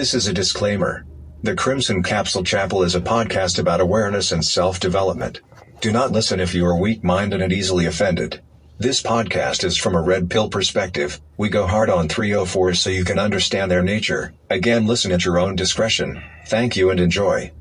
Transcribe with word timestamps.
This 0.00 0.14
is 0.14 0.28
a 0.28 0.32
disclaimer. 0.32 1.04
The 1.42 1.54
Crimson 1.54 2.02
Capsule 2.02 2.42
Chapel 2.42 2.84
is 2.84 2.94
a 2.94 3.02
podcast 3.02 3.58
about 3.58 3.82
awareness 3.82 4.32
and 4.32 4.42
self 4.42 4.80
development. 4.80 5.42
Do 5.82 5.92
not 5.92 6.10
listen 6.10 6.40
if 6.40 6.54
you 6.54 6.64
are 6.64 6.80
weak 6.80 7.04
minded 7.04 7.42
and 7.42 7.52
easily 7.52 7.84
offended. 7.84 8.40
This 8.78 9.02
podcast 9.02 9.62
is 9.62 9.76
from 9.76 9.94
a 9.94 10.00
red 10.00 10.30
pill 10.30 10.48
perspective. 10.48 11.20
We 11.36 11.50
go 11.50 11.66
hard 11.66 11.90
on 11.90 12.08
304s 12.08 12.78
so 12.78 12.88
you 12.88 13.04
can 13.04 13.18
understand 13.18 13.70
their 13.70 13.82
nature. 13.82 14.32
Again, 14.48 14.86
listen 14.86 15.12
at 15.12 15.26
your 15.26 15.38
own 15.38 15.54
discretion. 15.54 16.22
Thank 16.46 16.76
you 16.76 16.88
and 16.88 16.98
enjoy. 16.98 17.52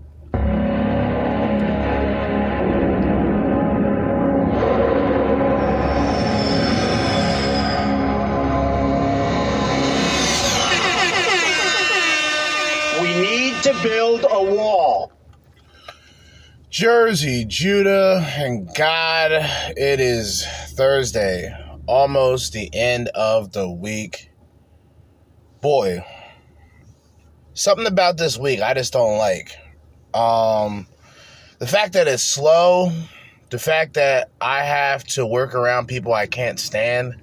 Jerzee, 17.09 17.47
Judah, 17.47 18.23
and 18.37 18.71
God, 18.75 19.31
it 19.31 19.99
is 19.99 20.45
Thursday, 20.73 21.51
almost 21.87 22.53
the 22.53 22.69
end 22.71 23.07
of 23.15 23.51
the 23.51 23.67
week. 23.67 24.29
Boy, 25.59 26.05
something 27.55 27.87
about 27.87 28.17
this 28.17 28.37
week 28.37 28.61
I 28.61 28.75
just 28.75 28.93
don't 28.93 29.17
like. 29.17 29.57
Um, 30.13 30.85
the 31.57 31.65
fact 31.65 31.93
that 31.93 32.07
it's 32.07 32.21
slow, 32.21 32.91
the 33.49 33.57
fact 33.57 33.95
that 33.95 34.29
I 34.39 34.63
have 34.63 35.03
to 35.05 35.25
work 35.25 35.55
around 35.55 35.87
people 35.87 36.13
I 36.13 36.27
can't 36.27 36.59
stand. 36.59 37.15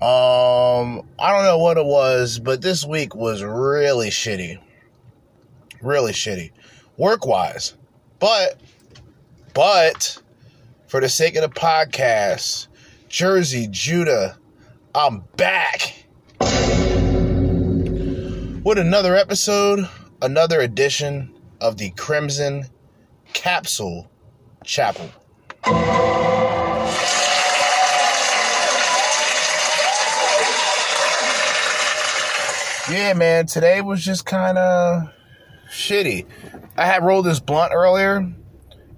Um, 0.00 1.08
I 1.18 1.32
don't 1.32 1.42
know 1.42 1.58
what 1.58 1.76
it 1.76 1.86
was, 1.86 2.38
but 2.38 2.62
this 2.62 2.84
week 2.84 3.16
was 3.16 3.42
really 3.42 4.10
shitty. 4.10 4.60
Really 5.80 6.12
shitty. 6.12 6.52
Work 6.96 7.26
wise. 7.26 7.74
But, 8.20 8.60
but, 9.54 10.18
for 10.86 11.00
the 11.00 11.08
sake 11.08 11.36
of 11.36 11.42
the 11.42 11.48
podcast, 11.48 12.68
Jerzee, 13.08 13.70
Judah, 13.70 14.38
I'm 14.94 15.24
back 15.36 16.06
with 18.64 18.78
another 18.78 19.16
episode, 19.16 19.88
another 20.20 20.60
edition 20.60 21.34
of 21.60 21.76
the 21.76 21.90
Crimson 21.90 22.66
Capsule 23.32 24.10
Chapel. 24.64 25.10
Yeah, 32.90 33.14
man, 33.14 33.46
today 33.46 33.80
was 33.80 34.04
just 34.04 34.26
kind 34.26 34.58
of 34.58 35.08
shitty. 35.70 36.26
I 36.76 36.86
had 36.86 37.04
rolled 37.04 37.26
this 37.26 37.40
blunt 37.40 37.72
earlier, 37.72 38.32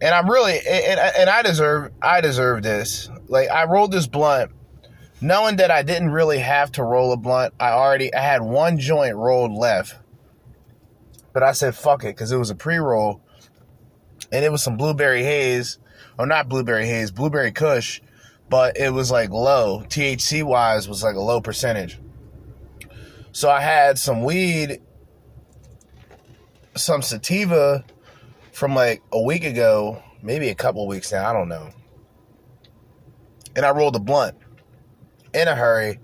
and 0.05 0.15
I'm 0.15 0.31
really 0.31 0.59
and, 0.59 1.01
and 1.01 1.31
I 1.31 1.41
deserve 1.41 1.91
I 2.03 2.21
deserve 2.21 2.63
this. 2.63 3.09
Like 3.27 3.49
I 3.49 3.65
rolled 3.65 3.91
this 3.91 4.07
blunt, 4.07 4.53
knowing 5.23 5.57
that 5.57 5.71
I 5.71 5.83
didn't 5.83 6.11
really 6.11 6.41
have 6.41 6.71
to 6.73 6.85
roll 6.85 7.13
a 7.13 7.17
blunt. 7.17 7.55
I 7.59 7.71
already 7.71 8.15
I 8.15 8.21
had 8.21 8.43
one 8.43 8.79
joint 8.79 9.17
rolled 9.17 9.53
left, 9.53 9.97
but 11.33 11.43
I 11.43 11.53
said 11.53 11.75
fuck 11.75 12.05
it 12.05 12.09
because 12.09 12.33
it 12.33 12.37
was 12.37 12.51
a 12.51 12.55
pre 12.55 12.77
roll, 12.77 13.23
and 14.31 14.45
it 14.45 14.53
was 14.53 14.63
some 14.63 14.77
blueberry 14.77 15.23
haze, 15.23 15.79
or 16.19 16.27
not 16.27 16.51
blueberry 16.51 16.87
haze, 16.87 17.11
blueberry 17.11 17.51
Kush, 17.51 18.03
but 18.51 18.77
it 18.77 18.93
was 18.93 19.11
like 19.11 19.31
low 19.31 19.85
THC 19.89 20.45
wise 20.45 20.87
was 20.87 21.03
like 21.03 21.17
a 21.17 21.21
low 21.21 21.41
percentage. 21.41 21.99
So 23.33 23.49
I 23.49 23.63
had 23.63 23.99
some 23.99 24.23
weed 24.23 24.83
some 26.77 27.01
sativa 27.01 27.85
from 28.55 28.75
like 28.75 29.03
a 29.13 29.21
week 29.21 29.45
ago, 29.45 30.03
maybe 30.23 30.49
a 30.49 30.55
couple 30.55 30.87
weeks 30.87 31.13
now, 31.13 31.29
I 31.29 31.33
don't 31.33 31.49
know. 31.49 31.71
And 33.57 33.67
I 33.67 33.71
rolled 33.71 33.97
a 33.97 34.01
blunt 34.01 34.37
in 35.35 35.49
a 35.49 35.55
hurry. 35.55 35.99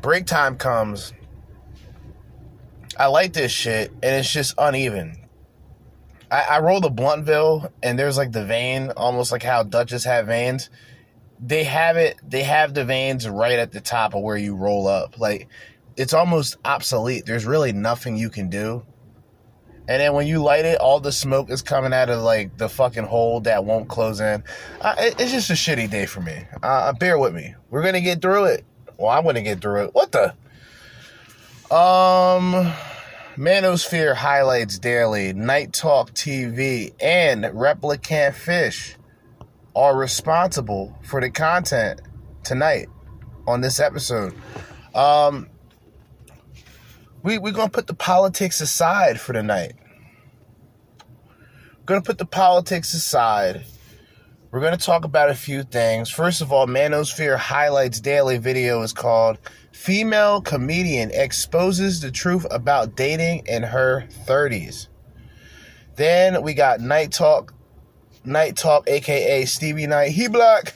Break 0.00 0.26
time 0.26 0.56
comes. 0.56 1.12
I 2.98 3.06
like 3.06 3.32
this 3.34 3.52
shit, 3.52 3.90
and 3.90 4.14
it's 4.16 4.32
just 4.32 4.54
uneven. 4.56 5.16
I, 6.30 6.42
I 6.42 6.60
rolled 6.60 6.84
a 6.84 6.90
Bluntville, 6.90 7.70
and 7.82 7.98
there's 7.98 8.16
like 8.16 8.32
the 8.32 8.44
vein, 8.44 8.90
almost 8.96 9.32
like 9.32 9.42
how 9.42 9.62
Dutches 9.62 10.04
have 10.04 10.26
veins. 10.26 10.70
They 11.40 11.64
have 11.64 11.96
it, 11.96 12.16
they 12.26 12.42
have 12.42 12.72
the 12.72 12.84
veins 12.84 13.28
right 13.28 13.58
at 13.58 13.72
the 13.72 13.80
top 13.80 14.14
of 14.14 14.22
where 14.22 14.36
you 14.36 14.54
roll 14.54 14.86
up. 14.86 15.18
Like, 15.18 15.48
it's 15.96 16.14
almost 16.14 16.56
obsolete. 16.64 17.26
There's 17.26 17.44
really 17.44 17.72
nothing 17.72 18.16
you 18.16 18.30
can 18.30 18.48
do. 18.48 18.84
And 19.86 20.00
then 20.00 20.14
when 20.14 20.26
you 20.26 20.42
light 20.42 20.64
it, 20.64 20.78
all 20.78 20.98
the 20.98 21.12
smoke 21.12 21.50
is 21.50 21.60
coming 21.60 21.92
out 21.92 22.08
of 22.08 22.22
like 22.22 22.56
the 22.56 22.68
fucking 22.68 23.04
hole 23.04 23.40
that 23.40 23.64
won't 23.64 23.88
close 23.88 24.20
in. 24.20 24.42
Uh, 24.80 24.94
it, 24.98 25.20
it's 25.20 25.32
just 25.32 25.50
a 25.50 25.54
shitty 25.54 25.90
day 25.90 26.06
for 26.06 26.20
me. 26.20 26.44
Uh, 26.62 26.92
bear 26.94 27.18
with 27.18 27.34
me. 27.34 27.54
We're 27.70 27.82
gonna 27.82 28.00
get 28.00 28.22
through 28.22 28.44
it. 28.44 28.64
Well, 28.96 29.10
I'm 29.10 29.24
gonna 29.24 29.42
get 29.42 29.60
through 29.60 29.84
it. 29.84 29.94
What 29.94 30.12
the? 30.12 30.34
Um, 31.74 32.72
Manosphere 33.36 34.14
highlights 34.14 34.78
daily, 34.78 35.32
Knight 35.32 35.72
Talk 35.72 36.12
TV, 36.12 36.92
and 37.00 37.44
Replicantphish 37.44 38.94
are 39.74 39.96
responsible 39.96 40.96
for 41.02 41.20
the 41.20 41.30
content 41.30 42.00
tonight 42.44 42.88
on 43.46 43.60
this 43.60 43.80
episode. 43.80 44.34
Um, 44.94 45.48
we, 47.24 47.38
we're 47.38 47.52
going 47.52 47.68
to 47.68 47.72
put 47.72 47.86
the 47.86 47.94
politics 47.94 48.60
aside 48.60 49.18
for 49.18 49.32
tonight. 49.32 49.72
We're 50.98 51.86
going 51.86 52.02
to 52.02 52.06
put 52.06 52.18
the 52.18 52.26
politics 52.26 52.92
aside. 52.92 53.64
We're 54.50 54.60
going 54.60 54.76
to 54.76 54.84
talk 54.84 55.04
about 55.04 55.30
a 55.30 55.34
few 55.34 55.62
things. 55.62 56.10
First 56.10 56.42
of 56.42 56.52
all, 56.52 56.66
Manosphere 56.66 57.38
Highlights 57.38 57.98
Daily 57.98 58.36
video 58.36 58.82
is 58.82 58.92
called 58.92 59.38
Female 59.72 60.42
Comedian 60.42 61.10
Exposes 61.12 62.00
the 62.00 62.10
Truth 62.10 62.46
About 62.50 62.94
Dating 62.94 63.42
in 63.46 63.62
Her 63.62 64.06
30s. 64.26 64.88
Then 65.96 66.42
we 66.42 66.52
got 66.52 66.80
Knight 66.80 67.10
Talk 67.10 67.54
Knight 68.26 68.56
Talk, 68.56 68.88
aka 68.88 69.44
Stevie 69.44 69.86
Knight. 69.86 70.12
He 70.12 70.28
black. 70.28 70.74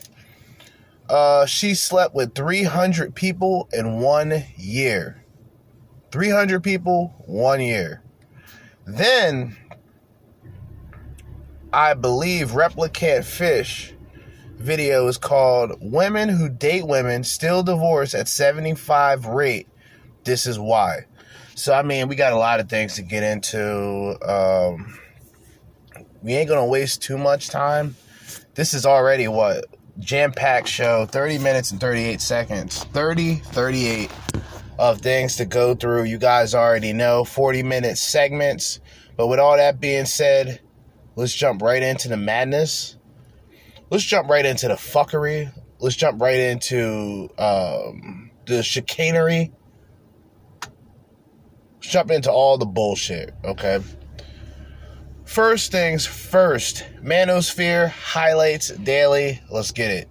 Uh, 1.09 1.47
she 1.47 1.75
slept 1.75 2.15
with 2.15 2.35
300 2.35 3.15
people 3.15 3.69
in 3.73 4.01
one 4.01 4.45
year. 4.57 5.18
300 6.11 6.63
people, 6.63 7.15
one 7.27 7.61
year. 7.61 8.03
Then, 8.87 9.57
I 11.73 11.95
believe 11.95 12.53
Replicantphish 12.53 13.93
video 14.57 15.07
is 15.07 15.19
called 15.19 15.79
Women 15.81 16.29
Who 16.29 16.49
Date 16.49 16.87
Women 16.87 17.25
Still 17.25 17.63
Divorce 17.63 18.15
at 18.15 18.29
75 18.29 19.27
Rate. 19.27 19.69
This 20.25 20.47
is 20.47 20.59
why. 20.59 21.07
So, 21.55 21.75
I 21.75 21.83
mean, 21.83 22.09
we 22.09 22.17
got 22.17 22.33
a 22.33 22.39
lot 22.39 22.61
of 22.61 22.69
things 22.69 22.95
to 22.95 23.03
get 23.03 23.23
into. 23.23 24.17
Um, 24.27 24.99
we 26.23 26.35
ain't 26.35 26.49
gonna 26.49 26.67
waste 26.67 27.03
too 27.03 27.19
much 27.19 27.49
time. 27.49 27.97
This 28.55 28.75
is 28.75 28.87
already 28.87 29.29
what 29.29 29.67
jam 29.99 30.33
packed 30.33 30.69
show 30.69 31.07
30 31.07 31.39
minutes 31.39 31.73
and 31.73 31.81
38 31.81 32.21
seconds 32.21 32.85
30 32.85 33.35
38 33.37 34.11
of 34.79 35.01
things 35.01 35.37
to 35.37 35.45
go 35.45 35.75
through. 35.75 36.05
You 36.05 36.19
guys 36.19 36.55
already 36.55 36.93
know 36.93 37.25
40 37.25 37.63
minute 37.63 37.99
segments. 37.99 38.81
But 39.17 39.27
with 39.27 39.39
all 39.39 39.57
that 39.57 39.81
being 39.81 40.07
said 40.07 40.61
let's 41.17 41.35
jump 41.35 41.63
right 41.63 41.83
into 41.83 42.09
the 42.09 42.17
madness. 42.17 42.97
Let's 43.91 44.05
jump 44.05 44.29
right 44.29 44.47
into 44.47 44.69
the 44.69 44.75
fuckery. 44.75 45.53
Let's 45.81 45.97
jump 45.97 46.21
right 46.21 46.39
into 46.39 47.29
um, 47.39 48.31
the 48.47 48.63
chicanery. 48.63 49.53
Let's 50.63 51.89
jump 51.89 52.11
into 52.11 52.31
all 52.31 52.59
the 52.59 52.67
bullshit 52.67 53.35
okay? 53.45 53.81
First 55.25 55.73
things 55.73 56.07
first, 56.07 56.87
Manosphere 57.03 57.91
highlights 57.91 58.71
daily. 58.71 59.43
Let's 59.51 59.73
get 59.73 60.09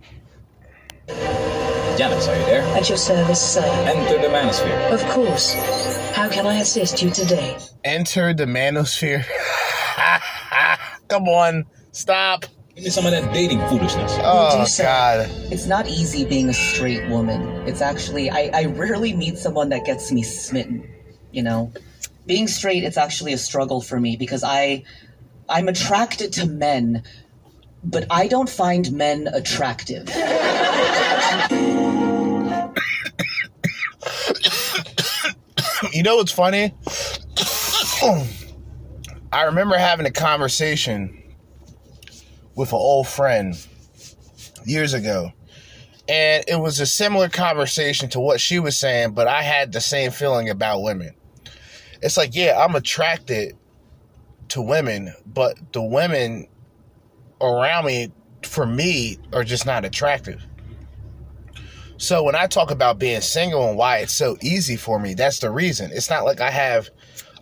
it. 1.07 1.56
Janice, 1.97 2.27
are 2.27 2.37
you 2.37 2.45
there? 2.45 2.61
At 2.77 2.89
your 2.89 2.97
service, 2.97 3.41
sir. 3.41 3.65
Enter 3.87 4.21
the 4.21 4.27
manosphere. 4.27 4.91
Of 4.91 5.01
course. 5.09 5.55
How 6.13 6.29
can 6.29 6.45
I 6.45 6.59
assist 6.59 7.01
you 7.01 7.09
today? 7.09 7.57
Enter 7.83 8.35
the 8.35 8.45
Manosphere. 8.45 9.25
Come 11.07 11.23
on, 11.23 11.65
stop. 11.93 12.45
Give 12.75 12.83
me 12.83 12.89
some 12.91 13.07
of 13.07 13.11
that 13.13 13.33
dating 13.33 13.61
foolishness. 13.61 14.15
Oh, 14.19 14.63
do. 14.63 14.83
God. 14.83 15.27
It's 15.51 15.65
not 15.65 15.87
easy 15.87 16.23
being 16.23 16.49
a 16.49 16.53
straight 16.53 17.09
woman. 17.09 17.41
It's 17.67 17.81
actually, 17.81 18.29
I, 18.29 18.51
I 18.53 18.65
rarely 18.65 19.15
meet 19.15 19.39
someone 19.39 19.69
that 19.69 19.83
gets 19.83 20.11
me 20.11 20.21
smitten, 20.21 20.87
you 21.31 21.41
know? 21.41 21.71
Being 22.27 22.47
straight, 22.47 22.83
it's 22.83 22.97
actually 22.97 23.33
a 23.33 23.39
struggle 23.39 23.81
for 23.81 23.99
me 23.99 24.17
because 24.17 24.43
I, 24.43 24.83
I'm 25.49 25.67
attracted 25.67 26.33
to 26.33 26.45
men 26.45 27.03
but 27.83 28.05
I 28.09 28.27
don't 28.27 28.49
find 28.49 28.91
men 28.91 29.27
attractive. 29.27 30.09
You 35.93 36.03
know 36.03 36.17
what's 36.17 36.31
funny? 36.31 36.73
I 39.31 39.43
remember 39.43 39.77
having 39.77 40.05
a 40.05 40.11
conversation 40.11 41.23
with 42.55 42.69
an 42.69 42.77
old 42.77 43.07
friend 43.07 43.55
years 44.65 44.93
ago. 44.93 45.31
And 46.09 46.43
it 46.47 46.59
was 46.59 46.79
a 46.79 46.85
similar 46.85 47.29
conversation 47.29 48.09
to 48.09 48.19
what 48.19 48.39
she 48.39 48.59
was 48.59 48.77
saying, 48.77 49.11
but 49.11 49.27
I 49.27 49.41
had 49.41 49.73
the 49.73 49.81
same 49.81 50.11
feeling 50.11 50.49
about 50.49 50.81
women. 50.81 51.13
It's 52.01 52.15
like, 52.15 52.33
yeah, 52.33 52.57
I'm 52.63 52.75
attracted 52.75 53.57
to 54.49 54.61
women, 54.61 55.13
but 55.25 55.73
the 55.73 55.81
women 55.81 56.47
around 57.41 57.85
me, 57.85 58.11
for 58.43 58.65
me, 58.65 59.17
are 59.33 59.43
just 59.43 59.65
not 59.65 59.85
attractive. 59.85 60.45
So 61.97 62.23
when 62.23 62.35
I 62.35 62.45
talk 62.45 62.69
about 62.69 62.99
being 62.99 63.21
single 63.21 63.67
and 63.69 63.77
why 63.77 63.97
it's 63.97 64.13
so 64.13 64.37
easy 64.41 64.75
for 64.75 64.99
me, 64.99 65.15
that's 65.15 65.39
the 65.39 65.49
reason. 65.49 65.91
It's 65.91 66.09
not 66.09 66.25
like 66.25 66.39
I 66.39 66.51
have 66.51 66.89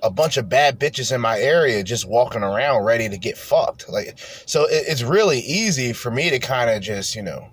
a 0.01 0.09
bunch 0.09 0.37
of 0.37 0.47
bad 0.47 0.79
bitches 0.79 1.13
in 1.13 1.19
my 1.19 1.39
area 1.39 1.83
just 1.83 2.07
walking 2.07 2.43
around 2.43 2.83
ready 2.85 3.09
to 3.09 3.17
get 3.17 3.37
fucked. 3.37 3.89
Like, 3.89 4.17
so 4.45 4.63
it, 4.65 4.85
it's 4.87 5.03
really 5.03 5.39
easy 5.39 5.91
for 5.91 6.09
me 6.09 6.29
to 6.29 6.39
kind 6.39 6.69
of 6.69 6.81
just, 6.81 7.15
you 7.15 7.21
know, 7.21 7.49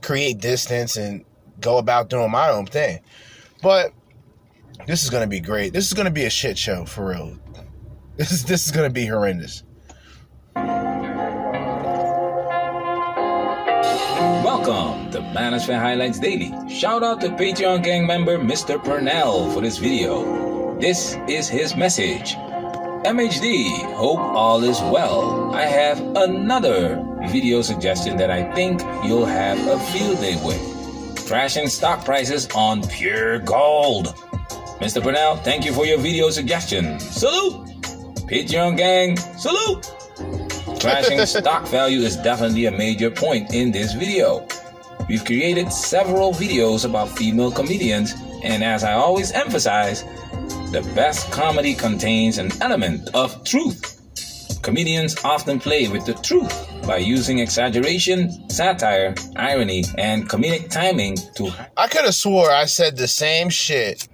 create 0.00 0.38
distance 0.38 0.96
and 0.96 1.24
go 1.60 1.78
about 1.78 2.08
doing 2.08 2.30
my 2.30 2.48
own 2.48 2.66
thing. 2.66 3.00
But 3.62 3.92
this 4.86 5.02
is 5.02 5.10
gonna 5.10 5.26
be 5.26 5.40
great. 5.40 5.72
This 5.72 5.86
is 5.86 5.92
gonna 5.92 6.10
be 6.10 6.24
a 6.24 6.30
shit 6.30 6.58
show 6.58 6.84
for 6.84 7.08
real. 7.08 7.38
This 8.14 8.30
is 8.30 8.44
this 8.44 8.66
is 8.66 8.72
gonna 8.72 8.90
be 8.90 9.06
horrendous. 9.06 9.62
Welcome 14.64 15.10
to 15.10 15.18
Manosphere 15.18 15.80
Highlights 15.80 16.20
Daily. 16.20 16.54
Shout 16.70 17.02
out 17.02 17.20
to 17.22 17.30
Patreon 17.30 17.82
gang 17.82 18.06
member 18.06 18.38
Mr. 18.38 18.78
Purnell 18.78 19.50
for 19.50 19.60
this 19.60 19.78
video. 19.78 20.78
This 20.78 21.16
is 21.26 21.48
his 21.48 21.74
message. 21.74 22.36
MHD, 23.02 23.92
hope 23.96 24.20
all 24.20 24.62
is 24.62 24.80
well. 24.82 25.52
I 25.52 25.62
have 25.62 25.98
another 26.14 27.04
video 27.26 27.60
suggestion 27.62 28.16
that 28.18 28.30
I 28.30 28.54
think 28.54 28.80
you'll 29.02 29.26
have 29.26 29.58
a 29.66 29.80
field 29.90 30.20
day 30.20 30.40
with. 30.44 31.26
Crashing 31.26 31.66
stock 31.66 32.04
prices 32.04 32.46
on 32.54 32.86
pure 32.86 33.40
gold. 33.40 34.14
Mr. 34.78 35.02
Purnell, 35.02 35.38
thank 35.38 35.64
you 35.64 35.72
for 35.72 35.86
your 35.86 35.98
video 35.98 36.30
suggestion. 36.30 37.00
Salute! 37.00 37.66
Patreon 38.30 38.76
gang, 38.76 39.16
salute! 39.16 39.90
Crashing 40.82 41.24
stock 41.26 41.68
value 41.68 42.00
is 42.00 42.16
definitely 42.16 42.66
a 42.66 42.72
major 42.72 43.08
point 43.08 43.54
in 43.54 43.70
this 43.70 43.92
video. 43.92 44.48
We've 45.08 45.24
created 45.24 45.72
several 45.72 46.32
videos 46.32 46.84
about 46.84 47.08
female 47.08 47.52
comedians, 47.52 48.14
and 48.42 48.64
as 48.64 48.82
I 48.82 48.94
always 48.94 49.30
emphasize, 49.30 50.02
the 50.72 50.82
best 50.96 51.30
comedy 51.30 51.74
contains 51.74 52.38
an 52.38 52.50
element 52.60 53.08
of 53.14 53.44
truth. 53.44 54.00
Comedians 54.62 55.16
often 55.24 55.60
play 55.60 55.86
with 55.86 56.04
the 56.04 56.14
truth 56.14 56.68
by 56.84 56.96
using 56.96 57.38
exaggeration, 57.38 58.50
satire, 58.50 59.14
irony, 59.36 59.84
and 59.98 60.28
comedic 60.28 60.68
timing 60.68 61.16
to 61.36 61.52
I 61.76 61.86
could 61.86 62.04
have 62.04 62.14
swore 62.16 62.50
I 62.50 62.64
said 62.64 62.96
the 62.96 63.06
same 63.06 63.50
shit 63.50 64.08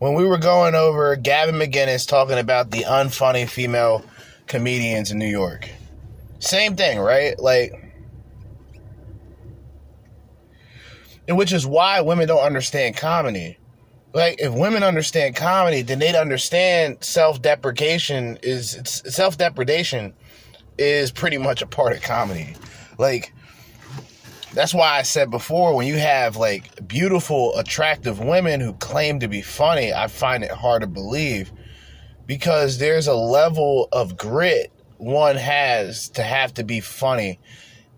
when 0.00 0.12
we 0.12 0.26
were 0.26 0.36
going 0.36 0.74
over 0.74 1.16
Gavin 1.16 1.54
McInnes 1.54 2.06
talking 2.06 2.38
about 2.38 2.70
the 2.70 2.82
unfunny 2.82 3.48
female 3.48 4.04
comedians 4.46 5.10
in 5.10 5.18
New 5.18 5.26
York. 5.26 5.70
Same 6.44 6.76
thing, 6.76 6.98
right? 6.98 7.38
Like, 7.40 7.72
and 11.26 11.38
which 11.38 11.54
is 11.54 11.66
why 11.66 12.02
women 12.02 12.28
don't 12.28 12.44
understand 12.44 12.98
comedy. 12.98 13.58
Like, 14.12 14.40
if 14.40 14.52
women 14.52 14.82
understand 14.82 15.36
comedy, 15.36 15.80
then 15.80 15.98
they'd 15.98 16.14
understand 16.14 17.02
self-deprecation 17.02 18.38
is 18.42 18.78
self-depredation 18.84 20.12
is 20.76 21.10
pretty 21.10 21.38
much 21.38 21.62
a 21.62 21.66
part 21.66 21.96
of 21.96 22.02
comedy. 22.02 22.54
Like, 22.98 23.32
that's 24.52 24.74
why 24.74 24.98
I 24.98 25.02
said 25.02 25.30
before, 25.30 25.74
when 25.74 25.86
you 25.86 25.96
have 25.96 26.36
like 26.36 26.86
beautiful, 26.86 27.56
attractive 27.56 28.20
women 28.20 28.60
who 28.60 28.74
claim 28.74 29.18
to 29.20 29.28
be 29.28 29.40
funny, 29.40 29.94
I 29.94 30.08
find 30.08 30.44
it 30.44 30.50
hard 30.50 30.82
to 30.82 30.86
believe 30.86 31.50
because 32.26 32.76
there's 32.78 33.06
a 33.06 33.14
level 33.14 33.88
of 33.92 34.18
grit 34.18 34.70
one 35.04 35.36
has 35.36 36.08
to 36.10 36.22
have 36.22 36.54
to 36.54 36.64
be 36.64 36.80
funny 36.80 37.38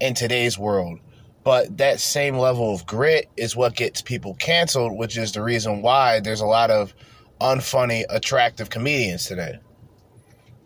in 0.01 0.15
today's 0.15 0.59
world. 0.59 0.99
But 1.45 1.79
that 1.79 2.01
same 2.01 2.37
level 2.37 2.75
of 2.75 2.85
grit 2.87 3.31
is 3.37 3.55
what 3.55 3.77
gets 3.77 4.03
people 4.03 4.35
canceled, 4.35 4.99
which 4.99 5.17
is 5.17 5.31
the 5.33 5.43
reason 5.43 5.81
why 5.81 6.19
there's 6.19 6.41
a 6.41 6.47
lot 6.47 6.71
of 6.71 6.93
unfunny, 7.41 8.05
attractive 8.11 8.71
comedians 8.71 9.27
today. 9.27 9.61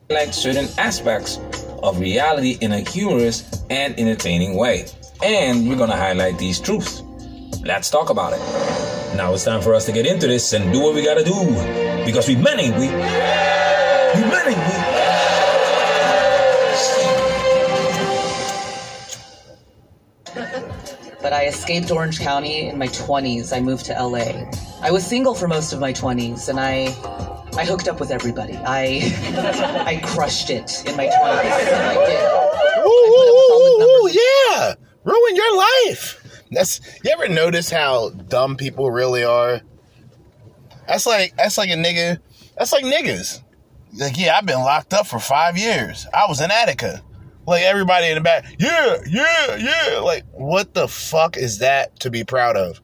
highlight 0.09 0.33
certain 0.33 0.69
aspects 0.79 1.39
of 1.83 2.01
reality 2.01 2.57
in 2.63 2.73
a 2.73 2.81
humorous 2.81 3.63
and 3.69 3.99
entertaining 3.99 4.57
way. 4.57 4.87
And 5.23 5.69
we're 5.69 5.77
gonna 5.77 5.97
highlight 5.97 6.39
these 6.39 6.59
truths. 6.59 7.03
Let's 7.63 7.91
talk 7.91 8.09
about 8.09 8.33
it. 8.33 8.41
Now 9.17 9.35
it's 9.35 9.45
time 9.45 9.61
for 9.61 9.75
us 9.75 9.85
to 9.87 9.93
get 9.93 10.07
into 10.07 10.27
this 10.27 10.55
and 10.55 10.73
do 10.73 10.81
what 10.81 10.95
we 10.95 11.05
gotta 11.05 11.23
do. 11.23 12.05
Because 12.07 12.27
we 12.27 12.37
men 12.37 12.59
ain't 12.59 12.77
we? 12.77 12.89
We 12.89 13.70
I 21.33 21.47
escaped 21.47 21.91
Orange 21.91 22.21
County 22.21 22.69
in 22.69 22.79
my 22.79 22.89
20s. 22.89 23.57
I 23.57 23.61
moved 23.61 23.87
to 23.87 23.93
LA. 23.93 24.49
I 24.83 24.91
was 24.91 25.07
single 25.07 25.35
for 25.35 25.49
most 25.49 25.73
of 25.73 25.81
my 25.81 25.93
20s 25.93 26.49
and 26.49 26.59
I 26.61 26.95
I 27.57 27.65
hooked 27.65 27.89
up 27.89 28.01
with 28.01 28.11
everybody. 28.11 28.57
I 28.57 29.01
I 29.87 30.01
crushed 30.05 30.51
it 30.51 30.85
in 30.87 30.97
my 30.97 31.07
20s. 31.07 31.13
I 31.13 31.95
did. 32.07 32.87
Ooh, 32.87 32.91
ooh, 32.91 33.53
ooh, 33.53 33.83
ooh, 33.83 34.11
yeah. 34.11 34.75
Ruin 35.05 35.37
your 35.37 35.57
life. 35.57 36.43
That's 36.51 36.81
you 37.05 37.11
ever 37.13 37.29
notice 37.29 37.71
how 37.71 38.11
dumb 38.11 38.57
people 38.57 38.91
really 38.91 39.25
are? 39.25 39.61
That's 40.89 41.07
like 41.07 41.37
that's 41.37 41.59
like 41.59 41.71
a 41.71 41.75
nigga. 41.75 42.19
That's 42.59 42.73
like 42.73 42.85
niggas. 42.85 43.43
Like, 43.93 44.19
yeah, 44.19 44.37
I've 44.37 44.47
been 44.47 44.61
locked 44.61 44.95
up 44.95 45.07
for 45.07 45.19
five 45.19 45.59
years. 45.59 46.07
I 46.15 46.27
was 46.29 46.41
in 46.41 46.51
Attica. 46.51 47.03
Like 47.47 47.63
everybody 47.63 48.09
in 48.09 48.15
the 48.17 48.21
back, 48.21 48.45
yeah, 48.59 48.97
yeah, 49.09 49.57
yeah. 49.57 49.99
Like, 49.99 50.25
what 50.33 50.75
the 50.75 50.87
fuck 50.87 51.37
is 51.37 51.59
that 51.59 51.99
to 52.01 52.11
be 52.11 52.23
proud 52.25 52.57
of? 52.57 52.81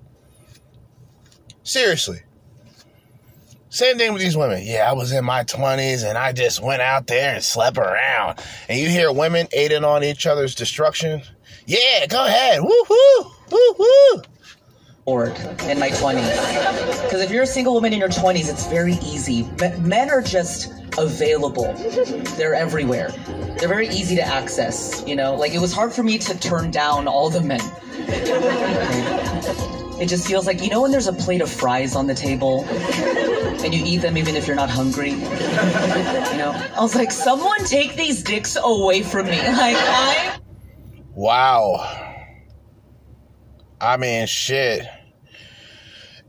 Seriously. 1.63 2.23
Same 3.69 3.99
thing 3.99 4.13
with 4.13 4.23
these 4.23 4.37
women. 4.37 4.63
Yeah, 4.65 4.89
I 4.89 4.95
was 4.95 5.13
in 5.13 5.25
my 5.25 5.45
20s 5.45 6.09
and 6.09 6.17
I 6.17 6.33
just 6.33 6.63
went 6.63 6.81
out 6.81 7.09
there 7.09 7.35
and 7.35 7.45
slept 7.45 7.77
around. 7.77 8.41
And 8.69 8.79
you 8.79 8.89
hear 8.89 9.13
women 9.13 9.49
aiding 9.53 9.85
on 9.85 10.03
each 10.03 10.27
other's 10.27 10.55
destruction. 10.55 11.23
Yeah, 11.67 12.07
go 12.07 12.25
ahead. 12.25 12.63
Woo 12.63 12.85
hoo. 12.89 14.23
Bored 15.07 15.39
in 15.69 15.79
my 15.79 15.91
20s. 15.91 17.03
Because 17.05 17.21
if 17.21 17.31
you're 17.31 17.45
a 17.45 17.47
single 17.47 17.75
woman 17.75 17.93
in 17.93 18.01
your 18.01 18.09
20s, 18.09 18.51
it's 18.51 18.67
very 18.67 18.95
easy. 18.95 19.49
Men 19.79 20.11
are 20.11 20.21
just 20.21 20.73
available, 20.99 21.73
they're 22.37 22.55
everywhere. 22.57 23.11
They're 23.57 23.69
very 23.69 23.87
easy 23.89 24.17
to 24.17 24.23
access, 24.23 25.05
you 25.07 25.15
know? 25.15 25.37
Like, 25.37 25.55
it 25.55 25.61
was 25.61 25.73
hard 25.73 25.93
for 25.93 26.03
me 26.03 26.19
to 26.19 26.37
turn 26.41 26.73
down 26.73 27.07
all 27.07 27.31
the 27.31 27.41
men. 27.41 27.61
It 30.01 30.09
just 30.09 30.27
feels 30.27 30.45
like, 30.45 30.61
you 30.61 30.71
know, 30.71 30.83
when 30.83 30.91
there's 30.91 31.07
a 31.07 31.13
plate 31.13 31.41
of 31.41 31.51
fries 31.51 31.95
on 31.95 32.09
the 32.09 32.15
table 32.15 32.65
and 32.65 33.73
you 33.73 33.85
eat 33.87 33.99
them 33.99 34.19
even 34.19 34.35
if 34.35 34.49
you're 34.49 34.57
not 34.57 34.71
hungry? 34.71 35.11
You 35.11 35.19
know? 36.37 36.53
I 36.77 36.81
was 36.81 36.97
like, 36.97 37.13
someone 37.13 37.65
take 37.65 37.95
these 37.95 38.25
dicks 38.25 38.57
away 38.61 39.03
from 39.03 39.27
me. 39.27 39.39
Like, 39.47 39.77
I. 39.79 40.39
Wow. 41.15 42.05
I 43.81 43.97
mean, 43.99 44.27
shit. 44.27 44.87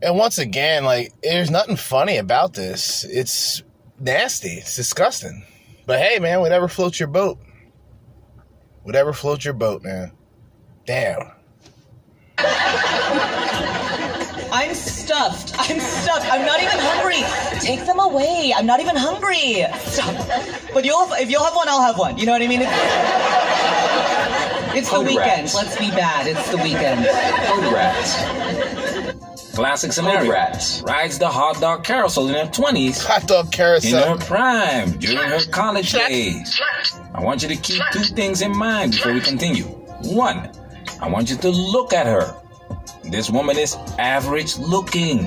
And 0.02 0.16
once 0.16 0.38
again, 0.38 0.84
like, 0.84 1.12
there's 1.22 1.50
nothing 1.50 1.76
funny 1.76 2.18
about 2.18 2.54
this. 2.54 3.04
It's 3.04 3.62
nasty. 3.98 4.50
It's 4.58 4.76
disgusting. 4.76 5.44
But 5.86 5.98
hey, 6.00 6.18
man, 6.18 6.40
whatever 6.40 6.68
floats 6.68 7.00
your 7.00 7.08
boat. 7.08 7.38
Whatever 8.84 9.12
floats 9.12 9.44
your 9.44 9.54
boat, 9.54 9.82
man. 9.82 10.12
Damn. 10.86 11.32
I'm 14.50 14.72
stuffed. 14.74 15.54
I'm 15.58 15.80
stuffed. 15.80 16.32
I'm 16.32 16.46
not 16.46 16.60
even 16.60 16.78
hungry. 16.78 17.22
Take 17.60 17.84
them 17.84 17.98
away. 17.98 18.52
I'm 18.56 18.66
not 18.66 18.80
even 18.80 18.96
hungry. 18.96 19.64
Stop. 19.80 20.14
But 20.72 20.84
you'll 20.84 21.06
have, 21.06 21.20
if 21.20 21.30
you'll 21.30 21.44
have 21.44 21.54
one, 21.54 21.68
I'll 21.68 21.82
have 21.82 21.98
one. 21.98 22.16
You 22.16 22.26
know 22.26 22.32
what 22.32 22.42
I 22.42 22.46
mean? 22.46 22.60
It's, 22.62 22.70
it's 24.78 24.88
the 24.88 24.96
Code 24.96 25.06
weekend. 25.06 25.26
rats. 25.26 25.54
Let's 25.54 25.76
be 25.76 25.90
bad. 25.90 26.26
It's 26.28 26.50
the 26.50 26.56
weekend. 26.58 27.04
Code 27.46 27.72
rats. 27.72 28.77
Classic 29.58 29.92
scenario. 29.92 30.30
rats. 30.30 30.82
Rides 30.82 31.18
the 31.18 31.26
hot 31.26 31.60
dog 31.60 31.82
carousel 31.82 32.28
in 32.28 32.34
her 32.34 32.48
20s 32.52 33.04
Hot 33.04 33.26
dog 33.26 33.50
carousel. 33.50 34.12
in 34.12 34.18
her 34.20 34.24
prime 34.24 34.92
during 34.98 35.28
her 35.28 35.44
college 35.50 35.90
days. 35.90 36.60
I 37.12 37.20
want 37.24 37.42
you 37.42 37.48
to 37.48 37.56
keep 37.56 37.82
two 37.92 38.04
things 38.04 38.40
in 38.40 38.56
mind 38.56 38.92
before 38.92 39.12
we 39.14 39.20
continue. 39.20 39.64
One, 39.64 40.48
I 41.02 41.08
want 41.08 41.28
you 41.28 41.36
to 41.38 41.50
look 41.50 41.92
at 41.92 42.06
her. 42.06 42.40
This 43.10 43.30
woman 43.30 43.58
is 43.58 43.74
average 43.98 44.56
looking. 44.58 45.26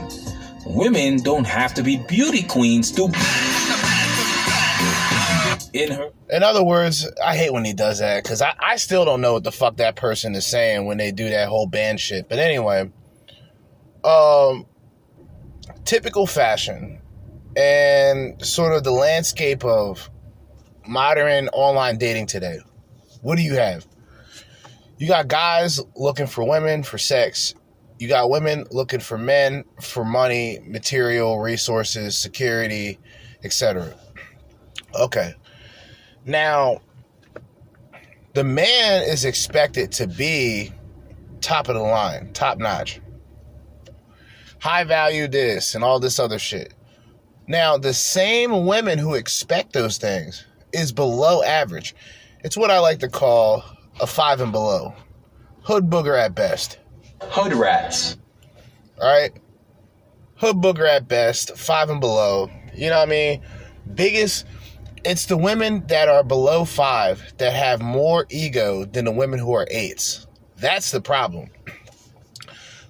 Women 0.65 1.21
don't 1.21 1.45
have 1.45 1.73
to 1.73 1.83
be 1.83 1.97
beauty 1.97 2.43
queens 2.43 2.89
to 2.93 3.11
in 5.73 5.91
her. 5.91 6.09
In 6.29 6.41
other 6.43 6.63
words, 6.63 7.05
I 7.21 7.35
hate 7.35 7.51
when 7.51 7.65
he 7.65 7.73
does 7.73 7.99
that 7.99 8.23
because 8.23 8.41
I, 8.41 8.53
I 8.59 8.77
still 8.77 9.03
don't 9.03 9.19
know 9.19 9.33
what 9.33 9.43
the 9.43 9.51
fuck 9.51 9.75
that 9.77 9.97
person 9.97 10.35
is 10.35 10.45
saying 10.47 10.85
when 10.85 10.97
they 10.97 11.11
do 11.11 11.29
that 11.29 11.49
whole 11.49 11.67
band 11.67 11.99
shit. 11.99 12.29
But 12.29 12.39
anyway, 12.39 12.89
um, 14.03 14.65
typical 15.85 16.27
fashion 16.27 17.01
and 17.55 18.43
sort 18.45 18.73
of 18.73 18.83
the 18.83 18.91
landscape 18.91 19.63
of 19.65 20.09
modern 20.87 21.47
online 21.49 21.97
dating 21.97 22.27
today. 22.27 22.59
What 23.21 23.35
do 23.35 23.43
you 23.43 23.55
have? 23.55 23.85
You 24.97 25.07
got 25.07 25.27
guys 25.27 25.79
looking 25.95 26.27
for 26.27 26.47
women 26.47 26.83
for 26.83 26.97
sex. 26.97 27.55
You 27.99 28.07
got 28.07 28.29
women 28.29 28.65
looking 28.71 28.99
for 28.99 29.17
men 29.17 29.63
for 29.79 30.03
money, 30.05 30.59
material, 30.65 31.39
resources, 31.39 32.17
security, 32.17 32.99
etc. 33.43 33.93
Okay. 34.95 35.33
Now, 36.25 36.81
the 38.33 38.43
man 38.43 39.03
is 39.03 39.25
expected 39.25 39.91
to 39.93 40.07
be 40.07 40.71
top 41.41 41.67
of 41.67 41.75
the 41.75 41.81
line, 41.81 42.31
top 42.33 42.59
notch. 42.59 43.01
High 44.61 44.83
value 44.83 45.27
this 45.27 45.73
and 45.73 45.83
all 45.83 45.99
this 45.99 46.19
other 46.19 46.37
shit. 46.37 46.75
Now, 47.47 47.77
the 47.77 47.95
same 47.95 48.67
women 48.67 48.99
who 48.99 49.15
expect 49.15 49.73
those 49.73 49.97
things 49.97 50.45
is 50.71 50.91
below 50.91 51.41
average. 51.43 51.95
It's 52.43 52.55
what 52.55 52.69
I 52.69 52.79
like 52.79 52.99
to 52.99 53.09
call 53.09 53.63
a 53.99 54.05
five 54.05 54.39
and 54.39 54.51
below. 54.51 54.93
Hood 55.63 55.89
booger 55.89 56.17
at 56.17 56.35
best. 56.35 56.77
Hood 57.21 57.53
rats. 57.53 58.17
All 59.01 59.07
right. 59.11 59.31
Hood 60.35 60.57
booger 60.57 60.87
at 60.87 61.07
best, 61.07 61.57
five 61.57 61.89
and 61.89 61.99
below. 61.99 62.49
You 62.73 62.89
know 62.89 62.97
what 62.97 63.07
I 63.07 63.11
mean? 63.11 63.41
Biggest, 63.95 64.45
it's 65.03 65.25
the 65.25 65.37
women 65.37 65.85
that 65.87 66.07
are 66.07 66.23
below 66.23 66.65
five 66.65 67.33
that 67.39 67.53
have 67.53 67.81
more 67.81 68.27
ego 68.29 68.85
than 68.85 69.05
the 69.05 69.11
women 69.11 69.39
who 69.39 69.53
are 69.53 69.67
eights. 69.71 70.27
That's 70.57 70.91
the 70.91 71.01
problem. 71.01 71.49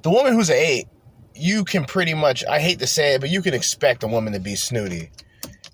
The 0.02 0.10
woman 0.10 0.34
who's 0.34 0.50
an 0.50 0.58
eight, 0.58 0.88
you 1.36 1.64
can 1.64 1.86
pretty 1.86 2.14
much, 2.14 2.44
I 2.46 2.60
hate 2.60 2.80
to 2.80 2.88
say 2.88 3.16
it, 3.16 3.22
but 3.22 3.30
you 3.30 3.42
can 3.42 3.54
expect 3.54 4.04
a 4.04 4.08
woman 4.08 4.34
to 4.34 4.40
be 4.40 4.56
snooty. 4.56 5.12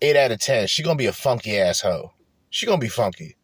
Eight 0.02 0.16
out 0.16 0.32
of 0.32 0.40
ten, 0.40 0.68
she 0.68 0.84
gonna 0.84 0.96
be 0.96 1.08
a 1.08 1.14
funky 1.14 1.58
ass 1.58 1.82
hoe. 1.82 2.12
She 2.50 2.66
gonna 2.66 2.78
be 2.78 2.88
funky. 2.88 3.36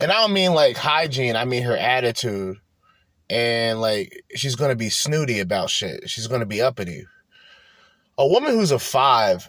And 0.00 0.10
I 0.10 0.14
don't 0.16 0.32
mean 0.32 0.52
like 0.52 0.76
hygiene, 0.76 1.36
I 1.36 1.44
mean 1.44 1.62
her 1.62 1.76
attitude. 1.76 2.58
And 3.30 3.80
like 3.80 4.24
she's 4.34 4.56
gonna 4.56 4.76
be 4.76 4.90
snooty 4.90 5.40
about 5.40 5.70
shit. 5.70 6.10
She's 6.10 6.26
gonna 6.26 6.46
be 6.46 6.60
uppity. 6.60 7.06
A 8.18 8.26
woman 8.26 8.52
who's 8.52 8.72
a 8.72 8.78
five 8.78 9.48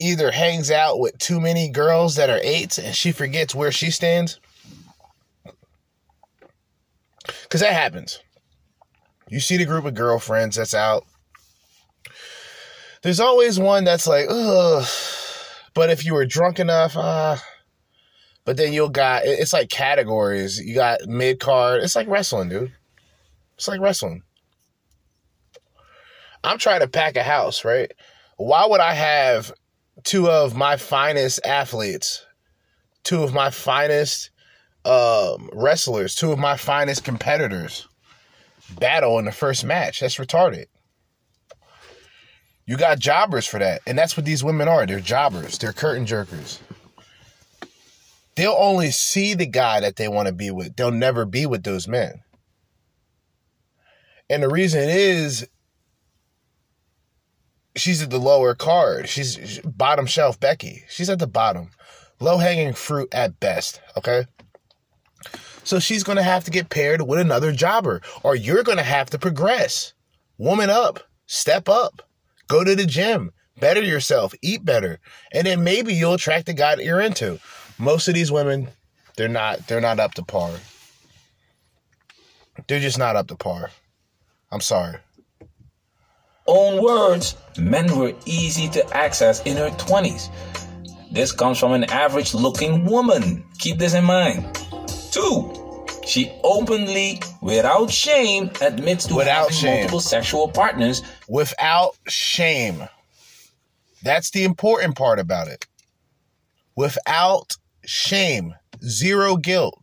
either 0.00 0.30
hangs 0.30 0.70
out 0.70 0.98
with 0.98 1.16
too 1.18 1.40
many 1.40 1.68
girls 1.68 2.16
that 2.16 2.30
are 2.30 2.40
eights 2.42 2.78
and 2.78 2.94
she 2.94 3.12
forgets 3.12 3.54
where 3.54 3.72
she 3.72 3.90
stands. 3.90 4.40
Cause 7.48 7.60
that 7.60 7.72
happens. 7.72 8.23
You 9.28 9.40
see 9.40 9.56
the 9.56 9.64
group 9.64 9.84
of 9.84 9.94
girlfriends 9.94 10.56
that's 10.56 10.74
out. 10.74 11.04
There's 13.02 13.20
always 13.20 13.58
one 13.58 13.84
that's 13.84 14.06
like, 14.06 14.26
ugh. 14.28 14.86
But 15.74 15.90
if 15.90 16.04
you 16.04 16.14
were 16.14 16.26
drunk 16.26 16.60
enough, 16.60 16.96
uh, 16.96 17.36
but 18.44 18.56
then 18.56 18.72
you'll 18.72 18.90
got 18.90 19.22
it's 19.24 19.52
like 19.52 19.68
categories. 19.68 20.60
You 20.60 20.74
got 20.74 21.06
mid 21.06 21.40
card. 21.40 21.82
It's 21.82 21.96
like 21.96 22.08
wrestling, 22.08 22.48
dude. 22.48 22.72
It's 23.56 23.66
like 23.66 23.80
wrestling. 23.80 24.22
I'm 26.44 26.58
trying 26.58 26.80
to 26.80 26.88
pack 26.88 27.16
a 27.16 27.22
house, 27.22 27.64
right? 27.64 27.92
Why 28.36 28.66
would 28.66 28.80
I 28.80 28.94
have 28.94 29.52
two 30.04 30.28
of 30.28 30.54
my 30.54 30.76
finest 30.76 31.40
athletes, 31.44 32.24
two 33.02 33.22
of 33.22 33.32
my 33.32 33.50
finest 33.50 34.30
um, 34.84 35.48
wrestlers, 35.52 36.14
two 36.14 36.30
of 36.30 36.38
my 36.38 36.56
finest 36.56 37.04
competitors 37.04 37.88
battle 38.70 39.18
in 39.18 39.24
the 39.24 39.32
first 39.32 39.64
match? 39.64 40.00
That's 40.00 40.16
retarded. 40.16 40.66
You 42.66 42.76
got 42.76 42.98
jobbers 42.98 43.46
for 43.46 43.58
that. 43.58 43.82
And 43.86 43.98
that's 43.98 44.16
what 44.16 44.24
these 44.24 44.42
women 44.42 44.68
are. 44.68 44.86
They're 44.86 45.00
jobbers. 45.00 45.58
They're 45.58 45.72
curtain 45.72 46.06
jerkers. 46.06 46.60
They'll 48.36 48.56
only 48.58 48.90
see 48.90 49.34
the 49.34 49.46
guy 49.46 49.80
that 49.80 49.96
they 49.96 50.08
want 50.08 50.28
to 50.28 50.34
be 50.34 50.50
with. 50.50 50.74
They'll 50.76 50.90
never 50.90 51.24
be 51.24 51.46
with 51.46 51.62
those 51.62 51.86
men. 51.86 52.22
And 54.28 54.42
the 54.42 54.48
reason 54.48 54.88
is 54.88 55.46
she's 57.76 58.02
at 58.02 58.10
the 58.10 58.18
lower 58.18 58.54
card. 58.54 59.08
She's 59.08 59.60
bottom 59.60 60.06
shelf 60.06 60.40
Becky. 60.40 60.84
She's 60.88 61.10
at 61.10 61.18
the 61.18 61.26
bottom. 61.26 61.70
Low 62.18 62.38
hanging 62.38 62.72
fruit 62.72 63.08
at 63.12 63.38
best, 63.38 63.80
okay? 63.96 64.26
So 65.64 65.78
she's 65.78 66.04
going 66.04 66.16
to 66.16 66.22
have 66.22 66.44
to 66.44 66.50
get 66.50 66.70
paired 66.70 67.02
with 67.02 67.18
another 67.18 67.52
jobber 67.52 68.00
or 68.22 68.36
you're 68.36 68.62
going 68.62 68.78
to 68.78 68.84
have 68.84 69.10
to 69.10 69.18
progress. 69.18 69.94
Woman 70.38 70.70
up, 70.70 71.00
step 71.26 71.68
up. 71.68 72.02
Go 72.48 72.62
to 72.62 72.76
the 72.76 72.86
gym, 72.86 73.32
better 73.58 73.80
yourself, 73.80 74.34
eat 74.42 74.64
better, 74.64 74.98
and 75.32 75.46
then 75.46 75.64
maybe 75.64 75.94
you'll 75.94 76.14
attract 76.14 76.46
the 76.46 76.52
guy 76.52 76.74
that 76.74 76.84
you're 76.84 77.00
into. 77.00 77.40
Most 77.78 78.06
of 78.06 78.14
these 78.14 78.30
women, 78.30 78.68
they're 79.16 79.28
not 79.28 79.66
they're 79.66 79.80
not 79.80 79.98
up 79.98 80.14
to 80.14 80.22
par. 80.22 80.52
They're 82.68 82.80
just 82.80 82.98
not 82.98 83.16
up 83.16 83.28
to 83.28 83.36
par. 83.36 83.70
I'm 84.52 84.60
sorry. 84.60 84.98
Own 86.46 86.82
words, 86.82 87.36
men 87.58 87.96
were 87.96 88.12
easy 88.26 88.68
to 88.68 88.96
access 88.96 89.42
in 89.44 89.56
her 89.56 89.70
20s. 89.70 90.28
This 91.10 91.32
comes 91.32 91.58
from 91.58 91.72
an 91.72 91.84
average 91.84 92.34
looking 92.34 92.84
woman. 92.84 93.44
Keep 93.58 93.78
this 93.78 93.94
in 93.94 94.04
mind. 94.04 94.44
Two, 95.14 95.86
she 96.04 96.32
openly, 96.42 97.22
without 97.40 97.88
shame, 97.88 98.50
admits 98.60 99.06
to 99.06 99.14
Without 99.14 99.42
having 99.42 99.54
shame. 99.54 99.74
multiple 99.76 100.00
sexual 100.00 100.48
partners 100.48 101.02
Without 101.28 101.96
shame. 102.08 102.88
That's 104.02 104.32
the 104.32 104.42
important 104.42 104.96
part 104.96 105.20
about 105.20 105.46
it. 105.46 105.68
Without 106.74 107.56
shame, 107.84 108.56
zero 108.84 109.36
guilt. 109.36 109.80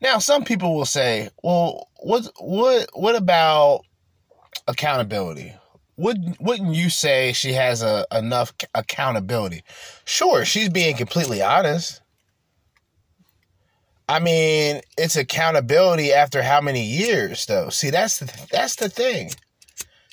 Now, 0.00 0.18
some 0.18 0.44
people 0.44 0.76
will 0.76 0.84
say, 0.84 1.28
"Well, 1.42 1.88
what 1.96 2.30
what 2.38 2.88
what 2.92 3.16
about 3.16 3.80
accountability? 4.68 5.54
Would 5.96 6.36
wouldn't 6.38 6.76
you 6.76 6.88
say 6.88 7.32
she 7.32 7.54
has 7.54 7.82
a 7.82 8.06
enough 8.12 8.52
accountability?" 8.76 9.64
Sure, 10.04 10.44
she's 10.44 10.68
being 10.68 10.96
completely 10.96 11.42
honest. 11.42 12.00
I 14.10 14.18
mean, 14.18 14.80
it's 14.98 15.14
accountability 15.14 16.12
after 16.12 16.42
how 16.42 16.60
many 16.60 16.82
years, 16.82 17.46
though? 17.46 17.68
See, 17.68 17.90
that's 17.90 18.18
the 18.18 18.46
that's 18.50 18.74
the 18.74 18.88
thing. 18.88 19.30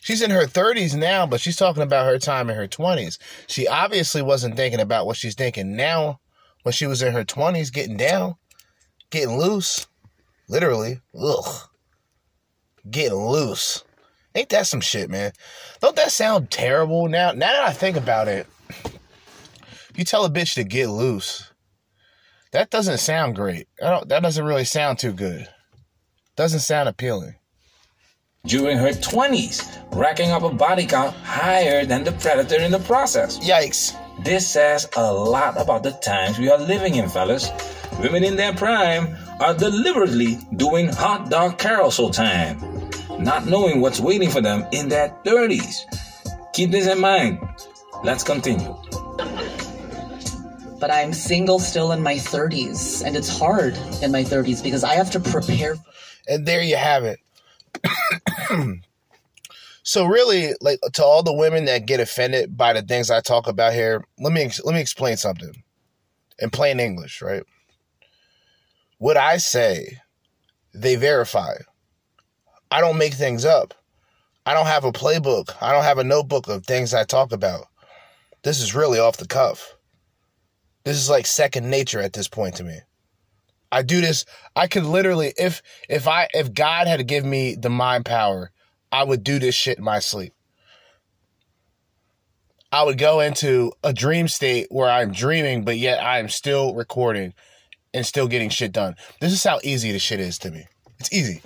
She's 0.04 0.22
in 0.22 0.30
her 0.30 0.46
30s 0.46 0.96
now, 0.96 1.26
but 1.26 1.42
she's 1.42 1.56
talking 1.58 1.82
about 1.82 2.06
her 2.06 2.20
time 2.20 2.52
in 2.52 2.56
her 2.56 2.68
20s. 2.68 3.18
She 3.48 3.68
obviously 3.68 4.22
wasn't 4.22 4.56
thinking 4.56 4.80
about 4.80 5.08
what 5.08 5.18
she's 5.18 5.34
thinking 5.34 5.76
now 5.76 6.20
when 6.62 6.74
she 6.74 6.86
was 6.86 7.02
in 7.02 7.14
her 7.14 7.26
20s, 7.26 7.74
getting 7.74 7.98
down, 7.98 8.36
getting 9.10 9.36
loose. 9.36 9.88
Literally. 10.48 11.02
Ugh. 11.20 11.68
Getting 12.90 13.18
loose. 13.18 13.84
Ain't 14.36 14.50
that 14.50 14.68
some 14.68 14.80
shit, 14.80 15.10
man? 15.10 15.32
Don't 15.82 15.96
that 15.96 16.12
sound 16.12 16.52
terrible 16.52 17.08
now? 17.10 17.32
Now 17.32 17.52
that 17.52 17.64
I 17.64 17.74
think 17.74 17.98
about 17.98 18.28
it, 18.28 18.46
you 19.96 20.04
tell 20.04 20.24
a 20.24 20.30
bitch 20.30 20.54
to 20.54 20.64
get 20.64 20.88
loose. 20.88 21.47
That 22.58 22.72
doesn't 22.72 22.98
sound 22.98 23.36
great. 23.36 23.68
I 23.84 23.92
don't, 23.92 24.10
that 24.10 24.24
doesn't 24.24 24.44
really 24.44 24.66
sound 24.66 24.98
too 24.98 25.14
good. 25.14 25.48
Doesn't 26.36 26.62
sound 26.62 26.90
appealing. 26.90 27.36
during 28.48 28.80
her 28.80 28.90
20s, 28.90 29.62
racking 29.96 30.32
up 30.32 30.42
a 30.42 30.50
body 30.50 30.88
count 30.88 31.16
higher 31.18 31.86
than 31.86 32.04
the 32.04 32.14
predator 32.14 32.60
in 32.60 32.72
the 32.72 32.80
process. 32.80 33.38
Yikes. 33.38 33.94
This 34.24 34.48
says 34.48 34.90
a 34.98 35.14
lot 35.14 35.62
about 35.62 35.84
the 35.84 35.92
times 35.92 36.40
we 36.40 36.50
are 36.50 36.58
living 36.58 36.96
in, 36.96 37.10
fellas. 37.10 37.52
Women 38.00 38.24
in 38.24 38.38
their 38.38 38.56
prime 38.56 39.16
are 39.40 39.54
deliberately 39.54 40.40
doing 40.56 40.88
hot 40.88 41.30
dog 41.30 41.60
carousel 41.60 42.10
time, 42.10 42.58
not 43.20 43.46
knowing 43.46 43.82
what's 43.82 44.00
waiting 44.00 44.32
for 44.32 44.42
them 44.42 44.66
in 44.72 44.90
their 44.90 45.10
30s. 45.24 45.82
Keep 46.54 46.72
this 46.72 46.88
in 46.88 47.00
mind. 47.00 47.38
Let's 48.04 48.24
continue. 48.24 48.76
But 50.80 50.92
I'm 50.92 51.14
single 51.14 51.60
still 51.60 51.92
in 51.94 52.04
my 52.04 52.16
30s, 52.16 53.04
and 53.06 53.16
it's 53.18 53.30
hard 53.30 53.78
in 54.04 54.12
my 54.12 54.24
30s 54.24 54.64
because 54.64 54.84
I 54.84 54.96
have 54.96 55.12
to 55.12 55.20
prepare. 55.20 55.76
And 56.28 56.46
there 56.48 56.62
you 56.64 56.78
have 56.78 57.06
it. 57.06 57.20
so 59.84 60.06
really, 60.06 60.52
like 60.62 60.80
to 60.94 61.04
all 61.06 61.24
the 61.24 61.34
women 61.34 61.66
that 61.66 61.88
get 61.88 62.00
offended 62.02 62.58
by 62.58 62.74
the 62.74 62.82
things 62.84 63.12
I 63.12 63.22
talk 63.22 63.48
about 63.48 63.74
here, 63.74 64.06
let 64.20 64.34
me 64.34 64.50
let 64.66 64.76
me 64.76 64.82
explain 64.82 65.18
something. 65.18 65.54
in 66.40 66.50
plain 66.50 66.80
English, 66.80 67.22
right? 67.22 67.44
What 69.00 69.18
I 69.18 69.38
say, 69.38 70.00
they 70.74 70.96
verify. 70.96 71.56
I 72.72 72.82
don't 72.82 72.98
make 72.98 73.16
things 73.16 73.46
up. 73.46 73.74
I 74.46 74.56
don't 74.56 74.68
have 74.68 74.86
a 74.86 74.94
playbook. 74.94 75.56
I 75.62 75.74
don't 75.74 75.84
have 75.86 76.00
a 76.00 76.06
notebook 76.06 76.50
of 76.50 76.66
things 76.66 76.94
I 76.94 77.06
talk 77.06 77.34
about. 77.34 77.68
This 78.44 78.62
is 78.62 78.76
really 78.76 79.00
off 79.00 79.18
the 79.18 79.28
cuff. 79.28 79.77
This 80.88 80.96
is 80.96 81.10
like 81.10 81.26
second 81.26 81.70
nature 81.70 82.00
at 82.00 82.14
this 82.14 82.30
point 82.30 82.56
to 82.56 82.64
me. 82.64 82.80
I 83.74 83.82
do 83.82 84.00
this. 84.00 84.24
I 84.56 84.68
could 84.68 84.86
literally, 84.86 85.34
if 85.38 85.62
if 85.90 86.08
I 86.08 86.30
if 86.34 86.54
God 86.54 86.88
had 86.88 87.00
to 87.00 87.04
give 87.04 87.26
me 87.26 87.56
the 87.56 87.70
mind 87.70 88.06
power, 88.06 88.52
I 88.90 89.04
would 89.04 89.22
do 89.22 89.38
this 89.38 89.54
shit 89.54 89.80
in 89.80 89.84
my 89.84 90.00
sleep. 90.00 90.34
I 92.72 92.84
would 92.84 92.98
go 92.98 93.20
into 93.20 93.74
a 93.84 93.92
dream 93.92 94.30
state 94.30 94.68
where 94.70 94.90
I'm 94.90 95.12
dreaming, 95.12 95.66
but 95.66 95.78
yet 95.78 96.02
I 96.02 96.20
am 96.20 96.30
still 96.30 96.74
recording 96.74 97.34
and 97.94 98.06
still 98.06 98.30
getting 98.30 98.48
shit 98.50 98.72
done. 98.72 98.96
This 99.20 99.34
is 99.34 99.44
how 99.44 99.60
easy 99.66 99.92
this 99.92 100.02
shit 100.02 100.22
is 100.22 100.40
to 100.40 100.52
me. 100.52 100.68
It's 101.02 101.12
easy. 101.12 101.42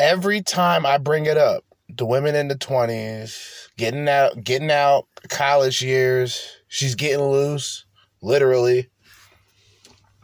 Every 0.00 0.42
time 0.42 0.84
I 0.84 0.98
bring 0.98 1.26
it 1.26 1.38
up, 1.38 1.62
the 1.88 2.06
women 2.06 2.34
in 2.34 2.48
the 2.48 2.56
20s, 2.56 3.63
getting 3.76 4.08
out, 4.08 4.42
getting 4.42 4.70
out, 4.70 5.06
college 5.28 5.82
years, 5.82 6.58
she's 6.68 6.94
getting 6.94 7.24
loose, 7.24 7.86
literally. 8.22 8.88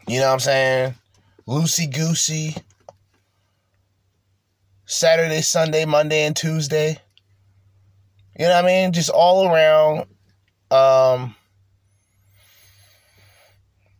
You 0.08 0.20
know 0.20 0.26
what 0.26 0.34
I'm 0.34 0.40
saying? 0.40 0.94
Loosey 1.46 1.92
goosey. 1.92 2.56
Saturday, 4.86 5.40
Sunday, 5.40 5.84
Monday, 5.84 6.22
and 6.26 6.34
Tuesday. 6.34 6.98
You 8.38 8.46
know 8.46 8.54
what 8.54 8.64
I 8.64 8.66
mean? 8.66 8.92
Just 8.92 9.10
all 9.10 9.46
around 9.46 10.06
um 10.70 11.34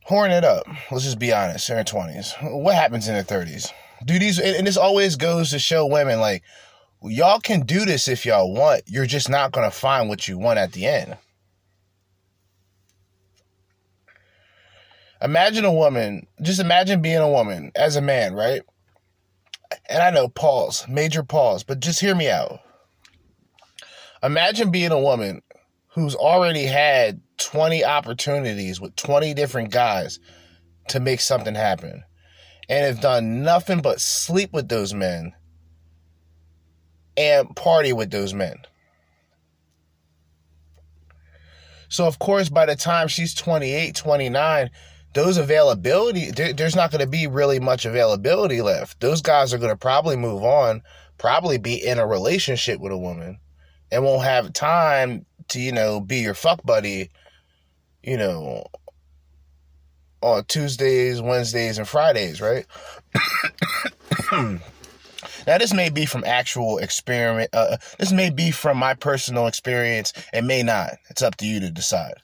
horn 0.05 0.31
it 0.31 0.45
up. 0.45 0.67
Let's 0.91 1.05
just 1.05 1.19
be 1.19 1.33
honest. 1.33 1.71
In 1.71 1.77
her 1.77 1.85
twenties. 1.85 2.35
What 2.43 2.75
happens 2.75 3.07
in 3.07 3.15
their 3.15 3.23
thirties? 3.23 3.73
Do 4.05 4.19
these 4.19 4.39
and 4.39 4.67
this 4.67 4.77
always 4.77 5.17
goes 5.17 5.51
to 5.51 5.59
show 5.59 5.87
women 5.87 6.21
like 6.21 6.43
y'all 7.03 7.41
can 7.41 7.61
do 7.63 7.85
this 7.85 8.09
if 8.09 8.27
y'all 8.27 8.53
want. 8.53 8.83
You're 8.87 9.07
just 9.07 9.29
not 9.29 9.53
gonna 9.53 9.71
find 9.71 10.09
what 10.09 10.29
you 10.29 10.39
want 10.39 10.59
at 10.59 10.73
the 10.73 10.87
end. 10.87 11.17
Imagine 15.23 15.65
a 15.67 15.73
woman, 15.73 16.27
just 16.41 16.61
imagine 16.61 17.03
being 17.03 17.19
a 17.19 17.29
woman 17.29 17.73
as 17.75 17.97
a 17.97 18.01
man, 18.01 18.33
right? 18.35 18.63
and 19.89 20.03
I 20.03 20.11
know 20.11 20.29
pause, 20.29 20.87
major 20.89 21.23
pause, 21.23 21.63
but 21.63 21.81
just 21.81 22.01
hear 22.01 22.15
me 22.15 22.29
out. 22.29 22.61
Imagine 24.23 24.71
being 24.71 24.93
a 24.93 25.01
woman 25.01 25.43
who's 25.89 26.15
already 26.15 26.65
had 26.65 27.21
20 27.39 27.85
opportunities 27.85 28.81
with 28.81 28.95
20 28.97 29.35
different 29.35 29.71
guys 29.71 30.21
to 30.89 31.01
make 31.01 31.21
something 31.21 31.55
happen 31.55 32.05
and 32.69 32.85
have 32.85 33.01
done 33.01 33.43
nothing 33.43 33.81
but 33.81 34.01
sleep 34.01 34.53
with 34.53 34.69
those 34.69 34.95
men 34.95 35.33
and 37.17 37.55
party 37.57 37.93
with 37.93 38.11
those 38.11 38.35
men. 38.35 38.57
So, 41.89 42.07
of 42.07 42.19
course, 42.19 42.49
by 42.49 42.67
the 42.67 42.77
time 42.77 43.09
she's 43.09 43.35
28, 43.35 43.97
29, 43.97 44.71
those 45.13 45.37
availability, 45.37 46.31
there, 46.31 46.53
there's 46.53 46.77
not 46.77 46.93
going 46.93 47.01
to 47.01 47.09
be 47.09 47.27
really 47.27 47.59
much 47.59 47.85
availability 47.85 48.63
left. 48.63 49.01
Those 49.01 49.23
guys 49.23 49.53
are 49.53 49.59
going 49.59 49.73
to 49.73 49.77
probably 49.77 50.17
move 50.17 50.45
on, 50.45 50.83
probably 51.19 51.59
be 51.59 51.85
in 51.85 51.99
a 51.99 52.07
relationship 52.07 52.81
with 52.81 52.93
a 52.93 52.99
woman, 52.99 53.41
and 53.91 54.05
won't 54.05 54.23
have 54.23 54.53
time 54.53 55.27
to, 55.49 55.61
you 55.61 55.73
know, 55.73 56.01
be 56.01 56.19
your 56.19 56.35
fuck 56.35 56.63
buddy, 56.65 57.11
you 58.05 58.17
know, 58.17 58.67
on 60.23 60.45
Tuesdays, 60.45 61.21
Wednesdays, 61.21 61.79
and 61.79 61.89
Fridays, 61.89 62.41
right? 62.41 62.67
Hmm. 64.31 64.57
Now, 65.47 65.59
this 65.59 65.73
may 65.73 65.91
be 65.91 66.07
from 66.07 66.25
actual 66.25 66.79
experiment. 66.79 67.51
Uh, 67.53 67.77
this 67.99 68.13
may 68.13 68.31
be 68.31 68.51
from 68.51 68.77
my 68.77 68.95
personal 68.95 69.47
experience. 69.47 70.13
It 70.33 70.43
may 70.43 70.63
not. 70.63 70.95
It's 71.09 71.23
up 71.23 71.37
to 71.37 71.47
you 71.47 71.61
to 71.61 71.71
decide. 71.71 72.15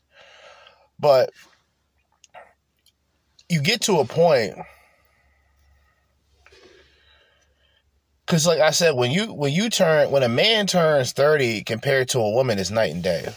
But 0.99 1.31
you 3.49 3.61
get 3.61 3.83
to 3.83 4.01
a 4.01 4.05
point 4.05 4.55
because 8.27 8.47
like 8.47 8.59
i 8.59 8.71
said 8.71 8.97
when 8.97 9.11
you 9.11 9.33
when 9.33 9.53
you 9.53 9.71
turn 9.71 10.11
when 10.11 10.23
a 10.23 10.29
man 10.29 10.67
turns 10.67 11.13
30 11.13 11.63
compared 11.63 12.09
to 12.09 12.19
a 12.19 12.31
woman 12.31 12.59
is 12.59 12.71
night 12.71 12.93
and 12.93 13.03
day 13.03 13.29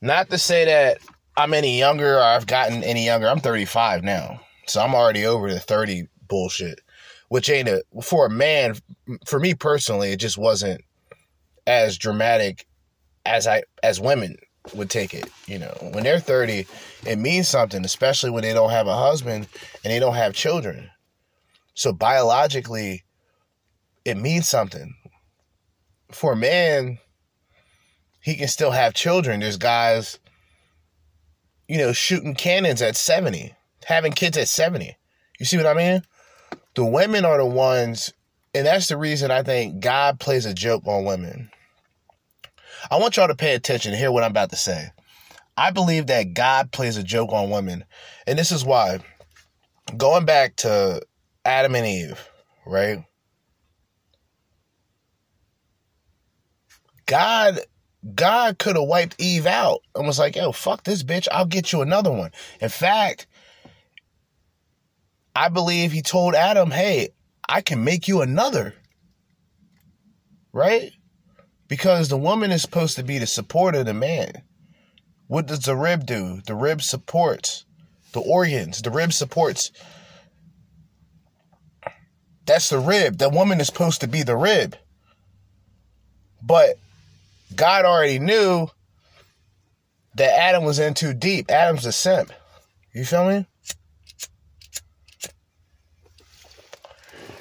not 0.00 0.30
to 0.30 0.38
say 0.38 0.64
that 0.64 0.98
i'm 1.36 1.52
any 1.52 1.78
younger 1.78 2.16
or 2.16 2.22
i've 2.22 2.46
gotten 2.46 2.82
any 2.82 3.04
younger 3.04 3.28
i'm 3.28 3.40
35 3.40 4.02
now 4.02 4.40
so 4.66 4.80
i'm 4.80 4.94
already 4.94 5.26
over 5.26 5.52
the 5.52 5.60
30 5.60 6.08
bullshit 6.26 6.80
which 7.30 7.48
ain't 7.48 7.68
a 7.68 7.82
for 8.02 8.26
a 8.26 8.30
man 8.30 8.76
for 9.26 9.40
me 9.40 9.54
personally 9.54 10.12
it 10.12 10.20
just 10.20 10.38
wasn't 10.38 10.80
as 11.66 11.98
dramatic 11.98 12.66
as 13.26 13.46
i 13.46 13.62
as 13.82 14.00
women 14.00 14.36
would 14.74 14.90
take 14.90 15.14
it. 15.14 15.30
You 15.46 15.58
know, 15.58 15.74
when 15.92 16.04
they're 16.04 16.20
30, 16.20 16.66
it 17.06 17.18
means 17.18 17.48
something, 17.48 17.84
especially 17.84 18.30
when 18.30 18.42
they 18.42 18.52
don't 18.52 18.70
have 18.70 18.86
a 18.86 18.96
husband 18.96 19.48
and 19.84 19.92
they 19.92 19.98
don't 19.98 20.14
have 20.14 20.34
children. 20.34 20.90
So 21.74 21.92
biologically, 21.92 23.04
it 24.04 24.16
means 24.16 24.48
something. 24.48 24.94
For 26.12 26.32
a 26.32 26.36
man, 26.36 26.98
he 28.20 28.36
can 28.36 28.48
still 28.48 28.72
have 28.72 28.94
children. 28.94 29.40
There's 29.40 29.56
guys, 29.56 30.18
you 31.68 31.78
know, 31.78 31.92
shooting 31.92 32.34
cannons 32.34 32.82
at 32.82 32.96
70, 32.96 33.54
having 33.84 34.12
kids 34.12 34.36
at 34.36 34.48
70. 34.48 34.96
You 35.38 35.46
see 35.46 35.56
what 35.56 35.66
I 35.66 35.74
mean? 35.74 36.02
The 36.74 36.84
women 36.84 37.24
are 37.24 37.38
the 37.38 37.46
ones, 37.46 38.12
and 38.54 38.66
that's 38.66 38.88
the 38.88 38.96
reason 38.96 39.30
I 39.30 39.42
think 39.42 39.80
God 39.80 40.20
plays 40.20 40.46
a 40.46 40.54
joke 40.54 40.86
on 40.86 41.04
women 41.04 41.50
I 42.90 42.98
want 42.98 43.16
y'all 43.16 43.28
to 43.28 43.34
pay 43.34 43.54
attention 43.54 43.94
hear 43.94 44.12
what 44.12 44.22
I'm 44.22 44.30
about 44.30 44.50
to 44.50 44.56
say. 44.56 44.90
I 45.56 45.70
believe 45.70 46.06
that 46.06 46.34
God 46.34 46.72
plays 46.72 46.96
a 46.96 47.02
joke 47.02 47.32
on 47.32 47.50
women. 47.50 47.84
And 48.26 48.38
this 48.38 48.52
is 48.52 48.64
why. 48.64 49.00
Going 49.96 50.24
back 50.24 50.56
to 50.56 51.02
Adam 51.44 51.74
and 51.74 51.86
Eve, 51.86 52.28
right? 52.64 53.04
God 57.06 57.60
God 58.14 58.58
could 58.58 58.76
have 58.76 58.86
wiped 58.86 59.16
Eve 59.18 59.46
out 59.46 59.80
and 59.94 60.06
was 60.06 60.18
like, 60.18 60.36
yo, 60.36 60.52
fuck 60.52 60.84
this 60.84 61.02
bitch. 61.02 61.28
I'll 61.30 61.44
get 61.44 61.72
you 61.72 61.82
another 61.82 62.10
one. 62.10 62.30
In 62.60 62.70
fact, 62.70 63.26
I 65.34 65.48
believe 65.48 65.92
he 65.92 66.02
told 66.02 66.34
Adam, 66.34 66.70
hey, 66.70 67.10
I 67.48 67.60
can 67.60 67.84
make 67.84 68.08
you 68.08 68.22
another. 68.22 68.74
Right? 70.52 70.92
Because 71.68 72.08
the 72.08 72.16
woman 72.16 72.50
is 72.50 72.62
supposed 72.62 72.96
to 72.96 73.04
be 73.04 73.18
the 73.18 73.26
support 73.26 73.74
of 73.74 73.86
the 73.86 73.94
man. 73.94 74.42
What 75.28 75.46
does 75.46 75.60
the 75.60 75.76
rib 75.76 76.06
do? 76.06 76.40
The 76.46 76.56
rib 76.56 76.82
supports 76.82 77.64
the 78.12 78.20
organs. 78.20 78.82
The 78.82 78.90
rib 78.90 79.12
supports. 79.12 79.70
That's 82.46 82.70
the 82.70 82.80
rib. 82.80 83.18
The 83.18 83.28
woman 83.28 83.60
is 83.60 83.68
supposed 83.68 84.00
to 84.00 84.08
be 84.08 84.24
the 84.24 84.36
rib. 84.36 84.76
But 86.42 86.76
God 87.54 87.84
already 87.84 88.18
knew 88.18 88.68
that 90.16 90.36
Adam 90.36 90.64
was 90.64 90.78
in 90.78 90.94
too 90.94 91.14
deep. 91.14 91.50
Adam's 91.50 91.86
a 91.86 91.92
simp. 91.92 92.32
You 92.92 93.04
feel 93.04 93.28
me? 93.28 93.46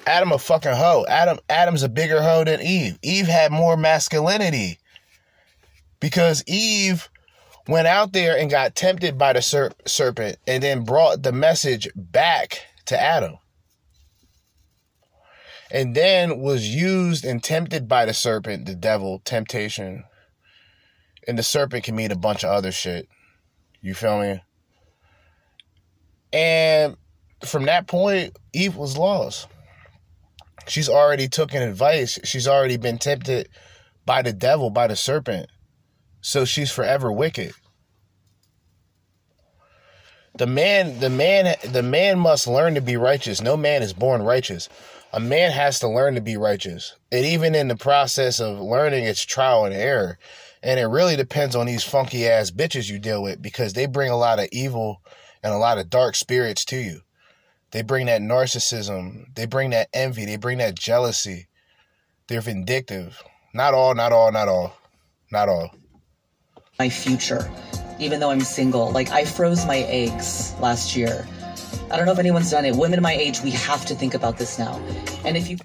Adam 0.09 0.31
a 0.31 0.39
fucking 0.39 0.73
hoe. 0.73 1.05
Adam 1.07 1.37
Adam's 1.49 1.83
a 1.83 1.89
bigger 1.89 2.21
hoe 2.21 2.43
than 2.43 2.61
Eve. 2.61 2.97
Eve 3.03 3.27
had 3.27 3.51
more 3.51 3.77
masculinity. 3.77 4.79
Because 5.99 6.43
Eve 6.47 7.09
went 7.67 7.87
out 7.87 8.11
there 8.11 8.35
and 8.35 8.49
got 8.49 8.75
tempted 8.75 9.19
by 9.19 9.33
the 9.33 9.41
ser- 9.41 9.71
serpent 9.85 10.37
and 10.47 10.63
then 10.63 10.83
brought 10.83 11.21
the 11.21 11.31
message 11.31 11.87
back 11.95 12.61
to 12.85 12.99
Adam. 12.99 13.37
And 15.69 15.93
then 15.93 16.39
was 16.39 16.67
used 16.67 17.23
and 17.23 17.43
tempted 17.43 17.87
by 17.87 18.05
the 18.05 18.13
serpent, 18.13 18.65
the 18.65 18.73
devil, 18.73 19.21
temptation. 19.23 20.05
And 21.27 21.37
the 21.37 21.43
serpent 21.43 21.83
can 21.83 21.95
mean 21.95 22.11
a 22.11 22.15
bunch 22.15 22.43
of 22.43 22.49
other 22.49 22.71
shit. 22.71 23.07
You 23.81 23.93
feel 23.93 24.19
me? 24.19 24.41
And 26.33 26.97
from 27.45 27.65
that 27.65 27.85
point, 27.85 28.35
Eve 28.51 28.75
was 28.75 28.97
lost. 28.97 29.47
She's 30.69 30.89
already 30.89 31.27
taken 31.27 31.61
advice. 31.61 32.19
She's 32.23 32.47
already 32.47 32.77
been 32.77 32.97
tempted 32.97 33.49
by 34.05 34.21
the 34.21 34.33
devil, 34.33 34.69
by 34.69 34.87
the 34.87 34.95
serpent. 34.95 35.47
So 36.21 36.45
she's 36.45 36.71
forever 36.71 37.11
wicked. 37.11 37.53
The 40.37 40.47
man, 40.47 40.99
the 40.99 41.09
man, 41.09 41.55
the 41.65 41.83
man 41.83 42.19
must 42.19 42.47
learn 42.47 42.75
to 42.75 42.81
be 42.81 42.97
righteous. 42.97 43.41
No 43.41 43.57
man 43.57 43.81
is 43.81 43.93
born 43.93 44.21
righteous. 44.21 44.69
A 45.11 45.19
man 45.19 45.51
has 45.51 45.79
to 45.79 45.87
learn 45.87 46.15
to 46.15 46.21
be 46.21 46.37
righteous. 46.37 46.95
And 47.11 47.25
even 47.25 47.55
in 47.55 47.67
the 47.67 47.75
process 47.75 48.39
of 48.39 48.59
learning, 48.59 49.05
it's 49.05 49.25
trial 49.25 49.65
and 49.65 49.73
error. 49.73 50.19
And 50.61 50.79
it 50.79 50.85
really 50.85 51.15
depends 51.15 51.55
on 51.55 51.65
these 51.65 51.83
funky 51.83 52.27
ass 52.27 52.51
bitches 52.51 52.89
you 52.89 52.99
deal 52.99 53.23
with 53.23 53.41
because 53.41 53.73
they 53.73 53.85
bring 53.85 54.11
a 54.11 54.17
lot 54.17 54.39
of 54.39 54.47
evil 54.51 55.01
and 55.41 55.53
a 55.53 55.57
lot 55.57 55.77
of 55.77 55.89
dark 55.89 56.15
spirits 56.15 56.63
to 56.65 56.77
you. 56.77 57.01
They 57.71 57.83
bring 57.83 58.07
that 58.07 58.21
narcissism, 58.21 59.33
they 59.35 59.45
bring 59.45 59.71
that 59.71 59.89
envy, 59.93 60.25
they 60.25 60.37
bring 60.37 60.57
that 60.59 60.75
jealousy. 60.75 61.47
They're 62.27 62.41
vindictive. 62.41 63.23
Not 63.53 63.73
all, 63.73 63.95
not 63.95 64.11
all, 64.11 64.31
not 64.31 64.47
all. 64.47 64.75
Not 65.31 65.49
all. 65.49 65.71
my 66.79 66.89
future, 66.89 67.49
even 67.99 68.19
though 68.19 68.31
I'm 68.31 68.41
single. 68.41 68.91
Like, 68.91 69.11
I 69.11 69.25
froze 69.25 69.65
my 69.65 69.79
eggs 69.79 70.55
last 70.59 70.95
year. 70.95 71.27
I 71.91 71.97
don't 71.97 72.05
know 72.05 72.11
if 72.13 72.19
anyone's 72.19 72.51
done 72.51 72.65
it. 72.65 72.75
Women 72.75 73.01
my 73.01 73.13
age, 73.13 73.41
we 73.41 73.51
have 73.51 73.85
to 73.87 73.95
think 73.95 74.13
about 74.13 74.37
this 74.37 74.59
now. 74.59 74.79
And 75.25 75.35
if 75.37 75.49
you 75.49 75.57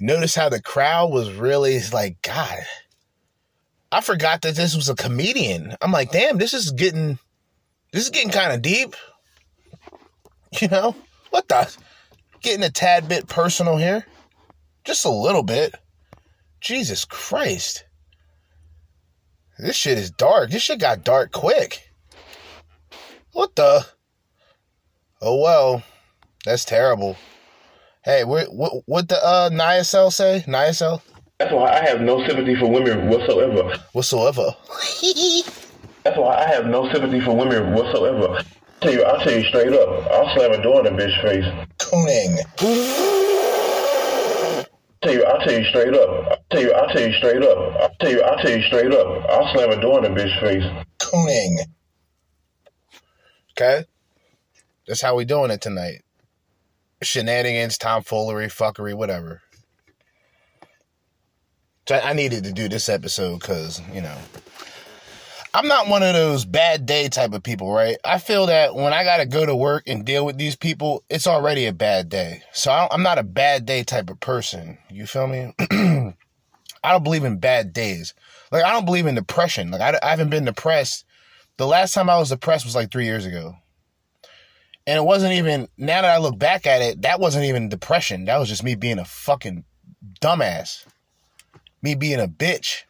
Notice 0.00 0.34
how 0.36 0.48
the 0.48 0.62
crowd 0.62 1.10
was 1.12 1.32
really 1.32 1.80
like, 1.92 2.22
God, 2.22 2.58
I 3.90 4.00
forgot 4.00 4.42
that 4.42 4.54
this 4.54 4.76
was 4.76 4.88
a 4.88 4.94
comedian. 4.94 5.74
I'm 5.80 5.90
like, 5.90 6.12
damn, 6.12 6.38
this 6.38 6.54
is 6.54 6.70
getting, 6.70 7.18
this 7.92 8.04
is 8.04 8.10
getting 8.10 8.30
kind 8.30 8.52
of 8.52 8.62
deep. 8.62 8.94
You 10.62 10.68
know, 10.68 10.96
what 11.30 11.48
the? 11.48 11.74
Getting 12.40 12.64
a 12.64 12.70
tad 12.70 13.08
bit 13.08 13.28
personal 13.28 13.76
here. 13.76 14.06
Just 14.84 15.04
a 15.04 15.10
little 15.10 15.42
bit. 15.42 15.74
Jesus 16.60 17.04
Christ. 17.04 17.84
This 19.58 19.76
shit 19.76 19.98
is 19.98 20.10
dark. 20.10 20.50
This 20.50 20.62
shit 20.62 20.80
got 20.80 21.04
dark 21.04 21.32
quick. 21.32 21.90
What 23.32 23.56
the? 23.56 23.84
Oh 25.20 25.40
well. 25.42 25.82
That's 26.44 26.64
terrible. 26.64 27.16
Hey, 28.04 28.24
what 28.24 28.54
what 28.54 28.82
what 28.86 29.08
the 29.08 29.22
uh 29.24 29.50
Niacel 29.50 30.12
say? 30.12 30.44
Niacel? 30.46 31.02
That's 31.38 31.52
why 31.52 31.78
I 31.78 31.84
have 31.88 32.00
no 32.00 32.24
sympathy 32.26 32.56
for 32.56 32.70
women 32.70 33.08
whatsoever. 33.08 33.76
Whatsoever. 33.92 34.54
That's 36.04 36.16
why 36.16 36.36
I 36.36 36.48
have 36.48 36.66
no 36.66 36.90
sympathy 36.92 37.20
for 37.20 37.36
women 37.36 37.74
whatsoever. 37.74 38.40
Tell 38.80 38.92
you, 38.92 39.02
I'll 39.02 39.18
tell 39.24 39.32
you 39.32 39.44
straight 39.48 39.72
up. 39.72 39.88
I'll 40.12 40.34
slam 40.34 40.52
a 40.52 40.62
door 40.62 40.86
in 40.86 40.94
a 40.94 40.96
bitch 40.96 41.22
face. 41.22 41.44
Cooning. 41.78 42.38
Tell 45.02 45.12
you, 45.12 45.24
I'll 45.24 45.40
tell 45.40 45.58
you 45.58 45.64
straight 45.64 45.94
up. 45.94 46.08
I'll 46.30 46.44
tell 46.50 46.62
you, 46.62 46.72
I'll 46.72 46.88
tell 46.88 47.08
you 47.08 47.12
straight 47.14 47.42
up. 47.42 47.58
I'll 47.80 47.94
tell 48.00 48.10
you, 48.10 48.22
I'll 48.22 48.38
tell 48.38 48.56
you 48.56 48.62
straight 48.62 48.92
up. 48.92 49.30
I'll 49.30 49.52
slam 49.52 49.70
a 49.70 49.80
door 49.80 50.04
in 50.04 50.12
a 50.12 50.14
bitch 50.14 50.40
face. 50.40 50.64
Cooning. 50.98 51.58
Okay? 53.52 53.84
That's 54.86 55.02
how 55.02 55.16
we 55.16 55.24
doing 55.24 55.50
it 55.50 55.60
tonight. 55.60 56.02
Shenanigans, 57.02 57.78
tomfoolery, 57.78 58.46
fuckery, 58.46 58.94
whatever. 58.94 59.42
So 61.88 61.96
I 61.96 62.10
I 62.10 62.12
needed 62.12 62.44
to 62.44 62.52
do 62.52 62.68
this 62.68 62.88
episode 62.88 63.40
because, 63.40 63.80
you 63.92 64.02
know, 64.02 64.16
I'm 65.54 65.66
not 65.66 65.88
one 65.88 66.02
of 66.02 66.12
those 66.14 66.44
bad 66.44 66.84
day 66.84 67.08
type 67.08 67.32
of 67.32 67.42
people, 67.42 67.72
right? 67.72 67.96
I 68.04 68.18
feel 68.18 68.46
that 68.46 68.74
when 68.74 68.92
I 68.92 69.02
got 69.02 69.16
to 69.18 69.26
go 69.26 69.46
to 69.46 69.56
work 69.56 69.84
and 69.86 70.04
deal 70.04 70.26
with 70.26 70.36
these 70.36 70.56
people, 70.56 71.02
it's 71.08 71.26
already 71.26 71.64
a 71.66 71.72
bad 71.72 72.08
day. 72.08 72.42
So 72.52 72.70
I 72.70 72.86
I'm 72.90 73.02
not 73.02 73.18
a 73.18 73.22
bad 73.22 73.64
day 73.64 73.82
type 73.82 74.10
of 74.10 74.20
person. 74.20 74.78
You 74.90 75.06
feel 75.06 75.26
me? 75.26 75.54
I 76.84 76.92
don't 76.92 77.04
believe 77.04 77.24
in 77.24 77.38
bad 77.38 77.72
days. 77.72 78.14
Like, 78.52 78.64
I 78.64 78.72
don't 78.72 78.84
believe 78.84 79.06
in 79.06 79.14
depression. 79.14 79.70
Like, 79.70 79.80
I, 79.80 79.98
I 80.02 80.10
haven't 80.10 80.30
been 80.30 80.44
depressed. 80.44 81.04
The 81.56 81.66
last 81.66 81.92
time 81.92 82.08
I 82.08 82.18
was 82.18 82.28
depressed 82.28 82.64
was 82.64 82.74
like 82.74 82.90
three 82.90 83.04
years 83.04 83.26
ago. 83.26 83.56
And 84.86 84.96
it 84.96 85.04
wasn't 85.04 85.34
even, 85.34 85.68
now 85.76 86.02
that 86.02 86.10
I 86.10 86.18
look 86.18 86.38
back 86.38 86.66
at 86.66 86.80
it, 86.80 87.02
that 87.02 87.20
wasn't 87.20 87.44
even 87.44 87.68
depression. 87.68 88.24
That 88.24 88.38
was 88.38 88.48
just 88.48 88.64
me 88.64 88.74
being 88.74 88.98
a 88.98 89.04
fucking 89.04 89.64
dumbass. 90.20 90.86
Me 91.82 91.94
being 91.94 92.20
a 92.20 92.28
bitch. 92.28 92.84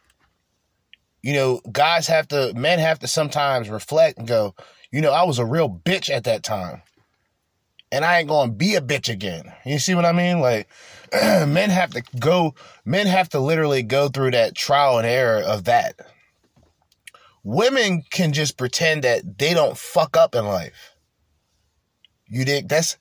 You 1.21 1.33
know, 1.33 1.61
guys 1.71 2.07
have 2.07 2.27
to, 2.29 2.53
men 2.55 2.79
have 2.79 2.99
to 2.99 3.07
sometimes 3.07 3.69
reflect 3.69 4.19
and 4.19 4.27
go, 4.27 4.55
you 4.91 5.01
know, 5.01 5.11
I 5.11 5.23
was 5.23 5.39
a 5.39 5.45
real 5.45 5.69
bitch 5.69 6.09
at 6.09 6.23
that 6.23 6.43
time. 6.43 6.81
And 7.91 8.05
I 8.05 8.19
ain't 8.19 8.29
gonna 8.29 8.51
be 8.51 8.75
a 8.75 8.81
bitch 8.81 9.09
again. 9.09 9.51
You 9.65 9.79
see 9.79 9.95
what 9.95 10.05
I 10.05 10.11
mean? 10.11 10.39
Like, 10.39 10.67
men 11.11 11.71
have 11.71 11.91
to 11.91 12.03
go, 12.19 12.53
men 12.85 13.07
have 13.07 13.29
to 13.29 13.39
literally 13.39 13.81
go 13.81 14.09
through 14.09 14.31
that 14.31 14.55
trial 14.55 14.99
and 14.99 15.07
error 15.07 15.41
of 15.41 15.63
that. 15.65 15.95
Women 17.43 18.03
can 18.11 18.31
just 18.31 18.57
pretend 18.57 19.03
that 19.03 19.39
they 19.39 19.53
don't 19.53 19.77
fuck 19.77 20.15
up 20.15 20.35
in 20.35 20.45
life. 20.45 20.95
You 22.27 22.45
dig? 22.45 22.67
That's, 22.67 22.97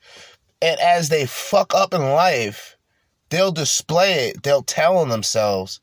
and 0.62 0.80
as 0.80 1.10
they 1.10 1.26
fuck 1.26 1.74
up 1.74 1.92
in 1.92 2.00
life, 2.00 2.76
they'll 3.28 3.52
display 3.52 4.28
it, 4.28 4.42
they'll 4.42 4.62
tell 4.62 4.96
on 4.96 5.10
themselves. 5.10 5.80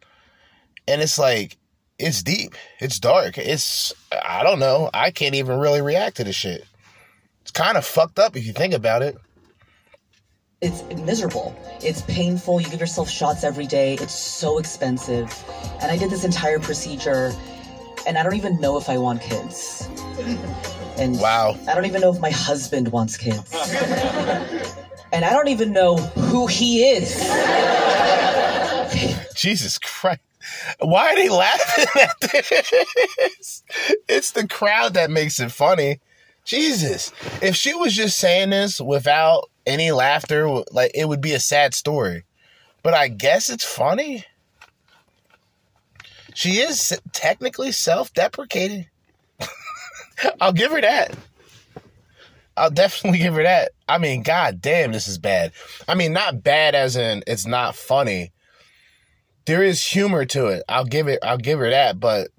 And 0.87 1.01
it's 1.01 1.19
like, 1.19 1.57
it's 1.99 2.23
deep, 2.23 2.55
it's 2.79 2.99
dark, 2.99 3.37
it's, 3.37 3.93
I 4.11 4.43
don't 4.43 4.59
know, 4.59 4.89
I 4.93 5.11
can't 5.11 5.35
even 5.35 5.59
really 5.59 5.81
react 5.81 6.17
to 6.17 6.23
this 6.23 6.35
shit. 6.35 6.65
It's 7.41 7.51
kind 7.51 7.77
of 7.77 7.85
fucked 7.85 8.19
up 8.19 8.35
if 8.35 8.45
you 8.45 8.53
think 8.53 8.73
about 8.73 9.01
it. 9.01 9.17
it's 10.61 10.83
miserable. 11.01 11.55
It's 11.83 12.01
painful. 12.01 12.59
You 12.59 12.69
give 12.69 12.79
yourself 12.79 13.09
shots 13.09 13.43
every 13.43 13.67
day. 13.67 13.93
It's 13.95 14.15
so 14.15 14.57
expensive. 14.57 15.31
And 15.81 15.91
I 15.91 15.97
did 15.97 16.09
this 16.09 16.23
entire 16.23 16.59
procedure, 16.59 17.31
and 18.07 18.17
I 18.17 18.23
don't 18.23 18.35
even 18.35 18.59
know 18.59 18.77
if 18.77 18.89
I 18.89 18.97
want 18.97 19.21
kids. 19.21 19.87
And 20.97 21.19
Wow. 21.19 21.57
I 21.67 21.75
don't 21.75 21.83
even 21.83 21.99
know 21.99 22.13
if 22.13 22.21
my 22.21 22.29
husband 22.29 22.93
wants 22.93 23.17
kids. 23.17 23.53
and 25.11 25.25
I 25.25 25.33
don't 25.33 25.49
even 25.49 25.73
know 25.73 25.97
who 25.97 26.47
he 26.47 26.85
is. 26.85 27.17
Jesus 29.35 29.77
Christ. 29.77 30.21
Why 30.79 31.11
are 31.11 31.15
they 31.15 31.29
laughing 31.29 31.85
at 32.01 32.21
this? 32.21 33.63
It's 34.07 34.31
the 34.31 34.47
crowd 34.47 34.93
that 34.93 35.09
makes 35.11 35.39
it 35.39 35.51
funny. 35.51 35.99
Jesus. 36.43 37.11
If 37.41 37.55
she 37.55 37.73
was 37.73 37.93
just 37.93 38.17
saying 38.17 38.51
this 38.51 38.79
without 38.79 39.49
any 39.65 39.91
laughter, 39.91 40.47
like 40.71 40.91
it 40.93 41.07
would 41.07 41.21
be 41.21 41.33
a 41.33 41.39
sad 41.39 41.73
story. 41.73 42.23
But 42.83 42.93
I 42.93 43.07
guess 43.07 43.49
it's 43.49 43.65
funny. 43.65 44.25
She 46.33 46.59
is 46.59 46.99
technically 47.13 47.71
self 47.71 48.13
deprecating. 48.13 48.87
I'll 50.41 50.53
give 50.53 50.71
her 50.71 50.81
that. 50.81 51.15
I'll 52.57 52.69
definitely 52.69 53.19
give 53.23 53.33
her 53.33 53.43
that. 53.43 53.71
I 53.87 53.97
mean, 53.97 54.21
god 54.21 54.61
damn, 54.61 54.91
this 54.91 55.07
is 55.07 55.17
bad. 55.17 55.51
I 55.87 55.95
mean, 55.95 56.13
not 56.13 56.43
bad 56.43 56.75
as 56.75 56.95
in 56.95 57.23
it's 57.25 57.47
not 57.47 57.75
funny 57.75 58.31
there 59.45 59.63
is 59.63 59.85
humor 59.85 60.25
to 60.25 60.47
it. 60.47 60.63
I'll 60.67 60.85
give 60.85 61.07
it 61.07 61.19
I'll 61.23 61.37
give 61.37 61.59
her 61.59 61.69
that, 61.69 61.99
but 61.99 62.29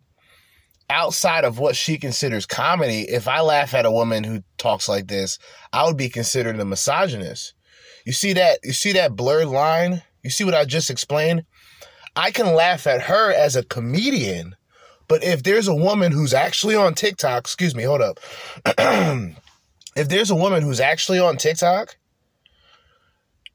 outside 0.88 1.45
of 1.45 1.59
what 1.59 1.77
she 1.77 1.99
considers 1.99 2.47
comedy, 2.47 3.03
if 3.03 3.29
I 3.29 3.40
laugh 3.40 3.75
at 3.75 3.87
a 3.87 3.90
woman 3.90 4.25
who 4.25 4.42
talks 4.59 4.88
like 4.88 5.09
this, 5.09 5.38
I 5.73 5.85
would 5.85 5.97
be 5.97 6.09
considered 6.09 6.59
a 6.59 6.64
misogynist. 6.64 7.55
You 8.05 8.12
see 8.12 8.33
that 8.35 8.61
you 8.62 8.73
see 8.73 8.92
that 8.92 9.16
blurred 9.16 9.49
line? 9.49 10.03
You 10.23 10.31
see 10.31 10.45
what 10.45 10.55
I 10.55 10.64
just 10.64 10.90
explained? 10.90 11.45
I 12.14 12.31
can 12.31 12.55
laugh 12.55 12.87
at 12.87 13.03
her 13.03 13.33
as 13.33 13.57
a 13.57 13.64
comedian, 13.64 14.57
but 15.07 15.23
if 15.23 15.42
there's 15.42 15.69
a 15.69 15.75
woman 15.75 16.12
who's 16.12 16.35
actually 16.35 16.75
on 16.75 16.95
TikTok, 16.95 17.40
excuse 17.40 17.75
me, 17.75 17.83
hold 17.83 18.01
up. 18.01 18.19
if 19.97 20.09
there's 20.09 20.31
a 20.31 20.37
woman 20.37 20.62
who's 20.62 20.81
actually 20.81 21.19
on 21.19 21.37
TikTok 21.37 21.97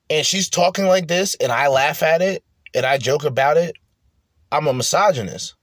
and 0.09 0.25
she's 0.25 0.49
talking 0.49 0.85
like 0.85 1.07
this 1.07 1.35
and 1.35 1.51
I 1.51 1.67
laugh 1.67 2.03
at 2.03 2.21
it 2.21 2.43
and 2.73 2.85
I 2.85 2.97
joke 2.97 3.23
about 3.23 3.57
it, 3.57 3.75
I'm 4.51 4.67
a 4.67 4.73
misogynist. 4.73 5.55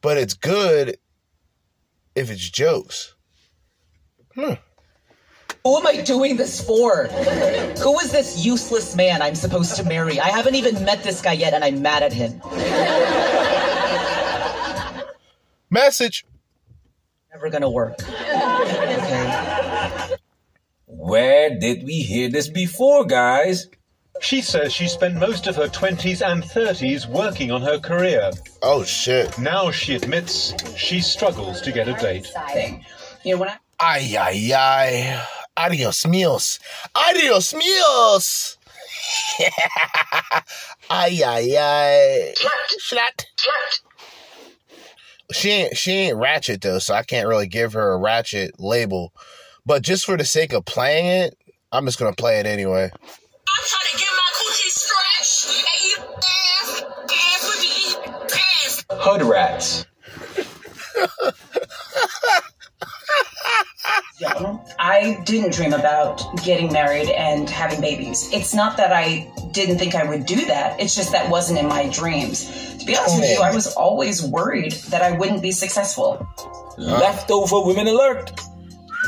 But 0.00 0.18
it's 0.18 0.34
good 0.34 0.98
if 2.14 2.30
it's 2.30 2.48
jokes. 2.48 3.14
Hmm. 4.34 4.54
Who 5.64 5.76
am 5.76 5.86
I 5.86 6.02
doing 6.02 6.36
this 6.36 6.64
for? 6.64 7.06
Who 7.06 7.98
is 7.98 8.12
this 8.12 8.44
useless 8.44 8.94
man 8.94 9.20
I'm 9.20 9.34
supposed 9.34 9.74
to 9.76 9.84
marry? 9.84 10.20
I 10.20 10.28
haven't 10.28 10.54
even 10.54 10.84
met 10.84 11.02
this 11.02 11.20
guy 11.20 11.32
yet, 11.32 11.54
and 11.54 11.64
I'm 11.64 11.82
mad 11.82 12.04
at 12.04 12.12
him. 12.12 12.40
Message. 15.70 16.24
Never 17.32 17.50
gonna 17.50 17.68
work. 17.68 18.00
Okay. 18.00 19.36
Where 20.86 21.58
did 21.58 21.84
we 21.84 21.94
hear 21.94 22.28
this 22.28 22.48
before, 22.48 23.04
guys? 23.04 23.66
She 24.20 24.40
says 24.40 24.72
she 24.72 24.88
spent 24.88 25.14
most 25.16 25.46
of 25.46 25.56
her 25.56 25.68
20s 25.68 26.26
and 26.26 26.42
30s 26.42 27.06
working 27.08 27.50
on 27.50 27.62
her 27.62 27.78
career. 27.78 28.30
Oh 28.62 28.82
shit. 28.84 29.38
Now 29.38 29.70
she 29.70 29.94
admits 29.94 30.54
she 30.76 31.00
struggles 31.00 31.60
to 31.62 31.72
get 31.72 31.88
a 31.88 31.94
date. 31.94 32.26
You 33.24 33.34
know 33.34 33.40
when 33.40 33.48
I 33.50 33.56
Ay 33.78 34.16
ay 34.18 34.52
ay. 34.54 35.26
Adios 35.56 36.04
míos. 36.04 36.58
Adios 36.94 37.52
míos. 37.52 38.56
ay 40.90 41.22
ay 41.22 41.56
ay. 41.58 42.34
Slut. 42.80 43.24
She 45.32 45.50
ain't 45.50 45.76
she 45.76 45.92
ain't 45.92 46.16
ratchet 46.16 46.62
though, 46.62 46.78
so 46.78 46.94
I 46.94 47.02
can't 47.02 47.28
really 47.28 47.48
give 47.48 47.74
her 47.74 47.92
a 47.92 47.98
ratchet 47.98 48.58
label. 48.58 49.12
But 49.66 49.82
just 49.82 50.06
for 50.06 50.16
the 50.16 50.24
sake 50.24 50.54
of 50.54 50.64
playing 50.64 51.06
it, 51.06 51.36
I'm 51.70 51.84
just 51.84 51.98
gonna 51.98 52.14
play 52.14 52.38
it 52.38 52.46
anyway. 52.46 52.84
I'm 52.84 53.64
trying 53.64 53.92
to 53.92 53.98
get 53.98 54.05
Hood 58.90 59.22
rats. 59.22 59.86
I 64.78 65.20
didn't 65.24 65.52
dream 65.52 65.72
about 65.72 66.22
getting 66.42 66.72
married 66.72 67.10
and 67.10 67.48
having 67.48 67.80
babies. 67.80 68.30
It's 68.32 68.54
not 68.54 68.76
that 68.76 68.92
I 68.92 69.30
didn't 69.52 69.78
think 69.78 69.94
I 69.94 70.04
would 70.04 70.26
do 70.26 70.46
that. 70.46 70.80
It's 70.80 70.94
just 70.94 71.12
that 71.12 71.30
wasn't 71.30 71.58
in 71.58 71.66
my 71.66 71.88
dreams. 71.88 72.76
To 72.78 72.86
be 72.86 72.96
honest 72.96 73.16
oh, 73.16 73.20
with 73.20 73.30
you, 73.30 73.42
I 73.42 73.54
was 73.54 73.74
always 73.74 74.22
worried 74.22 74.72
that 74.90 75.02
I 75.02 75.16
wouldn't 75.16 75.42
be 75.42 75.52
successful. 75.52 76.26
Leftover 76.78 77.62
women 77.62 77.88
alert. 77.88 78.32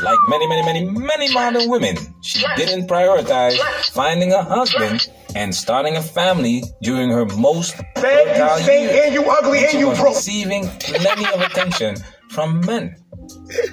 Like 0.03 0.19
many, 0.29 0.47
many, 0.47 0.63
many, 0.65 0.85
many 0.85 1.33
modern 1.35 1.69
women, 1.69 1.97
she 2.23 2.45
didn't 2.57 2.87
prioritize 2.87 3.59
finding 3.91 4.33
a 4.33 4.43
husband 4.45 5.11
and 5.39 5.55
starting 5.55 5.95
a 5.97 6.03
family 6.03 6.65
during 6.83 7.11
her 7.11 7.25
most 7.25 7.77
fertile 7.95 8.59
say, 8.59 8.83
years. 8.83 9.07
and 9.07 9.15
you 9.15 9.23
ugly, 9.31 9.65
and 9.65 9.79
you 9.79 9.89
was 9.89 9.99
broke. 10.01 10.17
receiving 10.17 10.67
plenty 10.81 11.27
of 11.33 11.41
attention 11.41 11.97
from 12.31 12.61
men. 12.67 12.97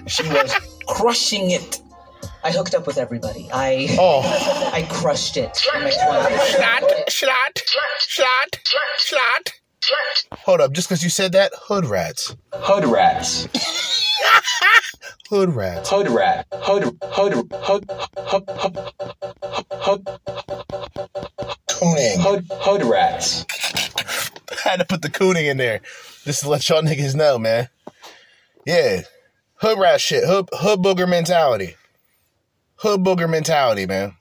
She 0.06 0.28
was 0.30 0.54
crushing 0.88 1.49
it. 1.51 1.82
I 2.43 2.51
hooked 2.51 2.75
up 2.75 2.86
with 2.86 2.99
everybody. 2.99 3.49
I 3.51 3.88
Oh. 3.99 4.21
I 4.73 4.84
crushed 4.91 5.38
it 5.38 5.60
in 5.73 5.82
my 5.84 5.89
20s. 5.89 6.51
Slot, 6.51 6.91
slot, 7.10 7.56
slot, 7.99 8.60
slot. 8.99 9.54
Hold 10.45 10.62
up, 10.62 10.71
just 10.74 10.88
because 10.88 11.04
you 11.04 11.10
said 11.10 11.32
that, 11.34 11.52
hood 11.56 11.86
rats. 11.86 12.36
Hood 12.54 12.86
rats. 12.86 13.48
Hood 15.30 15.56
rats. 15.56 15.89
Hood 15.89 16.08
rat. 16.10 16.45
Hood. 16.54 16.84
Hood. 17.04 17.34
Hood. 17.34 17.89
Hood. 18.17 18.43
Hood. 18.48 18.80
Hood. 19.74 20.08
Hood. 20.08 20.08
Cooning. 21.67 22.19
Hood. 22.19 22.45
Hood 22.52 22.84
rats. 22.84 23.43
I 24.65 24.69
had 24.69 24.80
to 24.80 24.86
put 24.86 25.02
the 25.02 25.10
cooning 25.10 25.48
in 25.50 25.58
there 25.58 25.82
just 26.24 26.43
to 26.43 26.50
let 26.50 26.69
y'all 26.69 26.84
niggas 26.84 27.15
know, 27.15 27.39
man. 27.39 27.69
Yeah. 28.67 29.02
Hood 29.56 29.80
rat 29.80 30.00
shit. 30.00 30.24
Hood, 30.26 30.50
hood 30.54 30.80
booger 30.80 31.10
mentality. 31.10 31.76
Hood 32.78 33.02
booger 33.02 33.30
mentality, 33.30 33.88
man. 33.88 34.15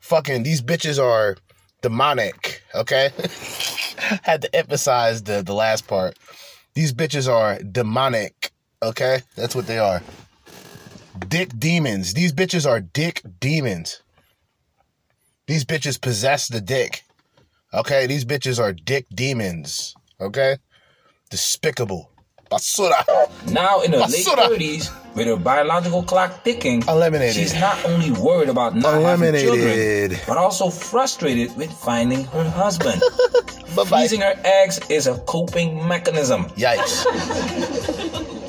Fucking, 0.00 0.42
these 0.42 0.60
bitches 0.60 1.02
are 1.02 1.36
demonic, 1.80 2.62
okay? 2.74 3.10
had 4.22 4.42
to 4.42 4.54
emphasize 4.54 5.22
the 5.22 5.42
the 5.42 5.54
last 5.54 5.86
part. 5.86 6.18
These 6.74 6.92
bitches 6.92 7.30
are 7.32 7.58
demonic. 7.58 8.52
Okay, 8.82 9.20
that's 9.34 9.54
what 9.54 9.66
they 9.66 9.78
are. 9.78 10.02
Dick 11.28 11.50
demons. 11.58 12.14
These 12.14 12.32
bitches 12.32 12.68
are 12.68 12.80
dick 12.80 13.22
demons. 13.40 14.02
These 15.46 15.64
bitches 15.64 16.00
possess 16.00 16.48
the 16.48 16.60
dick. 16.60 17.02
Okay, 17.72 18.06
these 18.06 18.24
bitches 18.24 18.60
are 18.60 18.72
dick 18.72 19.06
demons. 19.14 19.94
Okay, 20.20 20.56
despicable. 21.30 22.10
Basura. 22.50 23.04
Now 23.50 23.80
in 23.80 23.90
the 23.90 23.98
late 23.98 24.26
30s, 24.26 24.90
with 25.16 25.26
her 25.26 25.36
biological 25.36 26.02
clock 26.02 26.44
ticking, 26.44 26.82
Eliminated. 26.86 27.34
she's 27.34 27.54
not 27.58 27.82
only 27.86 28.10
worried 28.12 28.48
about 28.50 28.76
not 28.76 28.94
Eliminated. 28.94 29.48
having 29.48 30.10
children, 30.10 30.20
but 30.28 30.36
also 30.36 30.70
frustrated 30.70 31.56
with 31.56 31.72
finding 31.72 32.24
her 32.26 32.48
husband. 32.50 33.00
Bye-bye. 33.74 33.84
Freezing 34.00 34.20
her 34.20 34.34
eggs 34.44 34.78
is 34.88 35.06
a 35.06 35.18
coping 35.20 35.86
mechanism. 35.88 36.44
Yikes. 36.50 37.04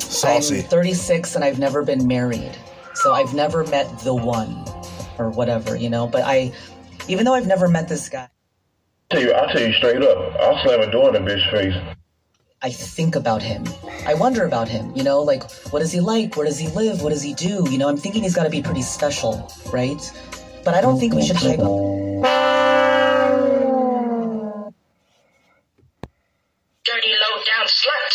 Saucy. 0.00 0.58
I'm 0.60 0.64
36 0.64 1.34
and 1.34 1.44
I've 1.44 1.58
never 1.58 1.82
been 1.84 2.06
married. 2.06 2.56
So 2.94 3.12
I've 3.12 3.34
never 3.34 3.64
met 3.64 3.98
the 4.00 4.14
one 4.14 4.64
or 5.18 5.30
whatever, 5.30 5.76
you 5.76 5.90
know, 5.90 6.06
but 6.06 6.22
I 6.24 6.52
even 7.08 7.24
though 7.24 7.34
I've 7.34 7.46
never 7.46 7.68
met 7.68 7.88
this 7.88 8.08
guy, 8.08 8.28
tell 9.10 9.20
you, 9.22 9.34
I 9.34 9.52
tell 9.52 9.62
you 9.62 9.72
straight 9.74 10.02
up, 10.02 10.18
I'll 10.40 10.62
slam 10.64 10.80
a 10.80 10.90
door 10.90 11.14
in 11.14 11.16
a 11.16 11.24
bitch 11.24 11.50
face. 11.50 11.74
I 12.60 12.70
think 12.70 13.14
about 13.14 13.40
him. 13.42 13.64
I 14.06 14.14
wonder 14.14 14.44
about 14.44 14.68
him, 14.68 14.92
you 14.96 15.04
know, 15.04 15.22
like 15.22 15.48
what 15.70 15.80
is 15.80 15.92
he 15.92 16.00
like? 16.00 16.36
Where 16.36 16.44
does 16.46 16.58
he 16.58 16.68
live? 16.68 17.02
What 17.02 17.10
does 17.10 17.22
he 17.22 17.34
do? 17.34 17.64
You 17.70 17.78
know, 17.78 17.88
I'm 17.88 17.96
thinking 17.96 18.22
he's 18.24 18.34
got 18.34 18.44
to 18.44 18.50
be 18.50 18.62
pretty 18.62 18.82
special, 18.82 19.50
right? 19.72 20.00
But 20.64 20.74
I 20.74 20.80
don't 20.80 20.98
think 20.98 21.14
we 21.14 21.24
should 21.24 21.36
hype 21.36 21.60
up. 21.60 22.88
Dirty 26.84 27.10
low 27.10 27.42
down 27.44 27.66
slut. 27.66 28.12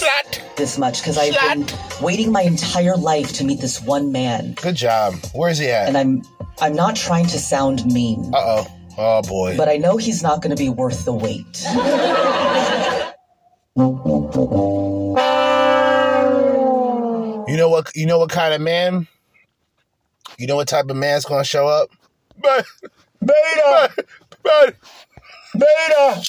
soulmates 0.00 0.56
this 0.56 0.78
much 0.78 1.00
because 1.00 1.16
I've 1.18 1.34
been 1.56 1.66
waiting 2.02 2.30
my 2.30 2.42
entire 2.42 2.94
life 2.96 3.32
to 3.34 3.44
meet 3.44 3.60
this 3.60 3.80
one 3.80 4.12
man, 4.12 4.52
Good 4.60 4.76
job. 4.76 5.14
Where's 5.34 5.58
he 5.58 5.68
at? 5.70 5.88
and 5.88 5.96
I'm 5.96 6.22
I'm 6.60 6.74
not 6.74 6.94
trying 6.94 7.26
to 7.26 7.38
sound 7.38 7.84
mean, 7.86 8.30
Uh 8.34 8.38
oh. 8.60 8.66
Oh 8.98 9.22
boy. 9.22 9.56
but 9.56 9.68
I 9.70 9.78
know 9.78 9.96
he's 9.96 10.22
not 10.22 10.42
going 10.42 10.54
to 10.54 10.62
be 10.62 10.68
worth 10.68 11.06
the 11.06 11.14
wait. 11.14 11.64
You 13.74 13.86
know 17.56 17.70
what? 17.70 17.90
You 17.94 18.04
know 18.04 18.18
what 18.18 18.28
kind 18.28 18.52
of 18.52 18.60
man? 18.60 19.08
You 20.38 20.46
know 20.46 20.56
what 20.56 20.68
type 20.68 20.90
of 20.90 20.96
man's 20.96 21.24
gonna 21.24 21.42
show 21.42 21.66
up? 21.66 21.88
Beta. 22.42 22.66
Beta. 23.24 23.94
Beta. 24.44 24.76
Beta. 25.54 26.22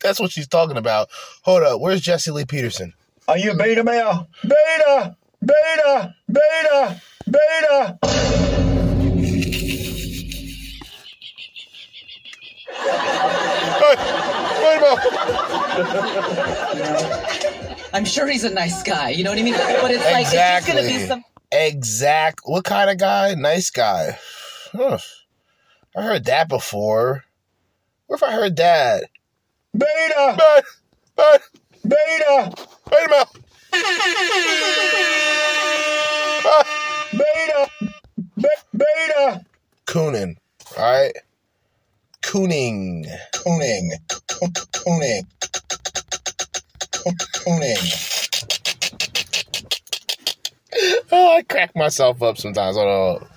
That's 0.00 0.20
what 0.20 0.30
she's 0.30 0.46
talking 0.46 0.76
about. 0.76 1.08
Hold 1.42 1.64
up. 1.64 1.80
Where's 1.80 2.00
Jesse 2.00 2.30
Lee 2.30 2.44
Peterson? 2.44 2.94
Are 3.26 3.36
you 3.36 3.50
a 3.52 3.56
beta 3.56 3.82
male? 3.82 4.28
Beta! 4.42 5.16
Beta! 5.44 6.14
Beta! 6.28 7.02
Beta! 7.26 7.98
Hey, 12.84 12.90
wait 12.90 13.32
a 13.32 13.42
minute. 13.42 13.63
I'm 17.92 18.04
sure 18.04 18.26
he's 18.26 18.44
a 18.44 18.50
nice 18.50 18.82
guy, 18.82 19.10
you 19.10 19.22
know 19.24 19.30
what 19.30 19.38
I 19.38 19.42
mean? 19.42 19.54
But 19.54 19.90
it's 19.90 20.04
like 20.04 20.26
it's 20.30 20.66
going 20.66 20.78
to 20.78 20.82
be 20.82 20.94
Exactly. 20.96 21.06
some. 21.06 21.24
Exact. 21.52 22.40
What 22.44 22.64
kind 22.64 22.90
of 22.90 22.98
guy? 22.98 23.34
Nice 23.34 23.70
guy. 23.70 24.18
Huh. 24.72 24.98
I 25.96 26.02
heard 26.02 26.24
that 26.24 26.48
before. 26.48 27.24
Where 28.06 28.16
if 28.16 28.22
I 28.22 28.32
heard 28.32 28.56
that? 28.56 29.04
Beta! 29.76 30.34
But, 30.36 30.64
but, 31.16 31.42
Beta! 31.84 32.52
wait 32.90 33.06
a 33.06 33.10
minute. 33.10 33.28
Ah, 36.46 36.64
Beta! 37.12 37.70
Beta! 38.76 39.44
Cooning. 39.86 40.36
All 40.76 40.84
right. 40.92 41.12
Cooning. 42.26 43.06
Cooning. 43.32 43.90
Cooning. 44.72 45.26
Cooning. 47.34 48.10
Oh, 51.12 51.36
I 51.36 51.42
crack 51.42 51.76
myself 51.76 52.22
up 52.22 52.38
sometimes. 52.38 52.76
Hold 52.76 52.88
on. 53.22 53.28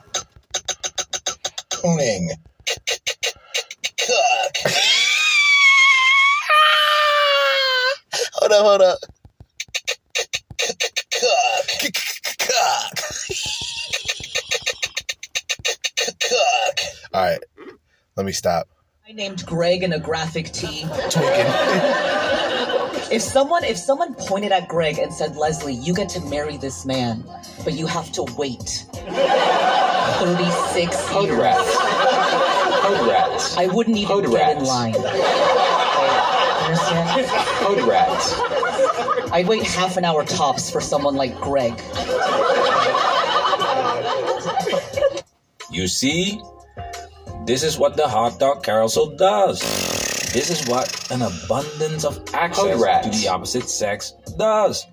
Cooning. 1.69 2.29
Cook. 3.99 4.57
hold 8.33 8.51
up, 8.51 8.65
hold 8.65 8.81
up. 8.81 8.99
Cook. 10.59 11.67
Cook. 12.39 12.97
Cook. 16.19 16.79
All 17.13 17.21
right. 17.23 17.43
Let 18.15 18.25
me 18.25 18.31
stop. 18.31 18.67
I 19.09 19.13
named 19.13 19.45
Greg 19.45 19.83
in 19.83 19.93
a 19.93 19.99
graphic 19.99 20.51
tee. 20.51 20.83
If 23.09 23.21
someone 23.21 23.63
if 23.63 23.77
someone 23.77 24.15
pointed 24.15 24.51
at 24.51 24.67
Greg 24.67 24.99
and 24.99 25.13
said, 25.13 25.37
"Leslie, 25.37 25.75
you 25.75 25.93
get 25.93 26.09
to 26.09 26.19
marry 26.25 26.57
this 26.57 26.85
man, 26.85 27.23
but 27.63 27.71
you 27.71 27.87
have 27.87 28.11
to 28.11 28.23
wait 28.37 28.83
36 28.91 31.07
Hood 31.07 31.29
years," 31.29 31.39
rats. 31.39 31.77
Rats. 33.07 33.55
I 33.55 33.67
wouldn't 33.67 33.95
even 33.95 34.13
Hood 34.13 34.29
get 34.29 34.57
in 34.57 34.65
line. 34.65 34.93
Understand? 36.65 37.87
Rats. 37.87 38.33
I'd 39.31 39.47
wait 39.47 39.63
half 39.63 39.95
an 39.95 40.03
hour 40.03 40.25
tops 40.25 40.69
for 40.69 40.81
someone 40.81 41.15
like 41.15 41.33
Greg. 41.39 41.81
You 45.71 45.87
see, 45.87 46.41
this 47.47 47.63
is 47.63 47.79
what 47.79 47.95
the 47.95 48.07
hot 48.07 48.39
dog 48.39 48.61
carousel 48.61 49.15
does. 49.15 49.61
This 50.33 50.51
is 50.51 50.67
what 50.67 51.09
an 51.09 51.21
abundance 51.21 52.03
of 52.03 52.19
access 52.33 52.75
to 53.03 53.09
the 53.09 53.29
opposite 53.29 53.69
sex 53.69 54.13
does. 54.37 54.85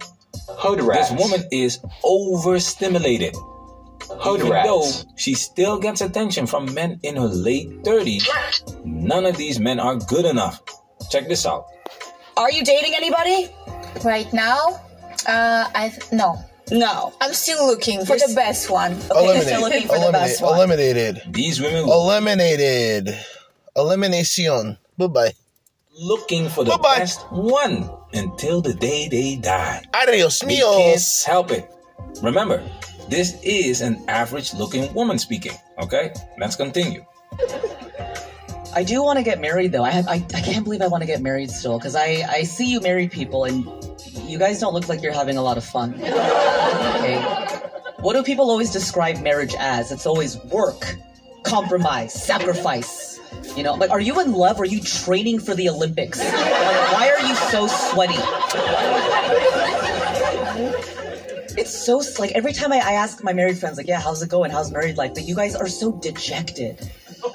Hood 0.48 0.80
rats. 0.80 1.10
This 1.10 1.20
woman 1.20 1.46
is 1.50 1.80
overstimulated. 2.04 3.34
Hood 4.08 4.40
Even 4.40 4.52
rats. 4.52 4.68
though 4.68 5.10
she 5.16 5.34
still 5.34 5.78
gets 5.78 6.00
attention 6.00 6.46
from 6.46 6.72
men 6.72 7.00
in 7.02 7.16
her 7.16 7.26
late 7.26 7.82
30s, 7.82 8.24
none 8.84 9.26
of 9.26 9.36
these 9.36 9.58
men 9.58 9.80
are 9.80 9.96
good 9.96 10.24
enough. 10.24 10.62
Check 11.10 11.26
this 11.28 11.44
out. 11.46 11.66
Are 12.36 12.50
you 12.50 12.64
dating 12.64 12.94
anybody? 12.94 13.50
Right 14.04 14.32
now, 14.32 14.80
uh, 15.26 15.70
I 15.74 15.88
th- 15.90 16.12
no. 16.12 16.38
No. 16.70 17.12
I'm 17.20 17.34
still 17.34 17.66
looking 17.66 18.04
for 18.06 18.16
the 18.16 18.32
best 18.34 18.70
one. 18.70 18.92
Okay, 19.10 19.40
still 19.42 19.60
looking 19.60 19.86
for 19.86 19.98
the 19.98 20.10
best 20.12 20.40
one. 20.42 20.54
Eliminated. 20.54 21.20
These 21.28 21.60
women 21.60 21.84
Eliminated. 21.84 23.14
Elimination. 23.76 24.78
Bye 24.96 25.06
bye. 25.08 25.32
looking 25.98 26.48
for 26.48 26.64
the 26.64 26.70
Bye-bye. 26.72 26.98
best 26.98 27.20
one 27.30 27.88
until 28.14 28.60
the 28.60 28.74
day 28.74 29.08
they 29.08 29.36
die. 29.36 29.84
Adios, 29.94 30.40
They 30.40 30.56
can't 30.56 31.00
help 31.26 31.50
it. 31.50 31.70
Remember, 32.22 32.62
This 33.08 33.36
is 33.42 33.80
an 33.82 34.02
average 34.08 34.54
looking 34.54 34.92
woman 34.94 35.18
speaking. 35.18 35.52
Okay, 35.78 36.12
let's 36.38 36.56
continue. 36.56 37.04
I 38.74 38.82
do 38.82 39.02
want 39.02 39.18
to 39.18 39.22
get 39.22 39.40
married 39.40 39.70
though. 39.72 39.84
I 39.84 39.90
have 39.90 40.08
I, 40.08 40.14
I 40.34 40.40
can't 40.40 40.64
believe 40.64 40.80
I 40.82 40.88
want 40.88 41.02
to 41.02 41.06
get 41.06 41.20
married 41.20 41.50
still 41.50 41.78
because 41.78 41.94
I 41.94 42.24
I 42.28 42.42
see 42.44 42.66
you 42.70 42.80
married 42.80 43.12
people 43.12 43.44
and 43.44 43.66
you 44.22 44.38
guys 44.38 44.60
don't 44.60 44.74
look 44.74 44.88
like 44.88 45.02
you're 45.02 45.12
having 45.12 45.36
a 45.36 45.42
lot 45.42 45.56
of 45.56 45.64
fun. 45.64 45.94
Okay. 45.94 47.20
What 48.00 48.14
do 48.14 48.22
people 48.22 48.50
always 48.50 48.70
describe 48.72 49.20
marriage 49.22 49.54
as? 49.58 49.90
It's 49.90 50.06
always 50.06 50.36
work, 50.44 50.96
compromise, 51.42 52.12
sacrifice. 52.12 53.18
You 53.56 53.62
know, 53.62 53.74
like 53.74 53.90
are 53.90 54.00
you 54.00 54.20
in 54.20 54.32
love? 54.32 54.60
Are 54.60 54.64
you 54.64 54.80
training 54.80 55.40
for 55.40 55.54
the 55.54 55.68
Olympics? 55.68 56.18
Like, 56.18 56.32
why 56.32 57.10
are 57.10 57.26
you 57.26 57.34
so 57.34 57.66
sweaty? 57.66 58.14
It's 61.56 61.74
so 61.74 62.02
like 62.18 62.32
every 62.32 62.52
time 62.52 62.72
I, 62.72 62.76
I 62.76 62.92
ask 62.92 63.22
my 63.22 63.32
married 63.32 63.58
friends, 63.58 63.76
like, 63.76 63.86
yeah, 63.86 64.00
how's 64.00 64.22
it 64.22 64.28
going? 64.28 64.50
How's 64.50 64.72
married 64.72 64.96
life? 64.96 65.14
But 65.14 65.24
you 65.24 65.34
guys 65.34 65.54
are 65.54 65.68
so 65.68 65.92
dejected. 65.92 66.90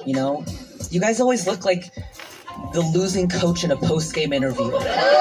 You 0.06 0.14
know, 0.14 0.46
you 0.92 1.00
guys 1.00 1.20
always 1.20 1.48
look 1.48 1.66
like 1.66 1.94
the 2.74 2.82
losing 2.94 3.30
coach 3.30 3.64
in 3.64 3.72
a 3.72 3.78
post 3.78 4.14
game 4.14 4.34
interview. 4.34 4.72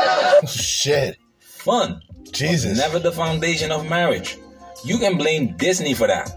Shit. 0.46 1.16
Fun. 1.58 2.00
Jesus. 2.32 2.70
was 2.70 2.78
Never 2.78 2.98
the 2.98 3.12
foundation 3.12 3.70
of 3.72 3.88
marriage. 3.88 4.38
You 4.84 4.98
can 4.98 5.16
blame 5.16 5.56
Disney 5.56 5.94
for 5.94 6.06
that. 6.06 6.30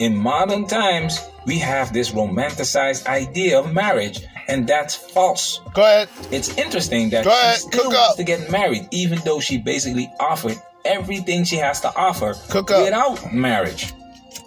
In 0.00 0.16
modern 0.16 0.66
times, 0.66 1.20
we 1.46 1.58
have 1.58 1.92
this 1.92 2.10
romanticized 2.10 3.06
idea 3.06 3.58
of 3.58 3.72
marriage, 3.72 4.20
and 4.48 4.66
that's 4.66 4.94
false. 4.94 5.60
Go 5.74 5.82
ahead. 5.82 6.08
It's 6.30 6.56
interesting 6.56 7.10
that 7.10 7.24
Go 7.24 7.30
ahead, 7.30 7.56
she 7.56 7.60
still 7.62 7.82
cook 7.84 7.92
wants 7.92 8.10
up. 8.12 8.16
to 8.16 8.24
get 8.24 8.50
married, 8.50 8.86
even 8.92 9.18
though 9.24 9.40
she 9.40 9.58
basically 9.58 10.08
offered 10.20 10.56
everything 10.84 11.44
she 11.44 11.56
has 11.56 11.80
to 11.80 11.94
offer 11.96 12.34
Cook 12.48 12.70
up. 12.70 12.84
without 12.84 13.32
marriage. 13.34 13.92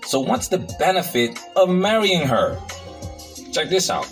So, 0.05 0.19
what's 0.21 0.47
the 0.47 0.59
benefit 0.79 1.37
of 1.55 1.69
marrying 1.69 2.25
her? 2.27 2.57
Check 3.51 3.69
this 3.69 3.89
out. 3.89 4.07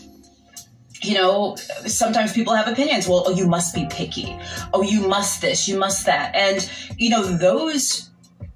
You 1.01 1.13
know, 1.13 1.55
sometimes 1.85 2.33
people 2.33 2.53
have 2.53 2.67
opinions. 2.67 3.07
Well, 3.07 3.23
oh, 3.25 3.31
you 3.31 3.47
must 3.47 3.73
be 3.73 3.87
picky. 3.89 4.37
Oh, 4.73 4.81
you 4.81 5.07
must 5.07 5.41
this, 5.41 5.67
you 5.67 5.77
must 5.77 6.05
that. 6.05 6.35
And, 6.35 6.69
you 6.97 7.09
know, 7.09 7.23
those, 7.23 8.09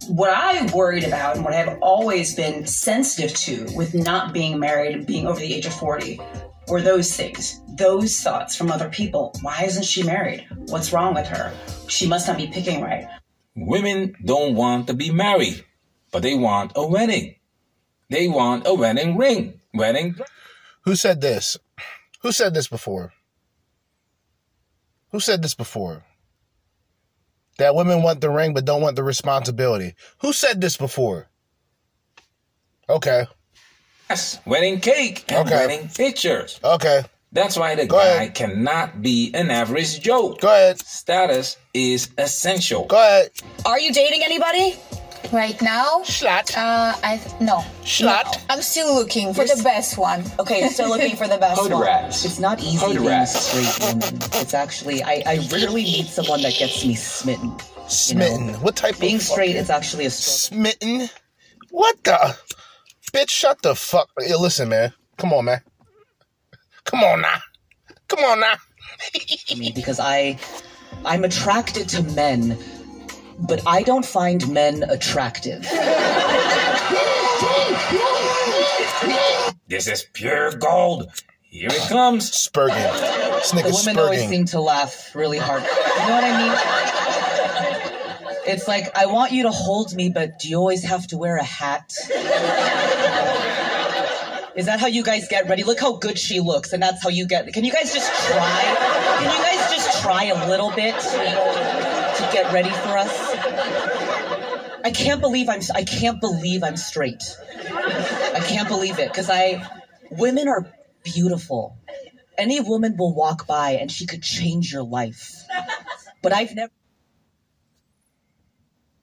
what 0.07 0.29
I 0.29 0.65
worried 0.73 1.03
about 1.03 1.35
and 1.35 1.45
what 1.45 1.53
I've 1.53 1.77
always 1.81 2.35
been 2.35 2.65
sensitive 2.67 3.33
to 3.35 3.67
with 3.75 3.93
not 3.93 4.33
being 4.33 4.59
married 4.59 4.95
and 4.95 5.05
being 5.05 5.27
over 5.27 5.39
the 5.39 5.53
age 5.53 5.65
of 5.65 5.73
40 5.73 6.19
were 6.67 6.81
those 6.81 7.15
things, 7.15 7.61
those 7.77 8.19
thoughts 8.21 8.55
from 8.55 8.71
other 8.71 8.89
people. 8.89 9.33
Why 9.41 9.63
isn't 9.63 9.85
she 9.85 10.03
married? 10.03 10.45
What's 10.67 10.93
wrong 10.93 11.13
with 11.13 11.27
her? 11.27 11.53
She 11.87 12.07
must 12.07 12.27
not 12.27 12.37
be 12.37 12.47
picking 12.47 12.81
right. 12.81 13.07
Women 13.55 14.15
don't 14.23 14.55
want 14.55 14.87
to 14.87 14.93
be 14.93 15.11
married, 15.11 15.63
but 16.11 16.23
they 16.23 16.35
want 16.35 16.71
a 16.75 16.87
wedding. 16.87 17.35
They 18.09 18.27
want 18.27 18.67
a 18.67 18.73
wedding 18.73 19.17
ring. 19.17 19.59
Wedding. 19.73 20.15
Who 20.85 20.95
said 20.95 21.21
this? 21.21 21.57
Who 22.23 22.31
said 22.31 22.53
this 22.53 22.67
before? 22.67 23.13
Who 25.11 25.19
said 25.19 25.41
this 25.43 25.53
before? 25.53 26.03
That 27.59 27.75
women 27.75 28.01
want 28.01 28.21
the 28.21 28.29
ring 28.31 28.53
but 28.53 28.65
don't 28.65 28.81
want 28.81 28.95
the 28.95 29.03
responsibility. 29.03 29.93
Who 30.21 30.33
said 30.33 30.59
this 30.59 30.75
before? 30.77 31.27
Okay. 32.89 33.27
Yes, 34.09 34.39
wedding 34.45 34.79
cake 34.79 35.25
and 35.29 35.47
Okay. 35.47 35.67
wedding 35.67 35.89
pictures. 35.89 36.59
Okay. 36.63 37.03
That's 37.31 37.57
why 37.57 37.75
the 37.75 37.85
Go 37.85 37.97
guy 37.97 38.05
ahead. 38.07 38.35
cannot 38.35 39.01
be 39.01 39.31
an 39.33 39.49
average 39.51 39.99
Joe. 40.01 40.33
Go 40.39 40.47
ahead. 40.47 40.79
Status 40.79 41.57
is 41.73 42.09
essential. 42.17 42.85
Go 42.85 42.97
ahead. 42.97 43.31
Are 43.65 43.79
you 43.79 43.91
dating 43.91 44.23
anybody? 44.23 44.75
Right 45.31 45.59
now? 45.61 46.01
Slut. 46.03 46.55
Uh, 46.55 46.93
I 47.03 47.19
no. 47.39 47.63
Slut. 47.83 48.43
I'm 48.49 48.61
still 48.61 48.93
looking 48.93 49.33
for 49.33 49.45
the 49.45 49.59
best 49.63 49.97
one. 49.97 50.23
Okay, 50.39 50.67
still 50.67 50.89
looking 50.89 51.15
for 51.15 51.27
the 51.27 51.37
best 51.37 51.57
one. 51.59 51.69
Photographs. 51.69 52.25
It's 52.25 52.39
not 52.39 52.59
easy 52.61 52.85
being 52.97 53.07
a 53.07 53.25
straight 53.25 53.87
woman. 53.93 54.19
It's 54.33 54.53
actually 54.53 55.01
I, 55.01 55.23
I 55.25 55.47
rarely 55.51 55.83
meet 55.83 56.07
someone 56.07 56.41
that 56.43 56.53
gets 56.57 56.85
me 56.85 56.93
smitten. 56.95 57.55
Smitten. 57.87 58.49
What 58.61 58.75
type 58.75 58.95
of- 58.95 59.01
Being 59.01 59.15
of 59.15 59.21
straight 59.21 59.47
fucking- 59.49 59.61
is 59.61 59.69
actually 59.69 60.05
a 60.05 60.09
struggle. 60.11 60.73
smitten? 60.77 61.09
What 61.71 62.03
the? 62.03 62.37
Bitch, 63.11 63.29
shut 63.29 63.61
the 63.61 63.75
fuck. 63.75 64.09
Hey, 64.19 64.35
listen, 64.35 64.69
man. 64.69 64.93
Come 65.17 65.33
on, 65.33 65.45
man. 65.45 65.61
Come 66.85 67.03
on 67.03 67.21
now. 67.21 67.39
Come 68.07 68.23
on 68.23 68.39
now. 68.39 68.53
I 69.51 69.55
mean, 69.55 69.73
because 69.73 69.99
I 69.99 70.37
I'm 71.05 71.23
attracted 71.23 71.89
to 71.89 72.03
men, 72.03 72.57
but 73.47 73.61
I 73.67 73.83
don't 73.83 74.05
find 74.05 74.47
men 74.51 74.83
attractive. 74.83 75.61
This 79.67 79.87
is 79.87 80.05
pure 80.13 80.51
gold. 80.51 81.11
Here 81.43 81.69
it 81.71 81.89
comes. 81.89 82.31
Spurging. 82.31 82.73
This 82.73 83.51
The 83.51 83.57
nigga's 83.61 83.85
women 83.85 84.03
always 84.03 84.27
seem 84.27 84.45
to 84.45 84.59
laugh 84.61 85.15
really 85.15 85.37
hard. 85.37 85.63
You 85.63 85.69
know 85.69 86.15
what 86.15 86.23
I 86.23 86.37
mean? 86.41 86.51
It's 88.45 88.67
like 88.67 88.95
I 88.97 89.05
want 89.05 89.31
you 89.31 89.43
to 89.43 89.51
hold 89.51 89.93
me, 89.93 90.09
but 90.09 90.39
do 90.39 90.49
you 90.49 90.57
always 90.57 90.83
have 90.83 91.07
to 91.07 91.17
wear 91.17 91.37
a 91.37 91.43
hat? 91.43 91.93
Is 94.55 94.67
that 94.67 94.79
how 94.79 94.87
you 94.87 95.03
guys 95.03 95.27
get 95.27 95.47
ready? 95.49 95.63
Look 95.63 95.79
how 95.79 95.93
good 95.93 96.19
she 96.19 96.39
looks, 96.39 96.73
and 96.73 96.83
that's 96.83 97.01
how 97.01 97.09
you 97.09 97.25
get. 97.25 97.51
Can 97.53 97.63
you 97.63 97.71
guys 97.71 97.93
just 97.93 98.11
try? 98.27 98.61
Can 99.19 99.31
you 99.31 99.43
guys 99.43 99.71
just 99.75 100.01
try 100.01 100.25
a 100.25 100.47
little 100.47 100.71
bit 100.71 100.95
to 102.25 102.33
get 102.33 102.53
ready 102.53 102.69
for 102.69 102.97
us? 102.97 103.35
I 104.83 104.91
can't 104.91 105.21
believe 105.21 105.49
I'm. 105.49 105.61
I 105.73 105.83
can't 105.83 106.19
believe 106.19 106.63
I'm 106.63 106.77
straight. 106.77 107.23
I 107.69 108.41
can't 108.45 108.67
believe 108.67 108.99
it 108.99 109.09
because 109.09 109.29
I. 109.29 109.67
Women 110.11 110.47
are 110.47 110.71
beautiful. 111.03 111.77
Any 112.37 112.59
woman 112.59 112.97
will 112.97 113.13
walk 113.13 113.47
by 113.47 113.71
and 113.71 113.91
she 113.91 114.05
could 114.05 114.21
change 114.21 114.71
your 114.71 114.83
life. 114.83 115.43
But 116.21 116.33
I've 116.33 116.53
never 116.55 116.71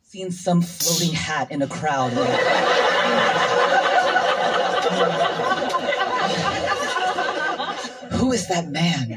seen 0.02 0.30
some 0.32 0.62
floating 0.62 1.14
hat 1.14 1.50
in 1.50 1.62
a 1.62 1.66
crowd. 1.66 2.10
Who 8.12 8.32
is 8.32 8.48
that 8.48 8.68
man? 8.68 9.10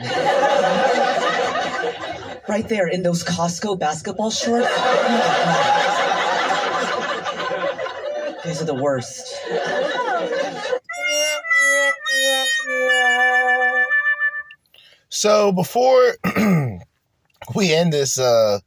Right 2.47 2.67
there 2.67 2.87
in 2.87 3.03
those 3.03 3.23
Costco 3.23 3.79
basketball 3.79 4.29
shorts? 4.29 4.67
Oh 4.69 5.51
These 8.43 8.61
are 8.61 8.65
the 8.65 8.73
worst. 8.73 9.33
So 15.09 15.53
before 15.53 16.17
we 17.55 17.73
end 17.73 17.93
this 17.93 18.19
uh 18.19 18.59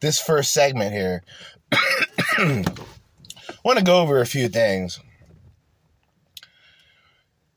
this 0.00 0.18
first 0.18 0.54
segment 0.54 0.92
here, 0.92 1.22
I 1.70 2.64
want 3.62 3.78
to 3.78 3.84
go 3.84 4.00
over 4.00 4.20
a 4.20 4.26
few 4.26 4.48
things. 4.48 5.00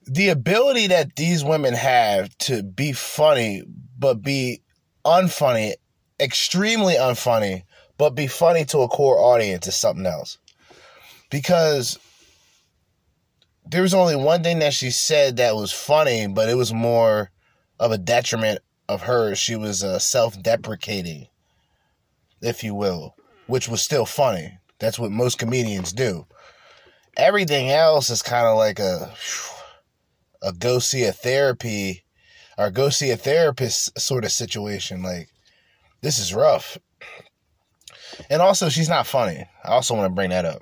The 0.05 0.29
ability 0.29 0.87
that 0.87 1.15
these 1.15 1.45
women 1.45 1.73
have 1.73 2.37
to 2.39 2.61
be 2.61 2.91
funny 2.91 3.63
but 3.97 4.21
be 4.21 4.61
unfunny, 5.05 5.73
extremely 6.19 6.95
unfunny, 6.95 7.63
but 7.97 8.15
be 8.15 8.27
funny 8.27 8.65
to 8.65 8.79
a 8.79 8.87
core 8.87 9.19
audience 9.19 9.67
is 9.67 9.75
something 9.75 10.05
else. 10.05 10.37
Because 11.29 11.97
there 13.65 13.81
was 13.81 13.93
only 13.93 14.15
one 14.15 14.43
thing 14.43 14.59
that 14.59 14.73
she 14.73 14.91
said 14.91 15.37
that 15.37 15.55
was 15.55 15.71
funny, 15.71 16.27
but 16.27 16.49
it 16.49 16.55
was 16.55 16.73
more 16.73 17.31
of 17.79 17.91
a 17.91 17.97
detriment 17.97 18.59
of 18.87 19.03
her. 19.03 19.35
She 19.35 19.55
was 19.55 19.83
uh, 19.83 19.99
self 19.99 20.41
deprecating, 20.41 21.27
if 22.41 22.63
you 22.63 22.75
will, 22.75 23.15
which 23.47 23.67
was 23.67 23.81
still 23.81 24.05
funny. 24.05 24.59
That's 24.79 24.99
what 24.99 25.11
most 25.11 25.39
comedians 25.39 25.93
do. 25.93 26.27
Everything 27.17 27.69
else 27.69 28.09
is 28.09 28.21
kind 28.21 28.45
of 28.45 28.57
like 28.57 28.79
a, 28.79 29.13
a 30.41 30.51
go 30.51 30.79
see 30.79 31.05
a 31.05 31.13
therapy 31.13 32.04
or 32.57 32.71
go 32.71 32.89
see 32.89 33.11
a 33.11 33.17
therapist 33.17 33.99
sort 33.99 34.25
of 34.25 34.31
situation. 34.31 35.03
Like, 35.03 35.29
this 36.01 36.19
is 36.19 36.33
rough. 36.33 36.77
And 38.29 38.41
also, 38.41 38.69
she's 38.69 38.89
not 38.89 39.07
funny. 39.07 39.45
I 39.63 39.69
also 39.69 39.95
want 39.95 40.09
to 40.09 40.15
bring 40.15 40.29
that 40.29 40.45
up. 40.45 40.61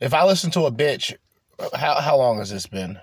If 0.00 0.14
I 0.14 0.24
listen 0.24 0.50
to 0.52 0.66
a 0.66 0.72
bitch, 0.72 1.14
how, 1.74 2.00
how 2.00 2.16
long 2.16 2.38
has 2.38 2.50
this 2.50 2.66
been? 2.66 2.98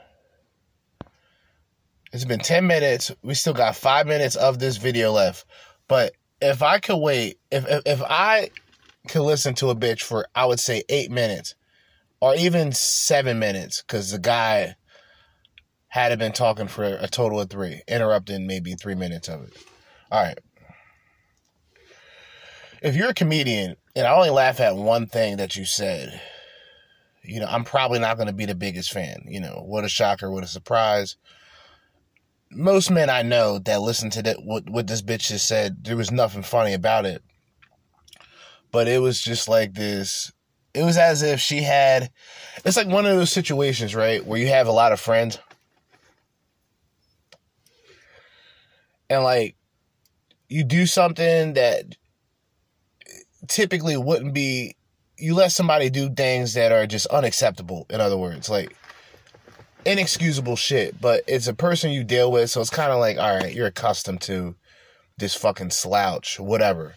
It's 2.11 2.25
been 2.25 2.39
10 2.39 2.65
minutes. 2.67 3.11
We 3.21 3.35
still 3.35 3.53
got 3.53 3.75
five 3.75 4.07
minutes 4.07 4.35
of 4.35 4.59
this 4.59 4.77
video 4.77 5.11
left. 5.11 5.45
But 5.87 6.13
if 6.41 6.61
I 6.61 6.79
could 6.79 6.97
wait, 6.97 7.39
if, 7.51 7.65
if, 7.67 7.83
if 7.85 8.01
I 8.01 8.49
could 9.07 9.21
listen 9.21 9.53
to 9.55 9.69
a 9.69 9.75
bitch 9.75 10.01
for, 10.01 10.27
I 10.35 10.45
would 10.45 10.59
say 10.59 10.83
eight 10.89 11.11
minutes 11.11 11.55
or 12.19 12.35
even 12.35 12.71
seven 12.73 13.39
minutes, 13.39 13.81
because 13.81 14.11
the 14.11 14.19
guy 14.19 14.75
had 15.89 16.11
it 16.11 16.19
been 16.19 16.31
talking 16.31 16.67
for 16.67 16.83
a 16.83 17.07
total 17.07 17.41
of 17.41 17.49
three, 17.49 17.81
interrupting 17.87 18.47
maybe 18.47 18.75
three 18.75 18.95
minutes 18.95 19.27
of 19.27 19.43
it. 19.43 19.53
All 20.11 20.23
right. 20.23 20.37
if 22.81 22.95
you're 22.95 23.09
a 23.09 23.13
comedian 23.13 23.75
and 23.95 24.07
I 24.07 24.13
only 24.13 24.29
laugh 24.29 24.59
at 24.59 24.75
one 24.75 25.07
thing 25.07 25.37
that 25.37 25.55
you 25.55 25.65
said, 25.65 26.19
you 27.23 27.39
know, 27.39 27.47
I'm 27.47 27.63
probably 27.63 27.99
not 27.99 28.17
going 28.17 28.27
to 28.27 28.33
be 28.33 28.45
the 28.45 28.55
biggest 28.55 28.91
fan. 28.91 29.23
You 29.27 29.39
know, 29.39 29.63
what 29.65 29.83
a 29.83 29.89
shocker, 29.89 30.31
what 30.31 30.43
a 30.43 30.47
surprise. 30.47 31.17
Most 32.51 32.89
men 32.89 33.09
I 33.09 33.21
know 33.21 33.59
that 33.59 33.81
listen 33.81 34.09
to 34.11 34.23
that 34.23 34.37
what 34.43 34.69
what 34.69 34.87
this 34.87 35.01
bitch 35.01 35.27
just 35.27 35.47
said, 35.47 35.83
there 35.83 35.97
was 35.97 36.11
nothing 36.11 36.43
funny 36.43 36.73
about 36.73 37.05
it. 37.05 37.21
But 38.71 38.87
it 38.87 39.01
was 39.01 39.21
just 39.21 39.47
like 39.47 39.73
this. 39.73 40.31
It 40.73 40.83
was 40.83 40.97
as 40.97 41.23
if 41.23 41.39
she 41.39 41.61
had. 41.61 42.11
It's 42.63 42.77
like 42.77 42.87
one 42.87 43.05
of 43.05 43.15
those 43.15 43.31
situations, 43.31 43.95
right, 43.95 44.25
where 44.25 44.39
you 44.39 44.47
have 44.47 44.67
a 44.67 44.71
lot 44.71 44.91
of 44.91 44.99
friends, 44.99 45.39
and 49.09 49.23
like 49.23 49.55
you 50.47 50.63
do 50.63 50.85
something 50.85 51.53
that 51.53 51.95
typically 53.47 53.97
wouldn't 53.97 54.33
be 54.33 54.75
you 55.17 55.35
let 55.35 55.51
somebody 55.51 55.89
do 55.89 56.09
things 56.09 56.53
that 56.53 56.71
are 56.71 56.87
just 56.87 57.07
unacceptable 57.07 57.85
in 57.89 57.99
other 57.99 58.17
words 58.17 58.49
like 58.49 58.75
inexcusable 59.85 60.55
shit. 60.55 60.99
But 60.99 61.23
it's 61.27 61.47
a 61.47 61.53
person 61.53 61.91
you 61.91 62.03
deal 62.03 62.31
with 62.31 62.49
so 62.49 62.61
it's 62.61 62.69
kind 62.69 62.91
of 62.91 62.99
like 62.99 63.17
all 63.17 63.35
right 63.35 63.53
you're 63.53 63.67
accustomed 63.67 64.21
to 64.21 64.55
this 65.17 65.35
fucking 65.35 65.71
slouch 65.71 66.39
whatever. 66.39 66.95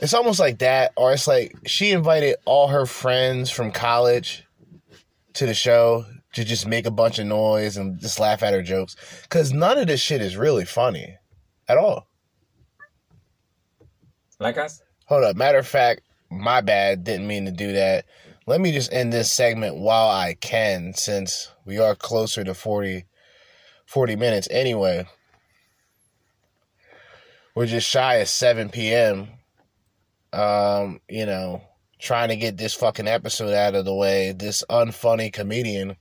It's 0.00 0.14
almost 0.14 0.40
like 0.40 0.58
that 0.58 0.92
or 0.96 1.12
it's 1.12 1.28
like 1.28 1.56
she 1.66 1.92
invited 1.92 2.36
all 2.44 2.68
her 2.68 2.86
friends 2.86 3.50
from 3.50 3.70
college 3.70 4.44
to 5.34 5.46
the 5.46 5.54
show 5.54 6.04
to 6.34 6.44
just 6.44 6.66
make 6.66 6.86
a 6.86 6.90
bunch 6.90 7.18
of 7.18 7.26
noise 7.26 7.76
and 7.76 7.98
just 8.00 8.20
laugh 8.20 8.42
at 8.42 8.54
her 8.54 8.62
jokes 8.62 8.96
because 9.22 9.52
none 9.52 9.78
of 9.78 9.86
this 9.86 10.00
shit 10.00 10.20
is 10.20 10.36
really 10.36 10.64
funny 10.64 11.16
at 11.68 11.78
all 11.78 12.06
like 14.40 14.58
us 14.58 14.82
hold 15.06 15.24
up 15.24 15.36
matter 15.36 15.58
of 15.58 15.66
fact 15.66 16.02
my 16.34 16.60
bad. 16.60 17.04
Didn't 17.04 17.26
mean 17.26 17.44
to 17.46 17.50
do 17.50 17.72
that. 17.72 18.06
Let 18.46 18.60
me 18.60 18.72
just 18.72 18.92
end 18.92 19.12
this 19.12 19.32
segment 19.32 19.76
while 19.76 20.08
I 20.08 20.34
can, 20.34 20.92
since 20.94 21.50
we 21.64 21.78
are 21.78 21.94
closer 21.94 22.44
to 22.44 22.54
40, 22.54 23.06
40 23.86 24.16
minutes 24.16 24.48
anyway. 24.50 25.06
We're 27.54 27.66
just 27.66 27.88
shy 27.88 28.16
of 28.16 28.28
7 28.28 28.68
p.m. 28.68 29.28
Um, 30.32 31.00
you 31.08 31.24
know, 31.24 31.62
trying 32.00 32.28
to 32.28 32.36
get 32.36 32.56
this 32.56 32.74
fucking 32.74 33.08
episode 33.08 33.54
out 33.54 33.74
of 33.74 33.84
the 33.84 33.94
way. 33.94 34.32
This 34.32 34.64
unfunny 34.68 35.32
comedian. 35.32 35.96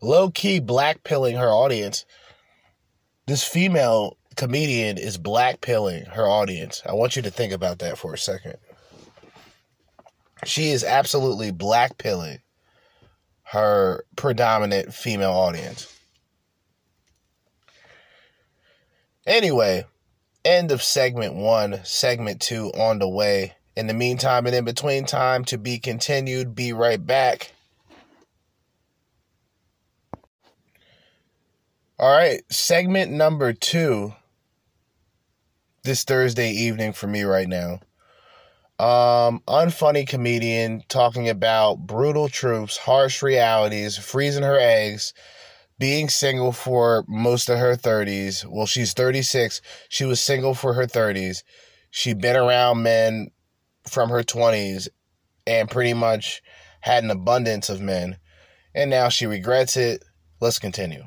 Low 0.00 0.30
key 0.30 0.60
blackpilling 0.60 1.38
her 1.38 1.48
audience. 1.48 2.04
This 3.26 3.42
female 3.42 4.16
comedian 4.36 4.98
is 4.98 5.18
blackpilling 5.18 6.08
her 6.08 6.26
audience. 6.26 6.82
I 6.86 6.92
want 6.92 7.16
you 7.16 7.22
to 7.22 7.30
think 7.30 7.52
about 7.52 7.80
that 7.80 7.98
for 7.98 8.14
a 8.14 8.18
second. 8.18 8.56
She 10.44 10.70
is 10.70 10.84
absolutely 10.84 11.50
blackpilling 11.50 12.38
her 13.42 14.04
predominant 14.14 14.94
female 14.94 15.32
audience. 15.32 15.92
Anyway, 19.26 19.84
end 20.44 20.70
of 20.70 20.82
segment 20.82 21.34
one, 21.34 21.80
segment 21.84 22.40
two 22.40 22.70
on 22.74 22.98
the 22.98 23.08
way. 23.08 23.54
In 23.74 23.86
the 23.86 23.94
meantime 23.94 24.46
and 24.46 24.54
in 24.54 24.64
between 24.64 25.04
time, 25.04 25.44
to 25.46 25.58
be 25.58 25.78
continued, 25.78 26.54
be 26.54 26.72
right 26.72 27.04
back. 27.04 27.52
All 32.00 32.12
right, 32.12 32.42
segment 32.48 33.10
number 33.10 33.52
two 33.52 34.14
this 35.82 36.04
Thursday 36.04 36.52
evening 36.52 36.92
for 36.92 37.08
me 37.08 37.24
right 37.24 37.48
now. 37.48 37.80
Um, 38.78 39.42
unfunny 39.48 40.06
comedian 40.06 40.84
talking 40.88 41.28
about 41.28 41.88
brutal 41.88 42.28
truths, 42.28 42.76
harsh 42.76 43.20
realities, 43.20 43.96
freezing 43.96 44.44
her 44.44 44.56
eggs, 44.60 45.12
being 45.80 46.08
single 46.08 46.52
for 46.52 47.04
most 47.08 47.48
of 47.48 47.58
her 47.58 47.74
30s. 47.74 48.44
Well, 48.48 48.66
she's 48.66 48.92
36. 48.92 49.60
She 49.88 50.04
was 50.04 50.20
single 50.20 50.54
for 50.54 50.74
her 50.74 50.86
30s. 50.86 51.42
She'd 51.90 52.20
been 52.20 52.36
around 52.36 52.84
men 52.84 53.32
from 53.88 54.10
her 54.10 54.22
20s 54.22 54.86
and 55.48 55.68
pretty 55.68 55.94
much 55.94 56.42
had 56.80 57.02
an 57.02 57.10
abundance 57.10 57.68
of 57.68 57.80
men. 57.80 58.18
And 58.72 58.88
now 58.88 59.08
she 59.08 59.26
regrets 59.26 59.76
it. 59.76 60.04
Let's 60.40 60.60
continue. 60.60 61.02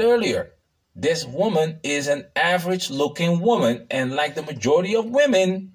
Earlier, 0.00 0.52
this 0.96 1.24
woman 1.24 1.80
is 1.82 2.06
an 2.08 2.26
average 2.34 2.90
looking 2.90 3.40
woman, 3.40 3.86
and 3.90 4.14
like 4.14 4.34
the 4.34 4.42
majority 4.42 4.96
of 4.96 5.06
women, 5.06 5.72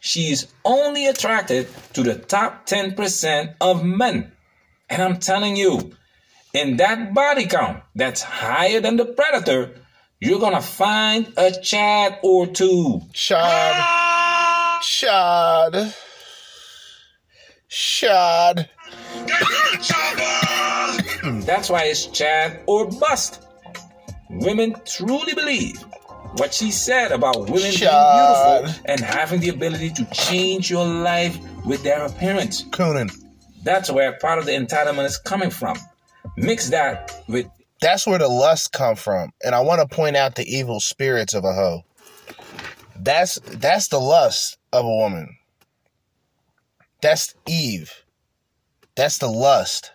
she's 0.00 0.46
only 0.64 1.06
attracted 1.06 1.68
to 1.94 2.02
the 2.02 2.14
top 2.14 2.66
10% 2.66 3.54
of 3.60 3.84
men. 3.84 4.32
And 4.88 5.02
I'm 5.02 5.18
telling 5.18 5.56
you, 5.56 5.92
in 6.52 6.76
that 6.76 7.12
body 7.12 7.46
count 7.46 7.82
that's 7.94 8.22
higher 8.22 8.80
than 8.80 8.96
the 8.96 9.04
predator, 9.04 9.74
you're 10.20 10.40
gonna 10.40 10.62
find 10.62 11.32
a 11.36 11.50
Chad 11.60 12.18
or 12.22 12.46
two. 12.46 13.02
Chad. 13.12 13.76
Chad. 14.82 15.94
Chad. 17.68 18.70
That's 21.44 21.68
why 21.68 21.84
it's 21.84 22.06
Chad 22.06 22.60
or 22.66 22.90
bust. 22.90 23.45
Women 24.28 24.74
truly 24.84 25.34
believe 25.34 25.84
what 26.36 26.52
she 26.52 26.70
said 26.70 27.12
about 27.12 27.48
women 27.48 27.72
Shut. 27.72 27.90
being 27.90 28.64
beautiful 28.66 28.82
and 28.86 29.00
having 29.00 29.40
the 29.40 29.48
ability 29.48 29.90
to 29.90 30.04
change 30.12 30.70
your 30.70 30.84
life 30.86 31.38
with 31.64 31.82
their 31.82 32.04
appearance. 32.04 32.62
Coonan. 32.64 33.10
That's 33.62 33.90
where 33.90 34.12
part 34.18 34.38
of 34.38 34.46
the 34.46 34.52
entitlement 34.52 35.06
is 35.06 35.18
coming 35.18 35.50
from. 35.50 35.78
Mix 36.36 36.68
that 36.70 37.24
with 37.28 37.46
That's 37.80 38.06
where 38.06 38.18
the 38.18 38.28
lust 38.28 38.72
come 38.72 38.96
from. 38.96 39.32
And 39.44 39.54
I 39.54 39.60
want 39.60 39.80
to 39.80 39.94
point 39.94 40.16
out 40.16 40.34
the 40.34 40.44
evil 40.44 40.80
spirits 40.80 41.34
of 41.34 41.44
a 41.44 41.52
hoe. 41.52 41.82
That's 42.98 43.38
that's 43.44 43.88
the 43.88 44.00
lust 44.00 44.58
of 44.72 44.84
a 44.84 44.88
woman. 44.88 45.36
That's 47.02 47.34
Eve. 47.46 47.92
That's 48.96 49.18
the 49.18 49.28
lust. 49.28 49.92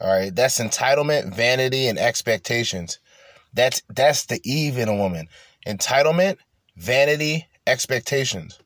All 0.00 0.08
right, 0.08 0.34
that's 0.34 0.60
entitlement, 0.60 1.34
vanity, 1.34 1.88
and 1.88 1.98
expectations. 1.98 2.98
That's 3.52 3.82
that's 3.88 4.26
the 4.26 4.40
Eve 4.44 4.78
in 4.78 4.88
a 4.88 4.94
woman. 4.94 5.28
Entitlement, 5.66 6.36
vanity, 6.76 7.48
expectations. 7.66 8.58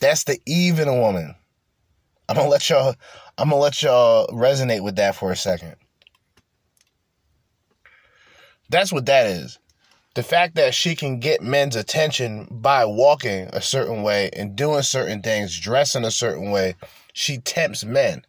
That's 0.00 0.24
the 0.24 0.38
Eve 0.46 0.78
in 0.78 0.88
a 0.88 1.00
woman. 1.00 1.34
I'm 2.28 2.36
gonna 2.36 2.48
let 2.48 2.68
y'all. 2.68 2.94
I'm 3.38 3.50
gonna 3.50 3.60
let 3.60 3.82
y'all 3.82 4.26
resonate 4.28 4.82
with 4.82 4.96
that 4.96 5.16
for 5.16 5.32
a 5.32 5.36
second. 5.36 5.76
That's 8.70 8.92
what 8.92 9.06
that 9.06 9.26
is. 9.26 9.58
The 10.14 10.22
fact 10.22 10.54
that 10.54 10.74
she 10.74 10.94
can 10.94 11.18
get 11.18 11.42
men's 11.42 11.74
attention 11.74 12.46
by 12.50 12.84
walking 12.84 13.48
a 13.52 13.60
certain 13.60 14.02
way 14.02 14.30
and 14.32 14.54
doing 14.54 14.82
certain 14.82 15.22
things, 15.22 15.58
dressing 15.58 16.04
a 16.04 16.10
certain 16.10 16.50
way, 16.50 16.76
she 17.12 17.38
tempts 17.38 17.84
men. 17.84 18.24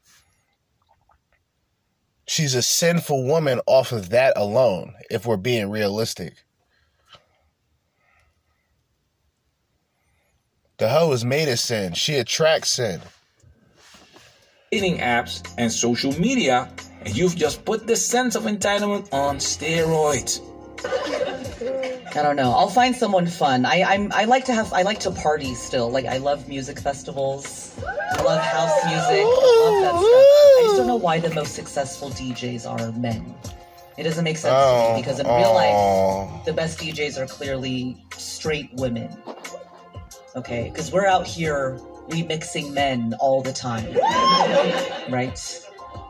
She's 2.27 2.55
a 2.55 2.61
sinful 2.61 3.23
woman 3.25 3.61
off 3.67 3.91
of 3.91 4.09
that 4.09 4.33
alone, 4.35 4.95
if 5.11 5.25
we're 5.25 5.37
being 5.37 5.69
realistic. 5.69 6.43
The 10.77 10.89
hoe 10.89 11.11
is 11.13 11.23
made 11.23 11.47
of 11.49 11.59
sin. 11.59 11.93
She 11.93 12.15
attracts 12.15 12.71
sin. 12.71 13.01
dating 14.71 14.97
apps 14.97 15.47
and 15.57 15.71
social 15.71 16.11
media, 16.19 16.69
and 17.01 17.15
you've 17.15 17.35
just 17.35 17.63
put 17.63 17.87
the 17.87 17.95
sense 17.95 18.35
of 18.35 18.43
entitlement 18.43 19.07
on 19.13 19.37
steroids. 19.37 20.41
I 22.17 22.21
don't 22.23 22.35
know. 22.35 22.51
I'll 22.51 22.69
find 22.69 22.95
someone 22.95 23.27
fun. 23.27 23.65
I 23.65 23.83
I'm 23.83 24.11
I 24.13 24.25
like 24.25 24.45
to 24.45 24.53
have 24.53 24.71
I 24.73 24.83
like 24.83 24.99
to 25.01 25.11
party 25.11 25.53
still. 25.53 25.89
Like 25.89 26.05
I 26.05 26.17
love 26.17 26.47
music 26.47 26.79
festivals. 26.79 27.75
I 27.85 28.21
love 28.21 28.41
house 28.41 28.85
music. 28.85 29.25
I 29.25 29.61
love 29.65 29.83
that 29.83 29.91
stuff. 29.91 30.03
I 30.03 30.61
just 30.63 30.77
don't 30.77 30.87
know 30.87 30.95
why 30.95 31.19
the 31.19 31.33
most 31.33 31.55
successful 31.55 32.09
DJs 32.11 32.69
are 32.69 32.91
men. 32.93 33.35
It 33.97 34.03
doesn't 34.03 34.23
make 34.23 34.37
sense 34.37 34.53
to 34.53 34.57
Oh, 34.59 34.95
me 34.95 35.01
because 35.01 35.19
in 35.19 35.25
real 35.27 35.53
life 35.53 35.73
oh. 35.73 36.41
the 36.45 36.53
best 36.53 36.79
DJs 36.79 37.17
are 37.17 37.27
clearly 37.27 37.97
straight 38.17 38.69
women. 38.75 39.09
Okay, 40.35 40.69
because 40.69 40.91
we're 40.91 41.07
out 41.07 41.25
here 41.25 41.79
remixing 42.09 42.73
men 42.73 43.13
all 43.19 43.41
the 43.41 43.53
time. 43.53 43.93
right? 45.09 45.61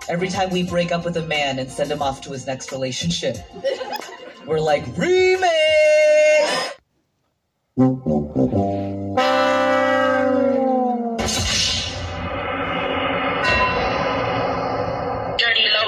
Every 0.09 0.29
time 0.29 0.49
we 0.49 0.63
break 0.63 0.91
up 0.91 1.05
with 1.05 1.17
a 1.17 1.25
man 1.25 1.57
and 1.59 1.69
send 1.69 1.91
him 1.91 2.01
off 2.01 2.21
to 2.21 2.31
his 2.31 2.45
next 2.47 2.71
relationship, 2.71 3.37
we're 4.47 4.59
like, 4.59 4.83
remix! 4.95 5.74
Dirty 7.77 7.89
low 7.89 7.97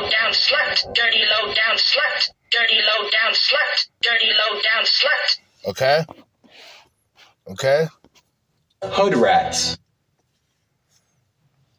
down 0.10 0.34
slut. 0.34 0.94
Dirty 0.94 1.24
low 1.24 1.54
down 1.54 1.78
slut. 1.78 2.30
Dirty 2.52 2.82
low 2.82 3.10
down 3.10 3.32
slut. 3.32 3.88
Dirty 4.02 4.32
low 4.32 4.60
down 4.62 4.84
slut. 4.84 5.40
Okay? 5.70 6.04
Okay? 7.48 7.88
Hood 8.84 9.16
rats. 9.16 9.78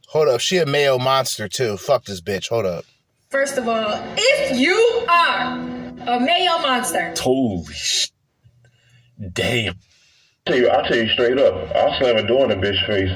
Hold 0.06 0.28
up. 0.28 0.40
She 0.40 0.56
a 0.56 0.64
mayo 0.64 0.98
monster 0.98 1.50
too. 1.50 1.76
Fuck 1.76 2.06
this 2.06 2.22
bitch. 2.22 2.48
Hold 2.48 2.64
up. 2.64 2.86
First 3.28 3.58
of 3.58 3.68
all, 3.68 4.02
if 4.16 4.58
you 4.58 5.04
are 5.06 5.52
a 5.52 6.18
male 6.18 6.60
monster, 6.60 7.12
Holy 7.18 7.74
sh! 7.74 8.08
Damn. 9.34 9.74
Tell 10.48 10.56
you, 10.56 10.70
I 10.70 10.88
tell 10.88 10.96
you 10.96 11.06
straight 11.10 11.38
up, 11.38 11.76
I'll 11.76 11.92
slam 11.98 12.16
a 12.16 12.26
door 12.26 12.46
in 12.46 12.52
a 12.52 12.56
bitch 12.56 12.86
face. 12.86 13.10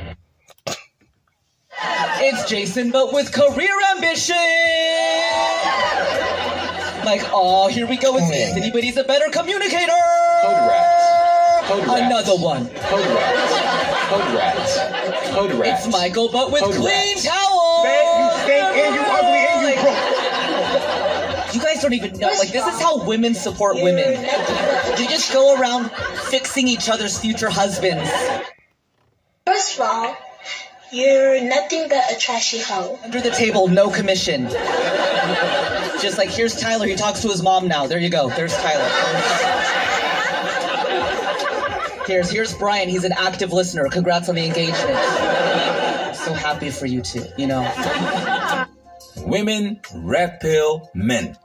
It's 2.20 2.46
Jason, 2.46 2.90
but 2.90 3.14
with 3.14 3.32
career 3.32 3.72
ambition. 3.96 4.36
Like, 7.06 7.22
oh, 7.32 7.68
here 7.72 7.86
we 7.86 7.96
go 7.96 8.12
with 8.12 8.24
Anthony, 8.24 8.70
but 8.70 8.84
he's 8.84 8.98
a 8.98 9.04
better 9.04 9.30
communicator. 9.30 9.92
Hood 10.44 10.68
rats. 10.68 11.68
Hood 11.70 11.86
rats. 11.86 12.02
Another 12.02 12.36
one. 12.36 12.66
Hood 12.66 13.06
rats. 13.16 13.56
Hood 14.12 14.34
rats. 14.36 15.30
Hood 15.30 15.52
rats. 15.54 15.86
It's 15.86 15.92
Michael, 15.96 16.28
but 16.30 16.52
with 16.52 16.60
Hood 16.62 16.74
clean 16.74 17.14
rats. 17.14 17.24
towels. 17.24 17.86
you 17.86 18.28
stink 18.44 18.76
and 18.76 18.94
you 18.94 19.00
ugly 19.08 19.40
and 19.48 19.62
you 19.68 19.80
broke. 19.80 21.54
You 21.54 21.60
guys 21.62 21.80
don't 21.80 21.94
even 21.94 22.18
know. 22.18 22.28
Like, 22.28 22.50
this 22.50 22.66
is 22.66 22.78
how 22.78 23.06
women 23.06 23.34
support 23.34 23.76
women. 23.76 24.22
You 24.98 25.08
just 25.08 25.32
go 25.32 25.58
around 25.58 25.90
fixing 26.30 26.68
each 26.68 26.88
other's 26.88 27.18
future 27.18 27.50
husbands. 27.50 28.10
First 29.46 29.74
of 29.74 29.80
all, 29.80 30.16
you're 30.92 31.40
nothing 31.42 31.88
but 31.88 32.12
a 32.12 32.18
trashy 32.18 32.60
hoe. 32.60 32.98
Under 33.02 33.20
the 33.20 33.30
table, 33.30 33.68
no 33.68 33.90
commission. 33.90 34.48
Just 36.00 36.18
like, 36.18 36.28
here's 36.30 36.54
Tyler. 36.60 36.86
He 36.86 36.94
talks 36.94 37.22
to 37.22 37.28
his 37.28 37.42
mom 37.42 37.68
now. 37.68 37.86
There 37.86 37.98
you 37.98 38.10
go. 38.10 38.28
There's 38.28 38.54
Tyler. 38.56 38.88
Here's 42.06 42.30
here's 42.30 42.52
Brian. 42.54 42.88
He's 42.88 43.04
an 43.04 43.12
active 43.12 43.52
listener. 43.52 43.88
Congrats 43.88 44.28
on 44.28 44.34
the 44.34 44.44
engagement. 44.44 44.96
I'm 44.96 46.14
so 46.14 46.34
happy 46.34 46.70
for 46.70 46.86
you 46.86 47.00
two. 47.00 47.24
You 47.38 47.46
know. 47.46 48.66
Women 49.18 49.80
red 49.94 50.40
pill 50.40 50.90
men. 50.94 51.38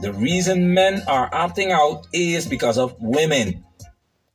The 0.00 0.12
reason 0.12 0.74
men 0.74 1.02
are 1.08 1.28
opting 1.30 1.70
out 1.70 2.06
is 2.12 2.46
because 2.46 2.78
of 2.78 2.94
women. 3.00 3.64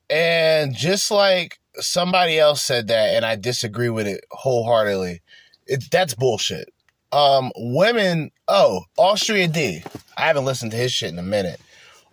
And 0.10 0.76
just 0.76 1.10
like 1.10 1.60
somebody 1.76 2.38
else 2.38 2.62
said 2.62 2.88
that, 2.90 3.16
and 3.16 3.26
I 3.26 3.38
disagree 3.38 3.90
with 3.90 4.06
it 4.06 4.26
wholeheartedly, 4.32 5.22
it, 5.66 5.86
that's 5.90 6.16
bullshit. 6.16 6.74
Um, 7.14 7.52
women, 7.56 8.32
oh, 8.48 8.82
Austria 8.98 9.48
D. 9.48 9.84
I 10.18 10.28
haven't 10.28 10.46
listened 10.46 10.72
to 10.72 10.78
his 10.78 10.92
shit 10.92 11.12
in 11.12 11.20
a 11.20 11.24
minute. 11.24 11.62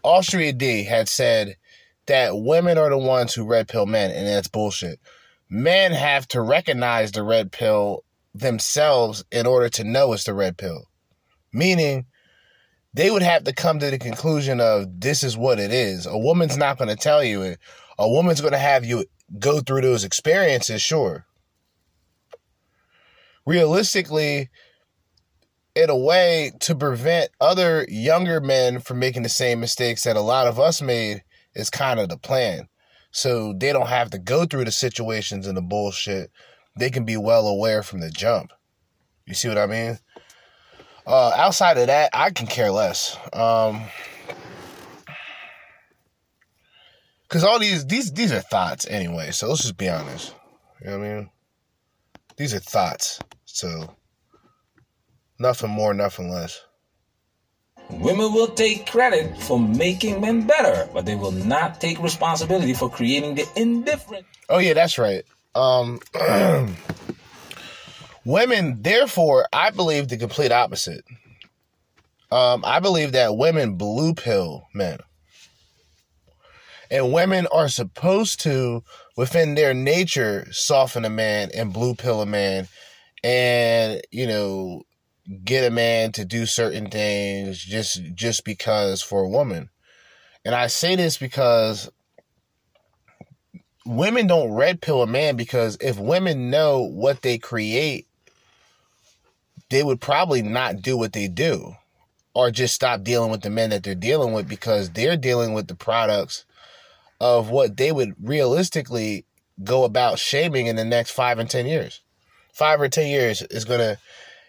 Austria 0.03 0.53
D 0.53 0.85
had 0.85 1.09
said 1.09 1.57
that 2.07 2.39
women 2.39 2.79
are 2.79 2.91
the 2.91 2.99
ones 2.99 3.35
who 3.35 3.45
red 3.45 3.67
pill 3.67 3.87
men, 3.87 4.11
and 4.11 4.27
that's 4.27 4.49
bullshit. 4.49 5.01
Men 5.49 5.93
have 5.93 6.29
to 6.29 6.41
recognize 6.41 7.11
the 7.13 7.25
red 7.25 7.51
pill 7.51 8.05
themselves 8.33 9.25
in 9.33 9.47
order 9.47 9.69
to 9.71 9.85
know 9.85 10.13
it's 10.13 10.25
the 10.25 10.35
red 10.35 10.57
pill. 10.57 10.85
Meaning, 11.53 12.07
they 12.93 13.11
would 13.11 13.23
have 13.23 13.45
to 13.45 13.53
come 13.53 13.79
to 13.79 13.91
the 13.91 13.99
conclusion 13.99 14.61
of 14.61 15.01
this 15.01 15.23
is 15.23 15.37
what 15.37 15.59
it 15.59 15.73
is. 15.73 16.07
A 16.07 16.19
woman's 16.19 16.57
not 16.57 16.79
going 16.79 16.89
to 16.89 16.97
tell 16.97 17.23
you 17.23 17.43
it. 17.43 17.59
A 17.99 18.09
woman's 18.09 18.41
going 18.41 18.53
to 18.53 18.59
have 18.59 18.85
you 18.85 19.05
go 19.39 19.61
through 19.61 19.83
those 19.83 20.05
experiences, 20.05 20.83
sure. 20.83 21.27
Realistically, 23.47 24.51
in 25.75 25.89
a 25.89 25.97
way, 25.97 26.53
to 26.61 26.75
prevent 26.75 27.31
other 27.41 27.87
younger 27.89 28.41
men 28.41 28.81
from 28.81 28.99
making 28.99 29.23
the 29.23 29.29
same 29.29 29.61
mistakes 29.61 30.03
that 30.03 30.17
a 30.17 30.21
lot 30.21 30.47
of 30.47 30.59
us 30.59 30.83
made 30.83 31.23
is 31.55 31.71
kind 31.71 32.01
of 32.01 32.09
the 32.09 32.19
plan. 32.19 32.69
So 33.13 33.53
they 33.53 33.73
don't 33.73 33.89
have 33.89 34.11
to 34.11 34.19
go 34.19 34.47
through 34.47 34.65
the 34.65 34.73
situations 34.73 35.47
and 35.47 35.57
the 35.57 35.63
bullshit. 35.63 36.31
They 36.77 36.91
can 36.91 37.05
be 37.05 37.17
well 37.17 37.47
aware 37.47 37.83
from 37.83 38.01
the 38.01 38.11
jump. 38.11 38.53
You 39.27 39.35
see 39.35 39.49
what 39.49 39.59
I 39.59 39.67
mean? 39.67 39.99
Uh, 41.11 41.33
outside 41.35 41.77
of 41.77 41.89
that, 41.89 42.11
I 42.13 42.31
can 42.31 42.47
care 42.47 42.71
less. 42.71 43.19
Um, 43.33 43.83
cause 47.29 47.43
all 47.43 47.59
these 47.59 47.85
these 47.87 48.13
these 48.13 48.31
are 48.33 48.41
thoughts 48.41 48.87
anyway. 48.89 49.33
So 49.33 49.49
let's 49.49 49.63
just 49.63 49.77
be 49.77 49.89
honest. 49.89 50.33
You 50.81 50.91
know 50.91 50.99
what 51.01 51.07
I 51.07 51.15
mean? 51.15 51.31
These 52.37 52.55
are 52.55 52.61
thoughts. 52.61 53.19
So 53.45 53.93
nothing 55.41 55.71
more, 55.71 55.93
nothing 55.95 56.31
less. 56.31 56.61
Women 57.91 58.33
will 58.33 58.47
take 58.47 58.87
credit 58.87 59.37
for 59.37 59.59
making 59.59 60.21
men 60.21 60.47
better, 60.47 60.89
but 60.95 61.07
they 61.07 61.17
will 61.17 61.33
not 61.33 61.81
take 61.81 62.01
responsibility 62.01 62.73
for 62.73 62.89
creating 62.89 63.35
the 63.35 63.49
indifferent. 63.57 64.27
Oh 64.49 64.59
yeah, 64.59 64.75
that's 64.75 64.97
right. 64.97 65.25
Um, 65.57 65.99
women, 68.25 68.83
therefore, 68.83 69.47
I 69.53 69.71
believe 69.71 70.09
the 70.09 70.17
complete 70.17 70.53
opposite. 70.53 71.05
Um, 72.31 72.65
I 72.65 72.81
believe 72.81 73.13
that 73.13 73.37
women 73.37 73.77
blue 73.77 74.15
pill 74.15 74.69
men. 74.75 74.99
And 76.91 77.13
women 77.13 77.47
are 77.49 77.69
supposed 77.69 78.41
to, 78.41 78.83
within 79.17 79.55
their 79.55 79.75
nature, 79.75 80.47
soften 80.51 81.05
a 81.05 81.11
man 81.11 81.51
and 81.55 81.73
blue 81.73 81.95
pill 81.95 82.21
a 82.21 82.27
man 82.27 82.69
and, 83.23 84.01
you 84.11 84.27
know, 84.27 84.83
get 85.45 85.65
a 85.65 85.71
man 85.71 86.13
to 86.13 86.25
do 86.25 86.47
certain 86.47 86.91
things 86.91 87.63
just 87.63 88.01
just 88.15 88.45
because 88.45 89.03
for 89.03 89.23
a 89.23 89.29
woman. 89.29 89.71
And 90.45 90.55
I 90.55 90.67
say 90.67 90.97
this 90.97 91.19
because 91.19 91.91
women 93.85 94.27
don't 94.27 94.53
red 94.53 94.81
pill 94.81 95.03
a 95.03 95.07
man 95.07 95.37
because 95.37 95.77
if 95.81 95.99
women 95.99 96.51
know 96.51 96.83
what 96.83 97.23
they 97.23 97.39
create, 97.39 98.09
they 99.71 99.83
would 99.83 100.01
probably 100.01 100.43
not 100.43 100.83
do 100.83 100.97
what 100.97 101.13
they 101.13 101.29
do 101.29 101.75
or 102.35 102.51
just 102.51 102.75
stop 102.75 103.03
dealing 103.03 103.31
with 103.31 103.41
the 103.41 103.51
men 103.51 103.71
that 103.71 103.83
they're 103.83 103.95
dealing 103.95 104.33
with 104.33 104.49
because 104.49 104.91
they're 104.91 105.17
dealing 105.17 105.53
with 105.53 105.69
the 105.69 105.75
products 105.75 106.45
of 107.21 107.51
what 107.51 107.77
they 107.77 107.93
would 107.93 108.15
realistically 108.23 109.25
go 109.63 109.85
about 109.85 110.19
shaming 110.19 110.67
in 110.67 110.77
the 110.77 110.85
next 110.85 111.11
five 111.11 111.39
and 111.39 111.51
10 111.51 111.67
years. 111.67 112.01
Five 112.53 112.81
or 112.81 112.89
10 112.89 113.07
years 113.07 113.43
is 113.43 113.65
to, 113.65 113.99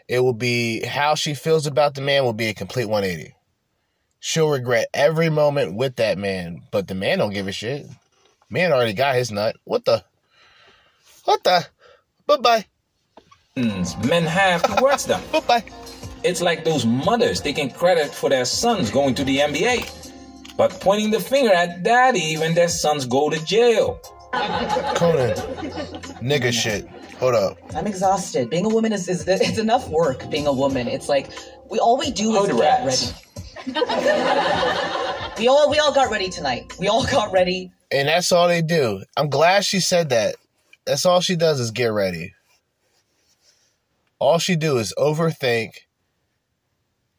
it 0.07 0.19
will 0.19 0.33
be 0.33 0.85
how 0.85 1.15
she 1.15 1.33
feels 1.33 1.67
about 1.67 1.95
the 1.95 2.01
man 2.01 2.23
will 2.23 2.33
be 2.33 2.47
a 2.47 2.53
complete 2.53 2.85
180. 2.85 3.35
She'll 4.19 4.49
regret 4.49 4.87
every 4.93 5.29
moment 5.29 5.75
with 5.75 5.95
that 5.95 6.17
man, 6.17 6.61
but 6.71 6.87
the 6.87 6.95
man 6.95 7.17
don't 7.17 7.33
give 7.33 7.47
a 7.47 7.51
shit. 7.51 7.87
Man 8.49 8.71
already 8.71 8.93
got 8.93 9.15
his 9.15 9.31
nut. 9.31 9.55
What 9.63 9.85
the? 9.85 10.03
What 11.25 11.43
the? 11.43 11.65
Bye 12.27 12.37
bye. 12.37 12.65
Mm. 13.57 14.07
Men 14.09 14.23
have 14.23 14.63
towards 14.63 15.05
them. 15.05 15.21
bye 15.31 15.39
bye. 15.41 15.63
It's 16.23 16.41
like 16.41 16.63
those 16.63 16.85
mothers 16.85 17.41
taking 17.41 17.69
credit 17.69 18.13
for 18.13 18.29
their 18.29 18.45
sons 18.45 18.89
going 18.89 19.13
to 19.15 19.23
the 19.25 19.39
NBA, 19.39 20.11
but 20.55 20.71
pointing 20.79 21.11
the 21.11 21.19
finger 21.19 21.51
at 21.51 21.83
daddy 21.83 22.37
when 22.37 22.53
their 22.53 22.69
sons 22.69 23.05
go 23.05 23.29
to 23.29 23.43
jail. 23.43 23.99
Conan, 24.95 25.35
nigga 26.21 26.53
shit. 26.53 26.87
Hold 27.19 27.35
up. 27.35 27.57
I'm 27.75 27.85
exhausted. 27.87 28.49
Being 28.49 28.65
a 28.65 28.69
woman 28.69 28.93
is, 28.93 29.09
is 29.09 29.27
it's 29.27 29.57
enough 29.57 29.89
work. 29.89 30.29
Being 30.29 30.47
a 30.47 30.53
woman, 30.53 30.87
it's 30.87 31.09
like 31.09 31.29
we 31.69 31.77
all 31.79 31.97
we 31.97 32.11
do 32.11 32.31
is 32.31 32.37
Hood 32.47 32.51
get 32.51 32.59
rats. 32.59 33.13
ready. 33.65 33.79
we 35.39 35.47
all 35.49 35.69
we 35.69 35.77
all 35.79 35.93
got 35.93 36.09
ready 36.09 36.29
tonight. 36.29 36.71
We 36.79 36.87
all 36.87 37.05
got 37.05 37.33
ready. 37.33 37.71
And 37.91 38.07
that's 38.07 38.31
all 38.31 38.47
they 38.47 38.61
do. 38.61 39.03
I'm 39.17 39.29
glad 39.29 39.65
she 39.65 39.81
said 39.81 40.09
that. 40.09 40.35
That's 40.85 41.05
all 41.05 41.19
she 41.19 41.35
does 41.35 41.59
is 41.59 41.71
get 41.71 41.87
ready. 41.87 42.33
All 44.21 44.37
she 44.37 44.55
do 44.55 44.77
is 44.77 44.93
overthink, 44.99 45.71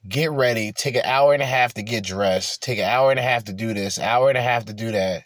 get 0.09 0.31
ready, 0.31 0.71
take 0.71 0.95
an 0.95 1.03
hour 1.05 1.35
and 1.35 1.43
a 1.43 1.47
half 1.47 1.75
to 1.75 1.83
get 1.83 2.05
dressed, 2.05 2.63
take 2.63 2.79
an 2.79 2.85
hour 2.85 3.11
and 3.11 3.19
a 3.19 3.25
half 3.25 3.43
to 3.47 3.53
do 3.53 3.75
this, 3.75 3.99
hour 3.99 4.29
and 4.29 4.39
a 4.39 4.41
half 4.41 4.67
to 4.67 4.73
do 4.73 4.93
that. 4.93 5.25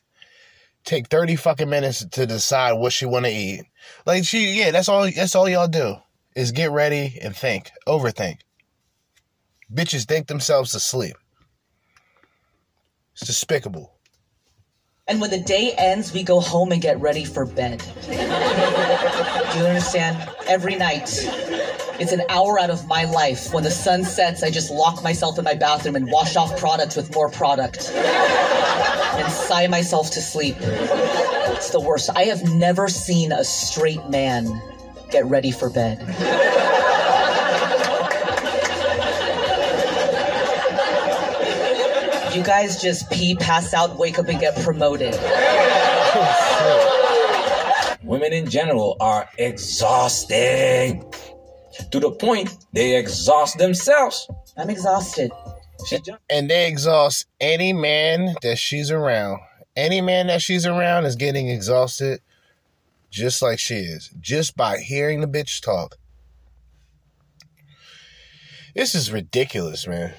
Take 0.86 1.08
30 1.08 1.36
fucking 1.36 1.68
minutes 1.68 2.02
to 2.02 2.24
decide 2.24 2.72
what 2.72 2.94
she 2.94 3.04
want 3.04 3.26
to 3.26 3.30
eat. 3.30 3.64
Like 4.06 4.24
she 4.24 4.58
yeah, 4.58 4.70
that's 4.70 4.88
all 4.88 5.10
that's 5.10 5.34
all 5.34 5.50
y'all 5.50 5.68
do. 5.68 5.96
Is 6.34 6.50
get 6.50 6.70
ready 6.70 7.18
and 7.20 7.36
think, 7.36 7.70
overthink. 7.86 8.38
Bitches 9.70 10.06
think 10.06 10.28
themselves 10.28 10.72
to 10.72 10.80
sleep. 10.80 11.16
It's 13.12 13.26
despicable. 13.26 13.92
And 15.08 15.20
when 15.20 15.30
the 15.30 15.40
day 15.40 15.74
ends, 15.76 16.14
we 16.14 16.22
go 16.22 16.40
home 16.40 16.72
and 16.72 16.80
get 16.80 16.98
ready 17.00 17.26
for 17.26 17.44
bed. 17.44 17.84
Do 18.06 18.12
you 19.58 19.66
understand? 19.66 20.26
Every 20.48 20.74
night. 20.74 21.65
It's 21.98 22.12
an 22.12 22.22
hour 22.28 22.60
out 22.60 22.68
of 22.68 22.86
my 22.86 23.04
life. 23.04 23.54
When 23.54 23.64
the 23.64 23.70
sun 23.70 24.04
sets, 24.04 24.42
I 24.42 24.50
just 24.50 24.70
lock 24.70 25.02
myself 25.02 25.38
in 25.38 25.44
my 25.44 25.54
bathroom 25.54 25.96
and 25.96 26.10
wash 26.10 26.36
off 26.36 26.54
product 26.58 26.94
with 26.94 27.14
more 27.14 27.30
product. 27.30 27.90
And 27.90 29.32
sigh 29.32 29.66
myself 29.66 30.10
to 30.10 30.20
sleep. 30.20 30.56
It's 30.60 31.70
the 31.70 31.80
worst. 31.80 32.10
I 32.14 32.24
have 32.24 32.44
never 32.52 32.88
seen 32.88 33.32
a 33.32 33.44
straight 33.44 34.06
man 34.10 34.60
get 35.10 35.24
ready 35.24 35.50
for 35.50 35.70
bed. 35.70 35.98
You 42.36 42.42
guys 42.44 42.82
just 42.82 43.10
pee, 43.10 43.34
pass 43.36 43.72
out, 43.72 43.96
wake 43.96 44.18
up, 44.18 44.28
and 44.28 44.38
get 44.38 44.54
promoted. 44.62 45.14
Oh, 46.18 46.92
Women 48.02 48.34
in 48.34 48.50
general 48.50 48.98
are 49.00 49.26
exhausting 49.38 51.02
to 51.90 52.00
the 52.00 52.10
point 52.10 52.56
they 52.72 52.96
exhaust 52.96 53.58
themselves. 53.58 54.28
I'm 54.56 54.70
exhausted. 54.70 55.30
And 56.30 56.50
they 56.50 56.68
exhaust 56.68 57.26
any 57.40 57.72
man 57.72 58.34
that 58.42 58.58
she's 58.58 58.90
around. 58.90 59.40
Any 59.76 60.00
man 60.00 60.28
that 60.28 60.40
she's 60.40 60.64
around 60.64 61.04
is 61.04 61.16
getting 61.16 61.48
exhausted 61.48 62.20
just 63.10 63.42
like 63.42 63.58
she 63.58 63.76
is, 63.76 64.10
just 64.20 64.56
by 64.56 64.78
hearing 64.78 65.20
the 65.20 65.26
bitch 65.26 65.62
talk. 65.62 65.96
This 68.74 68.94
is 68.94 69.10
ridiculous, 69.10 69.86
man. 69.86 70.12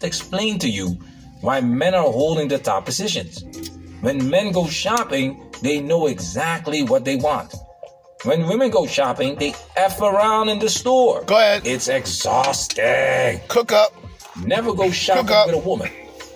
To 0.00 0.06
Explain 0.06 0.58
to 0.60 0.68
you 0.68 0.98
why 1.40 1.60
men 1.60 1.94
are 1.94 2.10
holding 2.10 2.48
the 2.48 2.58
top 2.58 2.86
positions. 2.86 3.44
When 4.00 4.30
men 4.30 4.52
go 4.52 4.66
shopping, 4.66 5.52
they 5.62 5.80
know 5.80 6.06
exactly 6.06 6.82
what 6.82 7.04
they 7.04 7.16
want. 7.16 7.54
When 8.24 8.46
women 8.46 8.70
go 8.70 8.86
shopping, 8.86 9.36
they 9.36 9.54
F 9.76 10.00
around 10.00 10.48
in 10.48 10.58
the 10.58 10.70
store. 10.70 11.22
Go 11.24 11.36
ahead. 11.36 11.66
It's 11.66 11.88
exhausting. 11.88 13.40
Cook 13.48 13.72
up. 13.72 13.94
Never 14.44 14.74
go 14.74 14.90
shopping 14.90 15.26
with 15.46 15.54
a 15.54 15.68
woman. 15.68 15.90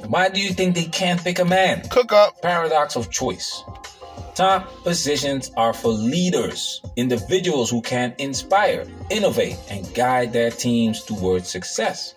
Why 0.07 0.29
do 0.29 0.41
you 0.41 0.53
think 0.53 0.75
they 0.75 0.85
can't 0.85 1.23
pick 1.23 1.39
a 1.39 1.45
man? 1.45 1.83
Cook 1.89 2.13
up. 2.13 2.41
Paradox 2.43 2.97
of 2.97 3.11
choice. 3.11 3.63
Top 4.35 4.71
positions 4.85 5.51
are 5.57 5.73
for 5.73 5.89
leaders, 5.89 6.81
individuals 6.97 7.71
who 7.71 7.83
can 7.83 8.15
inspire, 8.19 8.87
innovate, 9.11 9.59
and 9.71 9.93
guide 9.95 10.33
their 10.33 10.51
teams 10.51 11.03
towards 11.03 11.49
success 11.49 12.15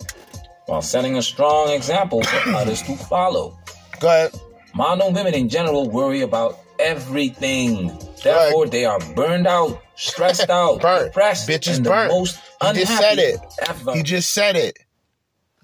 while 0.66 0.82
setting 0.82 1.18
a 1.18 1.22
strong 1.22 1.70
example 1.70 2.24
for 2.24 2.50
others 2.52 2.82
to 2.84 2.96
follow. 2.96 3.58
Go 4.00 4.08
ahead. 4.08 4.32
Modern 4.74 5.14
women 5.14 5.34
in 5.34 5.50
general 5.50 5.90
worry 5.90 6.22
about 6.22 6.60
everything. 6.80 7.92
Therefore, 8.24 8.68
they 8.68 8.86
are 8.86 9.00
burned 9.16 9.48
out, 9.48 9.82
stressed 9.96 10.50
out, 10.50 10.76
depressed, 10.82 11.48
Bitches 11.50 11.84
burnt. 11.84 12.10
the 12.10 12.16
most 12.16 12.40
He 12.62 12.74
just 12.74 12.98
said 12.98 13.18
it. 13.20 13.40
ever. 13.68 13.94
He 13.94 14.04
just 14.04 14.30
said 14.34 14.56
it. 14.56 14.78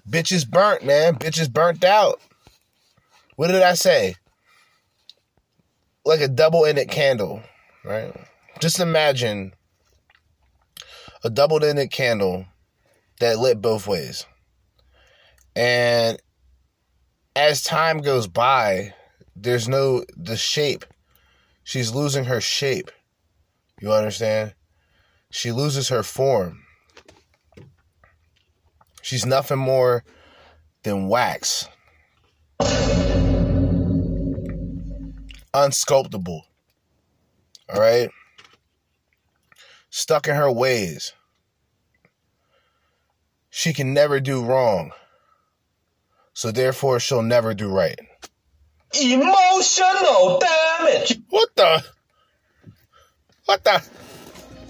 Bitches 0.08 0.48
burnt, 0.48 0.84
man. 0.84 1.14
Bitches 1.14 1.50
burnt 1.50 1.84
out. 1.84 2.20
What 3.36 3.48
did 3.48 3.62
I 3.62 3.74
say? 3.74 4.16
Like 6.04 6.20
a 6.20 6.28
double 6.28 6.66
ended 6.66 6.88
candle, 6.90 7.42
right? 7.84 8.12
Just 8.58 8.80
imagine 8.80 9.52
a 11.24 11.30
double 11.30 11.64
ended 11.64 11.90
candle 11.90 12.46
that 13.20 13.38
lit 13.38 13.60
both 13.62 13.86
ways. 13.86 14.26
And 15.54 16.18
as 17.36 17.62
time 17.62 17.98
goes 17.98 18.26
by, 18.26 18.94
there's 19.36 19.68
no, 19.68 20.04
the 20.16 20.36
shape. 20.36 20.84
She's 21.64 21.94
losing 21.94 22.24
her 22.24 22.40
shape. 22.40 22.90
You 23.80 23.92
understand? 23.92 24.54
She 25.30 25.52
loses 25.52 25.88
her 25.88 26.02
form. 26.02 26.64
She's 29.02 29.24
nothing 29.24 29.58
more 29.58 30.04
than 30.82 31.08
wax. 31.08 31.68
Unsculptable. 35.54 36.42
All 37.72 37.80
right? 37.80 38.10
Stuck 39.90 40.28
in 40.28 40.36
her 40.36 40.50
ways. 40.50 41.12
She 43.48 43.72
can 43.72 43.92
never 43.92 44.20
do 44.20 44.44
wrong. 44.44 44.92
So 46.32 46.50
therefore, 46.50 47.00
she'll 47.00 47.22
never 47.22 47.52
do 47.52 47.68
right. 47.68 47.98
Emotional 48.98 50.40
damage. 50.40 51.18
What 51.28 51.48
the? 51.54 51.84
What 53.44 53.64
the? 53.64 53.82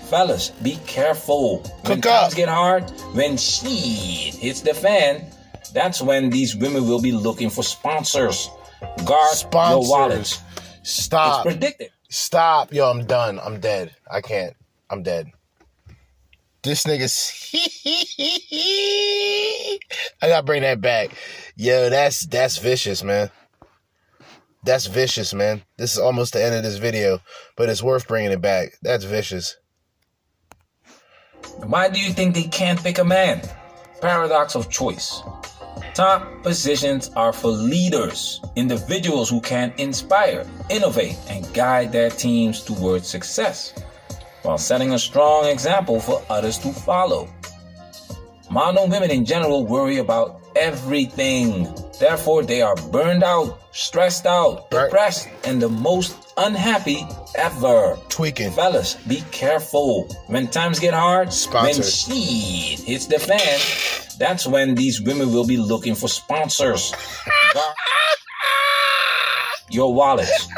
Fellas, 0.08 0.50
be 0.62 0.76
careful. 0.86 1.58
When 1.86 2.00
times 2.00 2.34
get 2.34 2.48
hard, 2.48 2.90
when 3.14 3.36
she 3.36 3.68
hits 3.68 4.60
the 4.60 4.74
fan, 4.74 5.24
that's 5.72 6.02
when 6.02 6.30
these 6.30 6.56
women 6.56 6.86
will 6.86 7.00
be 7.00 7.12
looking 7.12 7.48
for 7.48 7.62
sponsors. 7.62 8.50
Guard 9.04 9.34
Sponsors. 9.34 9.88
your 9.88 9.98
wallets. 9.98 10.40
Stop. 10.82 11.46
It's 11.46 11.54
predicted. 11.54 11.90
Stop. 12.08 12.72
Yo, 12.72 12.90
I'm 12.90 13.04
done. 13.04 13.38
I'm 13.38 13.60
dead. 13.60 13.94
I 14.10 14.20
can't. 14.20 14.54
I'm 14.90 15.02
dead. 15.02 15.30
This 16.62 16.84
nigga's. 16.84 17.32
I 20.22 20.28
gotta 20.28 20.44
bring 20.44 20.62
that 20.62 20.80
back. 20.80 21.10
Yo, 21.56 21.88
that's 21.88 22.26
that's 22.26 22.58
vicious, 22.58 23.02
man. 23.02 23.30
That's 24.62 24.86
vicious, 24.86 25.32
man. 25.32 25.62
This 25.78 25.92
is 25.92 25.98
almost 25.98 26.34
the 26.34 26.44
end 26.44 26.54
of 26.54 26.62
this 26.62 26.76
video, 26.76 27.20
but 27.56 27.68
it's 27.68 27.82
worth 27.82 28.06
bringing 28.06 28.30
it 28.30 28.42
back. 28.42 28.72
That's 28.82 29.04
vicious. 29.04 29.56
Why 31.64 31.88
do 31.88 32.00
you 32.00 32.12
think 32.12 32.34
they 32.34 32.44
can't 32.44 32.82
pick 32.82 32.98
a 32.98 33.04
man? 33.04 33.42
Paradox 34.00 34.54
of 34.54 34.70
choice. 34.70 35.22
Top 35.94 36.42
positions 36.42 37.10
are 37.16 37.32
for 37.32 37.50
leaders, 37.50 38.40
individuals 38.56 39.28
who 39.28 39.40
can 39.40 39.72
inspire, 39.78 40.46
innovate, 40.68 41.16
and 41.28 41.52
guide 41.54 41.92
their 41.92 42.10
teams 42.10 42.62
towards 42.62 43.08
success 43.08 43.74
while 44.42 44.58
setting 44.58 44.92
a 44.92 44.98
strong 44.98 45.46
example 45.46 46.00
for 46.00 46.22
others 46.30 46.58
to 46.58 46.72
follow. 46.72 47.28
Modern 48.50 48.90
women 48.90 49.10
in 49.10 49.24
general 49.24 49.66
worry 49.66 49.98
about 49.98 50.39
everything. 50.56 51.68
Therefore, 51.98 52.42
they 52.42 52.62
are 52.62 52.76
burned 52.90 53.22
out, 53.22 53.58
stressed 53.72 54.26
out, 54.26 54.70
depressed, 54.70 55.28
and 55.44 55.60
the 55.60 55.68
most 55.68 56.32
unhappy 56.36 57.06
ever. 57.36 57.98
Tweaking. 58.08 58.50
Fellas, 58.52 58.94
be 59.06 59.22
careful. 59.30 60.08
When 60.26 60.48
times 60.48 60.78
get 60.78 60.94
hard, 60.94 61.32
Sponsored. 61.32 61.84
when 61.84 61.84
shit 61.84 62.80
hits 62.80 63.06
the 63.06 63.18
fan, 63.18 63.60
that's 64.18 64.46
when 64.46 64.74
these 64.74 65.00
women 65.00 65.32
will 65.32 65.46
be 65.46 65.56
looking 65.56 65.94
for 65.94 66.08
sponsors. 66.08 66.92
Your 69.70 69.94
wallets. 69.94 70.48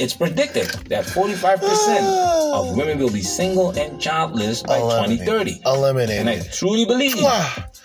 It's 0.00 0.14
predicted 0.14 0.66
that 0.90 1.04
45% 1.04 2.52
of 2.54 2.76
women 2.76 2.98
will 2.98 3.10
be 3.10 3.20
single 3.22 3.70
and 3.70 4.00
childless 4.00 4.62
by 4.62 4.78
Eliminate. 4.78 5.18
2030. 5.26 5.62
Eliminated. 5.66 6.20
And 6.20 6.28
I 6.30 6.40
truly 6.52 6.84
believe 6.84 7.16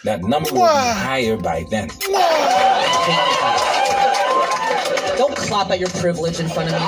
that 0.04 0.22
number 0.22 0.52
will 0.52 0.60
be 0.60 0.68
higher 0.68 1.38
by 1.38 1.66
then. 1.70 1.88
Don't 5.18 5.36
clap 5.36 5.70
at 5.70 5.80
your 5.80 5.90
privilege 5.90 6.40
in 6.40 6.50
front 6.50 6.74
of 6.74 6.80
me. 6.80 6.88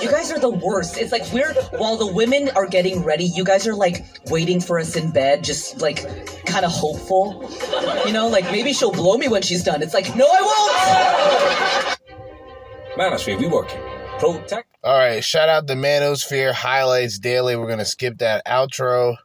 You 0.00 0.10
guys 0.10 0.30
are 0.30 0.38
the 0.38 0.50
worst. 0.50 0.98
It's 0.98 1.12
like 1.12 1.22
we're 1.32 1.54
while 1.78 1.96
the 1.96 2.06
women 2.06 2.50
are 2.50 2.66
getting 2.66 3.02
ready, 3.02 3.24
you 3.24 3.42
guys 3.42 3.66
are 3.66 3.74
like 3.74 4.04
waiting 4.26 4.60
for 4.60 4.78
us 4.78 4.96
in 4.96 5.10
bed, 5.10 5.42
just 5.42 5.80
like 5.80 6.06
kind 6.44 6.64
of 6.64 6.70
hopeful. 6.70 7.50
You 8.06 8.12
know, 8.12 8.28
like 8.28 8.44
maybe 8.52 8.74
she'll 8.74 8.92
blow 8.92 9.16
me 9.16 9.28
when 9.28 9.40
she's 9.40 9.64
done. 9.64 9.82
It's 9.82 9.94
like, 9.94 10.14
no, 10.14 10.26
I 10.26 11.96
won't. 12.98 13.12
Manosphere, 13.12 13.38
we 13.38 13.48
working. 13.48 13.80
Protect. 14.18 14.68
All 14.84 14.98
right, 14.98 15.24
shout 15.24 15.48
out 15.48 15.66
the 15.66 15.74
Manosphere 15.74 16.52
Highlights 16.52 17.18
Daily. 17.18 17.56
We're 17.56 17.68
gonna 17.68 17.86
skip 17.86 18.18
that 18.18 18.44
outro. 18.46 19.16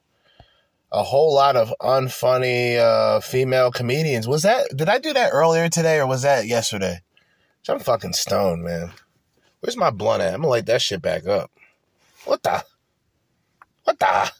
A 0.91 1.03
whole 1.03 1.33
lot 1.33 1.55
of 1.55 1.73
unfunny 1.81 2.77
uh, 2.77 3.19
female 3.19 3.71
comedians. 3.71 4.27
Was 4.27 4.43
that? 4.43 4.75
Did 4.75 4.89
I 4.89 4.97
do 4.99 5.13
that 5.13 5.31
earlier 5.31 5.69
today, 5.69 5.99
or 5.99 6.07
was 6.07 6.23
that 6.23 6.47
yesterday? 6.47 7.01
I'm 7.67 7.79
fucking 7.79 8.13
stoned, 8.13 8.63
man. 8.63 8.91
Where's 9.59 9.77
my 9.77 9.91
blunt 9.91 10.23
at? 10.23 10.33
I'm 10.33 10.41
gonna 10.41 10.49
light 10.49 10.65
that 10.65 10.81
shit 10.81 11.01
back 11.01 11.27
up. 11.27 11.51
What 12.25 12.41
the? 12.41 12.63
What 13.83 13.99
the? 13.99 14.31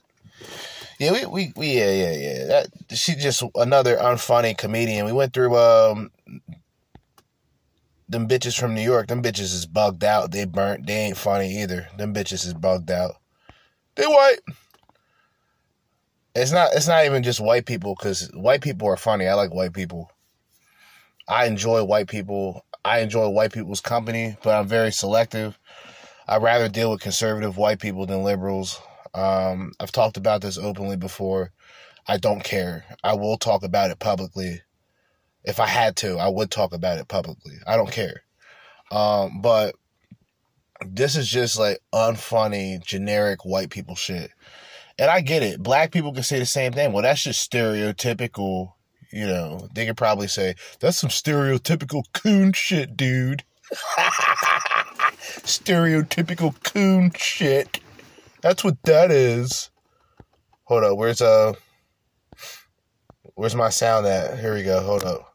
Yeah, 0.99 1.11
we, 1.13 1.25
we, 1.25 1.53
we 1.55 1.67
yeah, 1.77 1.91
yeah, 1.91 2.11
yeah. 2.13 2.45
That 2.45 2.97
she 2.97 3.15
just 3.15 3.43
another 3.55 3.97
unfunny 3.97 4.57
comedian. 4.57 5.05
We 5.05 5.13
went 5.13 5.33
through 5.33 5.55
um 5.55 6.11
them 8.09 8.27
bitches 8.27 8.59
from 8.59 8.73
New 8.73 8.81
York. 8.81 9.07
Them 9.07 9.21
bitches 9.21 9.53
is 9.53 9.65
bugged 9.65 10.03
out. 10.03 10.31
They 10.31 10.45
burnt. 10.45 10.87
They 10.87 10.95
ain't 10.95 11.17
funny 11.17 11.61
either. 11.61 11.87
Them 11.97 12.13
bitches 12.13 12.45
is 12.45 12.53
bugged 12.53 12.89
out. 12.89 13.15
They 13.95 14.05
white. 14.05 14.39
It's 16.39 16.51
not. 16.51 16.73
It's 16.73 16.87
not 16.87 17.05
even 17.05 17.21
just 17.21 17.41
white 17.41 17.65
people 17.65 17.95
because 17.95 18.29
white 18.33 18.61
people 18.61 18.87
are 18.87 18.97
funny. 18.97 19.27
I 19.27 19.33
like 19.33 19.53
white 19.53 19.73
people. 19.73 20.09
I 21.27 21.45
enjoy 21.45 21.83
white 21.83 22.07
people. 22.07 22.65
I 22.85 22.99
enjoy 22.99 23.27
white 23.29 23.51
people's 23.51 23.81
company, 23.81 24.37
but 24.41 24.57
I'm 24.57 24.67
very 24.67 24.91
selective. 24.91 25.59
I'd 26.27 26.41
rather 26.41 26.69
deal 26.69 26.91
with 26.91 27.01
conservative 27.01 27.57
white 27.57 27.79
people 27.79 28.05
than 28.05 28.23
liberals. 28.23 28.79
Um, 29.13 29.73
I've 29.79 29.91
talked 29.91 30.15
about 30.15 30.41
this 30.41 30.57
openly 30.57 30.95
before. 30.95 31.51
I 32.07 32.17
don't 32.17 32.43
care. 32.43 32.85
I 33.03 33.15
will 33.15 33.37
talk 33.37 33.63
about 33.63 33.91
it 33.91 33.99
publicly. 33.99 34.61
If 35.43 35.59
I 35.59 35.67
had 35.67 35.97
to, 35.97 36.17
I 36.17 36.29
would 36.29 36.51
talk 36.51 36.73
about 36.73 36.99
it 36.99 37.07
publicly. 37.07 37.55
I 37.67 37.75
don't 37.75 37.91
care. 37.91 38.23
Um, 38.91 39.41
but 39.41 39.75
this 40.85 41.15
is 41.15 41.27
just 41.27 41.59
like 41.59 41.79
unfunny, 41.93 42.81
generic 42.81 43.43
white 43.43 43.69
people 43.69 43.95
shit. 43.95 44.31
And 44.99 45.09
I 45.09 45.21
get 45.21 45.43
it. 45.43 45.63
Black 45.63 45.91
people 45.91 46.13
can 46.13 46.23
say 46.23 46.39
the 46.39 46.45
same 46.45 46.73
thing. 46.73 46.91
Well, 46.91 47.03
that's 47.03 47.23
just 47.23 47.49
stereotypical. 47.49 48.73
you 49.11 49.25
know, 49.25 49.67
they 49.73 49.85
could 49.85 49.97
probably 49.97 50.27
say, 50.27 50.55
that's 50.79 50.97
some 50.97 51.09
stereotypical 51.09 52.03
coon 52.13 52.53
shit, 52.53 52.95
dude. 52.97 53.43
stereotypical 55.45 56.61
coon 56.63 57.11
shit. 57.15 57.79
That's 58.41 58.63
what 58.63 58.81
that 58.83 59.11
is. 59.11 59.69
Hold 60.65 60.83
up, 60.83 60.97
where's 60.97 61.21
uh 61.21 61.53
where's 63.35 63.55
my 63.55 63.69
sound 63.69 64.05
at? 64.05 64.39
Here 64.39 64.53
we 64.53 64.63
go, 64.63 64.81
hold 64.81 65.03
up. 65.03 65.33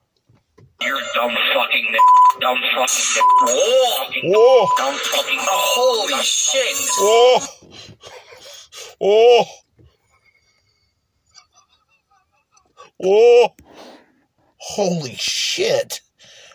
You're 0.81 1.01
dumb 1.15 1.31
fucking 1.55 1.87
n- 1.89 2.41
dumb 2.41 2.59
fucking 2.77 3.05
n- 3.17 3.25
Whoa! 3.43 4.07
Whoa! 4.25 4.69
Dumb 4.77 4.95
fucking 4.95 5.39
Holy 5.43 6.23
shit! 6.23 6.77
Oh! 6.99 7.47
Oh! 9.01 9.45
Oh! 13.03 13.49
Holy 14.57 15.15
shit! 15.15 16.01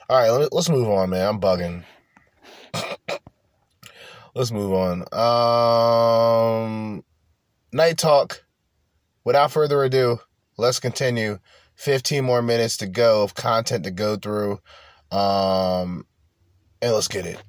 All 0.10 0.18
right, 0.18 0.30
let- 0.32 0.54
let's 0.54 0.70
move 0.70 0.90
on, 0.90 1.12
man. 1.12 1.28
I'm 1.28 1.40
bugging. 1.40 1.84
let's 4.36 4.52
move 4.52 4.74
on. 4.74 5.04
Um, 5.14 7.04
Knight 7.72 7.98
Talk. 7.98 8.44
Without 9.26 9.52
further 9.52 9.84
ado, 9.84 10.20
let's 10.58 10.80
continue. 10.80 11.38
15 11.76 12.26
more 12.26 12.42
minutes 12.42 12.78
to 12.78 12.88
go 12.88 13.22
of 13.24 13.36
content 13.36 13.84
to 13.84 13.92
go 13.92 14.16
through. 14.16 14.60
Um, 15.12 16.06
and 16.82 16.94
let's 16.94 17.08
get 17.08 17.26
it. 17.26 17.42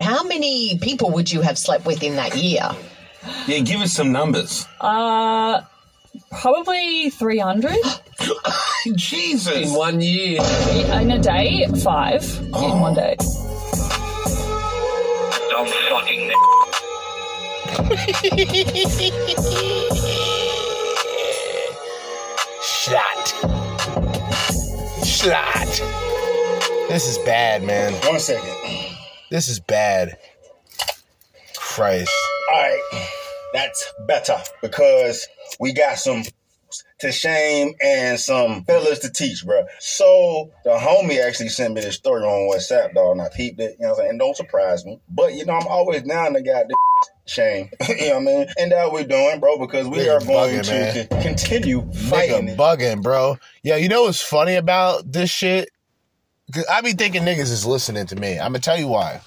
How 0.00 0.24
many 0.24 0.78
people 0.78 1.10
would 1.12 1.30
you 1.30 1.42
have 1.42 1.56
slept 1.58 1.86
with 1.86 2.02
in 2.02 2.16
that 2.16 2.36
year? 2.36 2.68
Yeah, 3.46 3.60
give 3.60 3.80
us 3.80 3.92
some 3.92 4.12
numbers. 4.12 4.66
Uh, 4.80 5.62
probably 6.30 7.10
300. 7.10 7.76
Jesus. 8.96 9.68
In 9.68 9.74
one 9.74 10.00
year. 10.00 10.40
In 11.00 11.10
a 11.10 11.18
day, 11.18 11.66
five. 11.82 12.24
In 12.40 12.80
one 12.80 12.94
day. 12.94 13.16
I'm 15.54 15.66
fucking 15.90 16.30
n- 16.30 16.32
Shot. 22.62 23.28
Shot. 25.04 25.82
This 26.88 27.08
is 27.08 27.18
bad, 27.18 27.62
man. 27.62 27.92
One 28.08 28.18
second. 28.20 28.54
This 29.30 29.48
is 29.48 29.60
bad. 29.60 30.18
Christ. 31.56 32.10
All 32.52 32.58
right, 32.60 32.80
that's 33.54 33.92
better 34.06 34.36
because 34.60 35.26
we 35.58 35.72
got 35.72 35.96
some 35.96 36.22
to 37.00 37.10
shame 37.10 37.72
and 37.82 38.18
some 38.20 38.64
fellas 38.64 38.98
to 39.00 39.10
teach, 39.10 39.44
bro. 39.46 39.64
So 39.80 40.50
the 40.64 40.70
homie 40.72 41.24
actually 41.26 41.48
sent 41.48 41.72
me 41.72 41.80
this 41.80 41.96
story 41.96 42.22
on 42.22 42.54
WhatsApp, 42.54 42.92
dog, 42.94 43.12
and 43.12 43.22
I 43.22 43.28
peeped 43.34 43.58
it. 43.58 43.76
You 43.80 43.86
know 43.86 43.88
what 43.88 43.90
I'm 43.90 43.96
saying? 43.96 44.10
And 44.10 44.18
don't 44.18 44.36
surprise 44.36 44.84
me, 44.84 45.00
but 45.08 45.32
you 45.32 45.46
know 45.46 45.54
I'm 45.54 45.66
always 45.66 46.02
down 46.02 46.34
to 46.34 46.42
got 46.42 46.66
this 46.68 46.76
shame. 47.24 47.70
you 47.88 48.08
know 48.10 48.14
what 48.14 48.16
I 48.16 48.20
mean? 48.20 48.46
And 48.58 48.72
that 48.72 48.92
we're 48.92 49.04
doing, 49.04 49.40
bro, 49.40 49.58
because 49.58 49.88
we 49.88 49.98
Nigga 49.98 50.16
are 50.16 50.24
going 50.26 50.60
bugging, 50.60 51.08
to 51.08 51.14
man. 51.14 51.22
continue 51.22 51.90
fighting. 51.92 52.48
Nigga 52.48 52.56
bugging, 52.56 53.02
bro. 53.02 53.38
Yeah, 53.62 53.76
you 53.76 53.88
know 53.88 54.02
what's 54.02 54.20
funny 54.20 54.56
about 54.56 55.10
this 55.10 55.30
shit? 55.30 55.70
I 56.70 56.82
be 56.82 56.92
thinking 56.92 57.22
niggas 57.22 57.50
is 57.50 57.64
listening 57.64 58.06
to 58.08 58.16
me. 58.16 58.32
I'm 58.38 58.48
gonna 58.52 58.58
tell 58.58 58.78
you 58.78 58.88
why. 58.88 59.22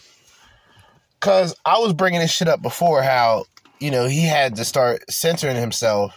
Cause 1.26 1.56
I 1.66 1.80
was 1.80 1.94
bringing 1.94 2.20
this 2.20 2.32
shit 2.32 2.48
up 2.48 2.62
before 2.62 3.02
how, 3.02 3.46
you 3.80 3.90
know, 3.90 4.06
he 4.06 4.28
had 4.28 4.58
to 4.58 4.64
start 4.64 5.10
censoring 5.10 5.56
himself 5.56 6.14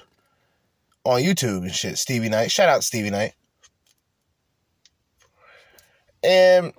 on 1.05 1.23
YouTube 1.23 1.63
and 1.63 1.75
shit. 1.75 1.97
Stevie 1.97 2.29
Knight. 2.29 2.51
Shout 2.51 2.69
out 2.69 2.85
Stevie 2.85 3.09
Knight. 3.09 3.33
And 6.23 6.75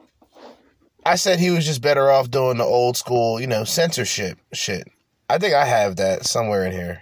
I 1.03 1.15
said 1.15 1.39
he 1.39 1.49
was 1.49 1.65
just 1.65 1.82
better 1.82 2.11
off 2.11 2.30
doing 2.30 2.59
the 2.59 2.65
old 2.65 2.97
school, 2.97 3.41
you 3.41 3.47
know, 3.47 3.63
censorship 3.63 4.38
shit. 4.53 4.88
I 5.27 5.39
think 5.39 5.55
I 5.55 5.65
have 5.65 5.95
that 5.95 6.27
somewhere 6.27 6.67
in 6.67 6.71
here. 6.71 7.01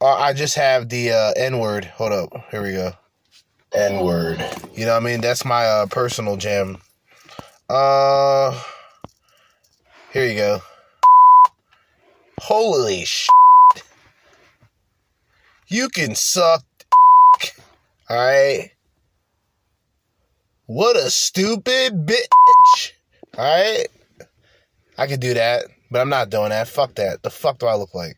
I 0.00 0.32
just 0.32 0.56
have 0.56 0.88
the 0.88 1.12
uh, 1.12 1.32
N 1.36 1.60
word. 1.60 1.84
Hold 1.84 2.10
up. 2.10 2.32
Here 2.50 2.60
we 2.60 2.72
go. 2.72 2.90
N 3.72 4.04
word. 4.04 4.44
You 4.74 4.84
know 4.84 4.94
what 4.94 5.02
I 5.02 5.06
mean? 5.06 5.20
That's 5.20 5.44
my 5.44 5.64
uh, 5.64 5.86
personal 5.86 6.36
jam. 6.36 6.78
Uh, 7.68 8.60
here 10.14 10.26
you 10.26 10.36
go. 10.36 10.60
Holy 12.40 13.04
sh! 13.04 13.26
You 15.66 15.88
can 15.88 16.14
suck. 16.14 16.64
All 18.08 18.16
right. 18.16 18.70
What 20.66 20.96
a 20.96 21.10
stupid 21.10 22.06
bitch. 22.06 22.92
All 23.36 23.44
right. 23.44 23.88
I 24.96 25.06
could 25.08 25.18
do 25.18 25.34
that, 25.34 25.64
but 25.90 26.00
I'm 26.00 26.08
not 26.08 26.30
doing 26.30 26.50
that. 26.50 26.68
Fuck 26.68 26.94
that. 26.94 27.24
The 27.24 27.30
fuck 27.30 27.58
do 27.58 27.66
I 27.66 27.74
look 27.74 27.92
like? 27.92 28.16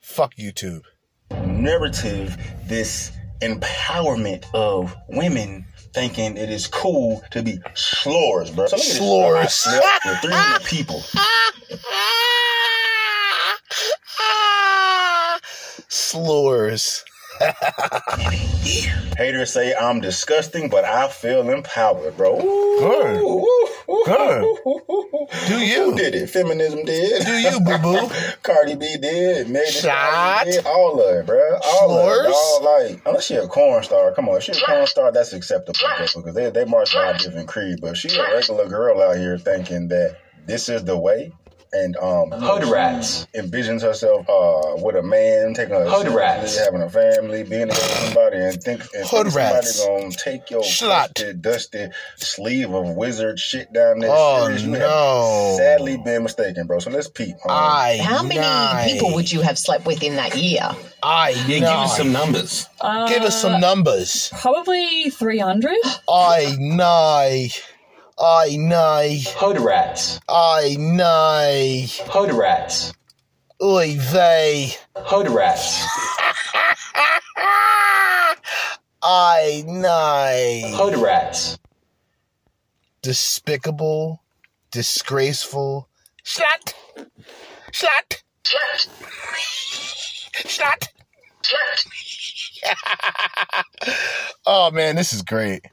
Fuck 0.00 0.34
YouTube. 0.34 0.82
narrative, 1.30 2.36
this 2.66 3.12
empowerment 3.40 4.44
of 4.52 4.94
women 5.08 5.64
thinking 5.94 6.36
it 6.36 6.50
is 6.50 6.66
cool 6.66 7.22
to 7.30 7.42
be 7.42 7.60
slurs, 7.74 8.50
bro. 8.50 8.66
So. 8.66 8.76
Slurs. 8.76 9.66
With 10.04 10.18
300 10.18 10.64
people. 10.64 11.00
Slurs. 15.88 17.04
Haters 19.16 19.52
say 19.52 19.74
I'm 19.74 20.00
disgusting, 20.00 20.68
but 20.68 20.84
I 20.84 21.08
feel 21.08 21.48
empowered, 21.50 22.16
bro. 22.16 22.36
Good. 22.36 23.46
Good. 24.06 24.42
Do 25.48 25.58
you? 25.58 25.90
Who 25.90 25.96
did 25.96 26.14
it? 26.14 26.28
Feminism 26.28 26.84
did. 26.84 27.24
Do 27.24 27.32
you, 27.32 27.60
boo 27.60 27.78
boo? 27.78 28.10
Cardi 28.42 28.76
B 28.76 28.96
did. 29.00 29.48
Megan 29.48 29.70
Shot. 29.70 30.44
Did. 30.46 30.66
All 30.66 31.00
of 31.00 31.16
it, 31.16 31.26
bro. 31.26 31.58
All 31.64 31.90
of 31.92 32.26
it. 32.26 32.32
All 32.32 32.64
like, 32.64 33.02
unless 33.06 33.24
she 33.26 33.36
a 33.36 33.46
corn 33.46 33.82
star. 33.82 34.12
Come 34.12 34.28
on, 34.28 34.36
if 34.36 34.44
she 34.44 34.52
a 34.52 34.66
corn 34.66 34.86
star, 34.86 35.12
that's 35.12 35.32
acceptable 35.32 35.78
because 36.16 36.34
they 36.34 36.50
they 36.50 36.64
march 36.64 36.94
by 36.94 37.10
a 37.10 37.18
different 37.18 37.48
creed. 37.48 37.78
But 37.80 37.96
she 37.96 38.08
a 38.16 38.34
regular 38.34 38.68
girl 38.68 39.00
out 39.02 39.16
here 39.16 39.38
thinking 39.38 39.88
that 39.88 40.18
this 40.46 40.68
is 40.68 40.84
the 40.84 40.98
way. 40.98 41.32
And 41.74 41.96
um, 41.96 42.30
Hood 42.30 42.64
rats. 42.70 43.26
envisions 43.34 43.82
herself 43.82 44.28
uh 44.28 44.76
with 44.82 44.94
a 44.96 45.02
man 45.02 45.54
taking 45.54 45.74
her 45.74 45.84
Hood 45.88 46.08
rats. 46.08 46.56
having 46.56 46.82
a 46.82 46.88
family, 46.88 47.42
being 47.42 47.66
with 47.68 47.76
somebody, 47.76 48.36
and 48.36 48.62
think, 48.62 48.82
and 48.94 49.04
Hood 49.06 49.24
think 49.26 49.34
rats. 49.36 49.74
somebody 49.74 50.02
gonna 50.04 50.14
take 50.14 50.50
your 50.50 50.62
Slut. 50.62 51.12
dusty, 51.14 51.32
dusty 51.34 51.88
sleeve 52.16 52.72
of 52.72 52.90
wizard 52.96 53.40
shit 53.40 53.72
down 53.72 53.98
there. 53.98 54.10
Oh, 54.12 54.44
Serious. 54.44 54.62
You 54.62 54.72
have 54.74 54.80
no. 54.82 55.54
sadly 55.58 55.96
been 55.96 56.22
mistaken, 56.22 56.66
bro. 56.66 56.78
So 56.78 56.90
let's 56.90 57.08
peep. 57.08 57.34
Um, 57.44 57.50
I 57.50 57.98
How 58.02 58.22
many 58.22 58.40
nine. 58.40 58.88
people 58.88 59.12
would 59.14 59.30
you 59.32 59.40
have 59.40 59.58
slept 59.58 59.84
with 59.84 60.02
in 60.02 60.14
that 60.16 60.36
year? 60.36 60.70
I 61.02 61.30
Yeah, 61.48 61.58
give 61.58 61.64
us 61.68 61.96
some 61.96 62.12
numbers. 62.12 62.66
Uh, 62.80 63.08
Give 63.08 63.22
us 63.22 63.40
some 63.40 63.60
numbers. 63.60 64.30
Probably 64.40 65.10
300. 65.10 65.74
I 66.08 66.54
nine. 66.58 67.48
I 68.18 68.56
nine. 68.56 69.18
Hood 69.36 69.58
rats. 69.58 70.20
I 70.28 70.76
nine. 70.78 71.88
Hood 72.10 72.32
rats. 72.32 72.92
Oy 73.60 73.96
vey. 73.98 74.74
Hood 74.96 75.28
rats. 75.28 75.84
I 79.02 79.64
nine. 79.66 80.72
Hood 80.74 80.96
rats. 80.96 81.58
Despicable, 83.02 84.22
disgraceful. 84.70 85.88
Slut. 86.24 86.72
Slut. 87.72 88.22
Slut! 88.44 88.88
Slut. 90.44 90.88
Slut! 92.62 94.08
Oh 94.46 94.70
man, 94.70 94.96
this 94.96 95.12
is 95.12 95.22
great. 95.22 95.66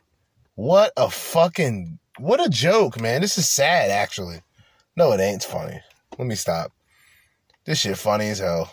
What 0.56 0.92
a 0.98 1.10
fucking 1.10 2.00
what 2.18 2.46
a 2.46 2.50
joke, 2.50 3.00
man. 3.00 3.22
This 3.22 3.38
is 3.38 3.50
sad 3.50 3.90
actually. 3.92 4.42
No, 4.96 5.12
it 5.14 5.20
ain't 5.20 5.38
It's 5.38 5.46
funny. 5.46 5.80
Let 6.18 6.28
me 6.28 6.36
stop. 6.36 6.72
This 7.66 7.80
shit 7.80 7.98
funny 7.98 8.30
as 8.30 8.40
hell. 8.40 8.72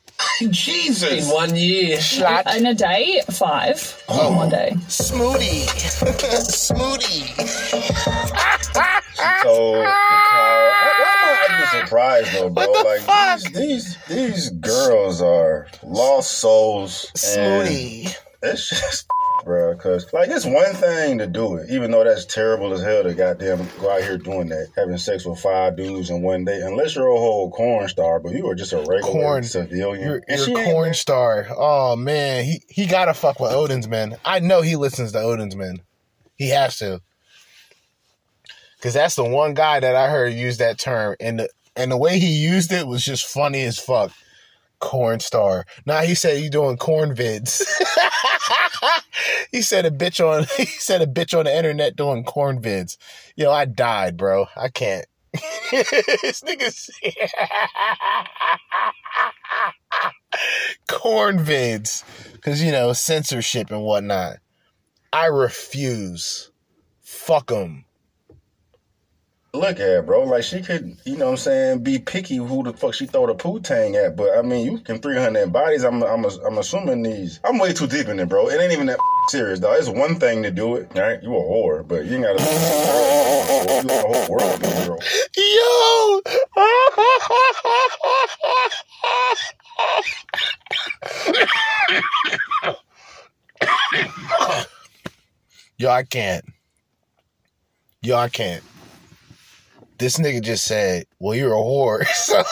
Jesus. 0.50 1.28
In 1.28 1.34
one 1.34 1.54
year. 1.54 1.98
Slut. 1.98 2.56
In 2.56 2.66
a 2.66 2.74
day, 2.74 3.22
five. 3.30 4.02
Oh. 4.08 4.30
In 4.30 4.36
one 4.36 4.48
day. 4.48 4.72
Smoothie. 4.86 5.66
Smoothie. 6.68 7.34
So 9.42 9.72
the 9.72 9.82
car. 9.82 9.82
Why, 9.82 10.92
why 11.00 11.10
am 11.18 11.50
I 11.50 11.56
even 11.56 11.86
surprised 11.86 12.32
though, 12.34 12.50
bro? 12.50 12.68
What 12.68 12.84
the 12.84 12.88
like 12.88 13.00
fuck? 13.00 13.52
These, 13.52 13.96
these 14.06 14.06
these 14.06 14.50
girls 14.50 15.20
are 15.20 15.66
lost 15.82 16.38
souls. 16.38 17.10
Smoothie. 17.16 18.14
It's 18.42 18.70
just 18.70 19.08
bro. 19.44 19.74
Because 19.74 20.12
like 20.12 20.28
it's 20.30 20.44
one 20.44 20.72
thing 20.74 21.18
to 21.18 21.26
do 21.26 21.56
it, 21.56 21.70
even 21.70 21.90
though 21.90 22.04
that's 22.04 22.24
terrible 22.24 22.72
as 22.72 22.82
hell 22.82 23.02
to 23.02 23.14
goddamn 23.14 23.68
go 23.80 23.90
out 23.90 24.02
here 24.02 24.18
doing 24.18 24.48
that, 24.48 24.68
having 24.76 24.98
sex 24.98 25.24
with 25.24 25.40
five 25.40 25.76
dudes 25.76 26.10
in 26.10 26.22
one 26.22 26.44
day. 26.44 26.60
Unless 26.60 26.96
you're 26.96 27.08
a 27.08 27.18
whole 27.18 27.50
corn 27.50 27.88
star, 27.88 28.20
but 28.20 28.32
you 28.32 28.48
are 28.48 28.54
just 28.54 28.72
a 28.72 28.78
regular 28.78 29.00
Corn. 29.02 29.42
civilian. 29.44 30.02
You're, 30.06 30.22
you're 30.28 30.60
a 30.60 30.64
corn 30.64 30.94
star. 30.94 31.46
Oh 31.56 31.96
man, 31.96 32.44
he 32.44 32.62
he 32.68 32.86
gotta 32.86 33.14
fuck 33.14 33.40
with 33.40 33.52
Odin's 33.52 33.88
men. 33.88 34.16
I 34.24 34.40
know 34.40 34.60
he 34.62 34.76
listens 34.76 35.12
to 35.12 35.20
Odin's 35.20 35.56
men. 35.56 35.80
He 36.36 36.50
has 36.50 36.78
to, 36.78 37.00
because 38.76 38.94
that's 38.94 39.16
the 39.16 39.24
one 39.24 39.54
guy 39.54 39.80
that 39.80 39.96
I 39.96 40.08
heard 40.08 40.32
use 40.32 40.58
that 40.58 40.78
term, 40.78 41.16
and 41.20 41.40
the 41.40 41.48
and 41.74 41.90
the 41.90 41.96
way 41.96 42.18
he 42.18 42.28
used 42.28 42.72
it 42.72 42.86
was 42.86 43.04
just 43.04 43.24
funny 43.26 43.62
as 43.64 43.78
fuck. 43.78 44.12
Corn 44.80 45.20
star. 45.20 45.64
Now 45.86 46.02
he 46.02 46.14
said 46.14 46.38
he 46.38 46.48
doing 46.48 46.76
corn 46.76 47.14
vids. 47.14 47.62
he 49.52 49.62
said 49.62 49.84
a 49.86 49.90
bitch 49.90 50.24
on 50.24 50.46
he 50.56 50.66
said 50.66 51.02
a 51.02 51.06
bitch 51.06 51.36
on 51.36 51.46
the 51.46 51.56
internet 51.56 51.96
doing 51.96 52.24
corn 52.24 52.62
vids. 52.62 52.96
Yo, 53.36 53.50
I 53.50 53.64
died, 53.64 54.16
bro. 54.16 54.46
I 54.56 54.68
can't. 54.68 55.06
this 55.70 56.42
nigga's 56.42 56.90
corn 60.88 61.38
vids 61.38 62.02
because 62.32 62.62
you 62.62 62.72
know 62.72 62.92
censorship 62.92 63.70
and 63.70 63.82
whatnot 63.82 64.36
i 65.12 65.26
refuse 65.26 66.50
fuck 67.00 67.48
them 67.48 67.84
look 69.52 69.80
at, 69.80 70.06
bro. 70.06 70.24
Like 70.24 70.44
she 70.44 70.62
could, 70.62 70.96
you 71.04 71.16
know 71.16 71.26
what 71.26 71.32
I'm 71.32 71.36
saying, 71.38 71.82
be 71.82 71.98
picky 71.98 72.36
who 72.36 72.62
the 72.62 72.72
fuck 72.72 72.94
she 72.94 73.06
throw 73.06 73.26
the 73.26 73.34
poo 73.34 73.60
tang 73.60 73.96
at. 73.96 74.16
But 74.16 74.36
I 74.36 74.42
mean, 74.42 74.64
you 74.64 74.78
can 74.78 74.98
300 75.00 75.52
bodies. 75.52 75.84
I'm, 75.84 76.02
I'm, 76.02 76.24
I'm 76.24 76.58
assuming 76.58 77.02
these. 77.02 77.40
I'm 77.44 77.58
way 77.58 77.72
too 77.72 77.86
deep 77.86 78.08
in 78.08 78.18
it, 78.20 78.28
bro. 78.28 78.48
It 78.48 78.60
ain't 78.60 78.72
even 78.72 78.86
that 78.86 78.98
serious, 79.28 79.58
dog. 79.60 79.76
It's 79.78 79.88
one 79.88 80.16
thing 80.16 80.42
to 80.42 80.50
do 80.50 80.76
it, 80.76 80.92
right? 80.94 81.22
You 81.22 81.34
a 81.34 81.40
whore, 81.40 81.86
but 81.86 82.04
you 82.04 82.16
ain't 82.16 82.24
gotta. 82.24 82.42
You 82.42 83.82
the 83.82 84.02
whole 84.06 84.28
world, 84.28 84.60
bro. 84.60 84.98
yo 85.36 86.20
yo 95.78 95.90
i 95.90 96.02
can't 96.02 96.44
yo 98.02 98.16
i 98.16 98.28
can't 98.28 98.62
this 99.98 100.18
nigga 100.18 100.42
just 100.42 100.64
said 100.64 101.06
well 101.18 101.34
you're 101.34 101.52
a 101.52 101.56
whore. 101.56 102.04
So 102.14 102.42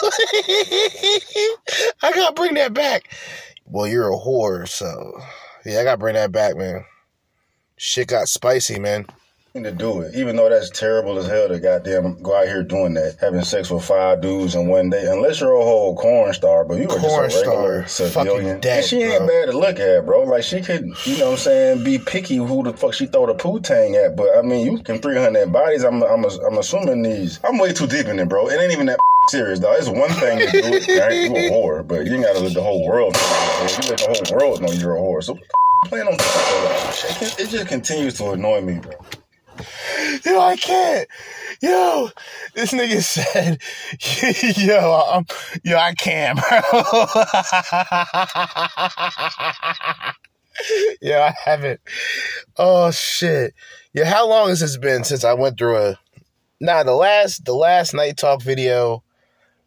i 2.01 2.11
gotta 2.13 2.33
bring 2.33 2.55
that 2.55 2.73
back. 2.73 3.13
Well 3.65 3.87
you're 3.87 4.11
a 4.11 4.17
whore. 4.17 4.67
So 4.67 5.19
yeah 5.65 5.79
i 5.79 5.83
gotta 5.83 5.97
bring 5.97 6.15
that 6.15 6.31
back 6.31 6.55
man. 6.55 6.85
Shit 7.77 8.07
got 8.07 8.27
spicy 8.27 8.79
man 8.79 9.05
to 9.63 9.71
do 9.71 10.01
it, 10.01 10.15
even 10.15 10.35
though 10.35 10.49
that's 10.49 10.69
terrible 10.69 11.17
as 11.17 11.27
hell 11.27 11.47
to 11.47 11.59
goddamn 11.59 12.21
go 12.21 12.35
out 12.35 12.47
here 12.47 12.63
doing 12.63 12.93
that, 12.95 13.17
having 13.19 13.41
sex 13.43 13.69
with 13.69 13.83
five 13.83 14.21
dudes 14.21 14.55
in 14.55 14.67
one 14.67 14.89
day. 14.89 15.05
Unless 15.05 15.41
you're 15.41 15.55
a 15.55 15.63
whole 15.63 15.95
corn 15.95 16.33
star, 16.33 16.65
but 16.65 16.77
you 16.77 16.89
are 16.89 16.99
Corn 16.99 17.29
just 17.29 17.45
a 17.45 17.49
regular 17.49 17.87
star. 17.87 18.07
civilian. 18.09 18.59
Dead, 18.59 18.77
and 18.77 18.85
she 18.85 19.01
ain't 19.03 19.19
bro. 19.19 19.27
bad 19.27 19.51
to 19.51 19.57
look 19.57 19.79
at, 19.79 20.05
bro. 20.05 20.23
Like 20.23 20.43
she 20.43 20.61
could, 20.61 20.85
you 21.05 21.17
know 21.17 21.25
what 21.25 21.31
I'm 21.31 21.37
saying, 21.37 21.83
be 21.83 21.99
picky 21.99 22.37
who 22.37 22.63
the 22.63 22.73
fuck 22.73 22.93
she 22.93 23.05
throw 23.05 23.25
the 23.25 23.33
poo 23.33 23.59
tang 23.59 23.95
at. 23.95 24.15
But 24.15 24.37
I 24.37 24.41
mean, 24.41 24.65
you 24.65 24.81
can 24.83 24.99
300 24.99 25.51
bodies. 25.51 25.83
I'm, 25.83 26.03
I'm, 26.03 26.25
I'm 26.25 26.57
assuming 26.57 27.01
these. 27.01 27.39
I'm 27.43 27.57
way 27.57 27.73
too 27.73 27.87
deep 27.87 28.07
in 28.07 28.19
it, 28.19 28.29
bro. 28.29 28.49
It 28.49 28.59
ain't 28.59 28.71
even 28.71 28.87
that 28.87 28.99
serious, 29.29 29.59
dog. 29.59 29.75
It's 29.77 29.89
one 29.89 30.09
thing 30.09 30.39
to 30.39 30.51
do 30.51 30.61
it, 30.73 30.87
right? 30.99 31.23
You 31.23 31.35
a 31.35 31.51
whore, 31.51 31.87
but 31.87 32.05
you 32.05 32.13
ain't 32.15 32.23
gotta 32.23 32.39
let 32.39 32.53
the 32.53 32.63
whole 32.63 32.87
world 32.87 33.13
know. 33.13 33.67
You 33.83 33.89
let 33.89 33.99
the 33.99 34.07
whole 34.07 34.37
world 34.37 34.61
know 34.61 34.71
you're 34.71 34.95
a 34.95 34.99
whore. 34.99 35.23
So 35.23 35.37
plan 35.87 36.07
on 36.07 36.13
it 36.15 37.49
just 37.49 37.67
continues 37.67 38.15
to 38.15 38.31
annoy 38.31 38.61
me, 38.61 38.79
bro. 38.79 38.91
Yo, 40.25 40.39
I 40.39 40.55
can't. 40.55 41.07
Yo, 41.61 42.09
this 42.53 42.71
nigga 42.71 43.01
said, 43.01 43.59
yo, 44.57 45.01
um, 45.11 45.25
yo, 45.63 45.77
I 45.77 45.93
can't, 45.93 46.39
bro. 46.39 46.59
yo, 51.01 51.21
I 51.21 51.33
haven't. 51.43 51.79
Oh 52.57 52.91
shit. 52.91 53.53
Yeah, 53.93 54.05
how 54.05 54.27
long 54.27 54.49
has 54.49 54.59
this 54.59 54.77
been 54.77 55.03
since 55.03 55.23
I 55.23 55.33
went 55.33 55.57
through 55.57 55.77
a? 55.77 55.99
Nah, 56.59 56.83
the 56.83 56.93
last 56.93 57.45
the 57.45 57.53
last 57.53 57.93
Knight 57.93 58.17
Talk 58.17 58.41
video 58.41 59.03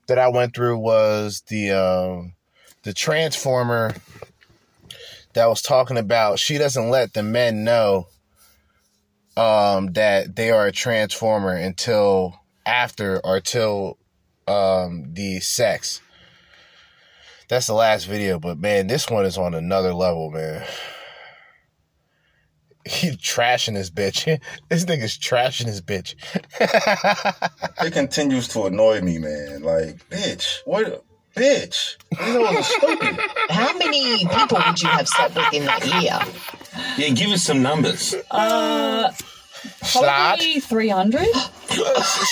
that 0.07 0.19
I 0.19 0.29
went 0.29 0.55
through 0.55 0.79
was 0.79 1.43
the 1.49 1.71
um 1.71 2.35
the 2.83 2.93
transformer 2.93 3.95
that 5.35 5.47
was 5.47 5.63
talking 5.63 5.97
about 5.97 6.39
she 6.39 6.59
doesn't 6.59 6.91
let 6.91 7.13
the 7.13 7.23
men 7.23 7.65
know 7.65 8.09
um, 9.41 9.93
that 9.95 10.37
they 10.37 10.51
are 10.51 10.67
a 10.67 10.73
transformer 10.73 11.55
until 11.55 12.39
after 12.67 13.25
or 13.25 13.41
till 13.41 13.97
um, 14.47 15.15
the 15.15 15.41
sex. 15.41 16.03
That's 17.49 17.67
the 17.67 17.73
last 17.73 18.05
video, 18.05 18.39
but 18.39 18.59
man, 18.59 18.87
this 18.87 19.09
one 19.09 19.25
is 19.25 19.39
on 19.39 19.55
another 19.55 19.95
level, 19.95 20.31
man. 20.31 20.67
He 22.87 23.11
trashing 23.11 23.75
this 23.75 23.91
bitch. 23.91 24.41
this 24.71 24.87
nigga's 24.87 25.19
trashing 25.19 25.67
his 25.67 25.83
bitch. 25.83 26.15
it 27.85 27.93
continues 27.93 28.49
to 28.49 28.65
annoy 28.65 29.03
me, 29.03 29.19
man. 29.19 29.63
Like, 29.63 30.09
bitch, 30.09 30.61
what? 30.65 31.05
Bitch, 31.37 31.97
you 32.19 32.39
know 32.41 32.61
stupid. 32.63 33.21
How 33.51 33.77
many 33.77 34.27
people 34.27 34.59
would 34.67 34.83
you 34.83 34.89
have 34.89 35.07
slept 35.07 35.37
with 35.37 35.53
in 35.53 35.67
that 35.67 35.87
year? 35.87 36.19
Yeah, 36.97 37.15
give 37.15 37.31
us 37.31 37.43
some 37.43 37.63
numbers. 37.63 38.15
Uh, 38.31 39.13
probably 39.93 40.61
300. 40.61 41.27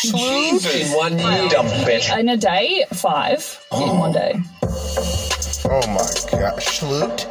Jesus. 0.03 0.91
In 0.91 0.97
one 0.97 1.19
year. 1.19 1.49
Dumb 1.49 1.67
bitch. 1.67 2.19
In 2.19 2.29
a 2.29 2.37
day, 2.37 2.85
five. 2.93 3.65
In 3.73 3.99
one 3.99 4.11
oh. 4.11 4.13
day. 4.13 4.35
Oh 5.71 5.87
my 5.89 6.39
god. 6.39 6.59
Schloot. 6.61 7.29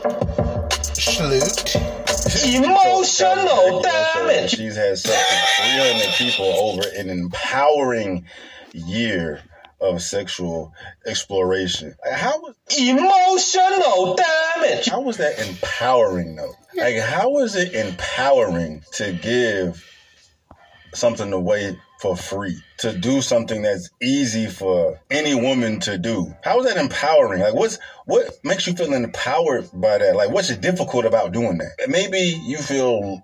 Schloot. 0.95 1.75
Emotional 2.55 3.81
damage. 3.81 4.51
She's 4.51 4.75
had 4.75 4.97
sex 4.97 5.59
with 5.59 5.69
300 5.73 6.13
people 6.15 6.45
over 6.45 6.83
an 6.95 7.09
empowering 7.09 8.25
year 8.73 9.41
of 9.80 10.01
sexual 10.01 10.73
exploration. 11.05 11.95
How 12.09 12.39
was 12.39 12.55
emotional 12.78 14.15
damage? 14.15 14.88
How 14.88 15.01
was 15.01 15.17
that 15.17 15.39
empowering 15.39 16.36
though? 16.36 16.55
Like 16.75 16.97
how 16.97 17.30
was 17.30 17.55
it 17.55 17.73
empowering 17.73 18.84
to 18.93 19.13
give 19.13 19.84
something 20.93 21.32
away 21.34 21.78
for 21.99 22.15
free? 22.15 22.57
To 22.79 22.93
do 22.93 23.21
something 23.21 23.63
that's 23.63 23.89
easy 24.01 24.45
for 24.45 24.99
any 25.09 25.33
woman 25.33 25.79
to 25.81 25.97
do. 25.97 26.31
How 26.43 26.59
is 26.59 26.67
that 26.67 26.77
empowering? 26.77 27.41
Like 27.41 27.55
what's 27.55 27.79
what 28.05 28.39
makes 28.43 28.67
you 28.67 28.73
feel 28.73 28.93
empowered 28.93 29.67
by 29.73 29.97
that? 29.97 30.15
Like 30.15 30.29
what's 30.29 30.55
difficult 30.57 31.05
about 31.05 31.31
doing 31.31 31.57
that? 31.57 31.89
Maybe 31.89 32.39
you 32.45 32.57
feel 32.57 33.23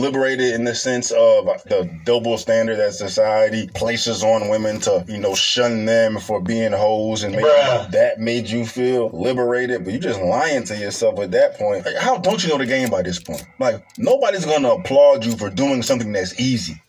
liberated 0.00 0.54
in 0.54 0.64
the 0.64 0.74
sense 0.74 1.10
of 1.10 1.46
the 1.64 1.90
double 2.04 2.36
standard 2.36 2.76
that 2.76 2.92
society 2.92 3.68
places 3.68 4.22
on 4.22 4.48
women 4.48 4.80
to, 4.80 5.04
you 5.08 5.18
know, 5.18 5.34
shun 5.34 5.86
them 5.86 6.18
for 6.18 6.42
being 6.42 6.72
hoes 6.72 7.22
and 7.22 7.34
maybe 7.34 7.48
that 7.92 8.16
made 8.18 8.46
you 8.46 8.66
feel 8.66 9.08
liberated, 9.08 9.84
but 9.84 9.92
you're 9.94 10.02
just 10.02 10.20
lying 10.20 10.64
to 10.64 10.76
yourself 10.76 11.18
at 11.18 11.30
that 11.30 11.56
point. 11.56 11.86
Like, 11.86 11.96
how 11.96 12.18
don't 12.18 12.42
you 12.42 12.50
know 12.50 12.58
the 12.58 12.66
game 12.66 12.90
by 12.90 13.00
this 13.00 13.18
point? 13.18 13.44
Like 13.58 13.82
nobody's 13.96 14.44
gonna 14.44 14.72
applaud 14.72 15.24
you 15.24 15.34
for 15.36 15.48
doing 15.48 15.82
something 15.82 16.12
that's 16.12 16.38
easy. 16.38 16.80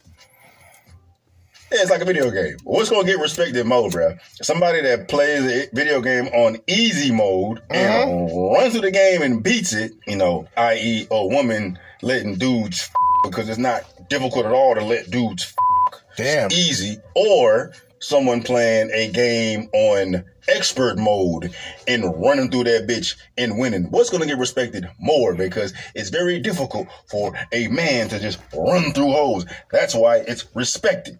Yeah, 1.73 1.81
it's 1.81 1.89
like 1.89 2.01
a 2.01 2.05
video 2.05 2.29
game. 2.29 2.57
What's 2.65 2.91
gonna 2.91 3.03
get 3.03 3.19
respected 3.19 3.65
more, 3.65 3.89
bro? 3.89 4.15
Somebody 4.43 4.81
that 4.81 5.07
plays 5.07 5.43
a 5.43 5.67
video 5.73 6.01
game 6.01 6.27
on 6.27 6.57
easy 6.67 7.11
mode 7.11 7.63
and 7.71 8.11
mm-hmm. 8.11 8.53
runs 8.53 8.73
through 8.73 8.81
the 8.81 8.91
game 8.91 9.23
and 9.23 9.41
beats 9.41 9.73
it, 9.73 9.93
you 10.05 10.15
know, 10.15 10.47
i.e., 10.55 11.07
a 11.09 11.25
woman 11.25 11.79
letting 12.03 12.35
dudes 12.35 12.79
f- 12.79 12.93
because 13.23 13.49
it's 13.49 13.57
not 13.57 13.81
difficult 14.07 14.45
at 14.45 14.51
all 14.51 14.75
to 14.75 14.83
let 14.83 15.09
dudes 15.09 15.51
f- 15.91 16.01
Damn. 16.15 16.51
easy, 16.51 16.97
or 17.15 17.73
someone 17.97 18.43
playing 18.43 18.91
a 18.93 19.09
game 19.09 19.67
on 19.73 20.23
expert 20.47 20.99
mode 20.99 21.55
and 21.87 22.03
running 22.21 22.51
through 22.51 22.65
that 22.65 22.85
bitch 22.85 23.15
and 23.35 23.57
winning. 23.57 23.85
What's 23.85 24.11
gonna 24.11 24.27
get 24.27 24.37
respected 24.37 24.87
more? 24.99 25.33
Because 25.33 25.73
it's 25.95 26.11
very 26.11 26.39
difficult 26.39 26.87
for 27.07 27.33
a 27.51 27.67
man 27.69 28.09
to 28.09 28.19
just 28.19 28.37
run 28.55 28.93
through 28.93 29.11
holes. 29.11 29.47
That's 29.71 29.95
why 29.95 30.17
it's 30.17 30.45
respected. 30.53 31.17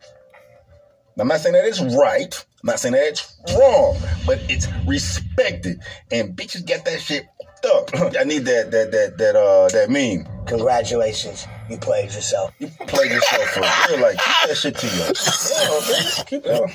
I'm 1.20 1.28
not 1.28 1.42
saying 1.42 1.54
that 1.54 1.66
it's 1.66 1.82
right. 1.96 2.46
I'm 2.64 2.68
not 2.68 2.80
saying 2.80 2.94
that 2.94 3.08
it's 3.08 3.36
wrong, 3.56 3.98
but 4.26 4.40
it's 4.50 4.68
respected. 4.88 5.80
And 6.12 6.36
bitches 6.36 6.66
get 6.66 6.86
that 6.86 7.02
shit 7.02 7.28
fucked 7.64 7.66
up. 7.96 8.16
I 8.20 8.24
need 8.24 8.46
that 8.46 8.72
that 8.72 8.92
that 8.92 9.18
that 9.18 9.36
uh 9.36 9.68
that 9.70 9.90
meme. 9.90 10.28
Congratulations, 10.46 11.46
you 11.70 11.78
played 11.78 12.06
yourself. 12.06 12.52
You 12.60 12.68
played 12.88 13.12
yourself 13.12 13.50
for 13.50 13.92
real. 13.92 14.02
Like 14.02 14.18
keep 14.18 14.50
that 14.50 14.58
shit 14.58 14.78
to 14.78 14.86
yourself. 14.88 15.90
Yeah, 15.90 16.24
keep 16.26 16.44
that. 16.44 16.74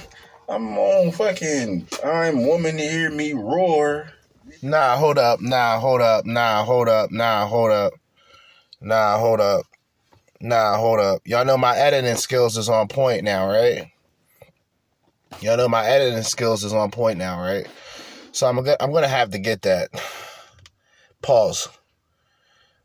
I'm 0.48 0.78
on 0.78 1.12
fucking. 1.12 1.88
I'm 2.04 2.46
woman 2.46 2.76
to 2.76 2.82
hear 2.82 3.10
me 3.10 3.32
roar. 3.34 4.12
Nah, 4.62 4.96
hold 4.96 5.18
up. 5.18 5.40
Nah, 5.40 5.78
hold 5.78 6.00
up. 6.00 6.24
Nah, 6.24 6.64
hold 6.64 6.88
up. 6.88 7.10
Nah, 7.10 7.46
hold 7.46 7.70
up. 7.70 7.92
Nah, 8.80 9.18
hold 9.18 9.40
up. 9.40 9.66
Nah, 10.40 10.76
hold 10.76 11.00
up. 11.00 11.20
Y'all 11.24 11.44
know 11.44 11.58
my 11.58 11.76
editing 11.76 12.16
skills 12.16 12.56
is 12.56 12.68
on 12.68 12.88
point 12.88 13.24
now, 13.24 13.46
right? 13.48 13.90
Y'all 15.40 15.56
know 15.56 15.68
my 15.68 15.86
editing 15.86 16.22
skills 16.22 16.64
is 16.64 16.72
on 16.72 16.90
point 16.90 17.18
now, 17.18 17.40
right? 17.40 17.66
So 18.32 18.46
I'm 18.46 18.56
gonna 18.56 18.76
I'm 18.80 18.92
gonna 18.92 19.08
have 19.08 19.30
to 19.30 19.38
get 19.38 19.62
that. 19.62 19.90
Pause. 21.22 21.68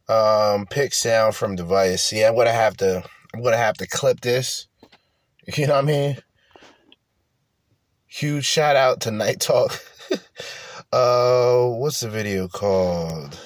Um, 0.08 0.66
pick 0.68 0.94
sound 0.94 1.36
from 1.36 1.56
device. 1.56 2.12
Yeah, 2.12 2.30
I'm 2.30 2.36
gonna 2.36 2.52
have 2.52 2.78
to. 2.78 3.04
I'm 3.34 3.42
gonna 3.42 3.58
have 3.58 3.78
to 3.78 3.88
clip 3.88 4.22
this. 4.22 4.68
You 5.58 5.68
know 5.68 5.74
what 5.74 5.84
I 5.84 5.88
mean? 5.88 6.18
Huge 8.08 8.46
shout 8.46 8.78
out 8.78 9.02
to 9.02 9.12
Knight 9.12 9.42
Talk. 9.42 9.78
uh, 10.94 11.66
what's 11.66 12.00
the 12.00 12.10
video 12.10 12.48
called? 12.48 13.38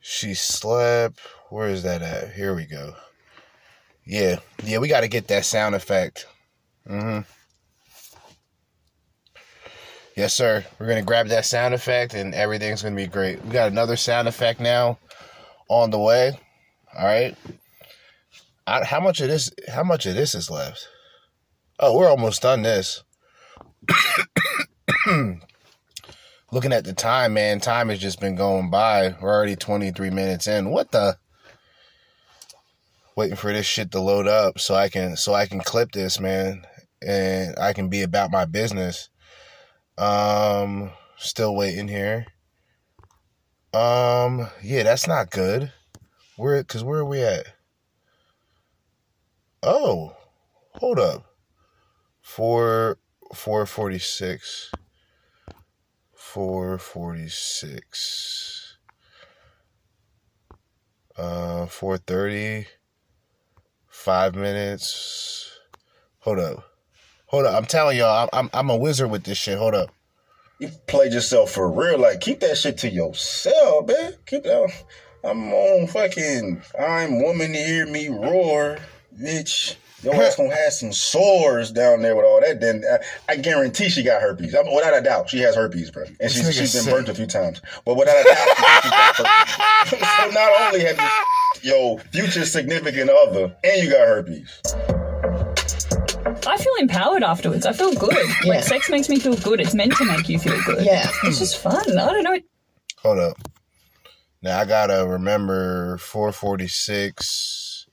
She 0.00 0.32
slept. 0.32 1.20
Where 1.50 1.68
is 1.68 1.82
that 1.82 2.00
at? 2.00 2.32
Here 2.32 2.54
we 2.54 2.64
go. 2.64 2.94
Yeah, 4.06 4.36
yeah, 4.64 4.78
we 4.78 4.88
got 4.88 5.02
to 5.02 5.08
get 5.08 5.28
that 5.28 5.44
sound 5.44 5.74
effect. 5.74 6.26
Mm-hmm. 6.88 7.20
Yes, 10.16 10.34
sir. 10.34 10.64
We're 10.78 10.88
gonna 10.88 11.02
grab 11.02 11.28
that 11.28 11.46
sound 11.46 11.72
effect, 11.72 12.14
and 12.14 12.34
everything's 12.34 12.82
gonna 12.82 12.96
be 12.96 13.06
great. 13.06 13.42
We 13.44 13.52
got 13.52 13.70
another 13.70 13.96
sound 13.96 14.28
effect 14.28 14.60
now 14.60 14.98
on 15.68 15.90
the 15.90 15.98
way. 15.98 16.38
All 16.96 17.06
right. 17.06 17.36
How 18.66 19.00
much 19.00 19.20
of 19.20 19.28
this? 19.28 19.50
How 19.72 19.82
much 19.82 20.06
of 20.06 20.14
this 20.14 20.34
is 20.34 20.50
left? 20.50 20.86
Oh, 21.78 21.96
we're 21.96 22.08
almost 22.08 22.42
done 22.42 22.62
this. 22.62 23.02
Looking 26.52 26.72
at 26.72 26.84
the 26.84 26.92
time, 26.92 27.34
man, 27.34 27.60
time 27.60 27.88
has 27.88 27.98
just 27.98 28.20
been 28.20 28.34
going 28.34 28.70
by. 28.70 29.14
We're 29.20 29.32
already 29.32 29.56
23 29.56 30.10
minutes 30.10 30.46
in. 30.46 30.70
What 30.70 30.90
the? 30.90 31.16
Waiting 33.16 33.36
for 33.36 33.52
this 33.52 33.66
shit 33.66 33.90
to 33.92 34.00
load 34.00 34.26
up 34.26 34.58
so 34.58 34.74
I 34.74 34.88
can 34.88 35.16
so 35.16 35.34
I 35.34 35.46
can 35.46 35.60
clip 35.60 35.92
this, 35.92 36.20
man, 36.20 36.66
and 37.06 37.58
I 37.58 37.72
can 37.72 37.88
be 37.88 38.02
about 38.02 38.30
my 38.30 38.44
business. 38.44 39.08
Um, 39.98 40.90
still 41.16 41.54
waiting 41.54 41.88
here. 41.88 42.26
Um, 43.72 44.48
yeah, 44.62 44.82
that's 44.82 45.06
not 45.06 45.30
good. 45.30 45.72
Where, 46.36 46.62
cause 46.64 46.82
where 46.82 47.00
are 47.00 47.04
we 47.04 47.22
at? 47.22 47.46
Oh, 49.62 50.16
hold 50.74 50.98
up. 50.98 51.24
Four, 52.22 52.98
four 53.34 53.66
forty 53.66 53.98
six. 53.98 54.72
Four 56.14 56.78
forty 56.78 57.28
six. 57.28 58.76
Uh, 61.16 61.66
four 61.66 61.98
thirty. 61.98 62.66
Five 63.88 64.34
minutes. 64.34 65.58
Hold 66.20 66.38
up. 66.38 66.69
Hold 67.30 67.46
up. 67.46 67.54
I'm 67.54 67.64
telling 67.64 67.96
y'all, 67.96 68.28
I'm, 68.32 68.40
I'm 68.46 68.50
I'm 68.52 68.70
a 68.70 68.76
wizard 68.76 69.08
with 69.08 69.22
this 69.22 69.38
shit. 69.38 69.56
Hold 69.56 69.72
up. 69.74 69.90
You 70.58 70.68
played 70.88 71.12
yourself 71.12 71.52
for 71.52 71.70
real. 71.70 71.96
Like, 71.96 72.20
keep 72.20 72.40
that 72.40 72.58
shit 72.58 72.78
to 72.78 72.90
yourself, 72.90 73.86
man. 73.86 74.14
Keep 74.26 74.42
that. 74.42 74.72
I'm 75.22 75.52
on 75.52 75.86
fucking. 75.86 76.60
I'm 76.76 77.22
woman 77.22 77.52
to 77.52 77.58
hear 77.58 77.86
me 77.86 78.08
roar, 78.08 78.78
bitch. 79.16 79.76
Your 80.02 80.14
ass 80.14 80.34
gonna 80.34 80.52
have 80.52 80.72
some 80.72 80.92
sores 80.92 81.70
down 81.70 82.02
there 82.02 82.16
with 82.16 82.24
all 82.24 82.40
that. 82.40 82.60
Then 82.60 82.82
I, 82.90 83.32
I 83.32 83.36
guarantee 83.36 83.90
she 83.90 84.02
got 84.02 84.20
herpes. 84.20 84.56
I 84.56 84.62
mean, 84.64 84.74
without 84.74 84.98
a 84.98 85.00
doubt, 85.00 85.30
she 85.30 85.38
has 85.38 85.54
herpes, 85.54 85.92
bro. 85.92 86.06
And 86.18 86.32
she's 86.32 86.52
she's 86.52 86.74
been 86.74 86.92
burnt 86.92 87.08
a 87.08 87.14
few 87.14 87.26
times. 87.26 87.62
But 87.84 87.96
without 87.96 88.18
a 88.18 88.24
doubt, 88.24 88.48
she, 88.56 88.88
she 88.88 88.90
got 88.90 89.16
herpes. 89.16 90.00
so 90.18 90.30
not 90.30 90.62
only 90.62 90.80
have 90.80 90.98
you 90.98 91.70
your 91.70 92.00
future 92.00 92.44
significant 92.44 93.08
other, 93.08 93.54
and 93.62 93.82
you 93.84 93.90
got 93.90 94.08
herpes. 94.08 94.99
I 96.46 96.56
feel 96.56 96.72
empowered 96.80 97.22
afterwards. 97.22 97.66
I 97.66 97.72
feel 97.72 97.92
good. 97.94 98.16
Like 98.44 98.64
sex 98.64 98.90
makes 98.90 99.08
me 99.08 99.18
feel 99.18 99.36
good. 99.36 99.60
It's 99.60 99.74
meant 99.74 99.94
to 99.96 100.04
make 100.04 100.28
you 100.28 100.38
feel 100.38 100.60
good. 100.64 100.84
Yeah. 100.84 101.10
It's 101.24 101.38
just 101.38 101.58
fun. 101.58 101.98
I 101.98 102.12
don't 102.12 102.22
know. 102.24 102.38
Hold 103.02 103.18
up. 103.18 103.36
Now 104.42 104.58
I 104.58 104.64
gotta 104.64 105.06
remember 105.06 105.98
446 105.98 107.86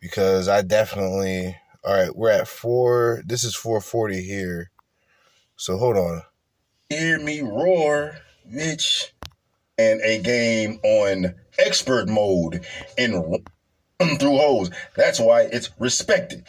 because 0.00 0.48
I 0.48 0.62
definitely. 0.62 1.56
All 1.84 1.94
right, 1.94 2.14
we're 2.14 2.30
at 2.30 2.48
four. 2.48 3.22
This 3.24 3.44
is 3.44 3.54
440 3.54 4.22
here. 4.22 4.70
So 5.56 5.76
hold 5.78 5.96
on. 5.96 6.22
Hear 6.90 7.18
me 7.20 7.40
roar, 7.40 8.16
bitch. 8.50 9.10
And 9.78 10.00
a 10.02 10.20
game 10.20 10.80
on 10.82 11.34
expert 11.58 12.08
mode 12.08 12.66
and 12.96 13.14
run 14.00 14.18
through 14.18 14.36
holes. 14.36 14.70
That's 14.96 15.20
why 15.20 15.42
it's 15.42 15.70
respected. 15.78 16.46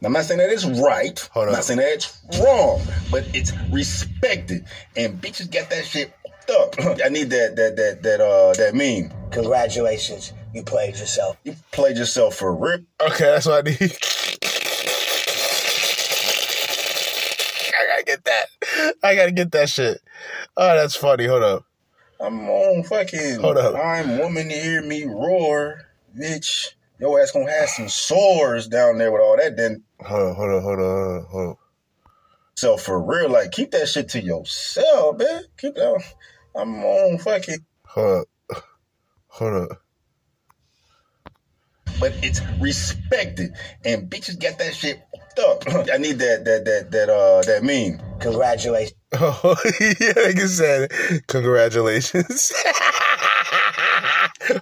Now, 0.00 0.06
I'm 0.06 0.12
not 0.12 0.24
saying 0.26 0.38
that 0.38 0.50
it's 0.50 0.64
right. 0.64 1.18
Hold 1.32 1.44
I'm 1.44 1.48
on. 1.48 1.54
not 1.54 1.64
saying 1.64 1.80
that 1.80 1.92
it's 1.92 2.20
wrong, 2.40 2.80
but 3.10 3.26
it's 3.34 3.52
respected. 3.72 4.64
And 4.96 5.20
bitches 5.20 5.50
got 5.50 5.70
that 5.70 5.84
shit 5.84 6.14
fucked 6.46 6.50
up. 6.50 7.00
I 7.04 7.08
need 7.08 7.30
that 7.30 7.56
that 7.56 7.74
that 7.76 8.02
that 8.04 8.20
uh 8.20 8.52
that 8.54 8.74
meme. 8.74 9.12
Congratulations, 9.32 10.32
you 10.54 10.62
played 10.62 10.96
yourself. 10.96 11.36
You 11.42 11.56
played 11.72 11.96
yourself 11.96 12.36
for 12.36 12.54
real. 12.54 12.78
Okay, 13.00 13.24
that's 13.24 13.46
what 13.46 13.66
I 13.66 13.70
need. 13.70 13.76
I 17.74 17.86
gotta 17.88 18.04
get 18.04 18.24
that. 18.24 18.46
I 19.02 19.14
gotta 19.16 19.32
get 19.32 19.50
that 19.52 19.68
shit. 19.68 20.00
Oh, 20.56 20.76
that's 20.76 20.94
funny. 20.94 21.26
Hold 21.26 21.42
up. 21.42 21.64
I'm 22.20 22.48
on 22.48 22.84
fucking. 22.84 23.40
Hold 23.40 23.58
up. 23.58 23.74
I'm 23.74 24.18
woman 24.18 24.48
to 24.48 24.54
hear 24.54 24.80
me 24.82 25.04
roar, 25.06 25.82
bitch. 26.16 26.68
Your 27.00 27.20
ass 27.20 27.32
gonna 27.32 27.50
have 27.50 27.68
some 27.68 27.88
sores 27.88 28.66
down 28.68 28.98
there 28.98 29.10
with 29.12 29.20
all 29.22 29.36
that. 29.36 29.56
Then 29.56 29.84
Hold 30.00 30.30
up, 30.30 30.36
hold 30.36 30.50
up, 30.50 30.62
hold 30.62 30.78
up, 30.78 31.28
hold 31.28 31.50
up. 31.50 31.58
So 32.56 32.76
for 32.76 33.00
real, 33.00 33.30
like 33.30 33.52
keep 33.52 33.70
that 33.72 33.88
shit 33.88 34.08
to 34.10 34.20
yourself, 34.20 35.18
man. 35.18 35.42
Keep 35.58 35.74
that. 35.76 36.02
I'm 36.56 36.82
on 36.82 37.18
fucking. 37.18 37.58
Hold 37.86 38.26
up. 38.50 38.62
Hold 39.28 39.70
up. 39.70 39.82
But 42.00 42.12
it's 42.22 42.40
respected, 42.60 43.54
and 43.84 44.08
bitches 44.08 44.40
got 44.40 44.58
that 44.58 44.74
shit 44.74 45.00
fucked 45.36 45.38
up. 45.40 45.88
I 45.92 45.98
need 45.98 46.18
that 46.20 46.44
that 46.44 46.64
that 46.64 46.90
that 46.92 47.08
uh 47.08 47.42
that 47.42 47.62
meme. 47.64 48.00
Congratulations. 48.20 48.94
Oh, 49.14 49.56
yeah, 49.80 50.12
like 50.16 50.36
you 50.36 50.46
said, 50.46 50.90
congratulations. 51.28 52.52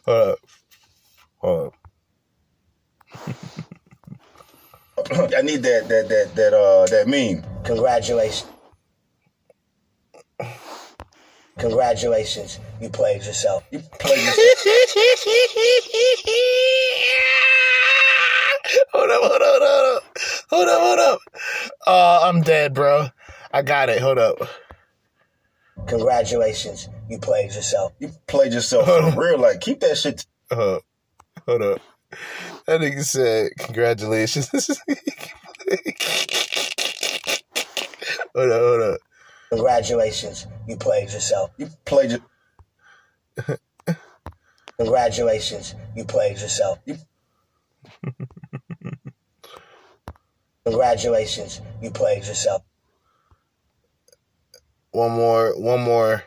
hold 0.04 0.28
up. 0.28 0.38
Hold 1.38 1.66
up. 1.68 1.74
I 5.36 5.42
need 5.42 5.62
that 5.62 5.88
that 5.88 6.08
that 6.08 6.34
that 6.34 6.52
uh 6.54 6.86
that 6.86 7.06
meme. 7.06 7.44
Congratulations. 7.64 8.50
Congratulations, 11.58 12.60
you 12.82 12.90
played 12.90 13.24
yourself. 13.24 13.64
You 13.70 13.78
played 13.98 14.18
yourself. 14.18 14.94
hold 18.92 19.10
up, 19.10 19.22
hold 19.22 19.42
up, 19.42 19.62
hold 19.62 19.62
up. 19.62 20.02
Hold 20.50 20.68
up, 20.68 20.80
hold 20.80 20.98
up. 20.98 21.20
Uh, 21.86 22.20
I'm 22.24 22.42
dead, 22.42 22.74
bro. 22.74 23.08
I 23.52 23.62
got 23.62 23.88
it. 23.88 24.00
Hold 24.00 24.18
up. 24.18 24.36
Congratulations, 25.86 26.88
you 27.08 27.18
played 27.18 27.54
yourself. 27.54 27.92
You 28.00 28.10
played 28.26 28.52
yourself 28.52 28.86
for 28.86 29.20
real. 29.20 29.38
Like 29.38 29.60
keep 29.60 29.80
that 29.80 29.96
shit. 29.96 30.26
Uh, 30.50 30.80
hold 31.46 31.62
up. 31.62 31.80
That 32.66 32.80
nigga 32.80 33.04
said, 33.04 33.52
congratulations. 33.58 34.48
hold 38.34 38.50
up, 38.50 38.60
hold 38.60 38.82
up. 38.82 38.98
Congratulations, 39.50 40.48
you 40.66 40.76
played 40.76 41.12
yourself. 41.12 41.52
You 41.58 41.68
played 41.84 42.10
your. 42.10 42.20
Congratulations, 44.78 45.76
you 45.94 46.04
played 46.04 46.40
yourself. 46.40 46.80
You... 46.86 46.96
Congratulations, 50.66 51.60
you 51.80 51.92
played 51.92 52.24
yourself. 52.26 52.62
One 54.90 55.12
more, 55.12 55.56
one 55.56 55.82
more. 55.82 56.24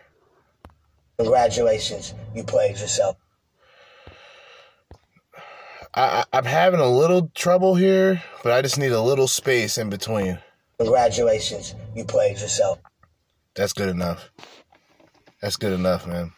Congratulations, 1.17 2.13
you 2.33 2.45
played 2.45 2.79
yourself. 2.79 3.17
I, 5.93 6.01
I, 6.01 6.37
I'm 6.37 6.45
having 6.45 6.79
a 6.79 6.89
little 6.89 7.31
trouble 7.33 7.75
here, 7.75 8.21
but 8.43 8.51
I 8.51 8.61
just 8.61 8.77
need 8.77 8.91
a 8.91 9.01
little 9.01 9.27
space 9.27 9.77
in 9.77 9.89
between. 9.89 10.39
Congratulations, 10.79 11.75
you 11.95 12.05
played 12.05 12.39
yourself. 12.39 12.79
That's 13.55 13.73
good 13.73 13.89
enough. 13.89 14.31
That's 15.41 15.57
good 15.57 15.73
enough, 15.73 16.07
man. 16.07 16.31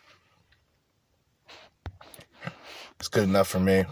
It's 3.00 3.10
good 3.10 3.24
enough 3.24 3.48
for 3.48 3.60
me. 3.60 3.84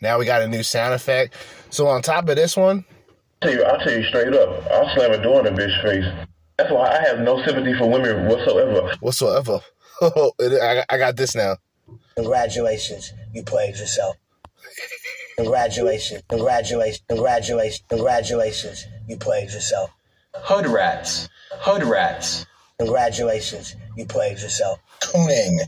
Now 0.00 0.18
we 0.18 0.24
got 0.24 0.42
a 0.42 0.48
new 0.48 0.62
sound 0.62 0.94
effect. 0.94 1.34
So 1.70 1.86
on 1.86 2.02
top 2.02 2.28
of 2.28 2.36
this 2.36 2.56
one, 2.56 2.84
tell 3.42 3.52
you, 3.52 3.62
I'll 3.64 3.78
tell 3.78 3.92
you 3.92 4.04
straight 4.04 4.34
up, 4.34 4.64
I'll 4.70 4.94
slam 4.94 5.12
a 5.12 5.22
door 5.22 5.46
in 5.46 5.54
a 5.54 5.56
bitch 5.56 5.82
face. 5.82 6.26
That's 6.58 6.70
why 6.72 6.90
I 6.90 7.08
have 7.08 7.20
no 7.20 7.42
sympathy 7.44 7.74
for 7.78 7.90
women 7.90 8.26
whatsoever. 8.28 8.92
whatsoever. 9.00 9.60
Oh, 10.02 10.32
I, 10.40 10.84
I 10.90 10.98
got 10.98 11.14
this 11.16 11.36
now. 11.36 11.56
Congratulations, 12.16 13.12
you 13.32 13.44
played 13.44 13.76
yourself. 13.76 14.16
Congratulations, 15.36 16.22
congratulations, 16.28 17.02
congratulations, 17.08 17.82
congratulations, 17.88 18.86
you 19.08 19.16
played 19.16 19.50
yourself. 19.50 19.90
Hood 20.34 20.66
rats. 20.66 21.28
Hood 21.52 21.82
rats. 21.82 22.46
Congratulations, 22.78 23.74
you 23.96 24.06
played 24.06 24.38
yourself. 24.38 24.78
Tuning. 25.00 25.60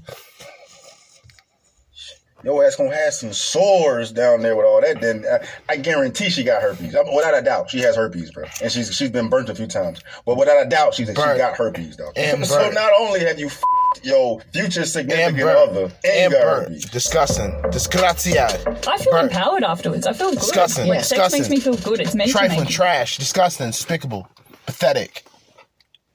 Your 2.44 2.64
ass 2.64 2.76
gonna 2.76 2.94
have 2.94 3.12
some 3.12 3.32
sores 3.32 4.12
down 4.12 4.40
there 4.42 4.54
with 4.54 4.66
all 4.66 4.80
that. 4.80 5.00
Then 5.00 5.24
I, 5.28 5.72
I 5.72 5.76
guarantee 5.76 6.30
she 6.30 6.44
got 6.44 6.62
herpes. 6.62 6.94
I 6.94 7.02
mean, 7.02 7.16
without 7.16 7.36
a 7.36 7.42
doubt, 7.42 7.70
she 7.70 7.80
has 7.80 7.96
herpes, 7.96 8.30
bro. 8.30 8.44
And 8.62 8.70
she's 8.70 8.94
she's 8.94 9.10
been 9.10 9.28
burnt 9.28 9.48
a 9.48 9.54
few 9.54 9.66
times. 9.66 10.00
But 10.24 10.36
without 10.36 10.64
a 10.64 10.68
doubt, 10.68 10.94
she's 10.94 11.08
she 11.08 11.14
got 11.14 11.56
herpes 11.56 11.96
though. 11.96 12.12
And 12.14 12.46
so 12.46 12.56
burnt. 12.56 12.74
not 12.74 12.92
only 13.00 13.20
have 13.20 13.40
you 13.40 13.46
f***ed 13.46 13.64
your 14.04 14.40
future 14.52 14.84
significant 14.84 15.38
burnt. 15.38 15.58
other, 15.70 15.82
and, 15.84 16.04
And 16.04 16.32
you 16.32 16.38
got 16.38 16.44
burnt. 16.44 16.68
herpes. 16.68 16.84
Disgusting. 16.90 17.50
Disgraziad. 17.70 18.86
I 18.88 18.96
feel 18.98 19.12
Burnt. 19.12 19.32
empowered 19.32 19.64
afterwards. 19.64 20.06
I 20.06 20.12
feel 20.12 20.30
good. 20.30 20.38
Disgusting. 20.40 20.88
Like, 20.88 20.98
sex 21.00 21.08
Disgusting. 21.10 21.40
makes 21.42 21.50
me 21.50 21.60
feel 21.60 21.76
good. 21.76 22.00
It's 22.00 22.14
meant 22.14 22.30
to 22.30 22.36
Trifling, 22.38 22.60
make 22.60 22.68
trash, 22.70 23.18
disgusting, 23.18 23.66
despicable, 23.68 24.28
pathetic. 24.66 25.24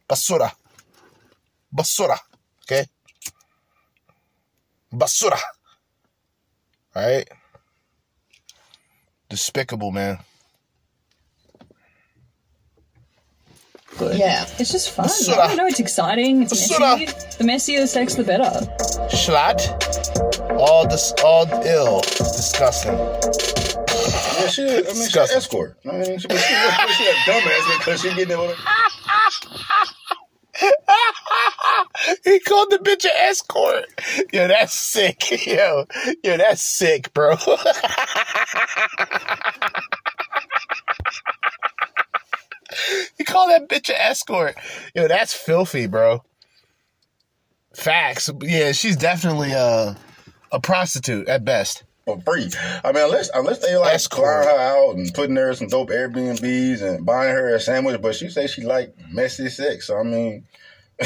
Basura. 0.09 0.51
Basura. 1.75 2.17
Okay? 2.65 2.85
Basura. 4.93 5.39
Alright? 6.95 7.29
Despicable, 9.29 9.91
man. 9.91 10.19
Yeah. 13.99 14.45
It's 14.59 14.71
just 14.71 14.91
fun. 14.91 15.05
Basura. 15.05 15.37
I 15.39 15.47
don't 15.47 15.57
know. 15.57 15.65
It's 15.67 15.79
exciting. 15.79 16.43
It's 16.43 16.53
Basura. 16.53 16.99
messy. 16.99 17.37
The 17.37 17.43
messier 17.43 17.81
the 17.81 17.87
sex, 17.87 18.15
the 18.15 18.23
better. 18.23 18.43
Schlatt. 19.09 19.61
All 20.59 20.87
this, 20.87 21.13
all 21.23 21.45
ill. 21.65 22.01
Disgusting. 22.01 22.93
Yeah, 22.93 24.47
she, 24.47 24.63
I 24.63 24.65
mean, 24.67 24.83
she's 24.83 24.87
an 24.87 24.95
Disgusting. 24.95 25.37
escort. 25.37 25.77
I 25.85 25.91
mean, 25.91 26.03
she, 26.19 26.27
she, 26.29 26.37
she, 26.37 26.93
she 26.93 27.07
a 27.07 27.13
dumbass 27.25 27.77
because 27.79 28.01
she 28.01 28.09
getting 28.15 28.31
it 28.31 28.39
with 28.39 28.57
he 32.23 32.39
called 32.41 32.69
the 32.71 32.77
bitch 32.77 33.05
an 33.05 33.11
escort. 33.15 33.85
Yo, 34.33 34.47
that's 34.47 34.73
sick. 34.73 35.45
Yo, 35.47 35.85
yo, 36.23 36.37
that's 36.37 36.61
sick, 36.61 37.13
bro. 37.13 37.35
he 43.17 43.23
call 43.23 43.47
that 43.47 43.67
bitch 43.67 43.89
an 43.89 43.95
escort. 43.99 44.55
Yo, 44.95 45.07
that's 45.07 45.33
filthy, 45.33 45.87
bro. 45.87 46.23
Facts. 47.73 48.29
Yeah, 48.41 48.73
she's 48.73 48.97
definitely 48.97 49.53
uh, 49.53 49.95
a 50.51 50.59
prostitute 50.59 51.27
at 51.27 51.45
best. 51.45 51.83
for 52.05 52.19
free. 52.21 52.49
I 52.83 52.91
mean, 52.91 53.05
unless 53.05 53.29
unless 53.33 53.59
they 53.59 53.77
like 53.77 53.99
flying 54.01 54.47
her 54.47 54.59
out 54.59 54.95
and 54.95 55.13
putting 55.13 55.35
her 55.37 55.49
in 55.49 55.55
some 55.55 55.67
dope 55.67 55.89
Airbnbs 55.89 56.81
and 56.81 57.05
buying 57.05 57.33
her 57.33 57.55
a 57.55 57.59
sandwich, 57.59 58.01
but 58.01 58.15
she 58.15 58.29
say 58.29 58.47
she 58.47 58.63
like 58.63 58.93
messy 59.09 59.49
sex. 59.49 59.87
So 59.87 59.97
I 59.97 60.03
mean, 60.03 60.43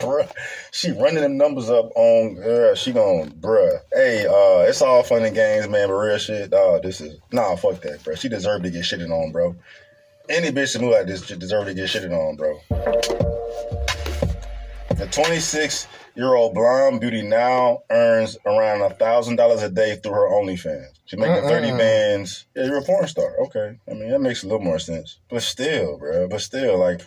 bruh, 0.00 0.30
she 0.70 0.90
running 0.90 1.22
them 1.22 1.38
numbers 1.38 1.70
up 1.70 1.90
on. 1.94 2.36
her. 2.36 2.76
she 2.76 2.92
going, 2.92 3.30
bruh. 3.30 3.78
Hey, 3.92 4.26
uh, 4.26 4.68
it's 4.68 4.82
all 4.82 5.02
fun 5.02 5.24
and 5.24 5.34
games, 5.34 5.68
man, 5.68 5.88
but 5.88 5.94
real 5.94 6.18
shit. 6.18 6.52
Uh, 6.52 6.78
this 6.80 7.00
is 7.00 7.18
nah, 7.32 7.56
fuck 7.56 7.80
that, 7.82 8.00
bruh. 8.00 8.18
She 8.18 8.28
deserved 8.28 8.64
to 8.64 8.70
get 8.70 8.84
shitted 8.84 9.10
on, 9.10 9.32
bro. 9.32 9.56
Any 10.32 10.50
bitch 10.50 10.72
that 10.72 10.80
move 10.80 10.92
like 10.92 11.06
this 11.06 11.20
deserve 11.20 11.66
to 11.66 11.74
get 11.74 11.90
shitted 11.90 12.10
on, 12.10 12.36
bro. 12.36 12.58
The 14.96 15.06
26 15.06 15.86
year 16.16 16.34
old 16.34 16.54
blonde 16.54 17.02
beauty 17.02 17.20
now 17.20 17.80
earns 17.90 18.38
around 18.46 18.80
a 18.80 18.94
thousand 18.94 19.36
dollars 19.36 19.62
a 19.62 19.68
day 19.68 19.96
through 19.96 20.12
her 20.12 20.30
OnlyFans. 20.30 20.86
She's 21.04 21.20
making 21.20 21.42
30 21.46 21.68
Mm-mm. 21.68 21.78
bands. 21.78 22.46
Yeah, 22.56 22.64
you're 22.64 22.78
a 22.78 22.82
porn 22.82 23.06
star. 23.08 23.34
Okay. 23.46 23.78
I 23.90 23.92
mean, 23.92 24.08
that 24.10 24.20
makes 24.20 24.42
a 24.42 24.46
little 24.46 24.62
more 24.64 24.78
sense. 24.78 25.18
But 25.28 25.42
still, 25.42 25.98
bro. 25.98 26.28
But 26.28 26.40
still, 26.40 26.78
like, 26.78 27.02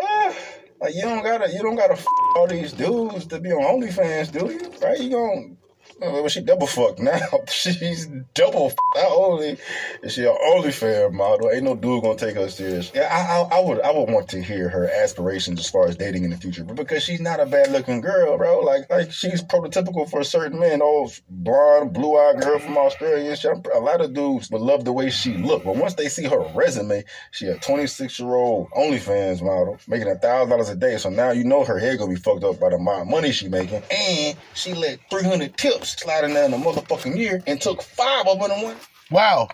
ah, 0.00 0.36
like 0.80 0.94
you 0.94 1.02
don't 1.02 1.24
gotta, 1.24 1.50
you 1.52 1.62
don't 1.62 1.74
gotta 1.74 1.94
f- 1.94 2.06
all 2.36 2.46
these 2.46 2.72
dudes 2.72 3.26
to 3.26 3.40
be 3.40 3.50
on 3.50 3.80
OnlyFans, 3.80 4.30
do 4.30 4.52
you? 4.52 4.70
Right? 4.80 5.00
You 5.00 5.10
gon' 5.10 5.56
well, 6.00 6.28
she 6.28 6.40
double 6.40 6.66
fucked 6.66 6.98
now. 6.98 7.18
She's 7.48 8.06
double. 8.34 8.66
f- 8.66 8.74
Not 8.94 9.12
only 9.12 9.56
is 10.02 10.12
she 10.12 10.22
an 10.24 10.36
only 10.46 10.70
OnlyFans 10.70 11.12
model, 11.12 11.50
ain't 11.50 11.64
no 11.64 11.74
dude 11.74 12.02
gonna 12.02 12.16
take 12.16 12.36
her 12.36 12.48
serious. 12.48 12.90
Yeah, 12.94 13.08
I, 13.10 13.56
I, 13.56 13.58
I 13.58 13.64
would, 13.64 13.80
I 13.80 13.90
would 13.92 14.10
want 14.10 14.28
to 14.30 14.42
hear 14.42 14.68
her 14.68 14.88
aspirations 14.88 15.60
as 15.60 15.68
far 15.70 15.86
as 15.86 15.96
dating 15.96 16.24
in 16.24 16.30
the 16.30 16.36
future, 16.36 16.64
but 16.64 16.76
because 16.76 17.02
she's 17.02 17.20
not 17.20 17.40
a 17.40 17.46
bad 17.46 17.70
looking 17.70 18.00
girl, 18.00 18.36
bro. 18.38 18.60
Like, 18.60 18.88
like 18.90 19.12
she's 19.12 19.42
prototypical 19.42 20.08
for 20.08 20.20
a 20.20 20.24
certain 20.24 20.58
man. 20.58 20.80
Oh, 20.82 21.10
blonde, 21.28 21.92
blue 21.92 22.16
eyed 22.18 22.40
girl 22.42 22.58
from 22.58 22.76
Australia. 22.76 23.36
shit. 23.36 23.54
A 23.74 23.78
lot 23.78 24.00
of 24.00 24.14
dudes 24.14 24.50
would 24.50 24.62
love 24.62 24.84
the 24.84 24.92
way 24.92 25.10
she 25.10 25.34
look, 25.34 25.64
but 25.64 25.76
once 25.76 25.94
they 25.94 26.08
see 26.08 26.24
her 26.24 26.40
resume, 26.54 27.04
she 27.30 27.46
a 27.46 27.56
26 27.58 28.18
year 28.20 28.34
old 28.34 28.70
OnlyFans 28.70 29.42
model 29.42 29.78
making 29.88 30.08
a 30.08 30.16
thousand 30.16 30.50
dollars 30.50 30.68
a 30.70 30.76
day. 30.76 30.96
So 30.98 31.10
now 31.10 31.30
you 31.30 31.44
know 31.44 31.64
her 31.64 31.78
head 31.78 31.98
gonna 31.98 32.12
be 32.14 32.20
fucked 32.20 32.44
up 32.44 32.58
by 32.60 32.70
the 32.70 32.76
amount 32.76 33.02
of 33.02 33.08
money 33.08 33.32
she 33.32 33.48
making, 33.48 33.82
and 33.90 34.36
she 34.54 34.74
let 34.74 34.98
300 35.10 35.56
tips 35.56 35.83
slide 35.84 36.24
in 36.24 36.34
there 36.34 36.44
in 36.44 36.52
a 36.54 36.58
motherfucking 36.58 37.16
year 37.16 37.42
and 37.46 37.60
took 37.60 37.82
five 37.82 38.26
of 38.26 38.40
them 38.40 38.50
in 38.50 38.62
one. 38.62 38.76
Wow. 39.10 39.48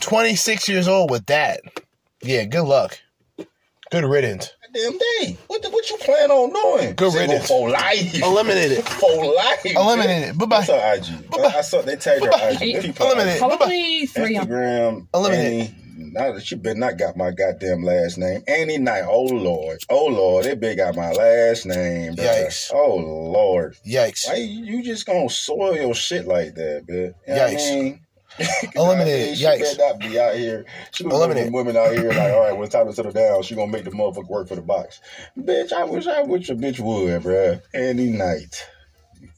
26 0.00 0.68
years 0.68 0.88
old 0.88 1.10
with 1.10 1.26
that. 1.26 1.60
Yeah, 2.22 2.44
good 2.44 2.64
luck. 2.64 2.98
Good 3.90 4.04
riddance. 4.04 4.52
Damn 4.74 4.98
day. 4.98 5.38
What 5.46 5.62
the, 5.62 5.70
what 5.70 5.88
you 5.88 5.96
plan 5.96 6.30
on 6.30 6.50
doing? 6.52 6.94
Good 6.96 7.12
Single 7.12 7.28
riddance. 7.28 7.48
For 7.48 7.70
life. 7.70 8.22
Eliminate 8.22 8.72
it. 8.72 8.84
For 8.88 9.34
life. 9.34 9.64
Eliminate 9.64 10.28
it. 10.28 10.38
Bye-bye. 10.38 10.56
What's 10.56 10.68
her 10.68 10.94
IG? 10.96 11.34
I, 11.34 11.58
I 11.58 11.60
saw 11.62 11.80
they 11.82 11.96
tagged 11.96 12.24
her 12.24 12.30
IG. 12.34 13.00
Eliminate 13.00 13.36
it. 13.36 13.38
Probably 13.38 14.06
three 14.06 14.34
hundred. 14.34 14.56
Instagram. 14.56 15.06
Eliminate 15.14 15.70
Annie. 15.70 15.74
Now 15.98 16.32
that 16.32 16.44
she 16.44 16.56
better 16.56 16.78
not 16.78 16.98
got 16.98 17.16
my 17.16 17.30
goddamn 17.30 17.82
last 17.82 18.18
name. 18.18 18.42
Annie 18.46 18.78
Knight. 18.78 19.04
Oh 19.06 19.22
Lord. 19.22 19.78
Oh 19.88 20.06
Lord. 20.06 20.44
They 20.44 20.54
big 20.54 20.76
got 20.76 20.94
my 20.94 21.10
last 21.12 21.64
name. 21.64 22.14
bruh. 22.16 22.46
Yikes. 22.46 22.70
Oh 22.72 22.96
Lord. 22.96 23.76
Yikes. 23.86 24.26
Why 24.26 24.34
you 24.36 24.64
you 24.76 24.82
just 24.82 25.06
gonna 25.06 25.30
soil 25.30 25.74
your 25.74 25.94
shit 25.94 26.26
like 26.26 26.54
that, 26.56 26.86
bitch? 26.86 27.14
You 27.26 27.34
what 27.34 27.42
I 27.42 27.50
Yikes. 27.50 27.56
mean? 27.56 28.00
Eliminate 28.76 29.20
it. 29.20 29.36
She 29.38 29.44
Yikes. 29.46 29.58
better 29.60 29.78
not 29.78 30.02
be 30.02 30.18
out 30.20 30.34
here. 30.34 30.66
She 30.92 31.04
gonna 31.04 31.16
Eliminate 31.16 31.44
Eliminate. 31.46 31.66
women 31.66 31.76
out 31.78 31.92
here 31.92 32.08
like, 32.12 32.18
all 32.32 32.40
right, 32.40 32.52
when 32.52 32.64
it's 32.64 32.74
time 32.74 32.86
to 32.86 32.92
settle 32.92 33.12
down, 33.12 33.42
she 33.42 33.54
gonna 33.54 33.72
make 33.72 33.84
the 33.84 33.90
motherfucker 33.90 34.28
work 34.28 34.48
for 34.48 34.56
the 34.56 34.62
box. 34.62 35.00
Bitch, 35.38 35.72
I 35.72 35.84
wish 35.84 36.06
I 36.06 36.22
wish 36.22 36.50
a 36.50 36.54
bitch 36.54 36.78
would, 36.78 37.22
bruh. 37.22 37.62
Any 37.74 38.10
night. 38.10 38.66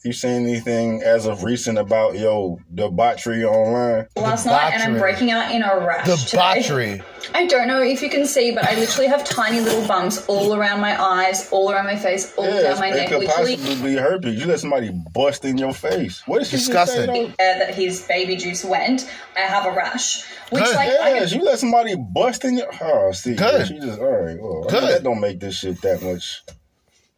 You 0.05 0.12
seen 0.12 0.47
anything 0.47 1.03
as 1.03 1.27
of 1.27 1.43
recent 1.43 1.77
about 1.77 2.16
yo 2.16 2.61
debauchery 2.73 3.45
online? 3.45 4.07
last 4.16 4.47
night 4.47 4.73
and 4.75 4.83
I'm 4.83 4.97
breaking 4.99 5.33
out 5.33 5.51
in 5.53 5.62
a 5.62 5.77
rash. 5.85 6.07
today. 6.07 6.31
Debauchery. 6.31 7.03
I 7.35 7.47
don't 7.47 7.66
know 7.66 7.83
if 7.83 8.01
you 8.01 8.09
can 8.09 8.25
see, 8.25 8.53
but 8.53 8.65
I 8.65 8.75
literally 8.77 9.09
have 9.09 9.25
tiny 9.25 9.61
little 9.61 9.87
bumps 9.89 10.25
all 10.29 10.55
around 10.55 10.81
my 10.81 11.01
eyes, 11.03 11.51
all 11.51 11.73
around 11.73 11.87
my 11.87 11.97
face, 11.97 12.33
all 12.37 12.45
Yeah, 12.47 12.62
down 12.62 12.79
my 12.79 12.89
it 12.91 12.95
neck. 12.97 13.09
could 13.09 13.19
Literally, 13.20 13.57
possibly 13.57 13.91
be 13.95 13.97
herpes. 13.97 14.39
You 14.39 14.47
let 14.47 14.61
somebody 14.61 14.91
bust 15.12 15.45
in 15.45 15.59
your 15.59 15.75
face. 15.75 16.23
What 16.27 16.43
is 16.43 16.49
she 16.49 16.57
just 16.57 16.66
Disgusting. 16.69 17.07
say, 17.07 17.35
that 17.39 17.75
his 17.75 18.03
baby 18.03 18.37
juice 18.37 18.65
went, 18.65 19.11
I 19.37 19.41
have 19.41 19.66
a 19.66 19.73
rash. 19.73 20.23
Which, 20.51 20.62
Good. 20.62 20.77
like, 20.77 20.89
I 20.91 21.15
Yes, 21.15 21.33
you 21.33 21.43
let 21.43 21.59
somebody 21.59 21.97
bust 21.97 22.45
in 22.45 22.57
your. 22.57 22.69
Oh, 22.81 23.11
see, 23.12 23.35
Good. 23.35 23.66
She 23.66 23.79
just 23.81 23.99
all 23.99 24.07
right. 24.07 24.41
Well, 24.41 24.65
I 24.69 24.70
Good. 24.70 24.81
mean, 24.83 24.91
that 24.93 25.03
don't 25.03 25.20
make 25.20 25.41
this 25.41 25.59
shit 25.59 25.83
that 25.83 26.01
much 26.03 26.43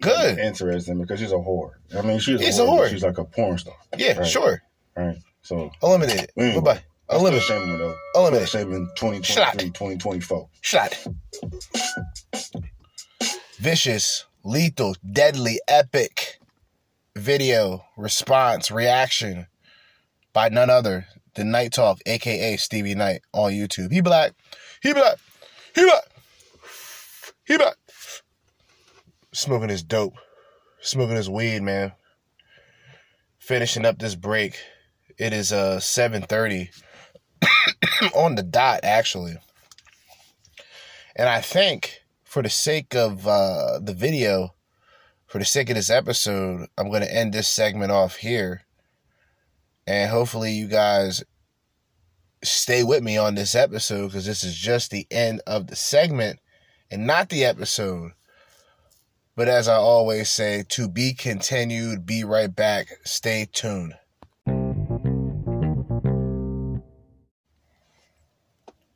Good. 0.01 0.39
interesting 0.39 0.99
because 1.01 1.21
she's 1.21 1.33
a 1.33 1.37
whore. 1.37 1.73
I 1.97 2.03
mean, 2.03 2.19
she's 2.19 2.41
a 2.41 2.45
She's 2.45 2.59
a 2.59 2.63
whore. 2.63 2.81
whore. 2.87 2.91
She's 2.91 3.03
like 3.03 3.19
a 3.19 3.25
porn 3.25 3.59
star. 3.59 3.75
Yeah, 3.97 4.19
Right. 4.19 4.27
sure. 4.27 4.63
Right. 4.97 5.17
So 5.43 5.71
Eliminate 5.83 6.21
it. 6.25 6.33
Mm. 6.39 6.55
Bye-bye. 6.65 6.83
Eliminate. 7.17 7.43
ashamed 7.43 7.63
of 7.71 7.79
her, 7.81 7.95
though. 8.15 8.37
Ashamed 8.37 8.73
in 8.75 8.87
2023, 8.97 9.23
Shot. 9.35 9.59
2024. 9.59 10.49
Shot. 10.61 11.07
Vicious, 13.59 14.25
lethal, 14.43 14.95
deadly, 15.13 15.61
epic 15.69 16.39
video 17.17 17.85
response 17.97 18.71
reaction 18.71 19.47
by 20.33 20.49
none 20.49 20.71
other 20.71 21.07
than 21.35 21.51
Knight 21.51 21.73
Talk, 21.73 21.99
aka 22.07 22.57
Stevie 22.57 22.95
Knight, 22.95 23.21
on 23.33 23.53
YouTube. 23.53 23.93
He 23.93 24.01
black. 24.01 24.33
He 24.83 24.93
black. 24.95 25.19
He 25.75 25.83
black. 25.85 26.05
He 27.45 27.57
black. 27.59 27.75
Smoking 29.33 29.69
his 29.69 29.83
dope. 29.83 30.15
Smoking 30.81 31.17
his 31.17 31.31
weed, 31.31 31.63
man. 31.63 31.93
Finishing 33.39 33.85
up 33.85 33.99
this 33.99 34.15
break. 34.15 34.59
It 35.19 35.33
is 35.33 35.53
uh 35.53 35.79
7:30 35.79 36.69
on 38.15 38.35
the 38.35 38.43
dot 38.43 38.81
actually. 38.83 39.37
And 41.17 41.29
I 41.29 41.41
think 41.41 42.01
for 42.25 42.43
the 42.43 42.49
sake 42.49 42.95
of 42.95 43.27
uh, 43.27 43.81
the 43.81 43.93
video, 43.93 44.55
for 45.27 45.39
the 45.39 45.45
sake 45.45 45.69
of 45.69 45.77
this 45.77 45.91
episode, 45.91 46.69
I'm 46.79 46.89
going 46.89 47.03
to 47.03 47.15
end 47.15 47.35
this 47.35 47.49
segment 47.49 47.91
off 47.91 48.17
here. 48.17 48.63
And 49.87 50.11
hopefully, 50.11 50.53
you 50.53 50.69
guys 50.69 51.25
stay 52.43 52.85
with 52.85 53.03
me 53.03 53.19
on 53.19 53.35
this 53.35 53.55
episode 53.55 54.07
because 54.07 54.27
this 54.27 54.45
is 54.45 54.57
just 54.57 54.91
the 54.91 55.07
end 55.11 55.43
of 55.47 55.67
the 55.67 55.77
segment 55.77 56.39
and 56.91 57.07
not 57.07 57.29
the 57.29 57.45
episode. 57.45 58.13
But 59.41 59.49
as 59.49 59.69
I 59.69 59.77
always 59.77 60.29
say, 60.29 60.65
to 60.69 60.87
be 60.87 61.15
continued, 61.15 62.05
be 62.05 62.25
right 62.25 62.55
back. 62.55 62.89
Stay 63.05 63.49
tuned. 63.51 63.95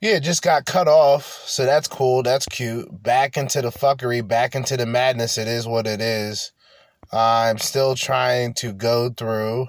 Yeah, 0.03 0.19
just 0.19 0.43
got 0.43 0.67
cut 0.67 0.87
off, 0.87 1.25
so 1.47 1.65
that's 1.65 1.89
cool. 1.89 2.23
That's 2.23 2.45
cute. 2.45 3.03
Back 3.03 3.39
into 3.39 3.63
the 3.63 3.71
fuckery, 3.71 4.29
back 4.29 4.55
into 4.55 4.77
the 4.77 4.85
madness. 4.85 5.39
It 5.39 5.49
is 5.49 5.67
what 5.67 5.87
it 5.87 6.03
is. 6.03 6.53
I'm 7.11 7.57
still 7.57 7.95
trying 7.95 8.53
to 8.57 8.75
go 8.75 9.09
through 9.09 9.69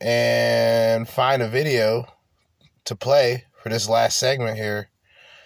and 0.00 1.06
find 1.06 1.42
a 1.42 1.48
video 1.48 2.06
to 2.86 2.96
play 2.96 3.44
for 3.62 3.68
this 3.68 3.90
last 3.90 4.16
segment 4.16 4.56
here. 4.56 4.88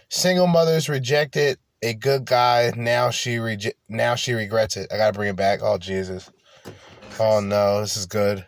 Single 0.09 0.47
mothers 0.47 0.89
rejected 0.89 1.59
a 1.85 1.93
good 1.93 2.25
guy. 2.25 2.73
Now 2.75 3.11
she 3.11 3.37
reje- 3.37 3.75
now 3.89 4.15
she 4.15 4.33
regrets 4.33 4.77
it. 4.77 4.91
I 4.93 4.97
gotta 4.97 5.13
bring 5.13 5.29
it 5.29 5.37
back. 5.37 5.61
Oh 5.63 5.79
Jesus. 5.79 6.31
Oh 7.21 7.41
no, 7.41 7.81
this 7.83 7.97
is 7.97 8.07
good. 8.07 8.47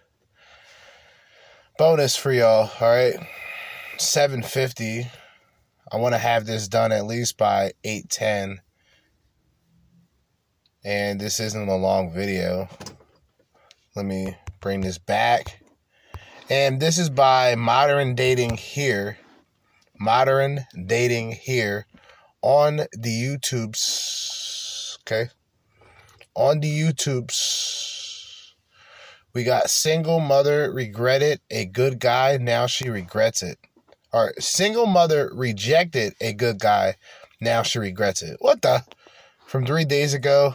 Bonus 1.78 2.16
for 2.16 2.32
y'all. 2.32 2.70
All 2.80 2.88
right. 2.88 3.16
750. 3.98 5.10
I 5.92 5.96
want 5.98 6.14
to 6.14 6.18
have 6.18 6.46
this 6.46 6.66
done 6.66 6.90
at 6.90 7.06
least 7.06 7.36
by 7.36 7.72
810. 7.84 8.60
And 10.84 11.20
this 11.20 11.38
isn't 11.38 11.68
a 11.68 11.76
long 11.76 12.12
video. 12.12 12.68
Let 13.94 14.06
me 14.06 14.34
bring 14.60 14.80
this 14.80 14.98
back. 14.98 15.62
And 16.48 16.80
this 16.80 16.96
is 16.96 17.10
by 17.10 17.54
Modern 17.54 18.14
Dating 18.14 18.56
Here. 18.56 19.18
Modern 19.98 20.60
Dating 20.86 21.32
Here 21.32 21.86
on 22.46 22.76
the 22.92 23.10
YouTubes. 23.10 24.98
Okay. 25.00 25.30
On 26.36 26.60
the 26.60 26.80
YouTubes. 26.80 28.52
We 29.34 29.42
got 29.42 29.68
single 29.68 30.20
mother 30.20 30.72
regretted 30.72 31.40
a 31.50 31.64
good 31.64 31.98
guy. 31.98 32.36
Now 32.36 32.66
she 32.66 32.88
regrets 32.88 33.42
it. 33.42 33.58
Or 34.12 34.32
single 34.38 34.86
mother 34.86 35.28
rejected 35.34 36.14
a 36.20 36.32
good 36.32 36.60
guy. 36.60 36.94
Now 37.40 37.62
she 37.64 37.80
regrets 37.80 38.22
it. 38.22 38.36
What 38.38 38.62
the? 38.62 38.84
From 39.46 39.66
three 39.66 39.84
days 39.84 40.14
ago, 40.14 40.54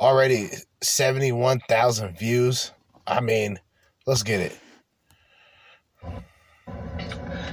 already 0.00 0.48
71,000 0.82 2.18
views. 2.18 2.72
I 3.06 3.20
mean, 3.20 3.60
let's 4.04 4.24
get 4.24 4.40
it. 4.40 4.58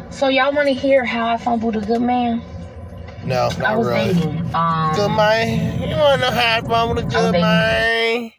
So 0.09 0.29
y'all 0.29 0.51
want 0.51 0.67
to 0.67 0.73
hear 0.73 1.05
how 1.05 1.27
I 1.27 1.37
fumbled 1.37 1.75
a 1.75 1.81
good 1.81 2.01
man? 2.01 2.41
No, 3.27 3.49
not 3.49 3.61
I 3.61 3.75
was 3.75 3.87
really. 3.87 4.13
dating. 4.13 4.55
Um, 4.55 4.95
Good 4.95 5.09
man. 5.11 5.81
You 5.89 5.95
wanna 5.97 6.21
know 6.21 6.31
how 6.31 6.57
I 6.57 6.61
fumbled 6.61 6.99
a 6.99 7.03
good 7.03 7.31
man? 7.33 8.31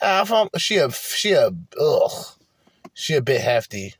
How 0.00 0.22
I 0.22 0.24
fumbled? 0.24 0.60
She 0.60 0.76
a 0.78 0.90
she 0.90 1.32
a 1.32 1.50
ugh. 1.80 2.10
She 2.94 3.14
a 3.14 3.22
bit 3.22 3.40
hefty. 3.40 3.94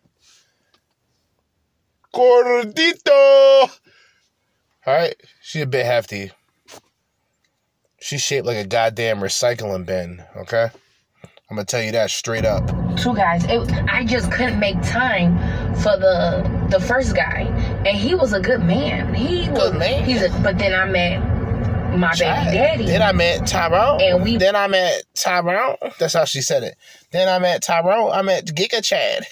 Gordito. 2.12 3.70
All 4.86 4.94
right, 4.94 5.15
she 5.40 5.61
a 5.61 5.66
bit 5.66 5.86
hefty. 5.86 6.32
She's 8.01 8.20
shaped 8.20 8.47
like 8.47 8.59
a 8.59 8.66
goddamn 8.66 9.20
recycling 9.20 9.86
bin. 9.86 10.23
Okay, 10.36 10.69
I'm 11.51 11.57
gonna 11.57 11.66
tell 11.66 11.83
you 11.83 11.93
that 11.93 12.11
straight 12.11 12.45
up. 12.45 12.66
two 12.97 13.15
guys. 13.15 13.45
It, 13.45 13.71
I 13.89 14.05
just 14.05 14.33
couldn't 14.33 14.59
make 14.59 14.81
time 14.83 15.37
for 15.77 15.97
the 15.97 16.66
the 16.71 16.81
first 16.81 17.15
guy, 17.15 17.43
and 17.87 17.97
he 17.97 18.15
was 18.15 18.33
a 18.33 18.41
good 18.41 18.62
man. 18.62 19.12
He 19.15 19.49
was. 19.51 19.73
man. 19.75 20.05
He's 20.05 20.23
a, 20.23 20.31
but 20.43 20.59
then 20.59 20.73
I 20.75 20.87
met 20.87 21.19
my 21.99 22.12
Chad. 22.12 22.47
baby 22.47 22.57
daddy. 22.57 22.87
Then 22.87 23.03
I 23.03 23.12
met 23.12 23.47
Tyrone. 23.47 24.01
And 24.01 24.23
we- 24.25 24.37
then 24.39 24.57
I 24.57 24.66
met 24.69 25.03
Tyrone. 25.15 25.77
That's 25.99 26.15
how 26.15 26.25
she 26.25 26.41
said 26.41 26.62
it. 26.65 26.77
Then 27.12 27.29
I 27.29 27.39
met 27.39 27.62
Tyrone. 27.62 28.11
I 28.11 28.23
met 28.23 28.47
Giga 28.47 28.83
Chad. 28.83 29.25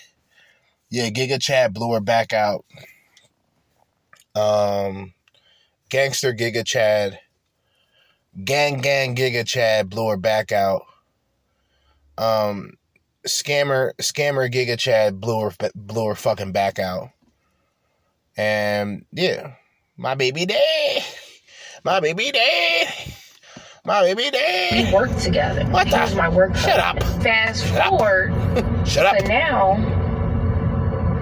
Yeah, 0.90 1.08
Giga 1.08 1.40
Chad 1.40 1.72
blew 1.72 1.92
her 1.94 2.00
back 2.00 2.32
out. 2.34 2.64
Um, 4.34 5.14
gangster 5.88 6.32
Giga 6.32 6.64
Chad, 6.64 7.18
gang 8.44 8.78
gang 8.80 9.16
Giga 9.16 9.46
Chad 9.46 9.88
blew 9.90 10.08
her 10.10 10.16
back 10.16 10.52
out. 10.52 10.84
Um, 12.22 12.74
scammer 13.26 13.92
scammer 14.00 14.50
Giga 14.52 14.78
Chad 14.78 15.20
blew 15.20 15.40
her 15.40 15.50
blew 15.74 16.06
her 16.08 16.14
fucking 16.14 16.52
back 16.52 16.78
out. 16.78 17.10
And 18.36 19.04
yeah, 19.12 19.54
my 19.96 20.14
baby 20.14 20.46
dad, 20.46 21.02
my 21.84 22.00
baby 22.00 22.30
dad, 22.30 22.94
my 23.84 24.02
baby 24.02 24.30
dad. 24.30 24.86
we 24.88 24.94
worked 24.94 25.18
together. 25.18 25.64
What 25.66 25.86
he 25.88 25.92
the- 25.94 26.16
my 26.16 26.28
work. 26.28 26.54
Shut 26.56 26.78
up. 26.78 27.02
Fast 27.22 27.66
Shut 27.66 27.78
up. 27.78 27.88
forward 27.98 28.32
Shut 28.88 29.06
up, 29.06 29.18
to 29.18 29.28
now, 29.28 29.76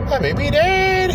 my 0.09 0.19
baby 0.21 0.51
dad. 0.51 1.11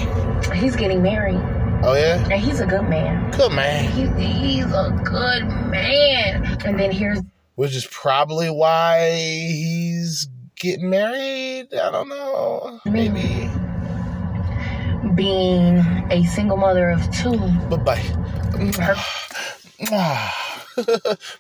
he's 0.54 0.76
getting 0.76 1.02
married, 1.02 1.40
Oh 1.84 1.94
yeah, 1.96 2.24
and 2.30 2.42
he's 2.42 2.60
a 2.60 2.66
good 2.66 2.88
man. 2.90 3.32
good 3.32 3.52
man. 3.52 3.86
He's, 3.92 4.10
he's 4.18 4.66
a 4.66 5.00
good 5.06 5.46
man. 5.70 6.58
And 6.66 6.80
then 6.80 6.92
here's 6.92 7.22
Which 7.56 7.76
is 7.76 7.86
probably 7.88 8.50
why 8.50 9.12
he's 9.12 10.28
getting 10.56 10.90
married. 10.90 11.74
I 11.74 11.92
don't 11.92 12.10
know. 12.10 12.80
Maybe. 12.86 13.50
being 15.16 15.78
a 16.12 16.24
single 16.26 16.58
mother 16.58 16.90
of 16.90 17.10
two. 17.12 17.38
Bye 17.70 17.78
bye. 17.78 18.02
Mwah. 19.80 20.30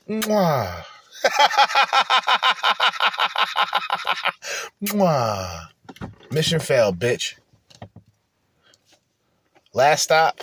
Mwah. 0.07 0.83
Mwah. 4.83 5.67
Mission 6.31 6.59
failed, 6.59 6.99
bitch. 6.99 7.35
Last 9.73 10.03
stop, 10.03 10.41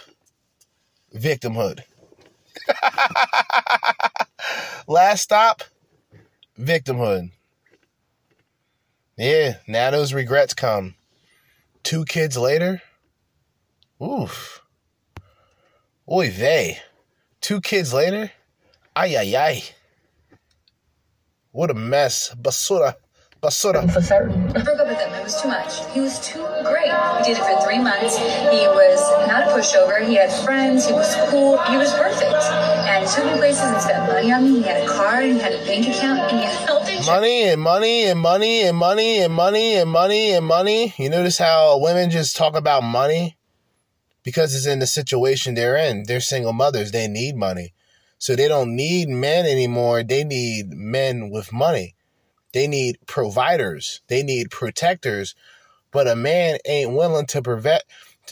victimhood. 1.15 1.81
Last 4.87 5.23
stop, 5.23 5.63
victimhood. 6.59 7.31
Yeah, 9.17 9.57
now 9.67 9.91
those 9.91 10.13
regrets 10.13 10.55
come. 10.55 10.95
Two 11.83 12.05
kids 12.05 12.37
later, 12.37 12.83
oof. 14.03 14.63
Oy 16.11 16.31
vey. 16.31 16.79
Two 17.41 17.61
kids 17.61 17.93
later, 17.93 18.31
ay 18.97 19.17
ay 19.17 19.37
ay. 19.37 19.63
What 21.53 21.71
a 21.71 21.75
mess. 21.75 22.35
Basura. 22.35 22.95
Basura. 23.43 23.93
for 23.93 24.01
certain. 24.01 24.49
It 25.23 25.27
was 25.27 25.41
too 25.41 25.47
much. 25.47 25.89
He 25.95 26.01
was 26.01 26.19
too 26.19 26.45
great. 26.65 26.91
He 26.91 27.23
did 27.23 27.39
it 27.39 27.45
for 27.45 27.63
three 27.63 27.79
months. 27.79 28.19
He 28.19 28.67
was 28.67 29.29
not 29.29 29.45
a 29.45 29.53
pushover. 29.53 30.05
He 30.05 30.17
had 30.17 30.33
friends. 30.45 30.85
He 30.85 30.93
was 30.93 31.15
cool. 31.31 31.59
He 31.63 31.77
was 31.77 31.93
perfect. 31.93 32.43
And 32.43 33.07
took 33.07 33.27
me 33.27 33.39
places 33.39 33.63
and 33.63 33.81
spent 33.81 34.05
money 34.09 34.33
on 34.33 34.43
me. 34.43 34.63
He 34.63 34.63
had 34.63 34.83
a 34.83 34.87
car 34.89 35.21
and 35.21 35.35
he 35.35 35.39
had 35.39 35.53
a 35.53 35.65
bank 35.65 35.87
account 35.87 36.19
and 36.19 36.41
he 36.41 36.45
had 36.45 36.57
health 36.67 36.89
insurance. 36.89 37.07
Money 37.07 37.45
and 37.45 37.61
money 37.61 38.03
and 38.07 38.19
money 38.19 38.63
and 38.63 38.77
money 38.77 39.23
and 39.23 39.33
money 39.33 39.75
and 39.77 39.91
money 39.93 40.33
and 40.33 40.45
money. 40.45 40.93
You 40.97 41.09
notice 41.09 41.39
how 41.39 41.79
women 41.79 42.11
just 42.11 42.37
talk 42.37 42.57
about 42.57 42.83
money? 42.83 43.39
Because 44.25 44.57
it's 44.57 44.67
in 44.67 44.81
the 44.81 44.89
situation 44.89 45.55
they're 45.55 45.77
in. 45.77 46.03
They're 46.03 46.21
single 46.21 46.53
mothers. 46.53 46.91
They 46.91 47.07
need 47.07 47.37
money. 47.37 47.75
So 48.19 48.35
they 48.35 48.49
don't 48.49 48.75
need 48.75 49.09
men 49.09 49.47
anymore. 49.47 50.03
They 50.03 50.25
need 50.25 50.71
men 50.71 51.31
with 51.31 51.53
money. 51.53 51.95
They 52.53 52.67
need 52.67 52.99
providers. 53.07 54.01
They 54.09 54.23
need 54.23 54.51
protectors. 54.51 55.35
But 55.91 56.09
a 56.09 56.17
man 56.17 56.59
ain't 56.67 56.93
willing 56.93 57.27
to 57.27 57.43
prevent 57.43 57.83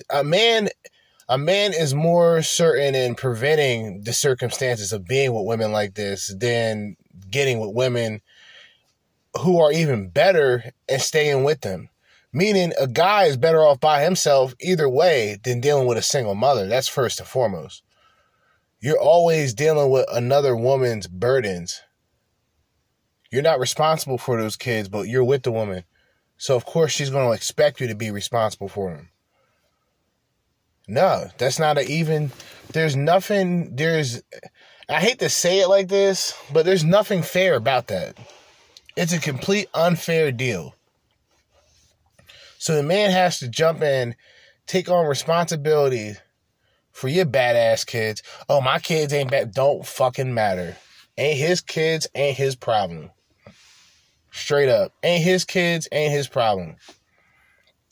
a 0.09 0.23
man 0.25 0.69
a 1.29 1.39
man 1.39 1.73
is 1.73 1.95
more 1.95 2.43
certain 2.43 2.97
in 2.97 3.15
preventing 3.15 4.03
the 4.03 4.13
circumstances 4.13 4.93
of 4.93 5.07
being 5.07 5.33
with 5.33 5.47
women 5.47 5.71
like 5.71 5.95
this 5.95 6.35
than 6.37 6.97
getting 7.31 7.61
with 7.61 7.73
women 7.73 8.21
who 9.41 9.61
are 9.61 9.71
even 9.71 10.09
better 10.09 10.73
and 10.89 11.01
staying 11.01 11.45
with 11.45 11.61
them. 11.61 11.89
Meaning 12.33 12.73
a 12.81 12.89
guy 12.89 13.25
is 13.25 13.37
better 13.37 13.61
off 13.61 13.79
by 13.79 14.03
himself 14.03 14.55
either 14.61 14.89
way 14.89 15.39
than 15.45 15.61
dealing 15.61 15.87
with 15.87 15.99
a 15.99 16.03
single 16.03 16.35
mother. 16.35 16.67
That's 16.67 16.89
first 16.89 17.21
and 17.21 17.29
foremost. 17.29 17.85
You're 18.81 19.01
always 19.01 19.55
dealing 19.55 19.91
with 19.91 20.07
another 20.13 20.57
woman's 20.57 21.07
burdens. 21.07 21.81
You're 23.31 23.43
not 23.43 23.61
responsible 23.61 24.19
for 24.19 24.41
those 24.41 24.57
kids, 24.57 24.89
but 24.89 25.09
you're 25.09 25.25
with 25.25 25.43
the 25.43 25.53
woman. 25.53 25.85
So 26.37 26.57
of 26.57 26.65
course 26.65 26.93
she's 26.93 27.11
going 27.11 27.29
to 27.29 27.35
expect 27.35 27.81
you 27.81 27.87
to 27.87 27.95
be 27.95 28.11
responsible 28.11 28.69
for 28.69 28.91
them. 28.91 29.11
No, 30.89 31.29
that's 31.39 31.59
not 31.59 31.81
even 31.81 32.33
there's 32.73 32.97
nothing 32.97 33.77
there's 33.77 34.23
I 34.89 35.01
hate 35.01 35.21
to 35.21 35.29
say 35.29 35.61
it 35.61 35.69
like 35.69 35.87
this, 35.87 36.35
but 36.53 36.65
there's 36.65 36.85
nothing 36.85 37.23
fair 37.23 37.55
about 37.55 37.87
that. 37.89 38.19
It's 38.97 39.13
a 39.13 39.21
complete 39.21 39.69
unfair 39.73 40.33
deal. 40.33 40.75
So 42.59 42.75
the 42.75 42.83
man 42.83 43.11
has 43.11 43.39
to 43.39 43.49
jump 43.49 43.83
in, 43.83 44.17
take 44.67 44.91
on 44.91 45.07
responsibility 45.07 46.15
for 46.91 47.07
your 47.07 47.25
badass 47.25 47.87
kids. 47.87 48.23
Oh, 48.49 48.61
my 48.61 48.81
kids 48.81 49.13
ain't 49.13 49.31
bad. 49.31 49.55
Don't 49.55 49.87
fucking 49.87 50.35
matter. 50.35 50.77
Ain't 51.17 51.39
his 51.39 51.61
kids, 51.61 52.09
ain't 52.15 52.37
his 52.37 52.57
problem. 52.57 53.11
Straight 54.31 54.69
up. 54.69 54.93
Ain't 55.03 55.25
his 55.25 55.45
kids, 55.45 55.89
ain't 55.93 56.13
his 56.13 56.29
problem. 56.29 56.77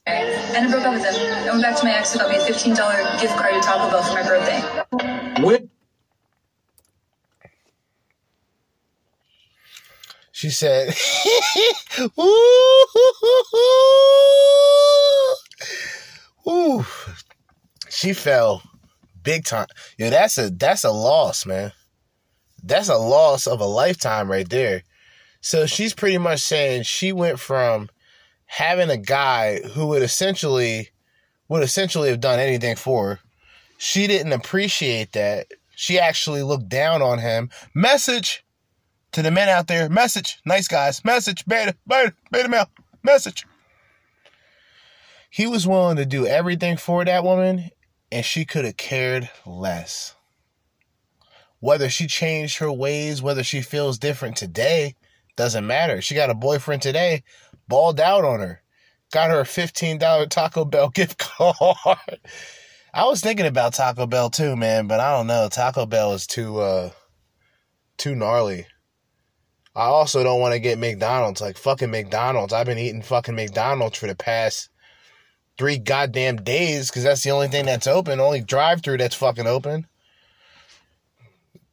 And 0.06 0.66
I 0.66 0.70
broke 0.70 0.85
up 0.85 0.94
with 0.94 1.05
him. 1.05 1.48
I 1.48 1.51
went 1.51 1.62
back 1.62 1.77
to 1.78 1.85
my 1.85 1.93
ex 1.93 2.12
who 2.12 2.19
got 2.19 2.31
me 2.31 2.36
a 2.36 2.40
$15 2.40 3.20
gift 3.20 3.36
card 3.36 3.55
to 3.55 3.60
Taco 3.60 3.90
Bell 3.90 4.02
for 4.02 4.15
my 4.15 4.23
birthday. 4.23 5.43
What? 5.43 5.65
She 10.32 10.51
said, 10.51 10.94
Ooh. 16.48 16.86
She 17.90 18.12
fell 18.12 18.62
big 19.24 19.44
time. 19.44 19.66
Yo, 19.98 20.10
that's 20.10 20.39
a 20.39 20.51
that's 20.51 20.85
a 20.85 20.93
loss, 20.93 21.44
man. 21.44 21.73
That's 22.62 22.89
a 22.89 22.97
loss 22.97 23.48
of 23.48 23.60
a 23.60 23.66
lifetime 23.66 24.31
right 24.31 24.48
there. 24.48 24.85
So 25.48 25.64
she's 25.64 25.94
pretty 25.94 26.18
much 26.18 26.40
saying 26.40 26.82
she 26.82 27.10
went 27.10 27.40
from 27.40 27.88
having 28.44 28.90
a 28.90 28.98
guy 28.98 29.62
who 29.62 29.86
would 29.86 30.02
essentially 30.02 30.90
would 31.48 31.62
essentially 31.62 32.10
have 32.10 32.20
done 32.20 32.38
anything 32.38 32.76
for 32.76 33.08
her. 33.08 33.20
She 33.78 34.06
didn't 34.06 34.34
appreciate 34.34 35.12
that. 35.12 35.46
She 35.74 35.98
actually 35.98 36.42
looked 36.42 36.68
down 36.68 37.00
on 37.00 37.20
him. 37.20 37.48
Message 37.72 38.44
to 39.12 39.22
the 39.22 39.30
men 39.30 39.48
out 39.48 39.68
there. 39.68 39.88
Message. 39.88 40.38
Nice 40.44 40.68
guys. 40.68 41.02
Message. 41.02 41.46
Beta. 41.46 41.74
Beta. 41.86 42.12
Beta 42.30 42.48
male. 42.50 42.68
Message. 43.02 43.46
He 45.30 45.46
was 45.46 45.66
willing 45.66 45.96
to 45.96 46.04
do 46.04 46.26
everything 46.26 46.76
for 46.76 47.06
that 47.06 47.24
woman, 47.24 47.70
and 48.12 48.22
she 48.22 48.44
could 48.44 48.66
have 48.66 48.76
cared 48.76 49.30
less. 49.46 50.14
Whether 51.60 51.88
she 51.88 52.06
changed 52.06 52.58
her 52.58 52.70
ways, 52.70 53.22
whether 53.22 53.42
she 53.42 53.62
feels 53.62 53.98
different 53.98 54.36
today, 54.36 54.94
doesn't 55.39 55.66
matter. 55.66 56.02
She 56.02 56.15
got 56.15 56.28
a 56.28 56.35
boyfriend 56.35 56.82
today, 56.82 57.23
balled 57.69 58.01
out 58.01 58.24
on 58.24 58.40
her. 58.40 58.60
Got 59.10 59.31
her 59.31 59.40
a 59.40 59.44
$15 59.44 60.28
Taco 60.28 60.66
Bell 60.66 60.89
gift 60.94 61.16
card. 61.16 62.20
I 62.93 63.05
was 63.05 63.23
thinking 63.23 63.47
about 63.47 63.73
Taco 63.73 64.06
Bell 64.06 64.28
too, 64.28 64.56
man, 64.56 64.86
but 64.86 65.01
I 65.01 65.16
don't 65.16 65.28
know. 65.28 65.48
Taco 65.51 65.86
Bell 65.86 66.12
is 66.12 66.27
too 66.27 66.59
uh 66.59 66.90
too 67.97 68.15
gnarly. 68.15 68.66
I 69.74 69.85
also 69.85 70.24
don't 70.24 70.40
want 70.40 70.55
to 70.55 70.60
get 70.60 70.78
McDonald's. 70.78 71.40
Like 71.40 71.56
fucking 71.56 71.90
McDonald's. 71.90 72.52
I've 72.52 72.66
been 72.66 72.78
eating 72.78 73.02
fucking 73.02 73.36
McDonald's 73.36 73.97
for 73.97 74.09
the 74.09 74.16
past 74.16 74.70
three 75.56 75.78
goddamn 75.78 76.36
days 76.36 76.90
because 76.90 77.05
that's 77.05 77.23
the 77.23 77.31
only 77.31 77.48
thing 77.48 77.66
that's 77.66 77.86
open. 77.86 78.20
Only 78.20 78.40
drive 78.40 78.82
through 78.82 78.98
that's 78.98 79.15
fucking 79.15 79.47
open. 79.47 79.86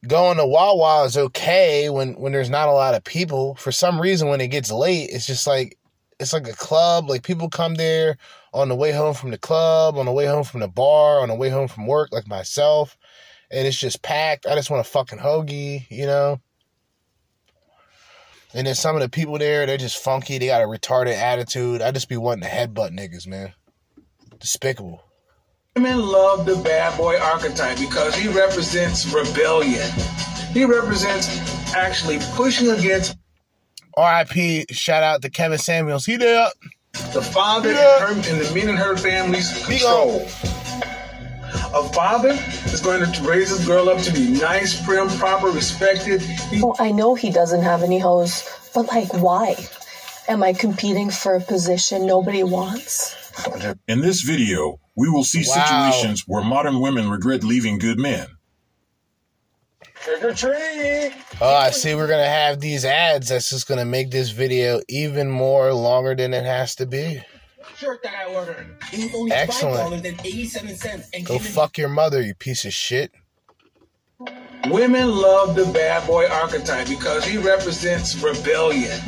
Going 0.06 0.36
to 0.36 0.46
Wawa 0.46 1.04
is 1.04 1.16
okay 1.16 1.90
when 1.90 2.14
when 2.14 2.32
there's 2.32 2.50
not 2.50 2.68
a 2.68 2.72
lot 2.72 2.94
of 2.94 3.04
people. 3.04 3.54
For 3.56 3.72
some 3.72 4.00
reason, 4.00 4.28
when 4.28 4.40
it 4.40 4.48
gets 4.48 4.70
late, 4.70 5.10
it's 5.10 5.26
just 5.26 5.46
like 5.46 5.78
it's 6.20 6.32
like 6.32 6.48
a 6.48 6.52
club. 6.52 7.08
Like 7.08 7.22
people 7.22 7.48
come 7.48 7.74
there 7.74 8.16
on 8.52 8.68
the 8.68 8.74
way 8.74 8.92
home 8.92 9.14
from 9.14 9.30
the 9.30 9.38
club, 9.38 9.96
on 9.96 10.06
the 10.06 10.12
way 10.12 10.26
home 10.26 10.44
from 10.44 10.60
the 10.60 10.68
bar, 10.68 11.20
on 11.20 11.28
the 11.28 11.34
way 11.34 11.48
home 11.48 11.68
from 11.68 11.86
work, 11.86 12.10
like 12.12 12.28
myself, 12.28 12.96
and 13.50 13.66
it's 13.66 13.78
just 13.78 14.02
packed. 14.02 14.46
I 14.46 14.54
just 14.54 14.70
want 14.70 14.86
a 14.86 14.90
fucking 14.90 15.18
hoagie, 15.18 15.90
you 15.90 16.06
know. 16.06 16.40
And 18.54 18.66
then 18.66 18.74
some 18.74 18.96
of 18.96 19.02
the 19.02 19.08
people 19.08 19.38
there, 19.38 19.66
they're 19.66 19.76
just 19.76 20.02
funky. 20.02 20.38
They 20.38 20.46
got 20.46 20.62
a 20.62 20.66
retarded 20.66 21.12
attitude. 21.12 21.82
I 21.82 21.90
just 21.90 22.08
be 22.08 22.16
wanting 22.16 22.48
to 22.48 22.48
headbutt 22.48 22.96
niggas, 22.96 23.26
man. 23.26 23.52
Despicable. 24.38 25.02
Women 25.76 25.98
love 26.06 26.46
the 26.46 26.56
bad 26.56 26.96
boy 26.96 27.18
archetype 27.18 27.78
because 27.78 28.14
he 28.14 28.28
represents 28.28 29.12
rebellion. 29.12 29.86
He 30.54 30.64
represents 30.64 31.28
actually 31.74 32.18
pushing 32.34 32.70
against 32.70 33.14
R.I.P. 33.94 34.64
Shout 34.70 35.02
out 35.02 35.20
to 35.20 35.28
Kevin 35.28 35.58
Samuels. 35.58 36.06
He 36.06 36.16
there. 36.16 36.48
the 37.12 37.20
father 37.20 37.72
Yeah. 37.72 38.08
and, 38.08 38.24
her, 38.24 38.30
and 38.32 38.40
the 38.40 38.54
men 38.54 38.70
in 38.70 38.76
her 38.76 38.96
family's 38.96 39.52
control. 39.66 40.22
A 41.74 41.86
father 41.92 42.30
is 42.72 42.80
going 42.80 43.04
to 43.12 43.22
raise 43.28 43.50
his 43.50 43.66
girl 43.66 43.90
up 43.90 44.00
to 44.00 44.12
be 44.14 44.30
nice, 44.30 44.82
prim, 44.82 45.10
proper, 45.18 45.48
respected. 45.48 46.22
He 46.22 46.62
Well, 46.62 46.76
I 46.78 46.90
know 46.90 47.14
he 47.14 47.30
doesn't 47.30 47.62
have 47.62 47.82
any 47.82 47.98
hoes, 47.98 48.48
but 48.72 48.86
like, 48.88 49.12
why? 49.12 49.56
Am 50.26 50.42
I 50.42 50.54
competing 50.54 51.10
for 51.10 51.34
a 51.34 51.40
position 51.42 52.06
nobody 52.06 52.42
wants? 52.44 53.14
In 53.88 54.00
this 54.00 54.22
video, 54.22 54.80
we 54.96 55.08
will 55.08 55.24
see 55.24 55.44
Wow. 55.46 55.90
situations 55.92 56.24
where 56.26 56.42
modern 56.42 56.80
women 56.80 57.10
regret 57.10 57.44
leaving 57.44 57.78
good 57.78 57.98
men. 57.98 58.26
Trick 60.02 60.22
or 60.24 60.32
treat. 60.34 61.12
Oh, 61.40 61.54
I 61.54 61.70
see. 61.70 61.94
We're 61.94 62.06
gonna 62.06 62.24
have 62.28 62.60
these 62.60 62.84
ads. 62.84 63.28
That's 63.30 63.50
just 63.50 63.66
gonna 63.66 63.84
make 63.84 64.10
this 64.10 64.30
video 64.30 64.80
even 64.88 65.28
more 65.30 65.72
longer 65.72 66.14
than 66.14 66.32
it 66.34 66.44
has 66.44 66.74
to 66.76 66.86
be. 66.86 67.22
Shirt 67.76 68.02
that 68.04 68.14
I 68.14 68.32
ordered. 68.32 68.76
It 68.92 69.06
was 69.06 69.14
only 69.14 69.32
Excellent. 69.32 69.76
five 69.76 69.84
dollars 69.90 70.04
and 70.04 70.20
eighty-seven 70.24 70.76
cents. 70.76 71.08
And 71.12 71.26
Go 71.26 71.38
fuck 71.38 71.76
your 71.78 71.88
mother, 71.88 72.22
you 72.22 72.34
piece 72.34 72.64
of 72.64 72.72
shit. 72.72 73.10
Women 74.68 75.10
love 75.10 75.54
the 75.56 75.66
bad 75.66 76.06
boy 76.06 76.26
archetype 76.26 76.88
because 76.88 77.24
he 77.24 77.38
represents 77.38 78.16
rebellion. 78.22 78.98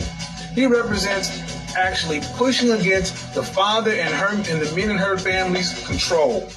He 0.54 0.66
represents 0.66 1.28
actually 1.76 2.20
pushing 2.36 2.70
against 2.72 3.34
the 3.34 3.42
father 3.42 3.92
and 3.92 4.12
her 4.14 4.28
and 4.28 4.62
the 4.62 4.74
men 4.76 4.90
in 4.90 4.96
her 4.96 5.18
family's 5.18 5.84
control. 5.86 6.48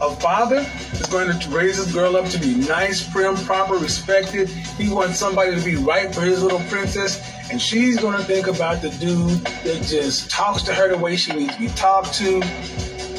A 0.00 0.10
father 0.16 0.66
is 0.92 1.06
going 1.06 1.38
to 1.38 1.48
raise 1.50 1.76
his 1.76 1.92
girl 1.92 2.16
up 2.16 2.28
to 2.30 2.38
be 2.38 2.54
nice, 2.54 3.06
prim, 3.08 3.36
proper, 3.36 3.74
respected. 3.74 4.48
He 4.48 4.90
wants 4.90 5.18
somebody 5.18 5.54
to 5.54 5.64
be 5.64 5.76
right 5.76 6.12
for 6.14 6.22
his 6.22 6.42
little 6.42 6.60
princess, 6.68 7.22
and 7.50 7.60
she's 7.60 7.98
going 7.98 8.16
to 8.16 8.24
think 8.24 8.46
about 8.46 8.82
the 8.82 8.90
dude 8.90 9.40
that 9.64 9.82
just 9.86 10.30
talks 10.30 10.62
to 10.64 10.74
her 10.74 10.88
the 10.88 10.98
way 10.98 11.16
she 11.16 11.32
needs 11.32 11.54
to 11.54 11.60
be 11.60 11.68
talked 11.68 12.12
to, 12.14 12.42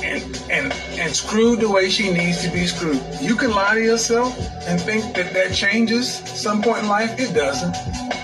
and 0.04 0.24
and 0.52 0.74
and 1.00 1.16
screwed 1.16 1.60
the 1.60 1.70
way 1.70 1.90
she 1.90 2.12
needs 2.12 2.44
to 2.44 2.52
be 2.52 2.68
screwed. 2.68 3.02
You 3.22 3.36
can 3.36 3.52
lie 3.52 3.76
to 3.76 3.82
yourself 3.82 4.38
and 4.68 4.80
think 4.80 5.16
that 5.16 5.34
that 5.34 5.54
changes 5.54 6.14
some 6.14 6.62
point 6.62 6.84
in 6.84 6.88
life. 6.88 7.20
It 7.20 7.34
doesn't. 7.34 7.74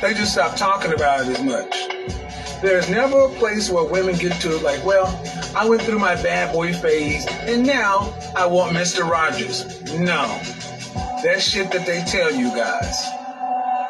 They 0.02 0.14
just 0.14 0.34
stop 0.34 0.56
talking 0.56 0.94
about 0.94 1.22
it 1.22 1.40
as 1.40 1.44
much. 1.44 2.21
There's 2.62 2.90
never 2.90 3.22
a 3.22 3.30
place 3.30 3.72
where 3.72 3.84
women 3.84 4.16
get 4.16 4.40
to 4.42 4.56
it 4.56 4.62
like, 4.62 4.86
well, 4.86 5.08
I 5.56 5.68
went 5.68 5.82
through 5.82 5.98
my 5.98 6.14
bad 6.16 6.54
boy 6.54 6.74
phase 6.74 7.26
and 7.28 7.66
now 7.66 8.14
I 8.36 8.46
want 8.46 8.76
Mr. 8.76 9.10
Rogers. 9.10 9.82
No. 9.94 10.28
That 11.24 11.42
shit 11.42 11.72
that 11.72 11.88
they 11.88 12.04
tell 12.04 12.32
you 12.32 12.50
guys. 12.56 13.04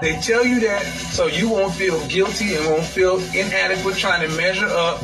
They 0.02 0.20
tell 0.22 0.46
you 0.46 0.62
that 0.62 0.84
so 0.84 1.28
you 1.28 1.50
won't 1.50 1.74
feel 1.74 2.00
guilty 2.08 2.56
and 2.56 2.66
won't 2.68 2.86
feel 2.86 3.18
inadequate 3.36 3.98
trying 3.98 4.28
to 4.28 4.36
measure 4.38 4.68
up 4.68 5.00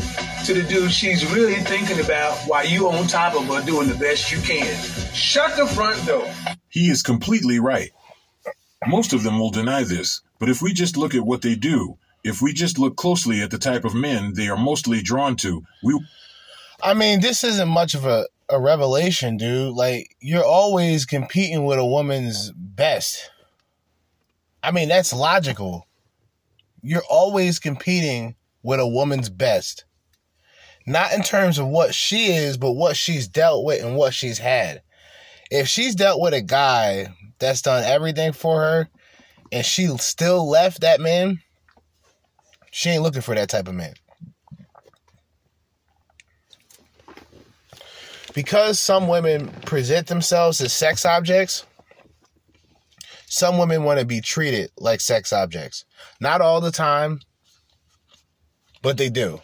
to 0.45 0.53
the 0.53 0.63
dude 0.63 0.89
she's 0.89 1.29
really 1.33 1.55
thinking 1.55 1.99
about 1.99 2.37
while 2.47 2.65
you 2.65 2.87
on 2.87 3.05
top 3.05 3.35
of 3.35 3.45
her 3.47 3.61
doing 3.65 3.89
the 3.89 3.95
best 3.95 4.31
you 4.31 4.39
can. 4.39 4.73
Shut 5.13 5.57
the 5.57 5.67
front 5.67 6.05
door. 6.07 6.25
He 6.69 6.89
is 6.89 7.03
completely 7.03 7.59
right. 7.59 7.91
Most 8.87 9.11
of 9.11 9.23
them 9.23 9.39
will 9.39 9.51
deny 9.51 9.83
this, 9.83 10.21
but 10.39 10.47
if 10.47 10.61
we 10.61 10.71
just 10.71 10.95
look 10.95 11.13
at 11.13 11.25
what 11.25 11.41
they 11.41 11.55
do, 11.55 11.97
if 12.27 12.41
we 12.41 12.53
just 12.53 12.77
look 12.77 12.97
closely 12.97 13.41
at 13.41 13.51
the 13.51 13.57
type 13.57 13.85
of 13.85 13.95
men 13.95 14.33
they 14.33 14.47
are 14.49 14.57
mostly 14.57 15.01
drawn 15.01 15.35
to, 15.37 15.63
we 15.83 15.99
I 16.81 16.93
mean, 16.93 17.21
this 17.21 17.43
isn't 17.43 17.67
much 17.67 17.95
of 17.95 18.05
a, 18.05 18.27
a 18.49 18.59
revelation, 18.59 19.37
dude. 19.37 19.73
Like, 19.73 20.15
you're 20.19 20.45
always 20.45 21.05
competing 21.05 21.65
with 21.65 21.79
a 21.79 21.85
woman's 21.85 22.51
best. 22.51 23.31
I 24.61 24.71
mean, 24.71 24.89
that's 24.89 25.11
logical. 25.11 25.87
You're 26.83 27.03
always 27.09 27.57
competing 27.57 28.35
with 28.61 28.79
a 28.79 28.87
woman's 28.87 29.29
best. 29.29 29.85
Not 30.85 31.13
in 31.13 31.23
terms 31.23 31.57
of 31.57 31.67
what 31.67 31.95
she 31.95 32.27
is, 32.27 32.57
but 32.57 32.73
what 32.73 32.95
she's 32.95 33.27
dealt 33.27 33.65
with 33.65 33.83
and 33.83 33.95
what 33.95 34.13
she's 34.13 34.37
had. 34.37 34.81
If 35.49 35.67
she's 35.67 35.95
dealt 35.95 36.21
with 36.21 36.33
a 36.33 36.41
guy 36.41 37.07
that's 37.39 37.61
done 37.61 37.83
everything 37.83 38.33
for 38.33 38.61
her 38.61 38.89
and 39.51 39.65
she 39.65 39.87
still 39.97 40.49
left 40.49 40.81
that 40.81 41.01
man, 41.01 41.41
she 42.77 42.89
ain't 42.91 43.03
looking 43.03 43.21
for 43.21 43.35
that 43.35 43.49
type 43.49 43.67
of 43.67 43.75
man. 43.75 43.93
because 48.37 48.77
some 48.77 49.07
women 49.07 49.47
present 49.65 50.05
themselves 50.05 50.61
as 50.61 50.71
sex 50.71 51.07
objects, 51.07 51.65
some 53.25 53.57
women 53.57 53.83
want 53.83 53.99
to 53.99 54.05
be 54.05 54.21
treated 54.21 54.69
like 54.77 55.01
sex 55.01 55.33
objects. 55.33 55.85
Not 56.21 56.39
all 56.39 56.61
the 56.61 56.69
time, 56.69 57.21
but 58.83 58.95
they 58.95 59.09
do. 59.09 59.41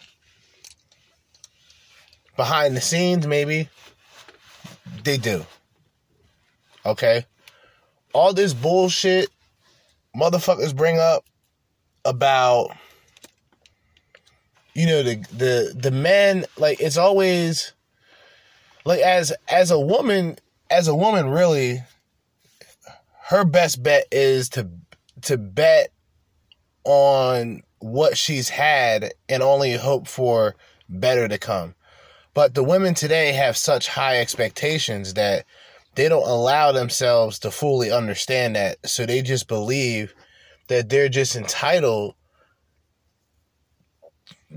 Behind 2.36 2.76
the 2.76 2.80
scenes, 2.80 3.26
maybe, 3.26 3.68
they 5.02 5.16
do. 5.16 5.44
Okay? 6.86 7.26
All 8.12 8.32
this 8.32 8.54
bullshit 8.54 9.28
motherfuckers 10.16 10.72
bring 10.72 11.00
up 11.00 11.24
about 12.04 12.70
you 14.74 14.86
know 14.86 15.02
the 15.02 15.16
the 15.32 15.74
the 15.74 15.90
men 15.90 16.44
like 16.56 16.80
it's 16.80 16.96
always 16.96 17.72
like 18.84 19.00
as 19.00 19.32
as 19.48 19.70
a 19.70 19.78
woman 19.78 20.36
as 20.70 20.88
a 20.88 20.94
woman 20.94 21.28
really 21.28 21.82
her 23.26 23.44
best 23.44 23.82
bet 23.82 24.06
is 24.12 24.48
to 24.50 24.68
to 25.22 25.38
bet 25.38 25.90
on 26.84 27.62
what 27.78 28.16
she's 28.16 28.48
had 28.48 29.12
and 29.28 29.42
only 29.42 29.72
hope 29.74 30.06
for 30.06 30.56
better 30.88 31.28
to 31.28 31.38
come. 31.38 31.74
But 32.34 32.54
the 32.54 32.64
women 32.64 32.94
today 32.94 33.32
have 33.32 33.56
such 33.56 33.88
high 33.88 34.20
expectations 34.20 35.14
that 35.14 35.44
they 35.94 36.08
don't 36.08 36.28
allow 36.28 36.72
themselves 36.72 37.38
to 37.40 37.50
fully 37.50 37.90
understand 37.90 38.56
that. 38.56 38.78
So 38.88 39.06
they 39.06 39.22
just 39.22 39.48
believe 39.48 40.14
that 40.68 40.88
they're 40.88 41.08
just 41.08 41.36
entitled 41.36 42.14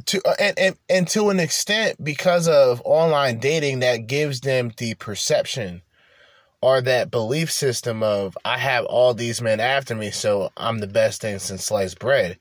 to 0.06 0.22
uh, 0.28 0.36
and, 0.40 0.60
and, 0.60 0.78
and 0.90 1.08
to 1.10 1.30
an 1.30 1.40
extent 1.40 2.04
because 2.04 2.48
of 2.48 2.82
online 2.86 3.40
dating 3.40 3.80
that 3.80 4.08
gives 4.08 4.42
them 4.42 4.72
the 4.78 4.94
perception 4.96 5.82
or 6.62 6.82
that 6.82 7.12
belief 7.12 7.52
system 7.52 8.04
of 8.04 8.38
I 8.44 8.58
have 8.58 8.86
all 8.86 9.14
these 9.14 9.42
men 9.42 9.60
after 9.60 9.96
me, 9.96 10.12
so 10.12 10.52
I'm 10.58 10.80
the 10.80 10.88
best 10.88 11.22
thing 11.22 11.40
since 11.40 11.66
sliced 11.66 12.00
bread. 12.00 12.38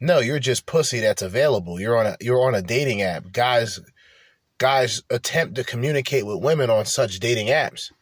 No, 0.00 0.18
you're 0.18 0.38
just 0.38 0.66
pussy 0.66 1.00
that's 1.00 1.22
available. 1.22 1.80
You're 1.80 1.96
on 1.96 2.06
a 2.06 2.16
you're 2.20 2.46
on 2.46 2.54
a 2.54 2.62
dating 2.62 3.02
app. 3.02 3.32
Guys 3.32 3.80
guys 4.58 5.02
attempt 5.10 5.56
to 5.56 5.64
communicate 5.64 6.26
with 6.26 6.42
women 6.42 6.70
on 6.70 6.84
such 6.84 7.20
dating 7.20 7.48
apps. 7.48 7.92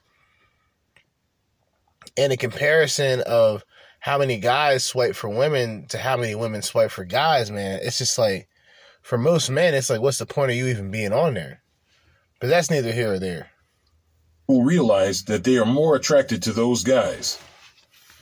And 2.16 2.32
a 2.32 2.36
comparison 2.36 3.22
of 3.22 3.64
how 4.00 4.18
many 4.18 4.38
guys 4.38 4.84
swipe 4.84 5.14
for 5.14 5.30
women 5.30 5.86
to 5.88 5.98
how 5.98 6.16
many 6.16 6.34
women 6.34 6.60
swipe 6.60 6.90
for 6.90 7.04
guys, 7.04 7.50
man, 7.50 7.78
it's 7.82 7.98
just 7.98 8.18
like 8.18 8.48
for 9.02 9.18
most 9.18 9.50
men, 9.50 9.74
it's 9.74 9.90
like, 9.90 10.00
what's 10.00 10.18
the 10.18 10.26
point 10.26 10.52
of 10.52 10.56
you 10.56 10.68
even 10.68 10.90
being 10.90 11.12
on 11.12 11.34
there? 11.34 11.62
But 12.40 12.48
that's 12.48 12.70
neither 12.70 12.92
here 12.92 13.14
or 13.14 13.18
there. 13.18 13.50
Will 14.48 14.64
realize 14.64 15.24
that 15.24 15.44
they 15.44 15.58
are 15.58 15.66
more 15.66 15.96
attracted 15.96 16.42
to 16.42 16.52
those 16.52 16.82
guys. 16.82 17.38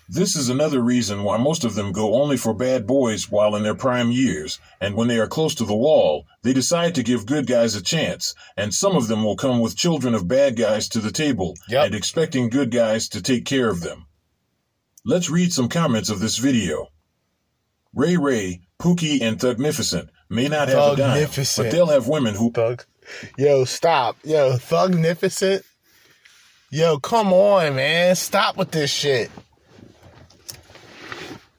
This 0.09 0.35
is 0.35 0.49
another 0.49 0.81
reason 0.81 1.23
why 1.23 1.37
most 1.37 1.63
of 1.63 1.77
them 1.77 1.93
go 1.93 2.21
only 2.21 2.37
for 2.37 2.53
bad 2.53 2.85
boys 2.85 3.31
while 3.31 3.55
in 3.55 3.63
their 3.63 3.77
prime 3.77 4.11
years, 4.11 4.59
and 4.81 4.97
when 4.97 5.07
they 5.07 5.21
are 5.21 5.29
close 5.29 5.55
to 5.55 5.65
the 5.65 5.77
wall, 5.77 6.27
they 6.43 6.53
decide 6.53 6.97
to 6.97 7.05
give 7.05 7.27
good 7.27 7.47
guys 7.47 7.77
a 7.77 7.83
chance, 7.83 8.35
and 8.57 8.75
some 8.75 8.97
of 8.97 9.07
them 9.07 9.23
will 9.23 9.37
come 9.37 9.61
with 9.61 9.77
children 9.77 10.15
of 10.15 10.27
bad 10.27 10.57
guys 10.57 10.89
to 10.89 10.99
the 10.99 11.13
table 11.13 11.55
and 11.69 11.95
expecting 11.95 12.51
good 12.51 12.73
guys 12.73 13.09
to 13.11 13.23
take 13.23 13.45
care 13.45 13.71
of 13.71 13.83
them. 13.83 14.07
Let's 15.05 15.31
read 15.31 15.53
some 15.53 15.69
comments 15.69 16.11
of 16.11 16.19
this 16.19 16.39
video. 16.39 16.89
Ray 17.95 18.17
Ray, 18.17 18.63
Pookie, 18.81 19.23
and 19.23 19.39
Thugnificent 19.39 20.11
may 20.31 20.49
not 20.49 20.69
have 20.69 20.93
a 20.93 20.97
dime, 20.97 21.29
but 21.57 21.71
they'll 21.71 21.87
have 21.87 22.09
women 22.09 22.35
who 22.35 22.51
Thug. 22.51 22.85
Yo, 23.37 23.65
stop. 23.65 24.17
Yo, 24.25 24.53
Thugnificent. 24.53 25.65
Yo, 26.71 26.99
come 26.99 27.33
on, 27.33 27.75
man. 27.75 28.15
Stop 28.15 28.57
with 28.57 28.71
this 28.71 28.91
shit. 28.91 29.31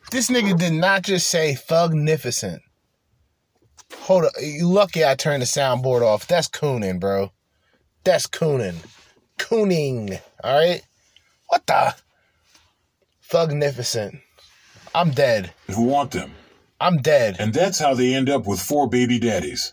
This 0.10 0.30
nigga 0.30 0.57
did 0.57 0.73
not 0.73 1.03
just 1.03 1.27
say 1.27 1.53
Thugnificent. 1.53 2.61
Hold 3.95 4.26
up. 4.26 4.31
You 4.41 4.68
lucky 4.68 5.06
I 5.06 5.15
turned 5.15 5.41
the 5.41 5.45
soundboard 5.45 6.02
off. 6.02 6.27
That's 6.27 6.48
cooning, 6.48 6.99
bro. 6.99 7.31
That's 8.03 8.27
cooning. 8.27 8.77
Cooning. 9.38 10.19
All 10.43 10.57
right? 10.57 10.81
What 11.48 11.68
the? 11.68 11.93
Thugnificent. 13.30 14.22
I'm 14.95 15.11
dead. 15.11 15.53
who 15.68 15.84
want 15.84 16.11
them. 16.11 16.31
I'm 16.82 16.98
dead. 16.98 17.36
And 17.38 17.53
that's 17.53 17.78
how 17.78 17.94
they 17.94 18.16
end 18.16 18.28
up 18.28 18.48
with 18.48 18.60
four 18.60 18.90
baby 18.90 19.20
daddies. 19.20 19.72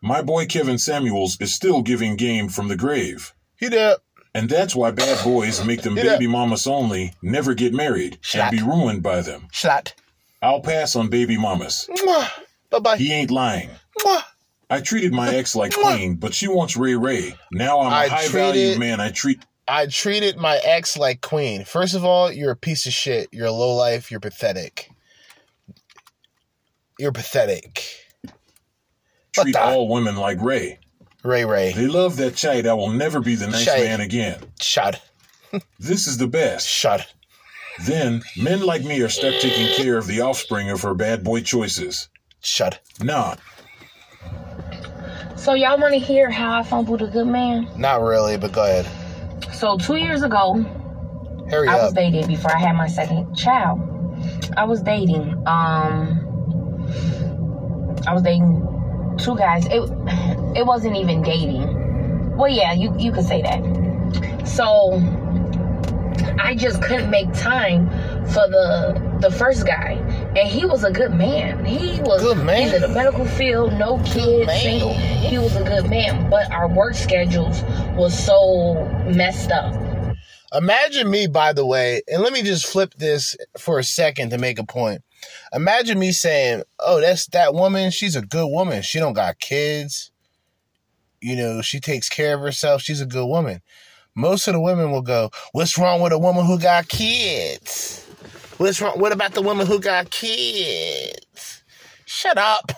My 0.00 0.22
boy 0.22 0.46
Kevin 0.46 0.78
Samuels 0.78 1.36
is 1.40 1.52
still 1.52 1.82
giving 1.82 2.14
game 2.14 2.48
from 2.48 2.68
the 2.68 2.76
grave. 2.76 3.34
He 3.56 3.68
did. 3.68 3.96
And 4.32 4.48
that's 4.48 4.76
why 4.76 4.92
bad 4.92 5.24
boys 5.24 5.64
make 5.64 5.82
them 5.82 5.96
baby 5.96 6.28
mamas 6.28 6.66
only, 6.66 7.14
never 7.22 7.54
get 7.54 7.74
married, 7.74 8.18
Shat. 8.20 8.52
and 8.52 8.56
be 8.56 8.62
ruined 8.62 9.02
by 9.02 9.22
them. 9.22 9.48
Shat. 9.50 9.94
I'll 10.40 10.60
pass 10.60 10.94
on 10.94 11.08
baby 11.08 11.36
mamas. 11.36 11.88
Bye 12.70 12.78
bye. 12.78 12.98
He 12.98 13.12
ain't 13.12 13.32
lying. 13.32 13.70
I 14.70 14.80
treated 14.82 15.12
my 15.12 15.34
ex 15.34 15.56
like 15.56 15.72
queen, 15.74 16.16
but 16.16 16.34
she 16.34 16.46
wants 16.46 16.76
Ray 16.76 16.94
Ray. 16.94 17.34
Now 17.50 17.80
I'm 17.80 17.92
a 17.92 18.08
high 18.08 18.28
value 18.28 18.78
man. 18.78 19.00
I 19.00 19.10
treat 19.10 19.44
I 19.66 19.86
treated 19.86 20.36
my 20.36 20.60
ex 20.62 20.96
like 20.96 21.20
queen. 21.20 21.64
First 21.64 21.94
of 21.94 22.04
all, 22.04 22.30
you're 22.30 22.52
a 22.52 22.56
piece 22.56 22.86
of 22.86 22.92
shit. 22.92 23.28
You're 23.32 23.46
a 23.46 23.52
low 23.52 23.74
life. 23.74 24.10
You're 24.10 24.20
pathetic. 24.20 24.90
You're 26.98 27.12
pathetic. 27.12 27.84
treat 29.32 29.54
all 29.56 29.88
women 29.88 30.16
like 30.16 30.40
Ray. 30.40 30.78
Ray 31.22 31.44
Ray. 31.44 31.72
They 31.72 31.86
love 31.88 32.16
that 32.16 32.36
chai 32.36 32.62
that 32.62 32.76
will 32.76 32.90
never 32.90 33.20
be 33.20 33.34
the 33.34 33.46
nice 33.48 33.64
Chai. 33.64 33.80
man 33.80 34.00
again. 34.00 34.40
Shut. 34.60 35.02
This 35.78 36.06
is 36.06 36.18
the 36.18 36.26
best. 36.28 36.66
Shut. 36.68 37.12
Then 37.86 38.22
men 38.38 38.64
like 38.64 38.82
me 38.84 39.00
are 39.02 39.08
stuck 39.08 39.34
taking 39.40 39.66
care 39.76 39.98
of 39.98 40.06
the 40.06 40.20
offspring 40.22 40.70
of 40.70 40.80
her 40.82 40.94
bad 40.94 41.22
boy 41.24 41.42
choices. 41.42 42.08
Shut. 42.42 42.78
Nah, 43.02 43.34
So 45.36 45.52
y'all 45.52 45.78
want 45.78 45.92
to 45.92 45.98
hear 46.00 46.30
how 46.30 46.54
I 46.58 46.62
fumbled 46.62 47.02
a 47.02 47.06
good 47.08 47.26
man? 47.26 47.68
Not 47.76 48.00
really, 48.02 48.38
but 48.38 48.52
go 48.52 48.64
ahead. 48.64 48.86
So 49.52 49.76
two 49.76 49.96
years 49.96 50.22
ago, 50.22 50.54
Hurry 51.50 51.68
I 51.68 51.76
was 51.76 51.90
up. 51.90 51.94
dating 51.94 52.26
before 52.28 52.54
I 52.54 52.58
had 52.58 52.72
my 52.76 52.86
second 52.88 53.34
child. 53.36 53.80
I 54.56 54.64
was 54.64 54.80
dating. 54.80 55.42
Um, 55.46 56.25
I 58.06 58.14
was 58.14 58.22
dating 58.22 59.16
two 59.18 59.36
guys. 59.36 59.66
It 59.66 59.80
it 60.56 60.66
wasn't 60.66 60.96
even 60.96 61.22
dating. 61.22 62.36
Well, 62.36 62.50
yeah, 62.50 62.72
you 62.72 62.94
you 62.98 63.12
could 63.12 63.24
say 63.24 63.42
that. 63.42 64.46
So 64.46 65.00
I 66.38 66.54
just 66.54 66.82
couldn't 66.82 67.10
make 67.10 67.32
time 67.32 67.88
for 68.26 68.48
the 68.48 69.18
the 69.20 69.30
first 69.30 69.66
guy, 69.66 69.92
and 70.36 70.48
he 70.48 70.64
was 70.64 70.84
a 70.84 70.90
good 70.90 71.14
man. 71.14 71.64
He 71.64 72.00
was 72.02 72.22
Good 72.22 72.38
man. 72.44 72.62
He's 72.62 72.72
in 72.74 72.82
the 72.82 72.88
medical 72.88 73.24
field, 73.24 73.72
no 73.74 73.98
kids, 74.04 74.52
single. 74.60 74.94
He 74.94 75.38
was 75.38 75.56
a 75.56 75.64
good 75.64 75.88
man, 75.88 76.28
but 76.30 76.50
our 76.52 76.68
work 76.68 76.94
schedules 76.94 77.62
was 77.96 78.16
so 78.16 78.74
messed 79.06 79.50
up. 79.50 79.74
Imagine 80.52 81.10
me, 81.10 81.26
by 81.26 81.52
the 81.52 81.66
way, 81.66 82.02
and 82.08 82.22
let 82.22 82.32
me 82.32 82.42
just 82.42 82.66
flip 82.66 82.94
this 82.94 83.36
for 83.58 83.78
a 83.78 83.84
second 83.84 84.30
to 84.30 84.38
make 84.38 84.58
a 84.58 84.64
point. 84.64 85.02
Imagine 85.52 85.98
me 85.98 86.12
saying, 86.12 86.62
"Oh, 86.78 87.00
that's 87.00 87.26
that 87.28 87.54
woman. 87.54 87.90
She's 87.90 88.16
a 88.16 88.22
good 88.22 88.48
woman. 88.48 88.82
She 88.82 88.98
don't 88.98 89.12
got 89.12 89.38
kids. 89.38 90.10
You 91.20 91.36
know, 91.36 91.62
she 91.62 91.80
takes 91.80 92.08
care 92.08 92.34
of 92.34 92.40
herself. 92.40 92.82
She's 92.82 93.00
a 93.00 93.06
good 93.06 93.26
woman." 93.26 93.62
Most 94.14 94.48
of 94.48 94.54
the 94.54 94.60
women 94.60 94.90
will 94.90 95.02
go, 95.02 95.30
"What's 95.52 95.76
wrong 95.76 96.00
with 96.00 96.12
a 96.12 96.18
woman 96.18 96.46
who 96.46 96.58
got 96.58 96.88
kids? 96.88 98.02
What's 98.56 98.80
wrong? 98.80 98.98
What 98.98 99.12
about 99.12 99.34
the 99.34 99.42
woman 99.42 99.66
who 99.66 99.78
got 99.78 100.10
kids? 100.10 101.62
Shut 102.06 102.38
up." 102.38 102.72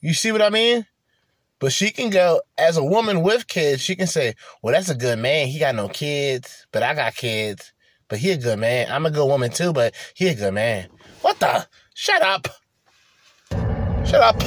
You 0.00 0.14
see 0.14 0.32
what 0.32 0.40
I 0.40 0.48
mean? 0.48 0.86
But 1.58 1.72
she 1.72 1.90
can 1.90 2.08
go 2.08 2.40
as 2.56 2.78
a 2.78 2.84
woman 2.84 3.20
with 3.20 3.46
kids. 3.46 3.82
She 3.82 3.96
can 3.96 4.06
say, 4.06 4.34
"Well, 4.62 4.72
that's 4.72 4.88
a 4.88 4.94
good 4.94 5.18
man. 5.18 5.48
He 5.48 5.58
got 5.58 5.74
no 5.74 5.88
kids, 5.90 6.66
but 6.72 6.82
I 6.82 6.94
got 6.94 7.14
kids. 7.14 7.73
But 8.14 8.20
he 8.20 8.30
a 8.30 8.36
good 8.36 8.60
man. 8.60 8.86
I'm 8.92 9.06
a 9.06 9.10
good 9.10 9.26
woman 9.26 9.50
too, 9.50 9.72
but 9.72 9.92
he 10.14 10.28
a 10.28 10.36
good 10.36 10.54
man." 10.54 10.86
What 11.22 11.40
the? 11.40 11.66
Shut 11.94 12.22
up. 12.22 12.46
Shut 14.06 14.20
up. 14.20 14.38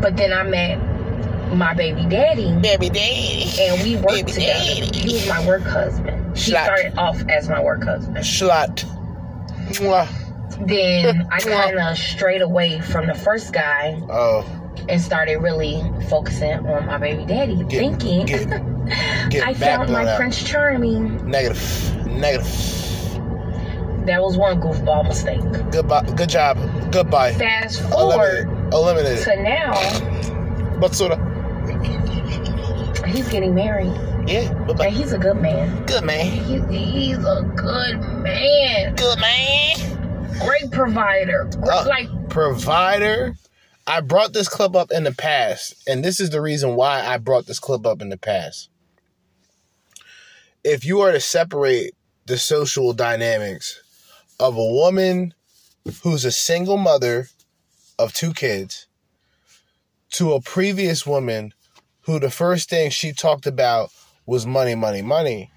But 0.00 0.16
then 0.16 0.32
I 0.32 0.42
met 0.42 1.54
my 1.54 1.72
baby 1.72 2.04
daddy. 2.06 2.52
Baby 2.60 2.88
daddy. 2.88 3.46
And 3.60 3.80
we 3.80 3.94
worked 3.94 4.08
Baby 4.08 4.32
together. 4.32 4.58
daddy. 4.58 4.98
He 4.98 5.12
was 5.14 5.28
my 5.28 5.46
work 5.46 5.62
husband. 5.62 6.36
He 6.36 6.50
started 6.50 6.98
off 6.98 7.22
as 7.28 7.48
my 7.48 7.62
work 7.62 7.84
husband. 7.84 8.16
Slut. 8.16 8.84
Mwah. 9.78 10.08
Then 10.66 11.28
I 11.30 11.38
kind 11.38 11.78
of 11.78 11.96
strayed 11.96 12.42
away 12.42 12.80
from 12.80 13.06
the 13.06 13.14
first 13.14 13.52
guy 13.52 14.00
Oh, 14.10 14.42
and 14.88 15.00
started 15.00 15.36
really 15.38 15.82
focusing 16.08 16.54
on 16.66 16.86
my 16.86 16.98
baby 16.98 17.24
daddy, 17.24 17.62
thinking 17.64 18.26
get 18.26 19.42
I 19.46 19.54
found 19.54 19.90
my 19.92 20.06
out. 20.06 20.16
Prince 20.16 20.42
Charming. 20.42 21.28
negative, 21.28 22.06
negative. 22.06 22.46
That 24.06 24.20
was 24.20 24.36
one 24.36 24.60
goofball 24.60 25.04
mistake. 25.06 25.40
Goodbye. 25.70 26.02
Good 26.16 26.28
job. 26.28 26.58
Goodbye. 26.90 27.34
Fast 27.34 27.80
forward 27.82 28.48
Eliminated. 28.72 28.72
Eliminated. 28.72 29.24
to 29.24 29.42
now, 29.42 30.78
But 30.80 30.94
sort 30.94 31.12
of. 31.12 31.20
he's 33.06 33.28
getting 33.28 33.54
married. 33.54 33.92
Yeah, 34.26 34.52
and 34.80 34.94
he's 34.94 35.12
a 35.12 35.18
good 35.18 35.36
man. 35.40 35.84
Good 35.86 36.04
man. 36.04 36.26
He, 36.26 36.60
he's 36.76 37.18
a 37.18 37.42
good 37.56 38.00
man. 38.22 38.94
Good 38.94 39.18
man. 39.20 40.32
Great 40.40 40.70
provider. 40.70 41.48
Uh, 41.62 41.84
like 41.88 42.08
provider. 42.28 43.36
I 43.86 44.00
brought 44.00 44.32
this 44.32 44.48
clip 44.48 44.76
up 44.76 44.92
in 44.92 45.04
the 45.04 45.12
past, 45.12 45.74
and 45.88 46.04
this 46.04 46.20
is 46.20 46.30
the 46.30 46.40
reason 46.40 46.76
why 46.76 47.04
I 47.04 47.18
brought 47.18 47.46
this 47.46 47.58
clip 47.58 47.84
up 47.86 48.00
in 48.00 48.10
the 48.10 48.18
past. 48.18 48.68
If 50.62 50.84
you 50.84 51.00
are 51.00 51.10
to 51.10 51.20
separate 51.20 51.94
the 52.26 52.38
social 52.38 52.92
dynamics 52.92 53.82
of 54.38 54.56
a 54.56 54.64
woman 54.64 55.34
who's 56.02 56.24
a 56.24 56.30
single 56.30 56.76
mother 56.76 57.26
of 57.98 58.12
two 58.12 58.32
kids 58.32 58.86
to 60.10 60.32
a 60.34 60.40
previous 60.40 61.04
woman 61.04 61.52
who 62.02 62.20
the 62.20 62.30
first 62.30 62.70
thing 62.70 62.90
she 62.90 63.12
talked 63.12 63.46
about 63.46 63.90
was 64.26 64.46
money, 64.46 64.76
money, 64.76 65.02
money, 65.02 65.50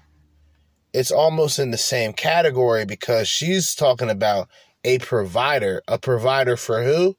it's 0.92 1.12
almost 1.12 1.58
in 1.58 1.70
the 1.70 1.78
same 1.78 2.12
category 2.12 2.84
because 2.84 3.28
she's 3.28 3.74
talking 3.74 4.10
about 4.10 4.48
a 4.82 4.98
provider. 4.98 5.82
A 5.86 5.98
provider 5.98 6.56
for 6.56 6.82
who? 6.82 7.16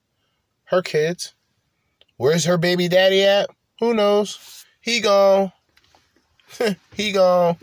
Her 0.68 0.82
kids. 0.82 1.34
Where's 2.18 2.46
her 2.46 2.58
baby 2.58 2.88
daddy 2.88 3.24
at? 3.24 3.50
Who 3.80 3.94
knows? 3.94 4.66
He 4.82 5.00
gone. 5.00 5.52
he 6.94 7.12
gone. 7.12 7.58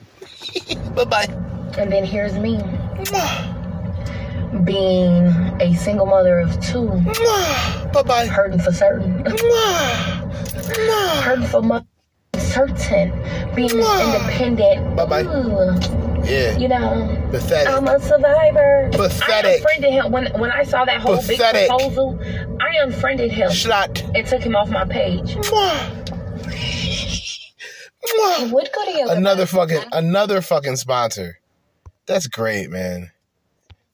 bye 0.94 1.04
bye. 1.04 1.24
And 1.76 1.90
then 1.92 2.04
here's 2.04 2.34
me. 2.34 2.58
Being 4.64 5.26
a 5.60 5.74
single 5.74 6.06
mother 6.06 6.38
of 6.38 6.58
two. 6.60 6.88
bye 7.92 8.02
bye. 8.06 8.26
Hurting 8.26 8.60
for 8.60 8.72
certain. 8.72 9.24
Hurting 11.22 11.46
for 11.46 11.60
mo- 11.62 11.86
certain. 12.54 13.10
Being 13.54 13.70
independent. 13.70 14.96
Bye 14.96 15.06
bye. 15.06 15.22
Yeah. 16.24 16.56
You 16.56 16.68
know, 16.68 17.28
Pathetic. 17.30 17.68
I'm 17.72 17.86
a 17.86 18.00
survivor. 18.00 18.88
Pathetic. 18.92 19.50
I 19.50 19.54
unfriended 19.56 19.92
him 19.92 20.12
when 20.12 20.26
when 20.40 20.50
I 20.50 20.62
saw 20.62 20.84
that 20.86 21.00
whole 21.00 21.16
Pathetic. 21.18 21.52
big 21.52 21.68
proposal. 21.68 22.18
I 22.60 22.76
unfriended 22.82 23.30
him. 23.32 23.50
Slut. 23.50 24.02
And 24.16 24.26
took 24.26 24.40
him 24.42 24.56
off 24.56 24.70
my 24.70 24.84
page. 24.86 25.36
You 28.06 28.50
would 28.52 28.68
go 28.74 28.84
to 28.84 28.90
yoga. 28.98 29.12
Another 29.12 29.46
fucking 29.46 29.82
another 29.92 30.40
fucking 30.40 30.76
sponsor. 30.76 31.38
That's 32.06 32.26
great, 32.26 32.70
man. 32.70 33.10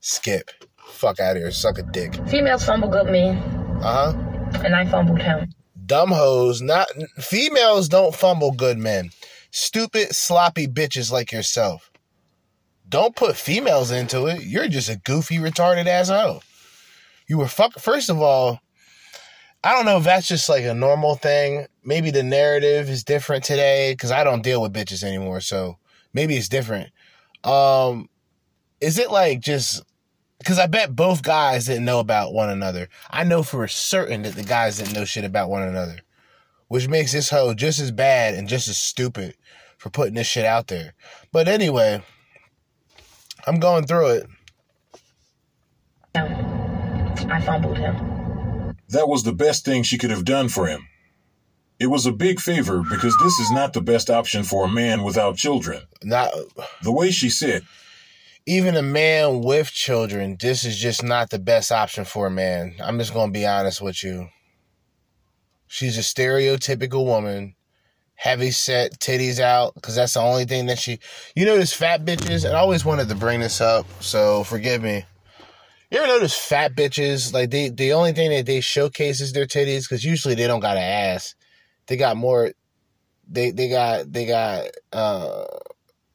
Skip. 0.01 0.51
Fuck 0.89 1.21
out 1.21 1.37
of 1.37 1.43
here. 1.43 1.51
Suck 1.53 1.79
a 1.79 1.83
dick. 1.83 2.15
Females 2.29 2.65
fumble 2.65 2.89
good 2.89 3.07
men, 3.07 3.39
Uh 3.83 4.13
huh. 4.13 4.61
and 4.65 4.75
I 4.75 4.85
fumbled 4.85 5.21
him. 5.23 5.53
Dumb 5.91 6.13
hoes. 6.13 6.63
Not 6.63 6.87
females 7.19 7.89
don't 7.89 8.15
fumble 8.15 8.53
good 8.53 8.79
men. 8.79 9.11
Stupid, 9.51 10.15
sloppy 10.15 10.69
bitches 10.69 11.11
like 11.11 11.33
yourself. 11.33 11.91
Don't 12.89 13.17
put 13.17 13.37
females 13.37 13.91
into 13.91 14.27
it. 14.27 14.45
You're 14.45 14.69
just 14.69 14.89
a 14.89 14.95
goofy, 14.95 15.39
retarded 15.39 15.89
ass 15.89 16.09
hoe. 16.09 16.43
You 17.27 17.39
were 17.39 17.49
fuck. 17.49 17.73
First 17.81 18.09
of 18.09 18.23
all, 18.23 18.61
I 19.65 19.73
don't 19.75 19.85
know 19.85 19.99
if 19.99 20.05
that's 20.05 20.29
just 20.29 20.49
like 20.49 20.63
a 20.63 20.75
normal 20.75 21.17
thing. 21.17 21.67
Maybe 21.83 22.13
the 22.13 22.23
narrative 22.23 22.89
is 22.89 23.03
different 23.03 23.43
today 23.43 23.93
because 23.93 24.13
I 24.13 24.23
don't 24.23 24.45
deal 24.45 24.63
with 24.63 24.73
bitches 24.73 25.03
anymore. 25.03 25.41
So 25.41 25.77
maybe 26.15 26.37
it's 26.37 26.49
different. 26.49 26.91
Um, 27.43 28.09
is 28.81 28.97
it 28.97 29.11
like 29.11 29.41
just 29.41 29.83
because 30.41 30.59
I 30.59 30.67
bet 30.67 30.97
both 30.97 31.23
guys 31.23 31.67
didn't 31.67 31.85
know 31.85 32.01
about 32.01 32.33
one 32.33 32.49
another. 32.49 32.89
I 33.11 33.25
know 33.25 33.43
for 33.43 33.69
certain 33.69 34.23
that 34.23 34.35
the 34.35 34.43
guys 34.43 34.79
didn't 34.79 34.95
know 34.95 35.05
shit 35.05 35.25
about 35.25 35.51
one 35.51 35.63
another, 35.63 35.99
which 36.69 36.89
makes 36.89 37.13
this 37.13 37.29
hoe 37.29 37.53
just 37.53 37.79
as 37.79 37.91
bad 37.91 38.35
and 38.35 38.49
just 38.49 38.67
as 38.67 38.79
stupid 38.79 39.35
for 39.77 39.91
putting 39.91 40.15
this 40.15 40.27
shit 40.27 40.47
out 40.47 40.69
there. 40.69 40.95
But 41.31 41.47
anyway, 41.47 42.03
I'm 43.47 43.61
going 43.61 43.87
through 43.87 44.09
it. 44.09 44.27
I 46.15 47.41
fumbled 47.43 47.77
him. 47.77 48.75
That 48.89 49.09
was 49.09 49.23
the 49.23 49.35
best 49.35 49.67
thing 49.67 49.83
she 49.83 49.99
could 49.99 50.11
have 50.11 50.25
done 50.25 50.49
for 50.49 50.67
him. 50.67 50.89
It 51.79 51.89
was 51.89 52.07
a 52.07 52.13
big 52.13 52.41
favor 52.41 52.83
because 52.83 53.15
this 53.23 53.39
is 53.41 53.51
not 53.51 53.75
the 53.75 53.83
best 53.83 54.09
option 54.09 54.43
for 54.43 54.65
a 54.65 54.71
man 54.71 55.03
without 55.03 55.37
children. 55.37 55.83
Not 56.03 56.33
the 56.83 56.93
way 56.93 57.11
she 57.11 57.29
said. 57.29 57.63
Even 58.47 58.75
a 58.75 58.83
man 58.83 59.43
with 59.43 59.71
children, 59.71 60.37
this 60.41 60.65
is 60.65 60.79
just 60.79 61.03
not 61.03 61.31
the 61.31 61.39
best 61.39 61.71
option 61.71 62.05
for 62.05 62.27
a 62.27 62.31
man. 62.31 62.75
I'm 62.83 62.99
just 62.99 63.13
going 63.13 63.29
to 63.29 63.39
be 63.39 63.47
honest 63.47 63.81
with 63.81 64.03
you. 64.03 64.29
She's 65.67 65.99
a 65.99 66.01
stereotypical 66.01 67.05
woman, 67.05 67.55
heavy 68.15 68.51
set, 68.51 68.99
titties 68.99 69.39
out, 69.39 69.75
because 69.75 69.95
that's 69.95 70.15
the 70.15 70.21
only 70.21 70.47
thing 70.47 70.67
that 70.67 70.79
she. 70.79 70.99
You 71.37 71.45
this 71.45 71.73
fat 71.73 72.05
bitches, 72.05 72.45
and 72.45 72.57
I 72.57 72.61
always 72.61 72.85
wanted 72.85 73.09
to 73.11 73.15
bring 73.15 73.41
this 73.41 73.61
up, 73.61 73.87
so 74.01 74.43
forgive 74.43 74.83
me. 74.83 75.05
You 75.91 75.99
ever 75.99 76.07
notice 76.07 76.37
fat 76.37 76.75
bitches, 76.75 77.33
like, 77.33 77.51
they 77.51 77.69
the 77.69 77.93
only 77.93 78.13
thing 78.13 78.31
that 78.31 78.47
they 78.47 78.61
showcase 78.61 79.21
is 79.21 79.33
their 79.33 79.47
titties, 79.47 79.83
because 79.83 80.05
usually 80.05 80.35
they 80.35 80.47
don't 80.47 80.61
got 80.61 80.77
an 80.77 80.83
ass. 80.83 81.35
They 81.87 81.97
got 81.97 82.17
more. 82.17 82.53
They 83.29 83.51
they 83.53 83.69
got 83.69 84.13
they 84.13 84.27
got 84.27 84.67
uh 84.93 85.45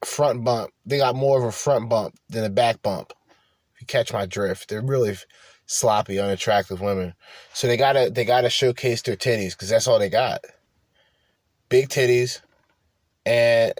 front 0.04 0.44
bump. 0.44 0.72
They 0.84 0.98
got 0.98 1.16
more 1.16 1.38
of 1.38 1.44
a 1.44 1.52
front 1.52 1.88
bump 1.88 2.14
than 2.28 2.44
a 2.44 2.50
back 2.50 2.82
bump. 2.82 3.12
If 3.74 3.80
you 3.80 3.86
catch 3.86 4.12
my 4.12 4.26
drift, 4.26 4.68
they're 4.68 4.82
really 4.82 5.16
sloppy, 5.66 6.18
unattractive 6.18 6.80
women. 6.80 7.14
So 7.52 7.66
they 7.66 7.76
gotta 7.76 8.10
they 8.10 8.24
gotta 8.24 8.50
showcase 8.50 9.02
their 9.02 9.16
titties 9.16 9.52
because 9.52 9.68
that's 9.68 9.86
all 9.86 9.98
they 9.98 10.08
got. 10.08 10.40
Big 11.68 11.88
titties, 11.88 12.40
and 13.24 13.72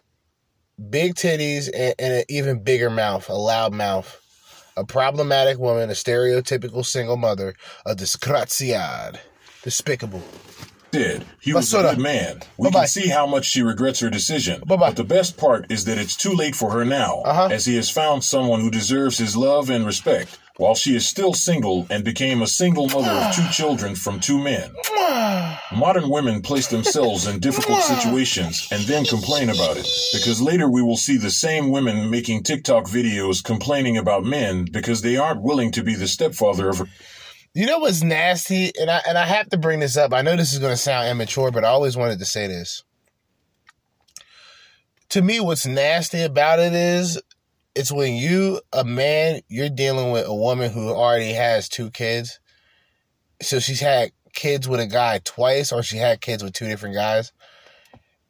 big 0.90 1.14
titties, 1.14 1.70
and, 1.72 1.94
and 1.98 2.14
an 2.14 2.24
even 2.28 2.62
bigger 2.62 2.90
mouth, 2.90 3.28
a 3.28 3.34
loud 3.34 3.72
mouth. 3.72 4.20
A 4.78 4.84
problematic 4.84 5.58
woman, 5.58 5.88
a 5.88 5.94
stereotypical 5.94 6.84
single 6.84 7.16
mother, 7.16 7.54
a 7.86 7.94
disgraziad, 7.94 9.18
despicable. 9.62 10.22
He 11.40 11.52
was 11.52 11.72
a 11.74 11.82
good 11.82 11.98
man. 11.98 12.40
We 12.56 12.70
can 12.70 12.86
see 12.86 13.08
how 13.08 13.26
much 13.26 13.44
she 13.46 13.62
regrets 13.62 14.00
her 14.00 14.10
decision. 14.10 14.62
But 14.66 14.96
the 14.96 15.04
best 15.04 15.36
part 15.36 15.70
is 15.70 15.84
that 15.84 15.98
it's 15.98 16.16
too 16.16 16.32
late 16.32 16.54
for 16.56 16.70
her 16.72 16.84
now, 16.84 17.22
Uh-huh. 17.24 17.48
as 17.50 17.64
he 17.66 17.76
has 17.76 17.90
found 17.90 18.24
someone 18.24 18.60
who 18.60 18.70
deserves 18.70 19.18
his 19.18 19.36
love 19.36 19.70
and 19.70 19.84
respect, 19.86 20.38
while 20.56 20.74
she 20.74 20.96
is 20.96 21.06
still 21.06 21.34
single 21.34 21.86
and 21.90 22.02
became 22.04 22.40
a 22.42 22.46
single 22.46 22.88
mother 22.88 23.10
of 23.10 23.34
two 23.34 23.46
children 23.50 23.94
from 23.94 24.20
two 24.20 24.38
men. 24.38 24.70
Modern 25.74 26.08
women 26.08 26.40
place 26.42 26.66
themselves 26.68 27.26
in 27.26 27.40
difficult 27.40 27.82
situations 27.94 28.66
and 28.70 28.82
then 28.84 29.04
complain 29.04 29.50
about 29.50 29.76
it, 29.76 29.86
because 30.12 30.40
later 30.40 30.68
we 30.68 30.82
will 30.82 30.96
see 30.96 31.16
the 31.18 31.30
same 31.30 31.70
women 31.70 32.10
making 32.10 32.42
TikTok 32.42 32.84
videos 32.86 33.42
complaining 33.44 33.96
about 33.98 34.24
men 34.24 34.64
because 34.64 35.02
they 35.02 35.16
aren't 35.16 35.42
willing 35.42 35.70
to 35.72 35.82
be 35.82 35.94
the 35.94 36.08
stepfather 36.08 36.68
of 36.70 36.78
her. 36.78 36.86
You 37.56 37.64
know 37.64 37.78
what's 37.78 38.02
nasty, 38.02 38.70
and 38.78 38.90
I 38.90 39.00
and 39.08 39.16
I 39.16 39.24
have 39.24 39.48
to 39.48 39.56
bring 39.56 39.80
this 39.80 39.96
up. 39.96 40.12
I 40.12 40.20
know 40.20 40.36
this 40.36 40.52
is 40.52 40.58
going 40.58 40.74
to 40.74 40.76
sound 40.76 41.08
immature, 41.08 41.50
but 41.50 41.64
I 41.64 41.68
always 41.68 41.96
wanted 41.96 42.18
to 42.18 42.26
say 42.26 42.46
this. 42.46 42.84
To 45.08 45.22
me, 45.22 45.40
what's 45.40 45.64
nasty 45.64 46.20
about 46.20 46.58
it 46.58 46.74
is, 46.74 47.18
it's 47.74 47.90
when 47.90 48.12
you, 48.12 48.60
a 48.74 48.84
man, 48.84 49.40
you're 49.48 49.70
dealing 49.70 50.12
with 50.12 50.26
a 50.26 50.34
woman 50.34 50.70
who 50.70 50.90
already 50.90 51.32
has 51.32 51.70
two 51.70 51.90
kids. 51.90 52.40
So 53.40 53.58
she's 53.58 53.80
had 53.80 54.10
kids 54.34 54.68
with 54.68 54.80
a 54.80 54.86
guy 54.86 55.20
twice, 55.24 55.72
or 55.72 55.82
she 55.82 55.96
had 55.96 56.20
kids 56.20 56.44
with 56.44 56.52
two 56.52 56.68
different 56.68 56.94
guys. 56.94 57.32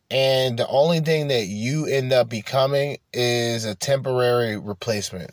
And 0.09 0.57
the 0.57 0.69
only 0.69 1.01
thing 1.01 1.27
that 1.29 1.47
you 1.47 1.87
end 1.87 2.13
up 2.13 2.29
becoming 2.29 2.99
is 3.13 3.65
a 3.65 3.75
temporary 3.75 4.57
replacement 4.57 5.33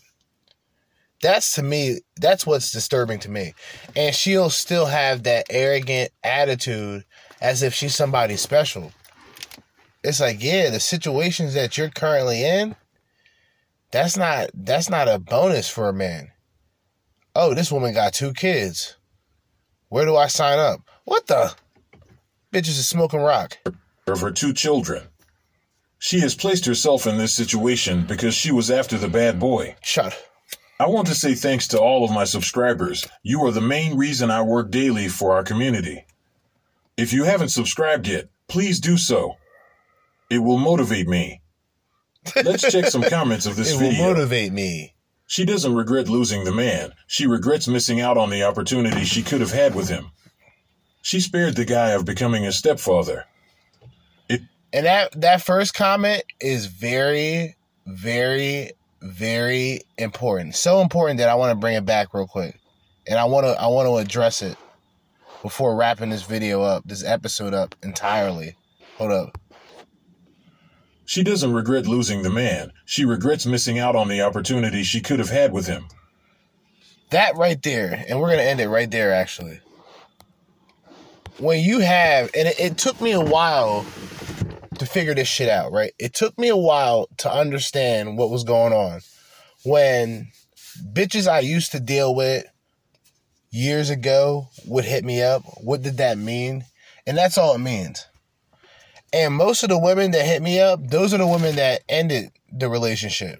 that's 1.23 1.53
to 1.53 1.63
me 1.63 1.99
that's 2.17 2.45
what's 2.45 2.71
disturbing 2.71 3.17
to 3.17 3.31
me 3.31 3.53
and 3.95 4.13
she'll 4.13 4.49
still 4.49 4.85
have 4.85 5.23
that 5.23 5.45
arrogant 5.49 6.11
attitude 6.23 7.03
as 7.41 7.63
if 7.63 7.73
she's 7.73 7.95
somebody 7.95 8.37
special 8.37 8.91
it's 10.03 10.19
like 10.19 10.43
yeah 10.43 10.69
the 10.69 10.79
situations 10.79 11.55
that 11.55 11.77
you're 11.77 11.89
currently 11.89 12.43
in 12.43 12.75
that's 13.91 14.15
not 14.15 14.49
that's 14.53 14.89
not 14.89 15.07
a 15.07 15.17
bonus 15.17 15.67
for 15.67 15.89
a 15.89 15.93
man 15.93 16.29
oh 17.35 17.53
this 17.55 17.71
woman 17.71 17.93
got 17.93 18.13
two 18.13 18.33
kids 18.33 18.97
where 19.89 20.05
do 20.05 20.15
i 20.15 20.27
sign 20.27 20.59
up 20.59 20.81
what 21.05 21.25
the 21.25 21.55
bitches 22.51 22.77
is 22.77 22.87
smoking 22.87 23.21
rock 23.21 23.57
of 24.07 24.21
her 24.21 24.31
two 24.31 24.53
children. 24.53 25.03
She 25.99 26.19
has 26.19 26.35
placed 26.35 26.65
herself 26.65 27.07
in 27.07 27.17
this 27.17 27.33
situation 27.33 28.05
because 28.05 28.35
she 28.35 28.51
was 28.51 28.69
after 28.69 28.97
the 28.97 29.07
bad 29.07 29.39
boy. 29.39 29.75
Shut. 29.81 30.32
I 30.79 30.87
want 30.87 31.07
to 31.07 31.15
say 31.15 31.35
thanks 31.35 31.67
to 31.69 31.79
all 31.79 32.03
of 32.03 32.11
my 32.11 32.23
subscribers. 32.25 33.07
You 33.21 33.43
are 33.45 33.51
the 33.51 33.61
main 33.61 33.95
reason 33.97 34.31
I 34.31 34.41
work 34.41 34.71
daily 34.71 35.07
for 35.07 35.33
our 35.33 35.43
community. 35.43 36.05
If 36.97 37.13
you 37.13 37.23
haven't 37.23 37.49
subscribed 37.49 38.07
yet, 38.07 38.27
please 38.47 38.79
do 38.79 38.97
so. 38.97 39.37
It 40.29 40.39
will 40.39 40.57
motivate 40.57 41.07
me. 41.07 41.41
Let's 42.43 42.69
check 42.71 42.85
some 42.87 43.03
comments 43.09 43.45
of 43.45 43.55
this 43.55 43.73
it 43.73 43.77
video. 43.79 44.03
will 44.07 44.13
motivate 44.13 44.51
me 44.53 44.93
She 45.27 45.45
doesn't 45.45 45.75
regret 45.75 46.09
losing 46.09 46.43
the 46.43 46.51
man. 46.53 46.91
She 47.07 47.27
regrets 47.27 47.67
missing 47.67 48.01
out 48.01 48.17
on 48.17 48.29
the 48.29 48.43
opportunity 48.43 49.03
she 49.05 49.23
could 49.23 49.41
have 49.41 49.51
had 49.51 49.75
with 49.75 49.89
him. 49.89 50.11
She 51.01 51.19
spared 51.19 51.55
the 51.55 51.65
guy 51.65 51.89
of 51.89 52.05
becoming 52.05 52.45
a 52.45 52.51
stepfather. 52.51 53.25
It- 54.29 54.41
And 54.71 54.85
that 54.85 55.19
that 55.21 55.41
first 55.41 55.73
comment 55.73 56.23
is 56.39 56.65
very, 56.67 57.55
very, 57.85 58.71
very 59.03 59.81
important. 59.97 60.55
So 60.55 60.81
important 60.81 61.19
that 61.19 61.30
I 61.30 61.35
want 61.35 61.51
to 61.51 61.55
bring 61.55 61.75
it 61.75 61.85
back 61.85 62.13
real 62.13 62.25
quick, 62.25 62.59
and 63.05 63.19
I 63.19 63.25
want 63.25 63.45
to 63.45 63.61
I 63.61 63.67
want 63.67 63.88
to 63.88 63.97
address 63.97 64.41
it 64.41 64.57
before 65.41 65.75
wrapping 65.75 66.09
this 66.09 66.23
video 66.23 66.61
up, 66.61 66.84
this 66.85 67.03
episode 67.03 67.53
up 67.53 67.75
entirely. 67.84 68.55
Hold 68.97 69.11
up. 69.11 69.38
She 71.05 71.21
doesn't 71.21 71.53
regret 71.53 71.85
losing 71.85 72.23
the 72.23 72.30
man. 72.30 72.71
She 72.85 73.03
regrets 73.03 73.45
missing 73.45 73.77
out 73.77 73.95
on 73.95 74.07
the 74.07 74.21
opportunity 74.21 74.84
she 74.84 75.01
could 75.01 75.19
have 75.19 75.30
had 75.30 75.51
with 75.51 75.67
him. 75.67 75.88
That 77.09 77.35
right 77.35 77.61
there, 77.61 78.05
and 78.07 78.19
we're 78.19 78.30
gonna 78.30 78.43
end 78.43 78.61
it 78.61 78.69
right 78.69 78.89
there. 78.89 79.13
Actually, 79.13 79.59
when 81.39 81.61
you 81.61 81.80
have, 81.80 82.31
and 82.35 82.47
it, 82.47 82.59
it 82.59 82.77
took 82.77 83.01
me 83.01 83.11
a 83.11 83.21
while 83.21 83.85
to 84.84 84.91
figure 84.91 85.15
this 85.15 85.27
shit 85.27 85.49
out, 85.49 85.72
right? 85.72 85.93
It 85.99 86.14
took 86.14 86.38
me 86.38 86.49
a 86.49 86.57
while 86.57 87.07
to 87.18 87.31
understand 87.31 88.18
what 88.18 88.30
was 88.30 88.43
going 88.43 88.73
on 88.73 89.01
when 89.64 90.27
bitches 90.93 91.27
I 91.27 91.39
used 91.39 91.72
to 91.72 91.80
deal 91.80 92.14
with 92.14 92.45
years 93.51 93.89
ago 93.89 94.49
would 94.65 94.85
hit 94.85 95.05
me 95.05 95.22
up. 95.22 95.43
What 95.61 95.84
did 95.84 95.97
that 95.97 96.18
mean? 96.18 96.65
And 97.05 97.18
that's 97.18 97.38
all 97.38 97.55
it 97.55 97.60
means. 97.60 98.07
And 99.14 99.35
most 99.35 99.64
of 99.64 99.69
the 99.69 99.77
women 99.77 100.11
that 100.11 100.26
hit 100.26 100.41
me 100.41 100.60
up, 100.60 100.80
those 100.88 101.14
are 101.14 101.19
the 101.19 101.27
women 101.27 101.55
that 101.57 101.84
ended 101.88 102.31
the 102.51 102.68
relationship. 102.68 103.39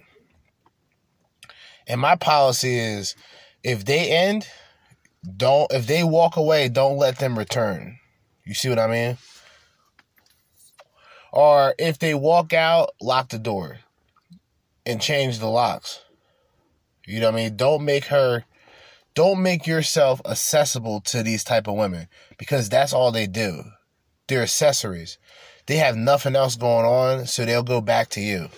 And 1.86 2.00
my 2.00 2.14
policy 2.14 2.78
is 2.78 3.16
if 3.62 3.84
they 3.84 4.10
end, 4.10 4.46
don't 5.36 5.70
if 5.72 5.86
they 5.86 6.04
walk 6.04 6.36
away, 6.36 6.68
don't 6.68 6.96
let 6.96 7.18
them 7.18 7.36
return. 7.36 7.98
You 8.44 8.54
see 8.54 8.68
what 8.68 8.78
I 8.78 8.86
mean? 8.86 9.18
Or 11.34 11.74
if 11.80 11.98
they 11.98 12.14
walk 12.14 12.52
out, 12.52 12.90
lock 13.00 13.30
the 13.30 13.40
door 13.40 13.80
and 14.86 15.00
change 15.00 15.40
the 15.40 15.48
locks. 15.48 16.00
You 17.08 17.18
know 17.18 17.26
what 17.26 17.40
I 17.40 17.44
mean? 17.44 17.56
Don't 17.56 17.84
make 17.84 18.04
her 18.06 18.44
don't 19.14 19.42
make 19.42 19.66
yourself 19.66 20.20
accessible 20.24 21.00
to 21.00 21.22
these 21.22 21.42
type 21.44 21.66
of 21.66 21.74
women 21.74 22.08
because 22.38 22.68
that's 22.68 22.92
all 22.92 23.10
they 23.10 23.26
do. 23.26 23.62
They're 24.28 24.42
accessories. 24.42 25.18
They 25.66 25.76
have 25.76 25.96
nothing 25.96 26.36
else 26.36 26.56
going 26.56 26.84
on, 26.84 27.26
so 27.26 27.44
they'll 27.44 27.62
go 27.62 27.80
back 27.80 28.10
to 28.10 28.20
you. 28.20 28.48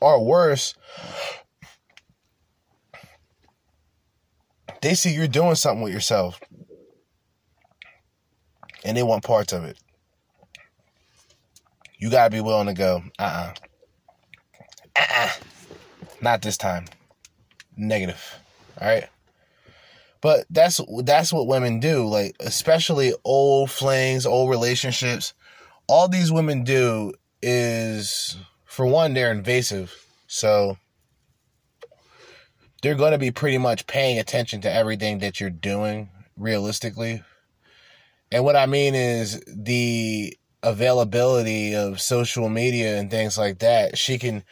Or 0.00 0.24
worse, 0.24 0.74
they 4.80 4.94
see 4.94 5.14
you're 5.14 5.28
doing 5.28 5.56
something 5.56 5.82
with 5.82 5.92
yourself 5.92 6.40
and 8.82 8.96
they 8.96 9.02
want 9.02 9.24
parts 9.24 9.52
of 9.52 9.64
it. 9.64 9.78
You 12.04 12.10
gotta 12.10 12.28
be 12.28 12.42
willing 12.42 12.66
to 12.66 12.74
go, 12.74 13.02
uh 13.18 13.52
uh-uh. 14.94 15.04
uh. 15.24 15.30
Not 16.20 16.42
this 16.42 16.58
time. 16.58 16.84
Negative. 17.78 18.22
Alright? 18.78 19.08
But 20.20 20.44
that's 20.50 20.82
that's 21.02 21.32
what 21.32 21.46
women 21.46 21.80
do. 21.80 22.04
Like, 22.06 22.36
especially 22.40 23.14
old 23.24 23.70
flings, 23.70 24.26
old 24.26 24.50
relationships. 24.50 25.32
All 25.88 26.06
these 26.06 26.30
women 26.30 26.62
do 26.62 27.14
is 27.40 28.36
for 28.66 28.84
one, 28.84 29.14
they're 29.14 29.32
invasive. 29.32 29.90
So 30.26 30.76
they're 32.82 32.96
going 32.96 33.12
to 33.12 33.18
be 33.18 33.30
pretty 33.30 33.56
much 33.56 33.86
paying 33.86 34.18
attention 34.18 34.60
to 34.60 34.70
everything 34.70 35.20
that 35.20 35.40
you're 35.40 35.48
doing 35.48 36.10
realistically. 36.36 37.22
And 38.30 38.44
what 38.44 38.56
I 38.56 38.66
mean 38.66 38.94
is 38.94 39.42
the 39.46 40.36
availability 40.64 41.74
of 41.74 42.00
social 42.00 42.48
media 42.48 42.98
and 42.98 43.10
things 43.10 43.38
like 43.38 43.60
that. 43.60 43.96
She 43.96 44.18
can 44.18 44.42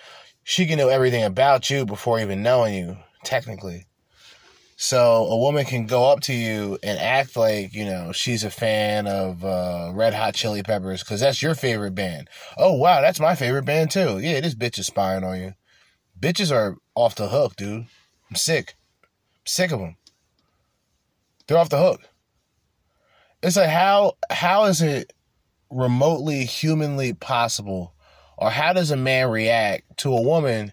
she 0.45 0.67
can 0.67 0.79
know 0.79 0.89
everything 0.89 1.25
about 1.25 1.71
you 1.71 1.85
before 1.87 2.21
even 2.21 2.43
knowing 2.43 2.75
you, 2.75 2.97
technically. 3.25 3.87
So 4.77 5.27
a 5.27 5.37
woman 5.37 5.65
can 5.65 5.87
go 5.87 6.11
up 6.11 6.21
to 6.23 6.35
you 6.35 6.77
and 6.83 6.99
act 6.99 7.37
like, 7.37 7.73
you 7.73 7.85
know, 7.85 8.11
she's 8.11 8.43
a 8.43 8.51
fan 8.51 9.07
of 9.07 9.45
uh, 9.45 9.93
Red 9.95 10.13
Hot 10.13 10.35
Chili 10.35 10.65
Peppers 10.65 11.05
because 11.05 11.21
that's 11.21 11.41
your 11.41 11.55
favorite 11.55 11.95
band. 11.95 12.29
Oh, 12.59 12.73
wow, 12.73 13.01
that's 13.01 13.21
my 13.21 13.37
favorite 13.37 13.65
band 13.65 13.93
too. 13.93 14.19
Yeah, 14.19 14.41
this 14.41 14.57
bitch 14.57 14.81
is 14.81 14.89
spying 14.89 15.23
on 15.23 15.39
you. 15.41 15.55
Bitches 16.19 16.51
are 16.51 16.77
off 16.97 17.15
the 17.15 17.29
hook, 17.29 17.55
dude. 17.55 17.87
I'm 18.29 18.37
sick. 18.37 18.75
I'm 19.05 19.47
sick 19.47 19.71
of 19.71 19.79
them. 19.79 19.97
They're 21.47 21.59
off 21.59 21.69
the 21.69 21.79
hook. 21.79 22.01
It's 23.41 23.57
like 23.57 23.69
how 23.69 24.17
how 24.31 24.65
is 24.65 24.83
it 24.83 25.13
remotely 25.73 26.45
humanly 26.45 27.13
possible 27.13 27.95
or 28.37 28.51
how 28.51 28.73
does 28.73 28.91
a 28.91 28.97
man 28.97 29.31
react 29.31 29.97
to 29.99 30.13
a 30.13 30.23
woman 30.23 30.73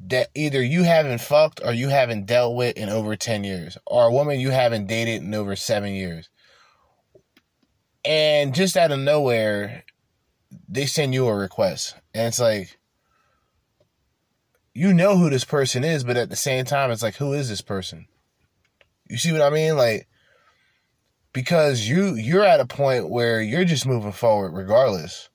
that 0.00 0.28
either 0.34 0.62
you 0.62 0.82
haven't 0.82 1.20
fucked 1.20 1.60
or 1.64 1.72
you 1.72 1.88
haven't 1.88 2.26
dealt 2.26 2.56
with 2.56 2.76
in 2.76 2.88
over 2.88 3.16
10 3.16 3.44
years 3.44 3.78
or 3.86 4.06
a 4.06 4.12
woman 4.12 4.40
you 4.40 4.50
haven't 4.50 4.86
dated 4.86 5.22
in 5.22 5.34
over 5.34 5.56
7 5.56 5.92
years 5.92 6.28
and 8.04 8.54
just 8.54 8.76
out 8.76 8.90
of 8.90 8.98
nowhere 8.98 9.84
they 10.68 10.86
send 10.86 11.14
you 11.14 11.26
a 11.26 11.34
request 11.34 11.96
and 12.12 12.26
it's 12.26 12.40
like 12.40 12.78
you 14.74 14.92
know 14.92 15.16
who 15.16 15.30
this 15.30 15.44
person 15.44 15.84
is, 15.84 16.02
but 16.04 16.16
at 16.16 16.28
the 16.28 16.36
same 16.36 16.64
time, 16.64 16.90
it's 16.90 17.02
like, 17.02 17.14
who 17.16 17.32
is 17.32 17.48
this 17.48 17.60
person? 17.60 18.06
You 19.08 19.16
see 19.16 19.30
what 19.32 19.40
I 19.40 19.50
mean? 19.50 19.76
Like, 19.76 20.08
because 21.34 21.86
you 21.86 22.14
you're 22.14 22.44
at 22.44 22.60
a 22.60 22.64
point 22.64 23.10
where 23.10 23.42
you're 23.42 23.66
just 23.66 23.86
moving 23.86 24.12
forward 24.12 24.54
regardless, 24.54 25.28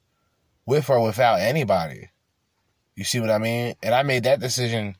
with 0.66 0.90
or 0.90 1.04
without 1.04 1.40
anybody. 1.40 2.10
You 2.96 3.04
see 3.04 3.20
what 3.20 3.30
I 3.30 3.38
mean? 3.38 3.76
And 3.84 3.94
I 3.94 4.02
made 4.02 4.24
that 4.24 4.40
decision 4.40 4.96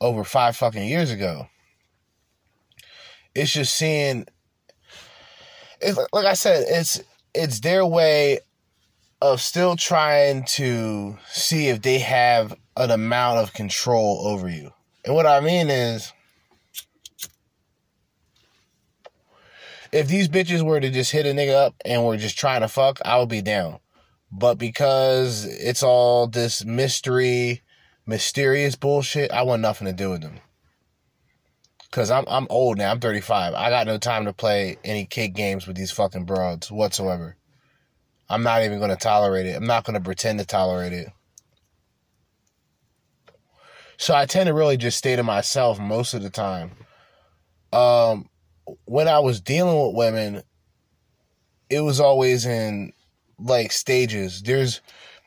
over 0.00 0.22
five 0.22 0.56
fucking 0.56 0.86
years 0.86 1.10
ago. 1.10 1.48
It's 3.34 3.52
just 3.52 3.74
seeing. 3.74 4.26
It's 5.80 5.98
like 6.12 6.26
I 6.26 6.34
said, 6.34 6.64
it's 6.68 7.02
it's 7.34 7.60
their 7.60 7.84
way 7.84 8.38
of 9.20 9.40
still 9.40 9.74
trying 9.74 10.44
to 10.44 11.18
see 11.28 11.68
if 11.68 11.82
they 11.82 11.98
have 11.98 12.54
an 12.76 12.90
amount 12.90 13.38
of 13.38 13.54
control 13.54 14.26
over 14.26 14.48
you. 14.48 14.70
And 15.04 15.14
what 15.14 15.26
I 15.26 15.40
mean 15.40 15.70
is, 15.70 16.12
if 19.94 20.08
these 20.08 20.28
bitches 20.28 20.62
were 20.62 20.80
to 20.80 20.90
just 20.90 21.12
hit 21.12 21.24
a 21.24 21.28
nigga 21.28 21.54
up 21.54 21.76
and 21.84 22.04
were 22.04 22.16
just 22.16 22.36
trying 22.36 22.62
to 22.62 22.68
fuck, 22.68 22.98
I 23.04 23.16
would 23.18 23.28
be 23.28 23.42
down. 23.42 23.78
But 24.32 24.56
because 24.56 25.44
it's 25.44 25.84
all 25.84 26.26
this 26.26 26.64
mystery, 26.64 27.62
mysterious 28.04 28.74
bullshit, 28.74 29.30
I 29.30 29.42
want 29.42 29.62
nothing 29.62 29.86
to 29.86 29.92
do 29.92 30.10
with 30.10 30.22
them. 30.22 30.40
Cause 31.92 32.10
I'm 32.10 32.24
I'm 32.26 32.48
old 32.50 32.76
now. 32.76 32.90
I'm 32.90 32.98
35. 32.98 33.54
I 33.54 33.70
got 33.70 33.86
no 33.86 33.98
time 33.98 34.24
to 34.24 34.32
play 34.32 34.78
any 34.82 35.06
kid 35.06 35.28
games 35.28 35.64
with 35.64 35.76
these 35.76 35.92
fucking 35.92 36.24
broads 36.24 36.72
whatsoever. 36.72 37.36
I'm 38.28 38.42
not 38.42 38.64
even 38.64 38.80
gonna 38.80 38.96
tolerate 38.96 39.46
it. 39.46 39.54
I'm 39.54 39.66
not 39.66 39.84
gonna 39.84 40.00
pretend 40.00 40.40
to 40.40 40.44
tolerate 40.44 40.92
it. 40.92 41.08
So 43.96 44.12
I 44.12 44.26
tend 44.26 44.48
to 44.48 44.54
really 44.54 44.76
just 44.76 44.98
stay 44.98 45.14
to 45.14 45.22
myself 45.22 45.78
most 45.78 46.14
of 46.14 46.22
the 46.24 46.30
time. 46.30 46.72
Um, 47.72 48.28
when 48.84 49.08
I 49.08 49.18
was 49.18 49.40
dealing 49.40 49.86
with 49.86 49.96
women, 49.96 50.42
it 51.70 51.80
was 51.80 52.00
always 52.00 52.46
in 52.46 52.92
like 53.38 53.72
stages. 53.72 54.42
There's 54.42 54.80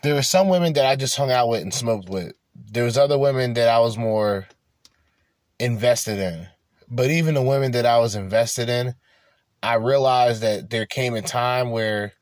there 0.03 0.15
were 0.15 0.23
some 0.23 0.49
women 0.49 0.73
that 0.73 0.85
I 0.85 0.95
just 0.95 1.15
hung 1.15 1.31
out 1.31 1.49
with 1.49 1.61
and 1.61 1.73
smoked 1.73 2.09
with. 2.09 2.33
There 2.55 2.83
was 2.83 2.97
other 2.97 3.17
women 3.17 3.53
that 3.53 3.67
I 3.67 3.79
was 3.79 3.97
more 3.97 4.47
invested 5.59 6.19
in. 6.19 6.47
But 6.89 7.09
even 7.09 7.33
the 7.35 7.41
women 7.41 7.71
that 7.71 7.85
I 7.85 7.99
was 7.99 8.15
invested 8.15 8.69
in, 8.69 8.95
I 9.61 9.75
realized 9.75 10.41
that 10.41 10.69
there 10.69 10.85
came 10.85 11.15
a 11.15 11.21
time 11.21 11.71
where 11.71 12.13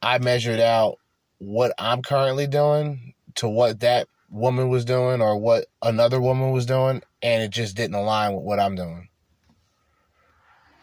I 0.00 0.18
measured 0.18 0.60
out 0.60 0.98
what 1.38 1.72
I'm 1.78 2.02
currently 2.02 2.46
doing 2.46 3.14
to 3.36 3.48
what 3.48 3.80
that 3.80 4.06
woman 4.30 4.68
was 4.68 4.84
doing 4.84 5.20
or 5.20 5.36
what 5.36 5.66
another 5.82 6.20
woman 6.20 6.52
was 6.52 6.66
doing, 6.66 7.02
and 7.22 7.42
it 7.42 7.50
just 7.50 7.76
didn't 7.76 7.96
align 7.96 8.34
with 8.34 8.44
what 8.44 8.60
I'm 8.60 8.76
doing. 8.76 9.08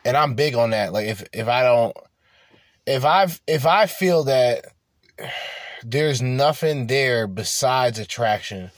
And 0.06 0.16
I'm 0.16 0.36
big 0.36 0.56
on 0.56 0.72
that. 0.72 0.94
Like 0.94 1.08
if 1.08 1.28
if 1.34 1.48
I 1.48 1.64
don't 1.64 1.96
if 2.86 3.06
I 3.06 3.28
if 3.48 3.66
I 3.66 3.86
feel 3.86 4.24
that 4.26 4.66
there's 5.84 6.22
nothing 6.22 6.88
there 6.88 7.28
besides 7.28 8.00
attraction, 8.00 8.72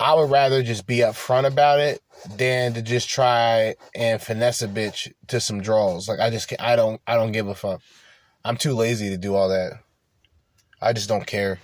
I 0.00 0.14
would 0.14 0.30
rather 0.30 0.62
just 0.62 0.86
be 0.86 0.98
upfront 0.98 1.46
about 1.46 1.80
it 1.80 2.02
than 2.36 2.74
to 2.74 2.82
just 2.82 3.08
try 3.08 3.74
and 3.94 4.20
finesse 4.20 4.62
a 4.62 4.68
bitch 4.68 5.12
to 5.28 5.40
some 5.40 5.60
draws. 5.60 6.08
Like 6.08 6.20
I 6.20 6.30
just 6.30 6.52
I 6.58 6.76
don't 6.76 7.00
I 7.06 7.14
don't 7.14 7.32
give 7.32 7.48
a 7.48 7.54
fuck. 7.54 7.80
I'm 8.44 8.56
too 8.56 8.74
lazy 8.74 9.10
to 9.10 9.16
do 9.16 9.34
all 9.34 9.48
that. 9.48 9.72
I 10.80 10.92
just 10.92 11.08
don't 11.08 11.26
care. 11.26 11.60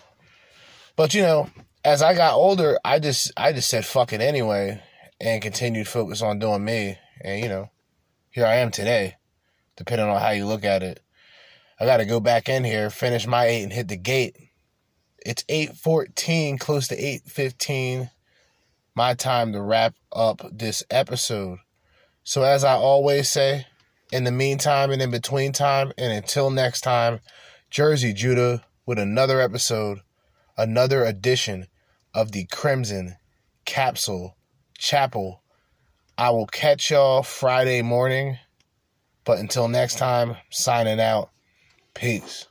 But 0.97 1.15
you 1.15 1.23
know, 1.23 1.51
as 1.85 2.03
I 2.03 2.15
got 2.15 2.35
older, 2.35 2.79
I 2.85 2.99
just 2.99 3.33
I 3.37 3.53
just 3.53 3.69
said 3.69 3.85
fuck 3.85 4.13
it 4.13 4.21
anyway 4.21 4.83
and 5.21 5.43
continued 5.43 5.89
focus 5.89 6.23
on 6.23 6.39
doing 6.39 6.65
me. 6.65 6.97
And 7.23 7.43
you 7.43 7.49
know, 7.49 7.71
here 8.31 8.47
I 8.47 8.57
am 8.57 8.71
today, 8.71 9.17
depending 9.77 10.09
on 10.09 10.21
how 10.21 10.31
you 10.31 10.47
look 10.47 10.65
at 10.65 10.83
it. 10.83 11.03
I 11.79 11.85
got 11.85 11.99
to 11.99 12.05
go 12.05 12.21
back 12.21 12.49
in 12.49 12.65
here, 12.65 12.91
finish 12.91 13.27
my 13.27 13.47
eight, 13.47 13.63
and 13.63 13.73
hit 13.73 13.89
the 13.89 13.97
gate. 13.97 14.37
It's 15.25 15.45
eight 15.49 15.77
fourteen, 15.77 16.59
close 16.59 16.89
to 16.89 16.97
eight 16.97 17.23
fifteen. 17.27 18.11
My 18.95 19.15
time 19.15 19.53
to 19.53 19.63
wrap 19.63 19.95
up 20.13 20.43
this 20.53 20.83
episode. 20.91 21.59
So 22.25 22.43
as 22.43 22.65
I 22.65 22.75
always 22.75 23.31
say, 23.31 23.67
in 24.13 24.25
the 24.25 24.33
meantime 24.33 24.91
and 24.91 25.01
in 25.01 25.11
between 25.11 25.53
time, 25.53 25.93
and 25.97 26.13
until 26.13 26.51
next 26.51 26.81
time, 26.81 27.21
Jerzee 27.71 28.15
Judah 28.15 28.65
with 28.87 28.99
another 28.99 29.41
episode 29.41 30.01
another 30.61 31.05
edition 31.05 31.67
of 32.13 32.33
the 32.33 32.45
Crimson 32.47 33.17
Capsule 33.65 34.37
Chapel. 34.77 35.43
I 36.21 36.29
will 36.29 36.47
catch 36.47 36.91
y'all 36.91 37.23
Friday 37.23 37.81
morning. 37.81 38.37
But 39.25 39.39
until 39.39 39.69
next 39.69 39.97
time, 39.97 40.37
signing 40.51 41.01
out. 41.01 41.31
Peace. 41.95 42.47